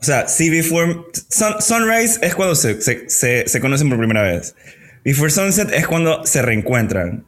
o 0.00 0.04
sea, 0.04 0.26
sí, 0.26 0.50
Before 0.50 1.04
sun, 1.28 1.62
Sunrise 1.62 2.18
es 2.22 2.34
cuando 2.34 2.56
se, 2.56 2.82
se, 2.82 3.08
se, 3.08 3.46
se, 3.46 3.60
conocen 3.60 3.88
por 3.88 3.98
primera 3.98 4.22
vez. 4.22 4.56
Before 5.04 5.30
Sunset 5.30 5.72
es 5.72 5.86
cuando 5.86 6.26
se 6.26 6.42
reencuentran. 6.42 7.24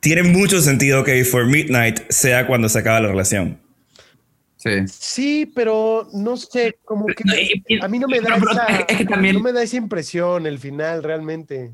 Tiene 0.00 0.24
mucho 0.24 0.60
sentido 0.60 1.02
que 1.02 1.14
Before 1.14 1.46
Midnight 1.46 2.10
sea 2.10 2.46
cuando 2.46 2.68
se 2.68 2.78
acaba 2.78 3.00
la 3.00 3.08
relación. 3.08 3.58
Sí. 4.62 4.86
sí, 4.88 5.52
pero 5.54 6.06
no 6.12 6.36
sé, 6.36 6.76
como 6.84 7.06
que 7.06 7.24
no, 7.24 7.34
y, 7.34 7.64
y, 7.66 7.82
a 7.82 7.88
mí 7.88 7.98
no 7.98 8.06
me 8.06 8.20
da 8.20 8.34
pero, 8.34 8.50
esa, 8.50 8.66
pero 8.66 8.84
es 8.88 8.96
que 8.98 9.04
también, 9.06 9.36
no 9.36 9.40
me 9.40 9.52
da 9.52 9.62
esa 9.62 9.78
impresión 9.78 10.46
el 10.46 10.58
final 10.58 11.02
realmente. 11.02 11.70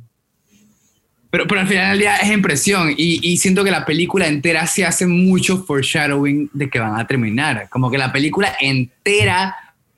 Pero, 1.30 1.48
pero 1.48 1.62
al 1.62 1.66
final 1.66 1.90
del 1.90 1.98
día 1.98 2.16
es 2.18 2.30
impresión 2.30 2.90
y, 2.96 3.18
y, 3.28 3.38
siento 3.38 3.64
que 3.64 3.72
la 3.72 3.84
película 3.84 4.28
entera 4.28 4.64
se 4.68 4.86
hace 4.86 5.04
mucho 5.04 5.64
foreshadowing 5.64 6.48
de 6.52 6.70
que 6.70 6.78
van 6.78 6.94
a 6.94 7.04
terminar. 7.08 7.68
Como 7.70 7.90
que 7.90 7.98
la 7.98 8.12
película 8.12 8.54
entera 8.60 9.56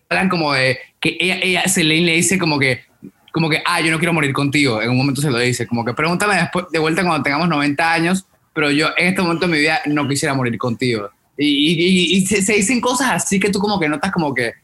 hablan 0.08 0.30
como 0.30 0.54
de 0.54 0.78
que 0.98 1.18
ella, 1.20 1.40
ella 1.42 1.68
Celine 1.68 2.06
le 2.06 2.12
dice 2.14 2.38
como 2.38 2.58
que 2.58 2.88
como 3.32 3.50
que, 3.50 3.62
ah, 3.64 3.80
yo 3.80 3.90
no 3.90 3.98
quiero 3.98 4.14
morir 4.14 4.32
contigo. 4.32 4.80
En 4.80 4.88
un 4.90 4.96
momento 4.96 5.20
se 5.20 5.30
lo 5.30 5.38
dice, 5.38 5.66
como 5.66 5.84
que 5.84 5.92
pregúntame 5.92 6.36
después, 6.36 6.66
de 6.72 6.78
vuelta 6.78 7.02
cuando 7.02 7.22
tengamos 7.22 7.48
90 7.48 7.92
años, 7.92 8.26
pero 8.52 8.70
yo 8.70 8.88
en 8.96 9.08
este 9.08 9.22
momento 9.22 9.46
de 9.46 9.52
mi 9.52 9.58
vida 9.58 9.80
no 9.86 10.08
quisiera 10.08 10.34
morir 10.34 10.56
contigo. 10.58 11.10
Y, 11.40 11.46
y, 11.46 12.16
y 12.16 12.26
se, 12.26 12.42
se, 12.42 12.54
dicen 12.54 12.80
cosas 12.80 13.10
así 13.12 13.38
que 13.38 13.50
tú 13.50 13.60
como 13.60 13.78
que 13.78 13.88
notas 13.88 14.10
como 14.10 14.34
que, 14.34 14.54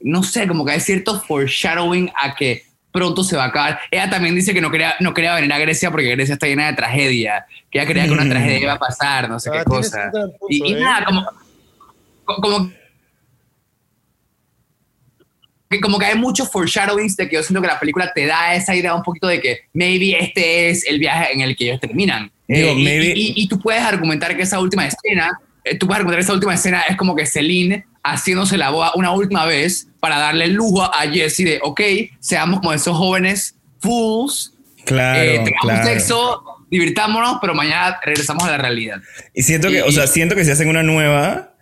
no 0.00 0.22
sé, 0.22 0.48
como 0.48 0.64
que 0.64 0.72
hay 0.72 0.80
cierto 0.80 1.20
foreshadowing 1.20 2.10
a 2.20 2.34
que 2.34 2.64
pronto 2.90 3.22
se 3.22 3.36
va 3.36 3.44
a 3.44 3.48
acabar. 3.48 3.78
Ella 3.90 4.08
también 4.08 4.34
dice 4.34 4.54
que 4.54 4.62
no 4.62 4.70
quería, 4.70 4.94
no 5.00 5.12
quería 5.12 5.34
venir 5.34 5.52
a 5.52 5.58
Grecia 5.58 5.90
porque 5.90 6.08
Grecia 6.08 6.32
está 6.32 6.46
llena 6.46 6.68
de 6.68 6.72
tragedia, 6.72 7.44
que 7.70 7.78
ella 7.78 7.86
creía 7.86 8.06
que 8.06 8.12
una 8.12 8.26
tragedia 8.26 8.58
iba 8.58 8.72
a 8.72 8.78
pasar, 8.78 9.28
no 9.28 9.38
sé 9.38 9.50
ah, 9.52 9.58
qué 9.58 9.64
cosa. 9.64 10.10
Punto, 10.10 10.46
y, 10.48 10.72
¿eh? 10.72 10.80
nada, 10.80 11.04
como, 11.04 11.26
como 12.24 12.70
que 15.68 15.80
como 15.80 15.98
que 15.98 16.06
hay 16.06 16.16
muchos 16.16 16.50
foreshadowings 16.50 17.16
de 17.16 17.28
que 17.28 17.36
yo 17.36 17.42
siento 17.42 17.60
que 17.60 17.66
la 17.66 17.78
película 17.78 18.10
te 18.14 18.24
da 18.24 18.54
esa 18.54 18.74
idea 18.74 18.94
un 18.94 19.02
poquito 19.02 19.26
de 19.26 19.40
que 19.40 19.60
maybe 19.74 20.16
este 20.18 20.70
es 20.70 20.86
el 20.86 20.98
viaje 20.98 21.34
en 21.34 21.40
el 21.42 21.54
que 21.54 21.66
ellos 21.66 21.80
terminan. 21.80 22.30
Digo, 22.48 22.70
eh, 22.70 22.74
maybe... 22.76 23.12
y, 23.14 23.32
y, 23.32 23.32
y, 23.42 23.48
tú 23.48 23.58
puedes 23.58 23.82
argumentar 23.82 24.34
que 24.36 24.44
esa 24.44 24.60
última 24.60 24.86
escena, 24.86 25.38
tú 25.78 25.86
puedes 25.86 25.98
argumentar 25.98 26.18
que 26.18 26.24
esa 26.24 26.32
última 26.32 26.54
escena 26.54 26.82
es 26.82 26.96
como 26.96 27.14
que 27.14 27.26
Celine 27.26 27.86
haciéndose 28.02 28.56
la 28.56 28.70
boda 28.70 28.92
una 28.94 29.10
última 29.12 29.46
vez 29.46 29.88
para 30.00 30.18
darle 30.18 30.44
el 30.44 30.52
lujo 30.52 30.82
a 30.82 31.00
Jesse 31.10 31.38
de, 31.38 31.60
ok, 31.62 31.80
seamos 32.20 32.60
como 32.60 32.72
esos 32.72 32.96
jóvenes 32.96 33.56
fools, 33.80 34.54
claro, 34.84 35.20
eh, 35.20 35.40
tengamos 35.44 35.60
claro. 35.62 35.86
sexo, 35.86 36.42
divirtámonos, 36.70 37.38
pero 37.40 37.54
mañana 37.54 37.98
regresamos 38.04 38.44
a 38.44 38.52
la 38.52 38.58
realidad. 38.58 39.00
Y 39.34 39.42
siento 39.42 39.68
que, 39.68 39.82
o 39.82 39.90
sea, 39.90 40.06
siento 40.06 40.34
que 40.34 40.44
si 40.44 40.50
hacen 40.50 40.68
una 40.68 40.82
nueva, 40.82 41.54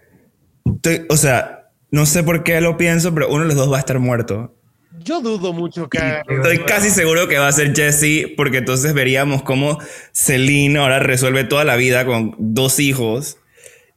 estoy, 0.67 1.07
o 1.09 1.17
sea, 1.17 1.71
no 1.91 2.07
sé 2.07 2.23
por 2.23 2.45
qué 2.45 2.61
lo 2.61 2.77
pienso, 2.77 3.15
pero 3.15 3.29
uno 3.29 3.43
de 3.43 3.49
los 3.49 3.57
dos 3.57 3.73
va 3.73 3.77
a 3.77 3.81
estar 3.81 3.99
muerto. 3.99 4.55
Yo 5.03 5.21
dudo 5.21 5.53
mucho 5.53 5.89
que. 5.89 5.99
Estoy 6.29 6.59
casi 6.61 6.91
seguro 6.91 7.29
que 7.29 7.39
va 7.39 7.49
a 7.49 7.53
ser 7.53 7.75
Jesse, 7.75 8.33
porque 8.37 8.59
entonces 8.59 8.95
veríamos 8.95 9.43
cómo 9.43 9.79
Celine 10.13 10.79
ahora 10.79 10.99
resuelve 10.99 11.45
toda 11.45 11.65
la 11.65 11.77
vida 11.77 12.07
con 12.07 12.35
dos 12.39 12.79
hijos 12.79 13.39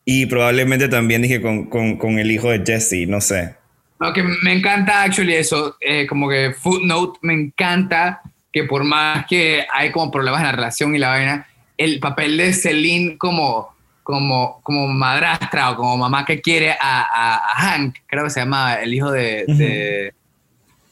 y 0.10 0.26
probablemente 0.26 0.88
también 0.88 1.22
dije 1.22 1.42
con, 1.42 1.66
con, 1.66 1.98
con 1.98 2.18
el 2.18 2.32
hijo 2.32 2.50
de 2.50 2.64
Jesse, 2.66 3.06
no 3.10 3.20
sé. 3.20 3.56
Que 4.14 4.24
me 4.24 4.54
encanta, 4.54 5.04
actually, 5.04 5.34
eso. 5.34 5.76
Eh, 5.82 6.08
como 6.08 6.30
que 6.30 6.54
footnote, 6.58 7.20
me 7.24 7.34
encanta 7.34 8.22
que 8.54 8.64
por 8.64 8.86
más 8.86 9.26
que 9.26 9.66
hay 9.70 9.92
como 9.92 10.10
problemas 10.10 10.40
en 10.40 10.46
la 10.46 10.52
relación 10.54 10.96
y 10.96 10.98
la 10.98 11.10
vaina, 11.10 11.48
el 11.76 12.00
papel 12.00 12.38
de 12.38 12.54
Celine 12.54 13.18
como 13.18 13.76
como, 14.02 14.62
como 14.64 14.88
madrastra 14.88 15.72
o 15.72 15.76
como 15.76 15.98
mamá 15.98 16.24
que 16.24 16.40
quiere 16.40 16.72
a, 16.72 16.78
a, 16.80 17.36
a 17.36 17.56
Hank, 17.56 17.98
creo 18.08 18.24
que 18.24 18.30
se 18.30 18.40
llama 18.40 18.76
el 18.76 18.94
hijo 18.94 19.12
de, 19.12 19.44
uh 19.46 19.52
-huh. 19.52 19.58
de, 19.58 20.14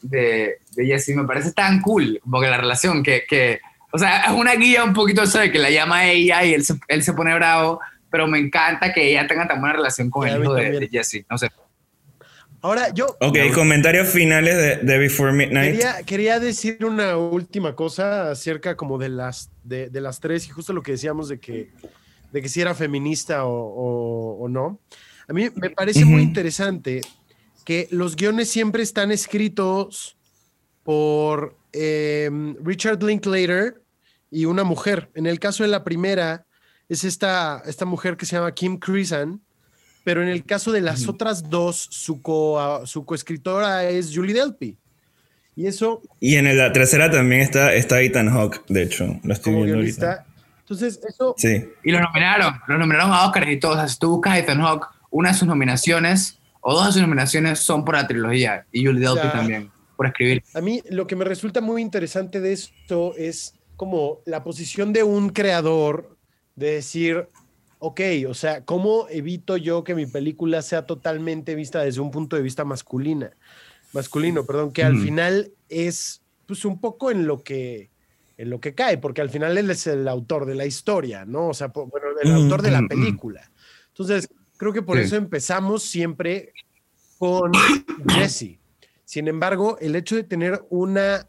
de, 0.02 0.58
de, 0.76 0.86
Jesse, 0.86 1.16
me 1.16 1.24
parece 1.24 1.52
tan 1.52 1.80
cool, 1.80 2.20
porque 2.30 2.50
la 2.50 2.58
relación 2.58 3.02
que, 3.02 3.24
que, 3.26 3.60
o 3.90 3.98
sea, 3.98 4.20
es 4.26 4.32
una 4.32 4.54
guía 4.56 4.84
un 4.84 4.92
poquito 4.92 5.22
eso 5.22 5.38
de 5.38 5.50
que 5.50 5.58
la 5.58 5.70
llama 5.70 6.04
ella 6.04 6.44
y 6.44 6.52
él 6.52 6.62
se, 6.66 6.74
él 6.88 7.02
se 7.02 7.14
pone 7.14 7.34
bravo, 7.34 7.80
pero 8.16 8.26
me 8.26 8.38
encanta 8.38 8.94
que 8.94 9.10
ella 9.10 9.26
tenga 9.26 9.46
tan 9.46 9.60
buena 9.60 9.76
relación 9.76 10.08
con 10.08 10.26
el 10.26 10.42
hijo 10.42 10.54
de, 10.54 10.80
de, 10.80 10.88
Jesse, 10.88 11.26
no 11.28 11.36
sé. 11.36 11.50
Ahora 12.62 12.88
yo... 12.94 13.14
Ok, 13.20 13.36
no, 13.36 13.54
comentarios 13.54 14.08
finales 14.08 14.56
de, 14.56 14.76
de, 14.78 14.98
Before 14.98 15.34
Midnight. 15.34 15.72
Quería, 15.72 16.02
quería, 16.02 16.40
decir 16.40 16.82
una 16.82 17.18
última 17.18 17.74
cosa 17.74 18.30
acerca 18.30 18.74
como 18.74 18.96
de 18.96 19.10
las, 19.10 19.50
de, 19.64 19.90
de 19.90 20.00
las 20.00 20.20
tres 20.20 20.46
y 20.46 20.48
justo 20.48 20.72
lo 20.72 20.82
que 20.82 20.92
decíamos 20.92 21.28
de 21.28 21.38
que 21.38 21.72
de 22.32 22.40
que 22.40 22.48
si 22.48 22.62
era 22.62 22.74
feminista 22.74 23.44
o, 23.44 23.52
o, 23.52 24.44
o 24.44 24.48
no. 24.48 24.80
A 25.28 25.34
mí 25.34 25.50
me 25.56 25.68
parece 25.68 26.00
uh 26.00 26.06
-huh. 26.06 26.12
muy 26.12 26.22
interesante 26.22 27.02
que 27.66 27.86
los 27.90 28.16
guiones 28.16 28.48
siempre 28.48 28.82
están 28.82 29.12
escritos 29.12 30.16
por 30.84 31.54
eh, 31.74 32.30
Richard 32.62 33.02
Linklater 33.02 33.82
y 34.30 34.46
una 34.46 34.64
mujer. 34.64 35.10
En 35.14 35.26
el 35.26 35.38
caso 35.38 35.64
de 35.64 35.68
la 35.68 35.84
primera 35.84 36.45
es 36.88 37.04
esta, 37.04 37.62
esta 37.66 37.84
mujer 37.84 38.16
que 38.16 38.26
se 38.26 38.36
llama 38.36 38.52
Kim 38.52 38.78
Crisan, 38.78 39.40
pero 40.04 40.22
en 40.22 40.28
el 40.28 40.44
caso 40.44 40.70
de 40.72 40.80
las 40.80 41.08
otras 41.08 41.50
dos, 41.50 41.88
su, 41.90 42.22
co, 42.22 42.86
su 42.86 43.04
coescritora 43.04 43.84
es 43.88 44.12
Julie 44.14 44.34
Delpy. 44.34 44.78
Y 45.56 45.66
eso... 45.66 46.02
Y 46.20 46.36
en 46.36 46.56
la 46.56 46.72
tercera 46.72 47.10
también 47.10 47.40
está, 47.40 47.74
está 47.74 48.00
Ethan 48.00 48.28
Hawke, 48.28 48.62
de 48.68 48.82
hecho. 48.82 49.18
Lo 49.24 49.32
estoy 49.32 49.54
viendo 49.54 49.72
guionista. 49.72 50.06
ahorita. 50.06 50.26
Entonces, 50.60 51.00
eso. 51.08 51.34
Sí. 51.38 51.64
Y 51.82 51.92
los 51.92 52.00
nominaron, 52.00 52.54
los 52.66 52.78
nominaron 52.78 53.12
a 53.12 53.24
Oscar 53.26 53.48
y 53.48 53.58
todo. 53.58 53.72
O 53.72 53.74
sea, 53.76 53.88
si 53.88 53.98
tú 53.98 54.10
buscas 54.10 54.34
a 54.34 54.38
Ethan 54.38 54.60
Hawke, 54.60 54.86
una 55.10 55.30
de 55.30 55.38
sus 55.38 55.48
nominaciones 55.48 56.38
o 56.60 56.74
dos 56.74 56.86
de 56.86 56.92
sus 56.92 57.02
nominaciones 57.02 57.60
son 57.60 57.84
por 57.84 57.94
la 57.94 58.06
trilogía 58.06 58.66
y 58.72 58.84
Julie 58.84 59.00
Delpy 59.00 59.18
o 59.18 59.22
sea, 59.22 59.32
también, 59.32 59.70
por 59.96 60.06
escribir. 60.06 60.42
A 60.54 60.60
mí 60.60 60.82
lo 60.90 61.06
que 61.06 61.16
me 61.16 61.24
resulta 61.24 61.60
muy 61.60 61.80
interesante 61.80 62.40
de 62.40 62.52
esto 62.52 63.14
es 63.16 63.54
como 63.76 64.20
la 64.26 64.42
posición 64.42 64.92
de 64.92 65.04
un 65.04 65.30
creador 65.30 66.15
de 66.56 66.72
decir, 66.72 67.28
ok, 67.78 68.00
o 68.28 68.34
sea, 68.34 68.64
¿cómo 68.64 69.06
evito 69.10 69.56
yo 69.56 69.84
que 69.84 69.94
mi 69.94 70.06
película 70.06 70.62
sea 70.62 70.86
totalmente 70.86 71.54
vista 71.54 71.82
desde 71.82 72.00
un 72.00 72.10
punto 72.10 72.36
de 72.36 72.42
vista 72.42 72.64
masculina? 72.64 73.30
Masculino, 73.92 74.44
perdón, 74.44 74.72
que 74.72 74.82
mm. 74.82 74.86
al 74.86 74.98
final 74.98 75.52
es 75.68 76.22
pues 76.46 76.64
un 76.64 76.80
poco 76.80 77.10
en 77.10 77.26
lo 77.26 77.42
que 77.42 77.90
en 78.38 78.50
lo 78.50 78.60
que 78.60 78.74
cae, 78.74 78.98
porque 78.98 79.22
al 79.22 79.30
final 79.30 79.56
él 79.56 79.70
es 79.70 79.86
el 79.86 80.06
autor 80.06 80.44
de 80.44 80.54
la 80.54 80.66
historia, 80.66 81.24
¿no? 81.24 81.48
O 81.48 81.54
sea, 81.54 81.68
bueno, 81.68 82.08
el 82.20 82.32
autor 82.32 82.60
de 82.60 82.70
la 82.70 82.82
película. 82.86 83.50
Entonces, 83.88 84.28
creo 84.58 84.74
que 84.74 84.82
por 84.82 84.98
sí. 84.98 85.04
eso 85.04 85.16
empezamos 85.16 85.82
siempre 85.82 86.52
con 87.18 87.52
Jesse. 88.08 88.58
Sin 89.06 89.28
embargo, 89.28 89.78
el 89.80 89.96
hecho 89.96 90.16
de 90.16 90.24
tener 90.24 90.62
una, 90.68 91.26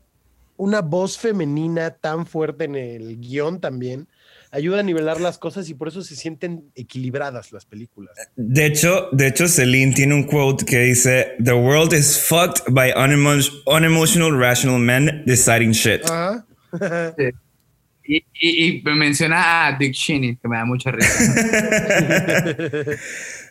una 0.58 0.82
voz 0.82 1.18
femenina 1.18 1.92
tan 1.92 2.26
fuerte 2.26 2.66
en 2.66 2.76
el 2.76 3.18
guion 3.22 3.62
también 3.62 4.10
ayuda 4.52 4.80
a 4.80 4.84
nivelar 4.84 5.20
las 5.20 5.38
cosas 5.38 5.70
y 5.70 5.74
por 5.74 5.88
eso 5.88 6.02
se 6.04 6.16
sienten 6.16 6.72
equilibradas 6.76 7.52
las 7.52 7.66
películas. 7.66 8.16
De 8.36 8.66
hecho, 8.66 9.10
de 9.12 9.28
hecho, 9.28 9.48
Celine 9.48 9.94
tiene 9.94 10.14
un 10.14 10.24
quote 10.24 10.66
que 10.66 10.80
dice: 10.80 11.36
The 11.44 11.54
world 11.54 11.94
is 11.94 12.18
fucked 12.20 12.74
by 12.74 12.92
unemotional, 12.96 14.38
rational 14.38 14.80
men 14.80 15.24
deciding 15.26 15.72
shit. 15.72 16.02
Y, 18.10 18.24
y, 18.40 18.82
menciona 18.86 19.68
a 19.68 19.78
Dick 19.78 19.94
Cheney, 19.94 20.38
que 20.38 20.48
me 20.48 20.56
da 20.56 20.64
mucha 20.64 20.92
risa. 20.92 21.36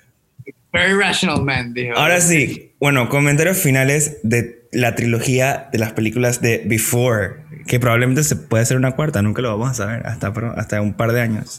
Very 0.72 0.94
rational 0.94 1.42
man, 1.42 1.72
dijo. 1.72 1.96
Ahora 1.96 2.20
sí, 2.20 2.74
bueno, 2.78 3.08
comentarios 3.08 3.58
finales 3.58 4.18
de 4.22 4.68
la 4.72 4.94
trilogía 4.94 5.68
de 5.72 5.78
las 5.78 5.92
películas 5.92 6.42
de 6.42 6.62
Before, 6.66 7.44
que 7.66 7.80
probablemente 7.80 8.22
se 8.24 8.36
puede 8.36 8.62
hacer 8.62 8.76
una 8.76 8.94
cuarta, 8.94 9.22
nunca 9.22 9.40
lo 9.42 9.50
vamos 9.50 9.70
a 9.70 9.74
saber, 9.74 10.06
hasta, 10.06 10.32
hasta 10.56 10.80
un 10.82 10.94
par 10.94 11.12
de 11.12 11.22
años. 11.22 11.58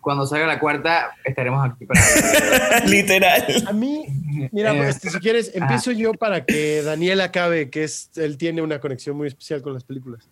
Cuando 0.00 0.26
salga 0.26 0.46
la 0.46 0.58
cuarta, 0.58 1.10
estaremos 1.24 1.68
aquí 1.68 1.84
para... 1.84 2.00
Literal. 2.86 3.44
A 3.66 3.72
mí, 3.72 4.06
mira, 4.52 4.74
pues, 4.74 4.96
este, 4.96 5.10
si 5.10 5.18
quieres, 5.18 5.50
empiezo 5.54 5.92
yo 5.92 6.14
para 6.14 6.44
que 6.44 6.82
Daniel 6.82 7.20
acabe, 7.20 7.68
que 7.68 7.84
es, 7.84 8.10
él 8.16 8.38
tiene 8.38 8.62
una 8.62 8.80
conexión 8.80 9.16
muy 9.16 9.28
especial 9.28 9.60
con 9.60 9.74
las 9.74 9.84
películas. 9.84 10.30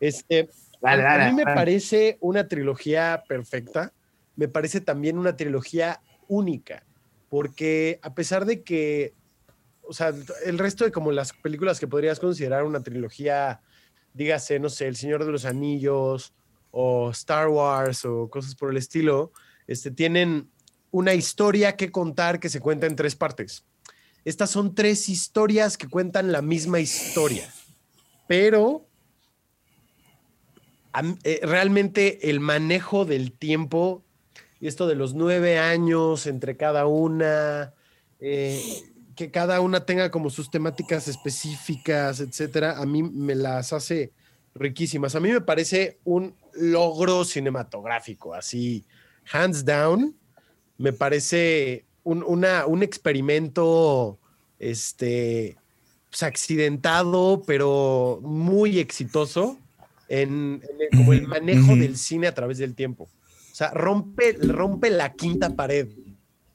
Este, 0.00 0.50
a 0.82 1.30
mí 1.30 1.36
me 1.36 1.44
parece 1.44 2.18
una 2.20 2.46
trilogía 2.46 3.24
perfecta, 3.26 3.92
me 4.36 4.48
parece 4.48 4.80
también 4.80 5.16
una 5.16 5.36
trilogía 5.36 6.00
única, 6.28 6.82
porque 7.34 7.98
a 8.02 8.14
pesar 8.14 8.44
de 8.44 8.62
que, 8.62 9.12
o 9.82 9.92
sea, 9.92 10.14
el 10.46 10.56
resto 10.56 10.84
de 10.84 10.92
como 10.92 11.10
las 11.10 11.32
películas 11.32 11.80
que 11.80 11.88
podrías 11.88 12.20
considerar 12.20 12.62
una 12.62 12.80
trilogía, 12.80 13.60
dígase, 14.12 14.60
no 14.60 14.68
sé, 14.68 14.86
El 14.86 14.94
Señor 14.94 15.24
de 15.24 15.32
los 15.32 15.44
Anillos 15.44 16.32
o 16.70 17.10
Star 17.10 17.48
Wars 17.48 18.04
o 18.04 18.30
cosas 18.30 18.54
por 18.54 18.70
el 18.70 18.76
estilo, 18.76 19.32
este, 19.66 19.90
tienen 19.90 20.48
una 20.92 21.14
historia 21.14 21.74
que 21.74 21.90
contar 21.90 22.38
que 22.38 22.48
se 22.48 22.60
cuenta 22.60 22.86
en 22.86 22.94
tres 22.94 23.16
partes. 23.16 23.64
Estas 24.24 24.50
son 24.50 24.72
tres 24.72 25.08
historias 25.08 25.76
que 25.76 25.88
cuentan 25.88 26.30
la 26.30 26.40
misma 26.40 26.78
historia, 26.78 27.52
pero 28.28 28.86
eh, 31.24 31.40
realmente 31.42 32.30
el 32.30 32.38
manejo 32.38 33.04
del 33.04 33.32
tiempo 33.32 34.04
y 34.64 34.66
esto 34.66 34.86
de 34.86 34.94
los 34.94 35.12
nueve 35.12 35.58
años 35.58 36.26
entre 36.26 36.56
cada 36.56 36.86
una, 36.86 37.74
eh, 38.18 38.62
que 39.14 39.30
cada 39.30 39.60
una 39.60 39.84
tenga 39.84 40.10
como 40.10 40.30
sus 40.30 40.50
temáticas 40.50 41.06
específicas, 41.06 42.20
etcétera, 42.20 42.78
a 42.78 42.86
mí 42.86 43.02
me 43.02 43.34
las 43.34 43.74
hace 43.74 44.10
riquísimas. 44.54 45.14
A 45.16 45.20
mí 45.20 45.30
me 45.30 45.42
parece 45.42 45.98
un 46.04 46.34
logro 46.54 47.26
cinematográfico, 47.26 48.32
así, 48.32 48.86
hands 49.30 49.66
down, 49.66 50.16
me 50.78 50.94
parece 50.94 51.84
un, 52.02 52.24
un 52.24 52.82
experimento, 52.82 54.18
este, 54.58 55.58
pues, 56.08 56.22
accidentado, 56.22 57.42
pero 57.46 58.18
muy 58.22 58.78
exitoso 58.78 59.58
en, 60.08 60.62
como 60.96 61.12
el 61.12 61.28
manejo 61.28 61.76
del 61.76 61.98
cine 61.98 62.28
a 62.28 62.34
través 62.34 62.56
del 62.56 62.74
tiempo. 62.74 63.10
O 63.54 63.56
sea, 63.56 63.70
rompe, 63.70 64.32
rompe 64.32 64.90
la 64.90 65.12
quinta 65.12 65.54
pared, 65.54 65.86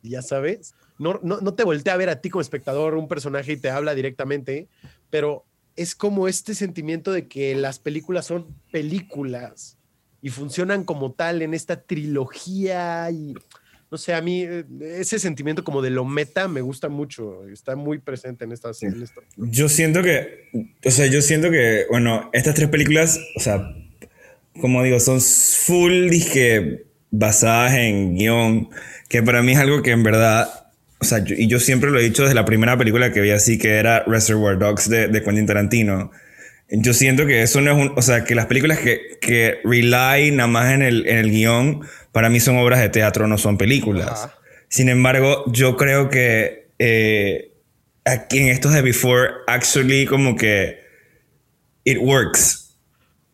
ya 0.04 0.22
sabes. 0.22 0.74
No, 0.98 1.18
no, 1.24 1.40
no 1.40 1.54
te 1.54 1.64
voltea 1.64 1.94
a 1.94 1.98
ver 1.98 2.10
a 2.10 2.20
ti 2.20 2.30
como 2.30 2.42
espectador 2.42 2.96
un 2.96 3.08
personaje 3.08 3.54
y 3.54 3.58
te 3.58 3.70
habla 3.70 3.96
directamente, 3.96 4.68
pero 5.10 5.46
es 5.78 5.96
como 5.96 6.28
este 6.28 6.56
sentimiento 6.56 7.14
de 7.14 7.30
que 7.30 7.56
las 7.56 7.80
películas 7.80 8.26
son 8.26 8.54
películas 8.70 9.78
y 10.22 10.30
funcionan 10.30 10.84
como 10.84 11.14
tal 11.14 11.42
en 11.42 11.54
esta 11.54 11.82
trilogía 11.84 13.10
y 13.12 13.34
no 13.90 13.98
sé, 13.98 14.14
a 14.14 14.22
mí 14.22 14.42
eh, 14.42 14.66
ese 14.82 15.20
sentimiento 15.20 15.64
como 15.64 15.82
de 15.82 15.92
lo 15.92 16.04
meta 16.04 16.50
me 16.50 16.60
gusta 16.60 16.90
mucho, 16.90 17.48
está 17.48 17.78
muy 17.78 18.00
presente 18.00 18.44
en 18.44 18.52
esta, 18.52 18.74
serie. 18.74 19.06
Yo 19.38 19.70
siento 19.70 20.04
que, 20.04 20.50
o 20.84 20.92
sea, 20.92 21.06
yo 21.06 21.22
siento 21.22 21.50
que, 21.50 21.86
bueno, 21.90 22.30
estas 22.34 22.56
tres 22.56 22.68
películas, 22.68 23.22
o 23.38 23.40
sea, 23.40 23.74
como 24.60 24.84
digo, 24.84 25.00
son 25.00 25.22
full, 25.22 26.10
dije, 26.10 26.89
basadas 27.12 27.74
en 27.74 28.16
guion, 28.16 28.70
que 29.08 29.24
para 29.24 29.42
mí 29.42 29.54
es 29.54 29.58
algo 29.60 29.82
que 29.82 29.92
en 29.92 30.04
verdad, 30.04 30.50
o 31.00 31.06
sea, 31.06 31.24
y 31.26 31.48
yo 31.48 31.60
siempre 31.60 31.90
lo 31.92 32.00
he 32.00 32.04
dicho 32.04 32.24
desde 32.24 32.36
la 32.36 32.46
primera 32.46 32.78
película 32.78 33.12
que 33.12 33.22
vi 33.22 33.32
así, 33.32 33.58
que 33.58 33.76
era 33.76 34.04
Reservoir 34.06 34.58
Dogs 34.58 34.90
de, 34.90 35.08
de 35.08 35.24
Quentin 35.24 35.46
Tarantino. 35.46 36.12
Yo 36.72 36.94
siento 36.94 37.26
que 37.26 37.42
eso 37.42 37.62
no 37.62 37.72
es 37.72 37.78
un, 37.78 37.94
o 37.98 38.02
sea, 38.02 38.26
que 38.26 38.36
las 38.36 38.46
películas 38.46 38.78
que, 38.78 39.18
que 39.20 39.58
rely 39.64 40.32
nada 40.32 40.48
más 40.48 40.72
en 40.72 40.84
el, 40.84 41.08
en 41.08 41.18
el 41.18 41.32
guion, 41.32 41.82
para 42.12 42.30
mí 42.30 42.40
son 42.40 42.58
obras 42.58 42.80
de 42.80 42.90
teatro, 42.90 43.28
no 43.28 43.40
son 43.40 43.58
películas. 43.58 44.30
Sin 44.68 44.88
embargo, 44.88 45.46
yo 45.52 45.78
creo 45.78 46.10
que 46.10 46.68
eh, 46.78 47.54
aquí 48.06 48.38
en 48.38 48.50
estos 48.50 48.74
de 48.74 48.84
Before, 48.84 49.30
actually, 49.48 50.06
como 50.06 50.36
que 50.36 50.80
it 51.86 51.98
works. 52.00 52.78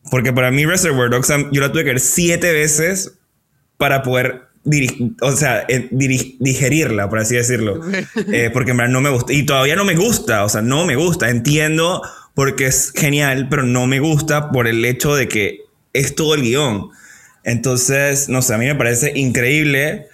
Porque 0.09 0.31
para 0.31 0.49
mí 0.51 0.65
Reservoir 0.65 1.09
Dogs, 1.09 1.27
yo 1.51 1.61
la 1.61 1.71
tuve 1.71 1.83
que 1.83 1.89
ver 1.89 1.99
siete 1.99 2.53
veces 2.53 3.17
para 3.77 4.03
poder 4.03 4.45
o 5.21 5.31
sea, 5.31 5.65
eh, 5.67 5.89
digerirla, 5.91 7.09
por 7.09 7.19
así 7.19 7.35
decirlo. 7.35 7.81
Eh, 8.31 8.49
porque 8.51 8.71
en 8.71 8.77
verdad 8.77 8.91
no 8.91 9.01
me 9.01 9.09
gusta. 9.09 9.33
Y 9.33 9.45
todavía 9.45 9.75
no 9.75 9.85
me 9.85 9.95
gusta, 9.95 10.43
o 10.45 10.49
sea, 10.49 10.61
no 10.61 10.85
me 10.85 10.95
gusta. 10.95 11.29
Entiendo 11.29 12.01
porque 12.33 12.65
es 12.65 12.91
genial, 12.95 13.47
pero 13.49 13.63
no 13.63 13.87
me 13.87 13.99
gusta 13.99 14.51
por 14.51 14.67
el 14.67 14.83
hecho 14.83 15.15
de 15.15 15.27
que 15.27 15.61
es 15.93 16.15
todo 16.15 16.33
el 16.33 16.41
guion. 16.41 16.89
Entonces, 17.43 18.29
no 18.29 18.41
sé, 18.41 18.53
a 18.53 18.57
mí 18.57 18.65
me 18.65 18.75
parece 18.75 19.11
increíble 19.15 20.07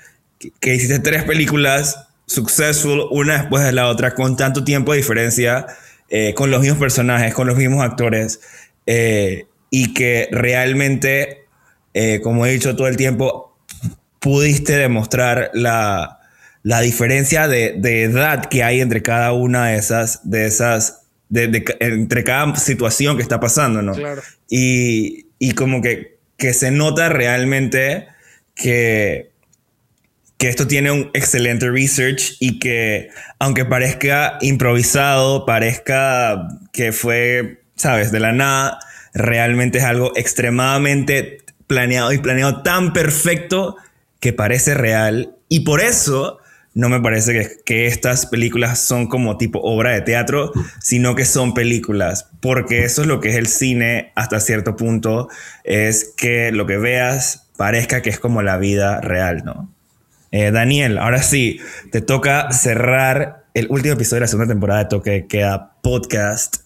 que, 0.60 0.76
hiciste 0.76 1.00
tres 1.00 1.24
películas 1.24 2.08
successful, 2.26 3.08
una 3.12 3.40
después 3.40 3.64
de 3.64 3.72
la 3.72 3.88
otra, 3.88 4.14
con 4.14 4.36
tanto 4.36 4.64
tiempo 4.64 4.92
de 4.92 4.98
diferencia, 4.98 5.68
eh, 6.10 6.34
con 6.34 6.52
los 6.52 6.62
mismos 6.62 6.80
personajes, 6.80 7.34
con 7.34 7.48
los 7.48 7.58
mismos 7.58 7.84
actores, 7.84 8.42
y 9.70 9.94
que 9.94 10.28
realmente, 10.32 11.46
como 12.24 12.46
he 12.46 12.52
dicho 12.52 12.76
todo 12.76 12.88
el 12.88 12.98
tiempo, 12.98 13.51
pudiste 14.22 14.78
demostrar 14.78 15.52
la, 15.54 16.22
la 16.64 16.80
diferencia 16.80 17.50
de, 17.50 17.76
de, 17.78 18.04
edad 18.04 18.46
que 18.46 18.64
hay 18.64 18.80
entre 18.80 19.02
cada 19.02 19.34
una 19.34 19.68
de 19.68 19.78
esas, 19.78 20.22
de 20.24 20.46
esas, 20.46 21.04
de, 21.28 21.66
entre 21.82 22.24
cada 22.24 22.56
situación 22.56 23.18
que 23.18 23.24
está 23.24 23.42
pasando, 23.42 23.82
¿no? 23.82 23.94
Claro. 23.94 24.22
Y, 24.50 25.26
y 25.38 25.52
como 25.52 25.82
que 25.82 26.22
que 26.42 26.56
se 26.56 26.72
nota 26.72 27.08
realmente 27.08 28.08
que, 28.56 29.30
que 30.40 30.50
esto 30.50 30.66
tiene 30.68 30.90
un 30.90 31.12
excelente 31.14 31.70
research 31.70 32.36
y 32.40 32.58
que 32.58 33.10
aunque 33.38 33.64
parezca 33.64 34.40
improvisado, 34.42 35.46
parezca 35.46 36.48
que 36.74 36.94
fue, 36.94 37.62
sabes, 37.76 38.12
de 38.12 38.20
la 38.20 38.32
nada, 38.32 38.80
realmente 39.14 39.78
es 39.78 39.84
algo 39.84 40.14
extremadamente 40.16 41.38
planeado 41.68 42.12
y 42.12 42.18
planeado 42.18 42.64
tan 42.64 42.92
perfecto 42.92 43.78
que 44.22 44.32
parece 44.32 44.74
real. 44.76 45.36
Y 45.50 45.62
por 45.62 45.82
eso 45.82 46.40
no 46.74 46.88
me 46.88 47.02
parece 47.02 47.34
que, 47.34 47.50
que, 47.66 47.88
estas 47.88 48.26
películas 48.28 48.80
son 48.80 49.08
como 49.08 49.38
tipo 49.38 49.60
obra 49.60 49.92
de 49.92 50.02
teatro, 50.02 50.54
sino 50.80 51.16
que 51.16 51.26
son 51.26 51.54
películas, 51.54 52.30
porque 52.40 52.86
eso 52.86 53.02
es 53.02 53.08
lo 53.08 53.20
que 53.20 53.30
es 53.30 53.36
el 53.36 53.48
cine 53.48 54.14
hasta 54.16 54.40
cierto 54.40 54.78
punto, 54.78 55.28
es 55.66 56.14
que 56.16 56.54
lo 56.54 56.66
que 56.66 56.78
veas 56.78 57.50
parezca 57.58 58.02
que 58.02 58.10
es 58.10 58.20
como 58.20 58.42
la 58.42 58.58
vida 58.58 59.02
real, 59.02 59.44
¿no? 59.44 59.70
Eh, 60.32 60.52
Daniel, 60.52 60.98
ahora 60.98 61.22
sí, 61.22 61.60
te 61.92 62.00
toca 62.00 62.54
cerrar 62.54 63.44
el 63.54 63.68
último 63.70 63.96
episodio 63.96 64.20
de 64.20 64.22
la 64.22 64.28
segunda 64.28 64.54
temporada 64.54 64.84
de 64.84 64.90
Toque 64.90 65.26
Queda 65.28 65.74
Podcast 65.82 66.58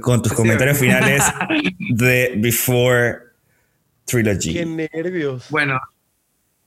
con 0.00 0.20
tus 0.20 0.32
comentarios 0.32 0.78
finales 0.78 1.22
de 1.78 2.34
Before 2.36 3.18
Trilogy. 4.04 4.54
Qué 4.54 4.66
nervios. 4.66 5.46
Bueno. 5.48 5.80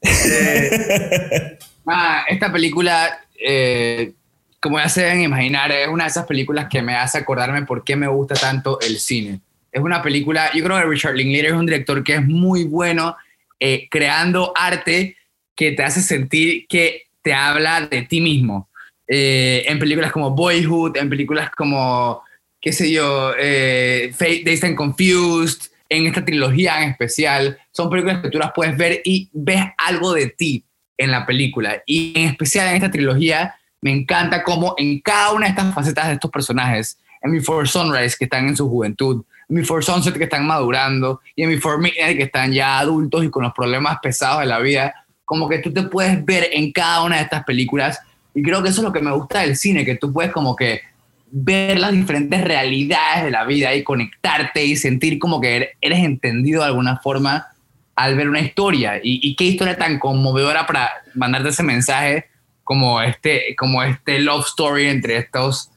Eh, 0.07 1.57
Ah, 1.87 2.25
esta 2.27 2.51
película, 2.51 3.19
eh, 3.39 4.13
como 4.59 4.79
ya 4.79 4.89
se 4.89 5.03
deben 5.03 5.21
imaginar, 5.21 5.71
es 5.71 5.87
una 5.87 6.05
de 6.05 6.09
esas 6.09 6.25
películas 6.25 6.67
que 6.69 6.81
me 6.81 6.95
hace 6.95 7.19
acordarme 7.19 7.63
por 7.63 7.83
qué 7.83 7.95
me 7.95 8.07
gusta 8.07 8.33
tanto 8.35 8.79
el 8.81 8.99
cine. 8.99 9.41
Es 9.71 9.81
una 9.81 10.01
película, 10.01 10.51
yo 10.53 10.63
creo 10.63 10.77
que 10.77 10.85
Richard 10.85 11.15
Linklater 11.15 11.47
es 11.47 11.53
un 11.53 11.65
director 11.65 12.03
que 12.03 12.15
es 12.15 12.25
muy 12.25 12.63
bueno 12.63 13.15
eh, 13.59 13.87
creando 13.89 14.51
arte 14.55 15.15
que 15.55 15.73
te 15.73 15.83
hace 15.83 16.01
sentir 16.01 16.65
que 16.67 17.03
te 17.21 17.33
habla 17.33 17.81
de 17.81 18.01
ti 18.03 18.19
mismo. 18.19 18.69
Eh, 19.07 19.63
en 19.67 19.77
películas 19.77 20.11
como 20.11 20.31
Boyhood, 20.31 20.97
en 20.97 21.09
películas 21.09 21.51
como, 21.51 22.23
qué 22.59 22.73
sé 22.73 22.91
yo, 22.91 23.31
Fate, 23.31 24.41
Days 24.43 24.63
and 24.63 24.75
Confused, 24.75 25.69
en 25.89 26.07
esta 26.07 26.23
trilogía 26.23 26.83
en 26.83 26.91
especial, 26.91 27.57
son 27.71 27.89
películas 27.89 28.21
que 28.21 28.29
tú 28.29 28.37
las 28.37 28.51
puedes 28.53 28.77
ver 28.77 29.01
y 29.03 29.29
ves 29.33 29.63
algo 29.77 30.13
de 30.13 30.27
ti 30.27 30.65
en 30.97 31.11
la 31.11 31.25
película. 31.25 31.81
Y 31.85 32.13
en 32.19 32.29
especial 32.29 32.67
en 32.67 32.75
esta 32.75 32.91
trilogía, 32.91 33.55
me 33.81 33.91
encanta 33.91 34.43
cómo 34.43 34.73
en 34.77 34.99
cada 34.99 35.31
una 35.31 35.45
de 35.45 35.51
estas 35.51 35.73
facetas 35.73 36.07
de 36.07 36.13
estos 36.13 36.31
personajes, 36.31 36.97
en 37.21 37.31
Before 37.31 37.67
Sunrise, 37.67 38.15
que 38.17 38.25
están 38.25 38.47
en 38.47 38.55
su 38.55 38.69
juventud, 38.69 39.23
en 39.49 39.55
Before 39.57 39.83
Sunset, 39.83 40.15
que 40.17 40.23
están 40.25 40.45
madurando, 40.45 41.21
y 41.35 41.43
en 41.43 41.49
Before 41.49 41.77
Midnight, 41.77 42.17
que 42.17 42.23
están 42.23 42.51
ya 42.51 42.79
adultos 42.79 43.23
y 43.23 43.29
con 43.29 43.43
los 43.43 43.53
problemas 43.53 43.97
pesados 44.01 44.41
de 44.41 44.47
la 44.47 44.59
vida, 44.59 45.05
como 45.23 45.49
que 45.49 45.59
tú 45.59 45.73
te 45.73 45.83
puedes 45.83 46.23
ver 46.23 46.49
en 46.51 46.71
cada 46.71 47.03
una 47.03 47.17
de 47.17 47.23
estas 47.23 47.43
películas. 47.43 47.99
Y 48.33 48.43
creo 48.43 48.61
que 48.61 48.69
eso 48.69 48.81
es 48.81 48.85
lo 48.85 48.93
que 48.93 49.01
me 49.01 49.11
gusta 49.11 49.41
del 49.41 49.55
cine, 49.55 49.85
que 49.85 49.95
tú 49.95 50.13
puedes 50.13 50.31
como 50.31 50.55
que 50.55 50.81
ver 51.31 51.79
las 51.79 51.91
diferentes 51.91 52.41
realidades 52.43 53.25
de 53.25 53.31
la 53.31 53.45
vida 53.45 53.73
y 53.73 53.83
conectarte 53.83 54.65
y 54.65 54.75
sentir 54.75 55.19
como 55.19 55.41
que 55.41 55.71
eres 55.81 55.99
entendido 55.99 56.61
de 56.61 56.67
alguna 56.67 56.97
forma 56.97 57.47
al 57.95 58.15
ver 58.15 58.29
una 58.29 58.41
historia. 58.41 58.99
Y, 59.01 59.35
qué 59.35 59.45
historia 59.45 59.77
tan 59.77 59.99
conmovedora 59.99 60.65
para 60.65 60.89
mandarte 61.13 61.49
ese 61.49 61.63
mensaje 61.63 62.25
como 62.63 63.01
este, 63.01 63.55
como 63.57 63.83
este 63.83 64.19
love 64.19 64.45
story 64.45 64.87
entre 64.87 65.17
estos, 65.17 65.71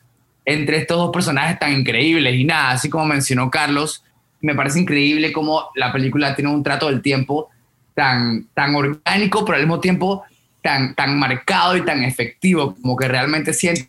entre 0.45 0.79
estos 0.79 0.99
dos 0.99 1.11
personajes 1.13 1.59
tan 1.59 1.73
increíbles. 1.73 2.35
Y 2.35 2.45
nada, 2.45 2.71
así 2.71 2.91
como 2.91 3.07
mencionó 3.07 3.51
Carlos, 3.51 4.05
me 4.41 4.55
parece 4.55 4.81
increíble 4.81 5.33
cómo 5.33 5.71
la 5.75 5.93
película 5.93 6.35
tiene 6.35 6.51
un 6.51 6.63
trato 6.63 6.87
del 6.89 7.03
tiempo 7.03 7.51
tan, 7.95 8.47
tan 8.55 8.75
orgánico, 8.75 9.45
pero 9.45 9.57
al 9.57 9.63
mismo 9.63 9.81
tiempo 9.81 10.25
tan, 10.63 10.95
tan 10.95 11.19
marcado 11.19 11.77
y 11.77 11.85
tan 11.85 12.03
efectivo, 12.03 12.77
como 12.81 12.97
que 12.97 13.09
realmente 13.09 13.53
sientes 13.53 13.89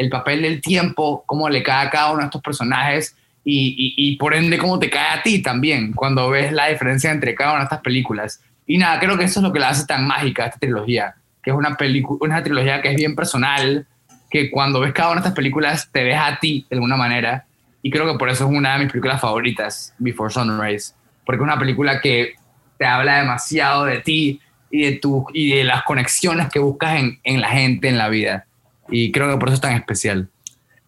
el 0.00 0.08
papel 0.08 0.40
del 0.40 0.62
tiempo, 0.62 1.24
cómo 1.26 1.50
le 1.50 1.62
cae 1.62 1.86
a 1.86 1.90
cada 1.90 2.10
uno 2.10 2.20
de 2.20 2.24
estos 2.24 2.40
personajes 2.40 3.14
y, 3.44 4.16
por 4.16 4.32
ende 4.34 4.56
cómo 4.56 4.78
te 4.78 4.88
cae 4.88 5.18
a 5.18 5.22
ti 5.22 5.42
también 5.42 5.92
cuando 5.92 6.30
ves 6.30 6.52
la 6.52 6.68
diferencia 6.68 7.10
entre 7.10 7.34
cada 7.34 7.50
una 7.50 7.60
de 7.60 7.64
estas 7.64 7.80
películas. 7.80 8.42
Y 8.66 8.78
nada, 8.78 8.98
creo 8.98 9.18
que 9.18 9.24
eso 9.24 9.40
es 9.40 9.44
lo 9.44 9.52
que 9.52 9.58
la 9.58 9.68
hace 9.68 9.84
tan 9.84 10.06
mágica 10.06 10.46
esta 10.46 10.58
trilogía, 10.58 11.16
que 11.42 11.50
es 11.50 11.56
una, 11.56 11.76
una 12.20 12.42
trilogía 12.42 12.80
que 12.80 12.88
es 12.88 12.96
bien 12.96 13.14
personal, 13.14 13.86
que 14.30 14.50
cuando 14.50 14.80
ves 14.80 14.94
cada 14.94 15.10
una 15.10 15.20
de 15.20 15.28
estas 15.28 15.36
películas 15.36 15.90
te 15.92 16.02
ves 16.02 16.18
a 16.18 16.38
ti 16.40 16.66
de 16.70 16.76
alguna 16.76 16.96
manera. 16.96 17.44
Y 17.82 17.90
creo 17.90 18.10
que 18.10 18.18
por 18.18 18.30
eso 18.30 18.44
es 18.48 18.56
una 18.56 18.74
de 18.74 18.84
mis 18.84 18.92
películas 18.92 19.20
favoritas, 19.20 19.94
Before 19.98 20.32
Sunrise, 20.32 20.94
porque 21.26 21.42
es 21.42 21.44
una 21.44 21.58
película 21.58 22.00
que 22.00 22.36
te 22.78 22.86
habla 22.86 23.18
demasiado 23.18 23.84
de 23.84 23.98
ti 23.98 24.40
y 24.70 24.82
de, 24.82 24.92
tu, 24.92 25.26
y 25.34 25.50
de 25.56 25.64
las 25.64 25.82
conexiones 25.82 26.48
que 26.48 26.58
buscas 26.58 26.98
en, 26.98 27.20
en 27.22 27.42
la 27.42 27.48
gente, 27.50 27.88
en 27.88 27.98
la 27.98 28.08
vida. 28.08 28.46
Y 28.90 29.12
creo 29.12 29.30
que 29.30 29.38
por 29.38 29.48
eso 29.48 29.54
es 29.56 29.60
tan 29.60 29.74
especial. 29.74 30.28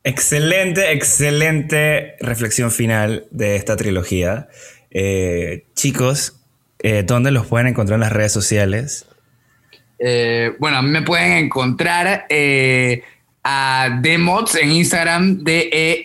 Excelente, 0.05 0.93
excelente 0.93 2.17
reflexión 2.21 2.73
final 2.73 3.27
de 3.31 3.55
esta 3.57 3.77
trilogía. 3.77 4.49
Eh, 4.91 5.65
chicos, 5.75 6.41
eh, 6.81 7.05
¿dónde 7.07 7.31
los 7.31 7.47
pueden 7.47 7.69
encontrar 7.69 7.97
en 7.97 8.01
las 8.01 8.13
redes 8.13 8.33
sociales? 8.33 9.07
Eh, 10.01 10.55
bueno, 10.59 10.79
a 10.79 10.83
mí 10.83 10.91
me 10.91 11.03
pueden 11.03 11.45
encontrar 11.45 12.27
a 13.45 13.99
Demots 14.03 14.57
en 14.57 14.73
Instagram, 14.73 15.45
D-E-M-O-T-T-S, 15.45 15.99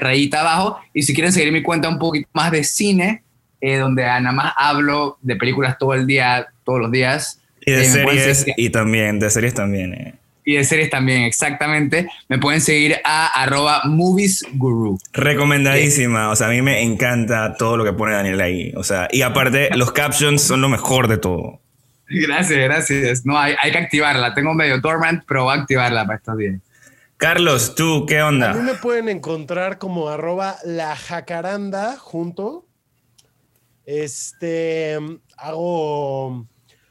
rayita 0.00 0.42
abajo. 0.42 0.80
Y 0.92 1.02
si 1.02 1.14
quieren 1.14 1.32
seguir 1.32 1.50
mi 1.50 1.62
cuenta 1.62 1.88
un 1.88 1.98
poquito 1.98 2.28
más 2.34 2.50
de 2.52 2.62
cine, 2.62 3.22
donde 3.62 4.02
nada 4.02 4.32
más 4.32 4.52
hablo 4.58 5.16
de 5.22 5.36
películas 5.36 5.78
todo 5.78 5.94
el 5.94 6.06
día, 6.06 6.48
todos 6.62 6.80
los 6.80 6.92
días. 6.92 7.40
Y 7.64 7.72
de 7.72 7.86
series, 7.86 8.44
y 8.58 8.68
también, 8.68 9.18
de 9.18 9.30
series 9.30 9.54
también 9.54 10.18
y 10.44 10.56
de 10.56 10.64
series 10.64 10.90
también, 10.90 11.22
exactamente. 11.22 12.08
Me 12.28 12.38
pueden 12.38 12.60
seguir 12.60 12.96
a 13.04 13.42
arroba 13.42 13.82
moviesguru. 13.84 14.98
Recomendadísima. 15.12 16.30
O 16.30 16.36
sea, 16.36 16.48
a 16.48 16.50
mí 16.50 16.60
me 16.60 16.82
encanta 16.82 17.54
todo 17.54 17.78
lo 17.78 17.84
que 17.84 17.94
pone 17.94 18.12
Daniel 18.12 18.40
ahí. 18.40 18.72
O 18.76 18.84
sea, 18.84 19.08
y 19.10 19.22
aparte, 19.22 19.70
los 19.76 19.92
captions 19.92 20.42
son 20.42 20.60
lo 20.60 20.68
mejor 20.68 21.08
de 21.08 21.16
todo. 21.16 21.60
Gracias, 22.08 22.58
gracias. 22.58 23.26
No, 23.26 23.38
hay, 23.38 23.54
hay 23.60 23.72
que 23.72 23.78
activarla. 23.78 24.34
Tengo 24.34 24.52
medio 24.52 24.78
dormant, 24.80 25.24
pero 25.26 25.44
voy 25.44 25.56
a 25.56 25.60
activarla 25.62 26.04
para 26.04 26.18
estos 26.18 26.36
días. 26.36 26.60
Carlos, 27.16 27.74
¿tú 27.74 28.04
qué 28.06 28.20
onda? 28.20 28.50
A 28.50 28.54
mí 28.54 28.62
me 28.62 28.74
pueden 28.74 29.08
encontrar 29.08 29.78
como 29.78 30.10
arroba 30.10 30.56
la 30.64 30.94
jacaranda 30.94 31.96
junto. 31.96 32.66
Este, 33.86 34.98
hago... 35.38 36.46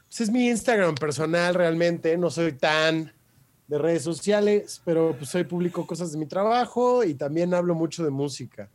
Pues 0.08 0.20
es 0.20 0.30
mi 0.30 0.48
Instagram 0.48 0.94
personal 0.96 1.54
realmente. 1.54 2.16
No 2.16 2.30
soy 2.30 2.52
tan 2.52 3.12
de 3.66 3.78
redes 3.78 4.02
sociales, 4.02 4.82
pero 4.84 5.14
pues 5.16 5.34
hoy 5.34 5.44
publico 5.44 5.86
cosas 5.86 6.12
de 6.12 6.18
mi 6.18 6.26
trabajo 6.26 7.04
y 7.04 7.14
también 7.14 7.54
hablo 7.54 7.74
mucho 7.74 8.04
de 8.04 8.10
música. 8.10 8.68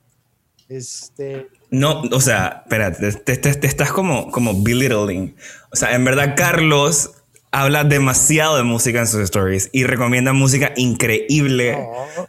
Este. 0.67 1.47
No, 1.71 2.01
o 2.11 2.21
sea, 2.21 2.61
espérate, 2.63 3.11
te, 3.11 3.67
estás 3.67 3.91
como, 3.91 4.31
como 4.31 4.61
belittling. 4.61 5.35
O 5.71 5.75
sea, 5.75 5.95
en 5.95 6.05
verdad, 6.05 6.35
Carlos 6.37 7.11
habla 7.51 7.83
demasiado 7.83 8.57
de 8.57 8.63
música 8.63 8.99
en 8.99 9.07
sus 9.07 9.21
stories 9.21 9.69
y 9.71 9.83
recomienda 9.83 10.33
música 10.33 10.71
increíble 10.75 11.77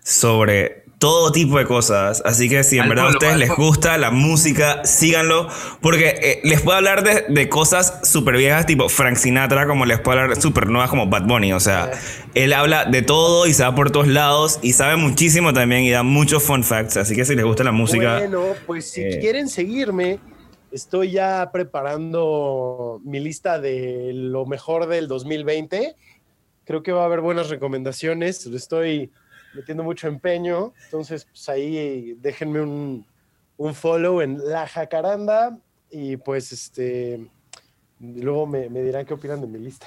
sobre 0.02 0.79
todo 1.00 1.32
tipo 1.32 1.56
de 1.56 1.64
cosas. 1.64 2.22
Así 2.26 2.50
que 2.50 2.62
si 2.62 2.78
en 2.78 2.86
verdad 2.86 3.06
a 3.06 3.10
ustedes 3.10 3.38
les 3.38 3.48
gusta 3.56 3.96
la 3.96 4.10
música, 4.10 4.84
síganlo. 4.84 5.48
Porque 5.80 6.14
eh, 6.22 6.40
les 6.44 6.60
puedo 6.60 6.76
hablar 6.76 7.02
de, 7.02 7.24
de 7.26 7.48
cosas 7.48 8.00
súper 8.02 8.36
viejas, 8.36 8.66
tipo 8.66 8.86
Frank 8.90 9.16
Sinatra, 9.16 9.66
como 9.66 9.86
les 9.86 9.98
puedo 9.98 10.20
hablar 10.20 10.36
de 10.36 10.40
súper 10.40 10.68
nuevas, 10.68 10.90
como 10.90 11.06
Bad 11.06 11.26
Bunny. 11.26 11.54
O 11.54 11.60
sea, 11.60 11.90
él 12.34 12.52
habla 12.52 12.84
de 12.84 13.00
todo 13.00 13.46
y 13.46 13.54
se 13.54 13.62
va 13.62 13.74
por 13.74 13.90
todos 13.90 14.08
lados 14.08 14.58
y 14.60 14.74
sabe 14.74 14.96
muchísimo 14.96 15.54
también 15.54 15.84
y 15.84 15.90
da 15.90 16.02
muchos 16.02 16.42
fun 16.42 16.62
facts. 16.62 16.98
Así 16.98 17.16
que 17.16 17.24
si 17.24 17.34
les 17.34 17.46
gusta 17.46 17.64
la 17.64 17.72
música. 17.72 18.18
Bueno, 18.18 18.44
pues 18.66 18.90
si 18.90 19.00
eh, 19.00 19.20
quieren 19.22 19.48
seguirme, 19.48 20.18
estoy 20.70 21.12
ya 21.12 21.48
preparando 21.50 23.00
mi 23.04 23.20
lista 23.20 23.58
de 23.58 24.10
lo 24.12 24.44
mejor 24.44 24.86
del 24.86 25.08
2020. 25.08 25.96
Creo 26.64 26.82
que 26.82 26.92
va 26.92 27.04
a 27.04 27.06
haber 27.06 27.22
buenas 27.22 27.48
recomendaciones. 27.48 28.44
Estoy 28.44 29.10
metiendo 29.54 29.82
mucho 29.82 30.08
empeño. 30.08 30.72
Entonces, 30.84 31.24
pues 31.24 31.48
ahí 31.48 32.16
déjenme 32.20 32.60
un, 32.60 33.06
un 33.56 33.74
follow 33.74 34.22
en 34.22 34.38
La 34.42 34.66
Jacaranda 34.66 35.58
y 35.90 36.16
pues 36.16 36.52
este, 36.52 37.26
luego 38.00 38.46
me, 38.46 38.68
dirán 38.68 39.04
qué 39.04 39.14
opinan 39.14 39.40
de 39.40 39.46
mi 39.46 39.58
lista. 39.58 39.86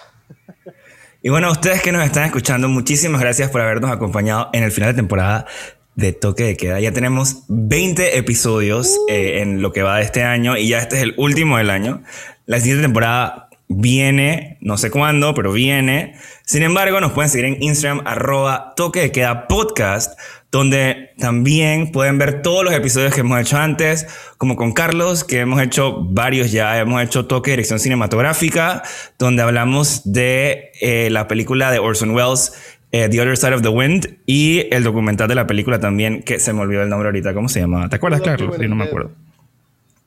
Y 1.25 1.29
bueno, 1.29 1.49
ustedes 1.51 1.81
que 1.81 1.91
nos 1.93 2.03
están 2.03 2.25
escuchando, 2.25 2.67
muchísimas 2.67 3.21
gracias 3.21 3.49
por 3.49 3.61
habernos 3.61 3.89
acompañado 3.89 4.49
en 4.51 4.63
el 4.63 4.71
final 4.71 4.91
de 4.91 4.95
temporada 4.97 5.47
de 5.95 6.11
Toque 6.11 6.43
de 6.43 6.57
Queda. 6.57 6.81
Ya 6.81 6.91
tenemos 6.91 7.45
20 7.47 8.17
episodios 8.17 8.99
eh, 9.07 9.39
en 9.41 9.61
lo 9.61 9.71
que 9.71 9.83
va 9.83 9.97
de 9.97 10.03
este 10.03 10.23
año 10.23 10.57
y 10.57 10.67
ya 10.67 10.79
este 10.79 10.97
es 10.97 11.03
el 11.03 11.13
último 11.17 11.57
del 11.57 11.69
año. 11.69 12.03
La 12.45 12.59
siguiente 12.59 12.83
temporada 12.83 13.49
viene, 13.75 14.57
no 14.61 14.77
sé 14.77 14.91
cuándo, 14.91 15.33
pero 15.33 15.51
viene. 15.51 16.15
Sin 16.45 16.63
embargo, 16.63 16.99
nos 16.99 17.11
pueden 17.11 17.29
seguir 17.29 17.45
en 17.45 17.63
Instagram, 17.63 18.01
arroba 18.05 18.73
toque 18.75 19.01
de 19.01 19.11
queda 19.11 19.47
podcast, 19.47 20.19
donde 20.51 21.11
también 21.17 21.91
pueden 21.91 22.17
ver 22.17 22.41
todos 22.41 22.63
los 22.63 22.73
episodios 22.73 23.13
que 23.13 23.21
hemos 23.21 23.39
hecho 23.41 23.57
antes, 23.57 24.07
como 24.37 24.55
con 24.55 24.71
Carlos, 24.71 25.23
que 25.23 25.39
hemos 25.39 25.61
hecho 25.61 26.03
varios 26.03 26.51
ya, 26.51 26.79
hemos 26.79 27.01
hecho 27.01 27.25
toque 27.25 27.51
de 27.51 27.57
dirección 27.57 27.79
cinematográfica, 27.79 28.83
donde 29.17 29.41
hablamos 29.41 30.01
de 30.05 30.71
eh, 30.81 31.09
la 31.09 31.27
película 31.27 31.71
de 31.71 31.79
Orson 31.79 32.11
Welles, 32.11 32.53
eh, 32.91 33.09
The 33.09 33.21
Other 33.21 33.37
Side 33.37 33.55
of 33.55 33.61
the 33.63 33.69
Wind, 33.69 34.17
y 34.25 34.67
el 34.71 34.83
documental 34.83 35.27
de 35.27 35.35
la 35.35 35.47
película 35.47 35.79
también, 35.79 36.21
que 36.21 36.39
se 36.39 36.53
me 36.53 36.61
olvidó 36.61 36.83
el 36.83 36.89
nombre 36.89 37.07
ahorita, 37.07 37.33
¿cómo 37.33 37.49
se 37.49 37.59
llama? 37.59 37.89
¿Te 37.89 37.95
acuerdas, 37.95 38.21
Carlos? 38.21 38.55
Sí, 38.59 38.67
no 38.67 38.75
me 38.75 38.83
acuerdo. 38.83 39.11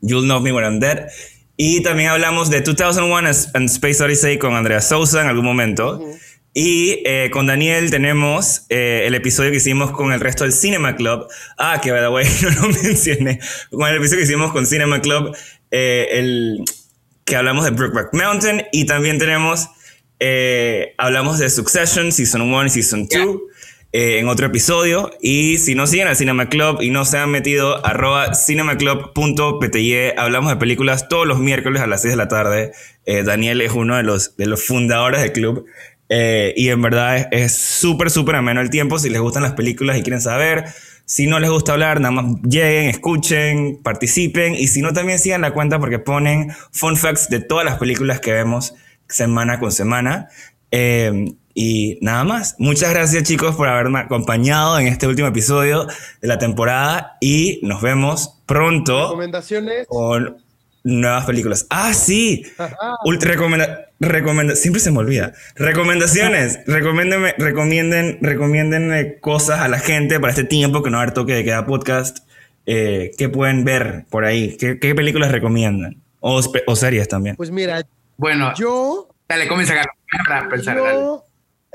You'll 0.00 0.24
Know 0.24 0.40
Me 0.40 0.52
When 0.52 0.64
I'm 0.64 0.78
Dead. 0.78 1.08
Y 1.56 1.82
también 1.82 2.10
hablamos 2.10 2.50
de 2.50 2.60
2001 2.60 3.30
and 3.54 3.70
Space 3.70 4.02
Odyssey 4.02 4.38
con 4.38 4.54
Andrea 4.54 4.80
Sousa 4.80 5.22
en 5.22 5.28
algún 5.28 5.44
momento. 5.44 6.00
Y 6.52 7.02
eh, 7.04 7.28
con 7.32 7.46
Daniel 7.46 7.90
tenemos 7.90 8.62
eh, 8.70 9.04
el 9.06 9.14
episodio 9.14 9.50
que 9.50 9.58
hicimos 9.58 9.90
con 9.90 10.12
el 10.12 10.20
resto 10.20 10.44
del 10.44 10.52
Cinema 10.52 10.96
Club. 10.96 11.26
Ah, 11.58 11.80
que 11.82 11.92
by 11.92 12.00
the 12.00 12.08
way, 12.08 12.26
no 12.42 12.50
lo 12.50 12.68
mencioné. 12.82 13.40
Con 13.70 13.88
el 13.88 13.96
episodio 13.96 14.20
que 14.20 14.24
hicimos 14.24 14.52
con 14.52 14.66
Cinema 14.66 15.00
Club, 15.00 15.36
eh, 15.70 16.08
el, 16.12 16.64
que 17.24 17.36
hablamos 17.36 17.64
de 17.64 17.72
Brookback 17.72 18.14
Mountain. 18.14 18.64
Y 18.72 18.86
también 18.86 19.18
tenemos, 19.18 19.68
hablamos 20.96 21.38
de 21.38 21.50
Succession, 21.50 22.10
Season 22.12 22.40
1 22.40 22.66
y 22.66 22.70
Season 22.70 23.06
2. 23.06 23.36
Eh, 23.98 24.18
en 24.18 24.28
otro 24.28 24.44
episodio. 24.44 25.10
Y 25.22 25.56
si 25.56 25.74
no 25.74 25.86
siguen 25.86 26.06
al 26.06 26.16
Cinema 26.16 26.50
Club 26.50 26.82
y 26.82 26.90
no 26.90 27.06
se 27.06 27.16
han 27.16 27.30
metido, 27.30 27.82
arroba. 27.82 28.32
Hablamos 30.18 30.50
de 30.50 30.56
películas 30.58 31.08
todos 31.08 31.26
los 31.26 31.38
miércoles 31.38 31.80
a 31.80 31.86
las 31.86 32.02
6 32.02 32.12
de 32.12 32.16
la 32.18 32.28
tarde. 32.28 32.72
Eh, 33.06 33.22
Daniel 33.22 33.62
es 33.62 33.72
uno 33.72 33.96
de 33.96 34.02
los, 34.02 34.36
de 34.36 34.44
los 34.44 34.66
fundadores 34.66 35.22
del 35.22 35.32
club. 35.32 35.64
Eh, 36.10 36.52
y 36.58 36.68
en 36.68 36.82
verdad 36.82 37.28
es 37.30 37.56
súper, 37.56 38.10
súper 38.10 38.34
ameno 38.34 38.60
el 38.60 38.68
tiempo. 38.68 38.98
Si 38.98 39.08
les 39.08 39.18
gustan 39.18 39.42
las 39.42 39.54
películas 39.54 39.96
y 39.96 40.02
quieren 40.02 40.20
saber. 40.20 40.66
Si 41.06 41.26
no 41.26 41.40
les 41.40 41.48
gusta 41.48 41.72
hablar, 41.72 41.98
nada 42.02 42.12
más 42.12 42.42
lleguen, 42.42 42.90
escuchen, 42.90 43.80
participen. 43.82 44.56
Y 44.56 44.66
si 44.66 44.82
no, 44.82 44.92
también 44.92 45.18
sigan 45.18 45.40
la 45.40 45.52
cuenta 45.52 45.78
porque 45.78 45.98
ponen 45.98 46.52
fun 46.70 46.98
facts 46.98 47.30
de 47.30 47.40
todas 47.40 47.64
las 47.64 47.78
películas 47.78 48.20
que 48.20 48.34
vemos 48.34 48.74
semana 49.08 49.58
con 49.58 49.72
semana. 49.72 50.28
Y 51.58 51.96
nada 52.02 52.22
más. 52.22 52.54
Muchas 52.58 52.90
gracias 52.90 53.22
chicos 53.22 53.56
por 53.56 53.66
haberme 53.66 54.00
acompañado 54.00 54.78
en 54.78 54.88
este 54.88 55.06
último 55.06 55.28
episodio 55.28 55.86
de 56.20 56.28
la 56.28 56.36
temporada 56.36 57.16
y 57.18 57.60
nos 57.62 57.80
vemos 57.80 58.42
pronto 58.44 59.04
¿Recomendaciones? 59.04 59.86
con 59.88 60.36
nuevas 60.84 61.24
películas. 61.24 61.66
Ah, 61.70 61.94
sí. 61.94 62.44
Ultra 63.06 63.30
recomenda, 63.30 63.86
recomenda, 63.98 64.54
siempre 64.54 64.80
se 64.80 64.90
me 64.90 64.98
olvida. 64.98 65.32
Recomendaciones. 65.54 66.60
Recomiéndenme, 66.66 67.34
recomienden, 67.38 68.18
recomienden 68.20 69.16
cosas 69.22 69.60
a 69.60 69.68
la 69.68 69.78
gente 69.78 70.20
para 70.20 70.32
este 70.32 70.44
tiempo 70.44 70.82
que 70.82 70.90
no 70.90 70.98
va 70.98 71.00
a 71.00 71.02
haber 71.04 71.14
toque 71.14 71.32
de 71.32 71.44
queda 71.44 71.64
podcast. 71.64 72.18
Eh, 72.66 73.12
¿Qué 73.16 73.30
pueden 73.30 73.64
ver 73.64 74.04
por 74.10 74.26
ahí? 74.26 74.58
¿Qué, 74.58 74.78
qué 74.78 74.94
películas 74.94 75.32
recomiendan? 75.32 76.02
O, 76.20 76.38
o, 76.66 76.76
series 76.76 77.08
también. 77.08 77.34
Pues 77.34 77.50
mira, 77.50 77.82
bueno, 78.18 78.52
yo. 78.54 79.08
Dale, 79.26 79.48
comienza 79.48 79.72
a 79.80 80.48
pensar. 80.50 80.76
Yo 80.76 81.25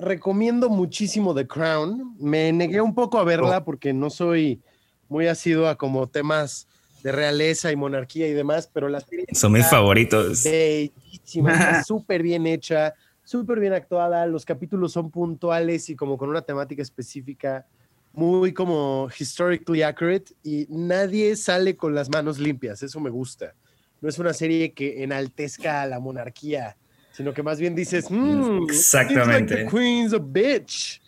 recomiendo 0.01 0.69
muchísimo 0.69 1.33
The 1.33 1.47
Crown. 1.47 2.15
Me 2.19 2.51
negué 2.51 2.81
un 2.81 2.93
poco 2.93 3.19
a 3.19 3.23
verla 3.23 3.59
oh. 3.59 3.63
porque 3.63 3.93
no 3.93 4.09
soy 4.09 4.61
muy 5.07 5.27
asiduo 5.27 5.67
a 5.67 5.75
como 5.75 6.07
temas 6.07 6.67
de 7.03 7.11
realeza 7.11 7.71
y 7.71 7.75
monarquía 7.75 8.27
y 8.27 8.33
demás, 8.33 8.69
pero 8.71 8.89
la 8.89 9.01
serie 9.01 9.25
son 9.33 9.53
mis 9.53 9.67
favoritos. 9.67 10.43
Bellísima, 10.43 11.83
súper 11.83 12.21
bien 12.23 12.45
hecha, 12.47 12.93
súper 13.23 13.59
bien 13.59 13.73
actuada, 13.73 14.25
los 14.25 14.45
capítulos 14.45 14.93
son 14.93 15.09
puntuales 15.09 15.89
y 15.89 15.95
como 15.95 16.17
con 16.17 16.29
una 16.29 16.41
temática 16.41 16.81
específica, 16.81 17.65
muy 18.13 18.53
como 18.53 19.09
historically 19.17 19.81
accurate 19.81 20.33
y 20.43 20.67
nadie 20.69 21.35
sale 21.35 21.75
con 21.75 21.95
las 21.95 22.09
manos 22.09 22.39
limpias, 22.39 22.83
eso 22.83 22.99
me 22.99 23.09
gusta. 23.09 23.53
No 24.01 24.09
es 24.09 24.17
una 24.19 24.33
serie 24.33 24.73
que 24.73 25.03
enaltezca 25.03 25.81
a 25.81 25.85
la 25.87 25.99
monarquía, 25.99 26.75
sino 27.11 27.33
que 27.33 27.43
más 27.43 27.59
bien 27.59 27.75
dices, 27.75 28.09
mm, 28.09 28.63
exactamente. 28.63 29.55
Like 29.55 29.65
the 29.65 29.77
queen's 29.77 30.13
a 30.13 30.19
bitch. 30.19 31.01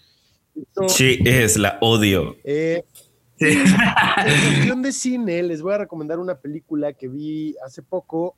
sí, 0.88 1.20
es 1.26 1.58
la 1.58 1.78
odio. 1.82 2.36
Eh, 2.44 2.84
en 3.40 3.64
cuestión 3.66 4.82
de 4.82 4.92
cine, 4.92 5.44
les 5.44 5.62
voy 5.62 5.74
a 5.74 5.80
recomendar 5.80 6.20
una 6.20 6.36
película 6.36 6.94
que 6.94 7.08
vi 7.08 7.56
hace 7.66 7.82
poco 7.82 8.36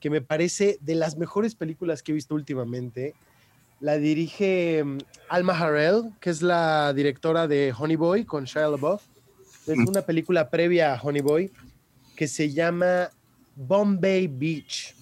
que 0.00 0.10
me 0.10 0.20
parece 0.20 0.78
de 0.80 0.94
las 0.94 1.16
mejores 1.16 1.54
películas 1.54 2.02
que 2.02 2.12
he 2.12 2.14
visto 2.14 2.34
últimamente. 2.34 3.14
La 3.80 3.98
dirige 3.98 4.82
mm, 4.84 4.98
Alma 5.28 5.58
Harrell, 5.58 6.12
que 6.20 6.30
es 6.30 6.42
la 6.42 6.92
directora 6.92 7.46
de 7.46 7.74
Honey 7.76 7.96
Boy 7.96 8.24
con 8.24 8.44
Shia 8.44 8.68
LaBeouf. 8.68 9.02
Es 9.66 9.76
mm. 9.76 9.88
una 9.88 10.02
película 10.02 10.50
previa 10.50 10.94
a 10.94 11.00
Honey 11.00 11.22
Boy 11.22 11.52
que 12.16 12.26
se 12.26 12.50
llama 12.52 13.10
Bombay 13.54 14.26
Beach. 14.26 14.94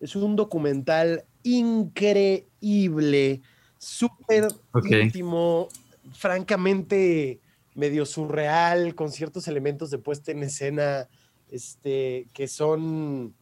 Es 0.00 0.16
un 0.16 0.34
documental 0.34 1.24
increíble, 1.42 3.42
súper 3.78 4.48
íntimo, 4.90 5.68
francamente 6.12 7.40
medio 7.74 8.06
surreal, 8.06 8.94
con 8.94 9.12
ciertos 9.12 9.48
elementos 9.48 9.90
de 9.90 9.98
puesta 9.98 10.32
en 10.32 10.42
escena 10.42 11.08
este, 11.50 12.26
que 12.34 12.48
son 12.48 13.34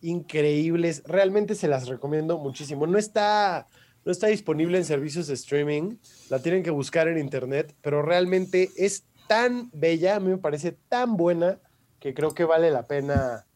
increíbles. 0.00 1.02
Realmente 1.06 1.54
se 1.54 1.68
las 1.68 1.88
recomiendo 1.88 2.38
muchísimo. 2.38 2.86
No 2.86 2.98
está, 2.98 3.66
no 4.04 4.12
está 4.12 4.28
disponible 4.28 4.78
en 4.78 4.84
servicios 4.84 5.26
de 5.26 5.34
streaming, 5.34 5.96
la 6.28 6.40
tienen 6.40 6.62
que 6.62 6.70
buscar 6.70 7.08
en 7.08 7.18
internet, 7.18 7.74
pero 7.82 8.02
realmente 8.02 8.70
es 8.76 9.04
tan 9.28 9.70
bella, 9.72 10.16
a 10.16 10.20
mí 10.20 10.30
me 10.30 10.38
parece 10.38 10.72
tan 10.88 11.16
buena, 11.16 11.58
que 11.98 12.14
creo 12.14 12.32
que 12.32 12.44
vale 12.44 12.70
la 12.70 12.86
pena 12.86 13.46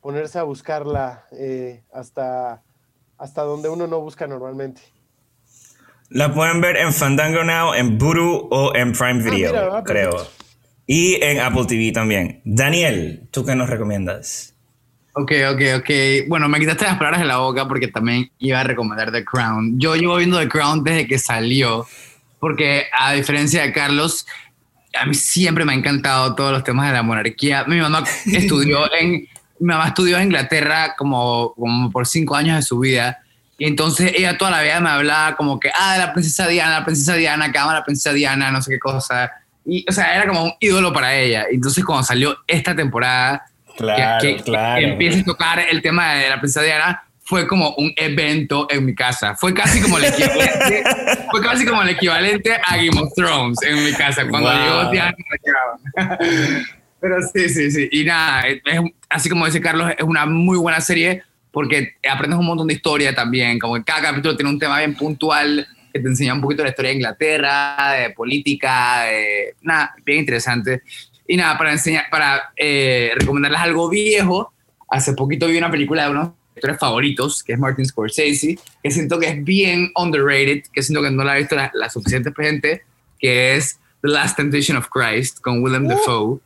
ponerse 0.00 0.38
a 0.38 0.44
buscarla 0.44 1.26
eh, 1.32 1.84
hasta, 1.92 2.62
hasta 3.20 3.42
donde 3.42 3.68
uno 3.68 3.86
no 3.86 4.00
busca 4.00 4.26
normalmente. 4.26 4.80
La 6.08 6.34
pueden 6.34 6.60
ver 6.60 6.76
en 6.76 6.92
Fandango 6.92 7.44
Now, 7.44 7.74
en 7.74 7.98
Buru 7.98 8.48
o 8.50 8.74
en 8.74 8.92
Prime 8.92 9.22
ah, 9.24 9.30
Video, 9.30 9.84
creo. 9.84 10.26
Y 10.86 11.22
en 11.22 11.38
Apple 11.38 11.66
TV 11.66 11.92
también. 11.92 12.40
Daniel, 12.44 13.28
¿tú 13.30 13.44
qué 13.44 13.54
nos 13.54 13.70
recomiendas? 13.70 14.54
Ok, 15.12 15.32
ok, 15.52 15.60
ok. 15.78 15.90
Bueno, 16.28 16.48
me 16.48 16.58
quitaste 16.58 16.84
las 16.84 16.96
palabras 16.96 17.20
de 17.20 17.26
la 17.26 17.36
boca 17.36 17.68
porque 17.68 17.88
también 17.88 18.30
iba 18.38 18.58
a 18.58 18.64
recomendar 18.64 19.12
The 19.12 19.24
Crown. 19.24 19.78
Yo 19.78 19.94
llevo 19.94 20.16
viendo 20.16 20.40
The 20.40 20.48
Crown 20.48 20.82
desde 20.82 21.06
que 21.06 21.18
salió, 21.18 21.86
porque 22.40 22.86
a 22.98 23.12
diferencia 23.12 23.62
de 23.62 23.72
Carlos, 23.72 24.26
a 24.98 25.06
mí 25.06 25.14
siempre 25.14 25.64
me 25.64 25.72
ha 25.72 25.76
encantado 25.76 26.34
todos 26.34 26.52
los 26.52 26.64
temas 26.64 26.88
de 26.88 26.94
la 26.94 27.02
monarquía. 27.02 27.64
Mi 27.66 27.78
mamá 27.78 28.02
estudió 28.26 28.92
en, 28.98 29.28
mi 29.60 29.66
mamá 29.66 29.88
estudió 29.88 30.16
en 30.16 30.24
Inglaterra 30.24 30.94
como, 30.96 31.54
como 31.54 31.90
por 31.90 32.06
cinco 32.06 32.34
años 32.34 32.56
de 32.56 32.62
su 32.62 32.78
vida 32.78 33.20
y 33.60 33.66
entonces 33.66 34.14
ella 34.16 34.38
toda 34.38 34.50
la 34.50 34.62
vida 34.62 34.80
me 34.80 34.88
hablaba 34.88 35.36
como 35.36 35.60
que, 35.60 35.70
ah, 35.78 35.98
la 35.98 36.14
princesa 36.14 36.48
Diana, 36.48 36.78
la 36.78 36.84
princesa 36.86 37.12
Diana, 37.14 37.52
que 37.52 37.58
ama 37.58 37.74
la 37.74 37.84
princesa 37.84 38.14
Diana, 38.14 38.50
no 38.50 38.62
sé 38.62 38.70
qué 38.70 38.78
cosa. 38.78 39.30
Y, 39.66 39.84
o 39.86 39.92
sea, 39.92 40.16
era 40.16 40.26
como 40.26 40.44
un 40.44 40.52
ídolo 40.60 40.94
para 40.94 41.14
ella. 41.14 41.44
Entonces, 41.50 41.84
cuando 41.84 42.02
salió 42.02 42.38
esta 42.46 42.74
temporada, 42.74 43.44
que, 43.76 44.42
empieza 44.78 45.20
a 45.20 45.24
tocar 45.24 45.58
el 45.58 45.82
tema 45.82 46.14
de 46.14 46.30
la 46.30 46.40
princesa 46.40 46.64
Diana, 46.64 47.02
fue 47.22 47.46
como 47.46 47.74
un 47.76 47.92
evento 47.96 48.66
en 48.70 48.86
mi 48.86 48.94
casa. 48.94 49.34
Fue 49.34 49.52
casi 49.52 49.82
como 49.82 49.98
el 49.98 50.06
equivalente, 50.06 50.84
fue 51.30 51.42
casi 51.42 51.66
como 51.66 51.82
el 51.82 51.90
equivalente 51.90 52.58
a 52.64 52.76
Game 52.76 52.98
of 52.98 53.12
Thrones 53.14 53.58
en 53.62 53.84
mi 53.84 53.92
casa. 53.92 54.26
Cuando 54.26 54.50
llegó 54.54 54.90
Diana, 54.90 55.16
Pero 57.00 57.16
sí, 57.32 57.48
sí, 57.48 57.70
sí. 57.70 57.88
Y 57.92 58.04
nada, 58.04 58.44
así 59.08 59.28
como 59.28 59.46
dice 59.46 59.60
Carlos, 59.60 59.92
es 59.96 60.04
una 60.04 60.26
muy 60.26 60.58
buena 60.58 60.80
serie 60.80 61.22
porque 61.50 61.94
aprendes 62.08 62.38
un 62.38 62.46
montón 62.46 62.68
de 62.68 62.74
historia 62.74 63.14
también, 63.14 63.58
como 63.58 63.74
que 63.74 63.84
cada 63.84 64.02
capítulo 64.02 64.36
tiene 64.36 64.50
un 64.50 64.58
tema 64.58 64.78
bien 64.78 64.94
puntual 64.94 65.66
que 65.92 65.98
te 65.98 66.08
enseña 66.08 66.34
un 66.34 66.40
poquito 66.40 66.62
de 66.62 66.64
la 66.64 66.70
historia 66.70 66.90
de 66.90 66.96
Inglaterra, 66.96 67.92
de 67.98 68.10
política, 68.10 69.04
de, 69.04 69.54
nada, 69.62 69.94
bien 70.04 70.20
interesante. 70.20 70.82
Y 71.26 71.36
nada, 71.36 71.58
para 71.58 71.72
enseñar, 71.72 72.04
para 72.10 72.52
eh, 72.56 73.12
recomendarles 73.16 73.60
algo 73.60 73.88
viejo, 73.88 74.52
hace 74.88 75.12
poquito 75.14 75.46
vi 75.46 75.58
una 75.58 75.70
película 75.70 76.04
de 76.04 76.10
unos 76.10 76.30
directores 76.54 76.78
favoritos, 76.78 77.42
que 77.42 77.54
es 77.54 77.58
Martin 77.58 77.86
Scorsese, 77.86 78.58
que 78.82 78.90
siento 78.90 79.18
que 79.18 79.28
es 79.28 79.44
bien 79.44 79.90
underrated, 79.96 80.62
que 80.72 80.82
siento 80.82 81.02
que 81.02 81.10
no 81.10 81.24
la 81.24 81.32
ha 81.32 81.36
visto 81.36 81.56
la, 81.56 81.90
suficiente 81.90 82.32
gente, 82.36 82.82
que 83.18 83.56
es 83.56 83.78
The 84.02 84.08
Last 84.08 84.36
Temptation 84.36 84.76
of 84.76 84.88
Christ 84.88 85.40
con 85.40 85.62
Willem 85.62 85.86
uh. 85.86 85.90
Dafoe. 85.90 86.40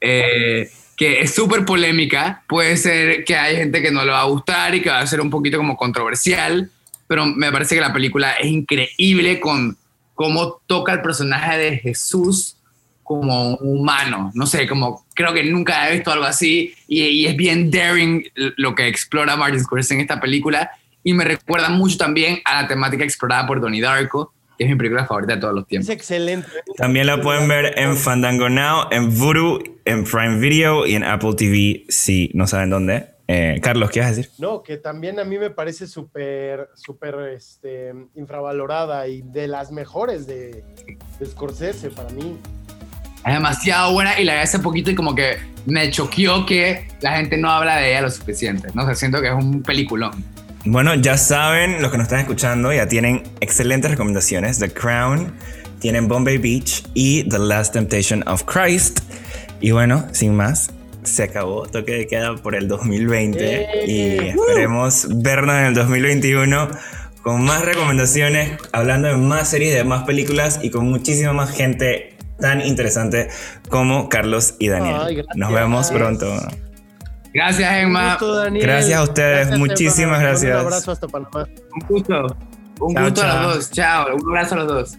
Eh, 0.00 0.70
que 0.96 1.20
es 1.20 1.34
súper 1.34 1.64
polémica. 1.64 2.42
Puede 2.46 2.76
ser 2.76 3.24
que 3.24 3.34
hay 3.34 3.56
gente 3.56 3.80
que 3.80 3.90
no 3.90 4.04
le 4.04 4.10
va 4.10 4.20
a 4.20 4.24
gustar 4.24 4.74
y 4.74 4.82
que 4.82 4.90
va 4.90 5.00
a 5.00 5.06
ser 5.06 5.20
un 5.22 5.30
poquito 5.30 5.56
como 5.56 5.76
controversial, 5.76 6.70
pero 7.06 7.24
me 7.24 7.50
parece 7.50 7.74
que 7.74 7.80
la 7.80 7.92
película 7.92 8.32
es 8.32 8.46
increíble 8.46 9.40
con 9.40 9.78
cómo 10.14 10.60
toca 10.66 10.92
el 10.92 11.00
personaje 11.00 11.56
de 11.56 11.78
Jesús 11.78 12.56
como 13.02 13.56
humano. 13.56 14.30
No 14.34 14.46
sé, 14.46 14.68
como 14.68 15.06
creo 15.14 15.32
que 15.32 15.42
nunca 15.42 15.88
he 15.88 15.94
visto 15.94 16.12
algo 16.12 16.26
así 16.26 16.74
y, 16.86 17.24
es 17.24 17.34
bien 17.34 17.70
daring 17.70 18.22
lo 18.34 18.74
que 18.74 18.86
explora 18.86 19.36
Martin 19.36 19.60
Scorsese 19.60 19.94
en 19.94 20.00
esta 20.00 20.20
película 20.20 20.70
y 21.02 21.14
me 21.14 21.24
recuerda 21.24 21.70
mucho 21.70 21.96
también 21.96 22.40
a 22.44 22.62
la 22.62 22.68
temática 22.68 23.04
explorada 23.04 23.46
por 23.46 23.60
Donnie 23.60 23.80
Darko 23.80 24.34
es 24.60 24.68
mi 24.68 24.76
película 24.76 25.06
favorita 25.06 25.34
de 25.34 25.40
todos 25.40 25.54
los 25.54 25.66
tiempos. 25.66 25.88
Es 25.88 25.96
excelente. 25.96 26.46
También 26.76 27.06
la 27.06 27.20
pueden 27.20 27.48
ver 27.48 27.78
en 27.78 27.96
Fandango 27.96 28.50
Now, 28.50 28.88
en 28.90 29.18
Voodoo, 29.18 29.58
en 29.86 30.04
Prime 30.04 30.38
Video 30.38 30.86
y 30.86 30.94
en 30.94 31.02
Apple 31.02 31.34
TV 31.34 31.84
si 31.88 32.30
no 32.34 32.46
saben 32.46 32.68
dónde. 32.68 33.06
Eh, 33.26 33.58
Carlos, 33.62 33.90
¿qué 33.90 34.00
vas 34.00 34.08
a 34.08 34.14
decir? 34.14 34.30
No, 34.38 34.62
que 34.62 34.76
también 34.76 35.18
a 35.18 35.24
mí 35.24 35.38
me 35.38 35.50
parece 35.50 35.86
súper, 35.86 36.68
súper 36.74 37.14
este, 37.34 37.94
infravalorada 38.14 39.08
y 39.08 39.22
de 39.22 39.48
las 39.48 39.72
mejores 39.72 40.26
de, 40.26 40.64
de, 41.18 41.26
Scorsese 41.26 41.90
para 41.90 42.10
mí. 42.10 42.36
Es 43.24 43.32
demasiado 43.32 43.92
buena 43.92 44.18
y 44.20 44.24
la 44.24 44.34
vi 44.34 44.40
hace 44.40 44.58
poquito 44.58 44.90
y 44.90 44.94
como 44.94 45.14
que 45.14 45.36
me 45.64 45.90
choqueó 45.90 46.44
que 46.44 46.88
la 47.00 47.16
gente 47.16 47.38
no 47.38 47.50
habla 47.50 47.76
de 47.76 47.90
ella 47.90 48.02
lo 48.02 48.10
suficiente. 48.10 48.68
No 48.74 48.86
sé, 48.86 48.94
siento 48.94 49.22
que 49.22 49.28
es 49.28 49.34
un 49.34 49.62
peliculón. 49.62 50.24
Bueno, 50.66 50.94
ya 50.94 51.16
saben, 51.16 51.80
los 51.80 51.90
que 51.90 51.96
nos 51.96 52.04
están 52.04 52.20
escuchando 52.20 52.72
ya 52.72 52.86
tienen 52.86 53.22
excelentes 53.40 53.90
recomendaciones. 53.90 54.58
The 54.58 54.70
Crown, 54.70 55.32
tienen 55.80 56.06
Bombay 56.06 56.36
Beach 56.36 56.84
y 56.92 57.24
The 57.24 57.38
Last 57.38 57.72
Temptation 57.72 58.22
of 58.28 58.44
Christ. 58.44 59.00
Y 59.60 59.70
bueno, 59.70 60.06
sin 60.12 60.34
más, 60.34 60.70
se 61.02 61.22
acabó 61.22 61.66
toque 61.66 61.92
de 61.92 62.06
queda 62.06 62.36
por 62.36 62.54
el 62.54 62.68
2020 62.68 63.86
y 63.86 64.18
esperemos 64.28 65.08
vernos 65.22 65.56
en 65.56 65.64
el 65.64 65.74
2021 65.74 66.68
con 67.22 67.42
más 67.42 67.64
recomendaciones, 67.64 68.58
hablando 68.72 69.08
de 69.08 69.16
más 69.16 69.48
series, 69.48 69.74
de 69.74 69.84
más 69.84 70.04
películas 70.04 70.60
y 70.62 70.70
con 70.70 70.88
muchísima 70.88 71.32
más 71.32 71.50
gente 71.50 72.16
tan 72.38 72.60
interesante 72.66 73.28
como 73.68 74.08
Carlos 74.08 74.56
y 74.58 74.68
Daniel. 74.68 75.24
Nos 75.34 75.52
vemos 75.52 75.90
pronto. 75.90 76.26
Gracias, 77.32 77.72
Emma. 77.72 78.18
gracias 78.52 78.98
a 78.98 79.02
ustedes, 79.02 79.58
muchísimas 79.58 80.20
gracias. 80.20 80.52
Un 80.52 80.66
abrazo 80.66 80.92
hasta 80.92 81.06
Panamá. 81.06 81.46
Un 81.74 81.86
gusto. 81.88 82.36
Un 82.80 82.94
gusto 82.94 83.22
a 83.22 83.42
los 83.42 83.54
dos. 83.54 83.70
Chao. 83.70 84.16
Un 84.16 84.28
abrazo 84.28 84.54
a 84.54 84.58
los 84.58 84.66
dos. 84.68 84.98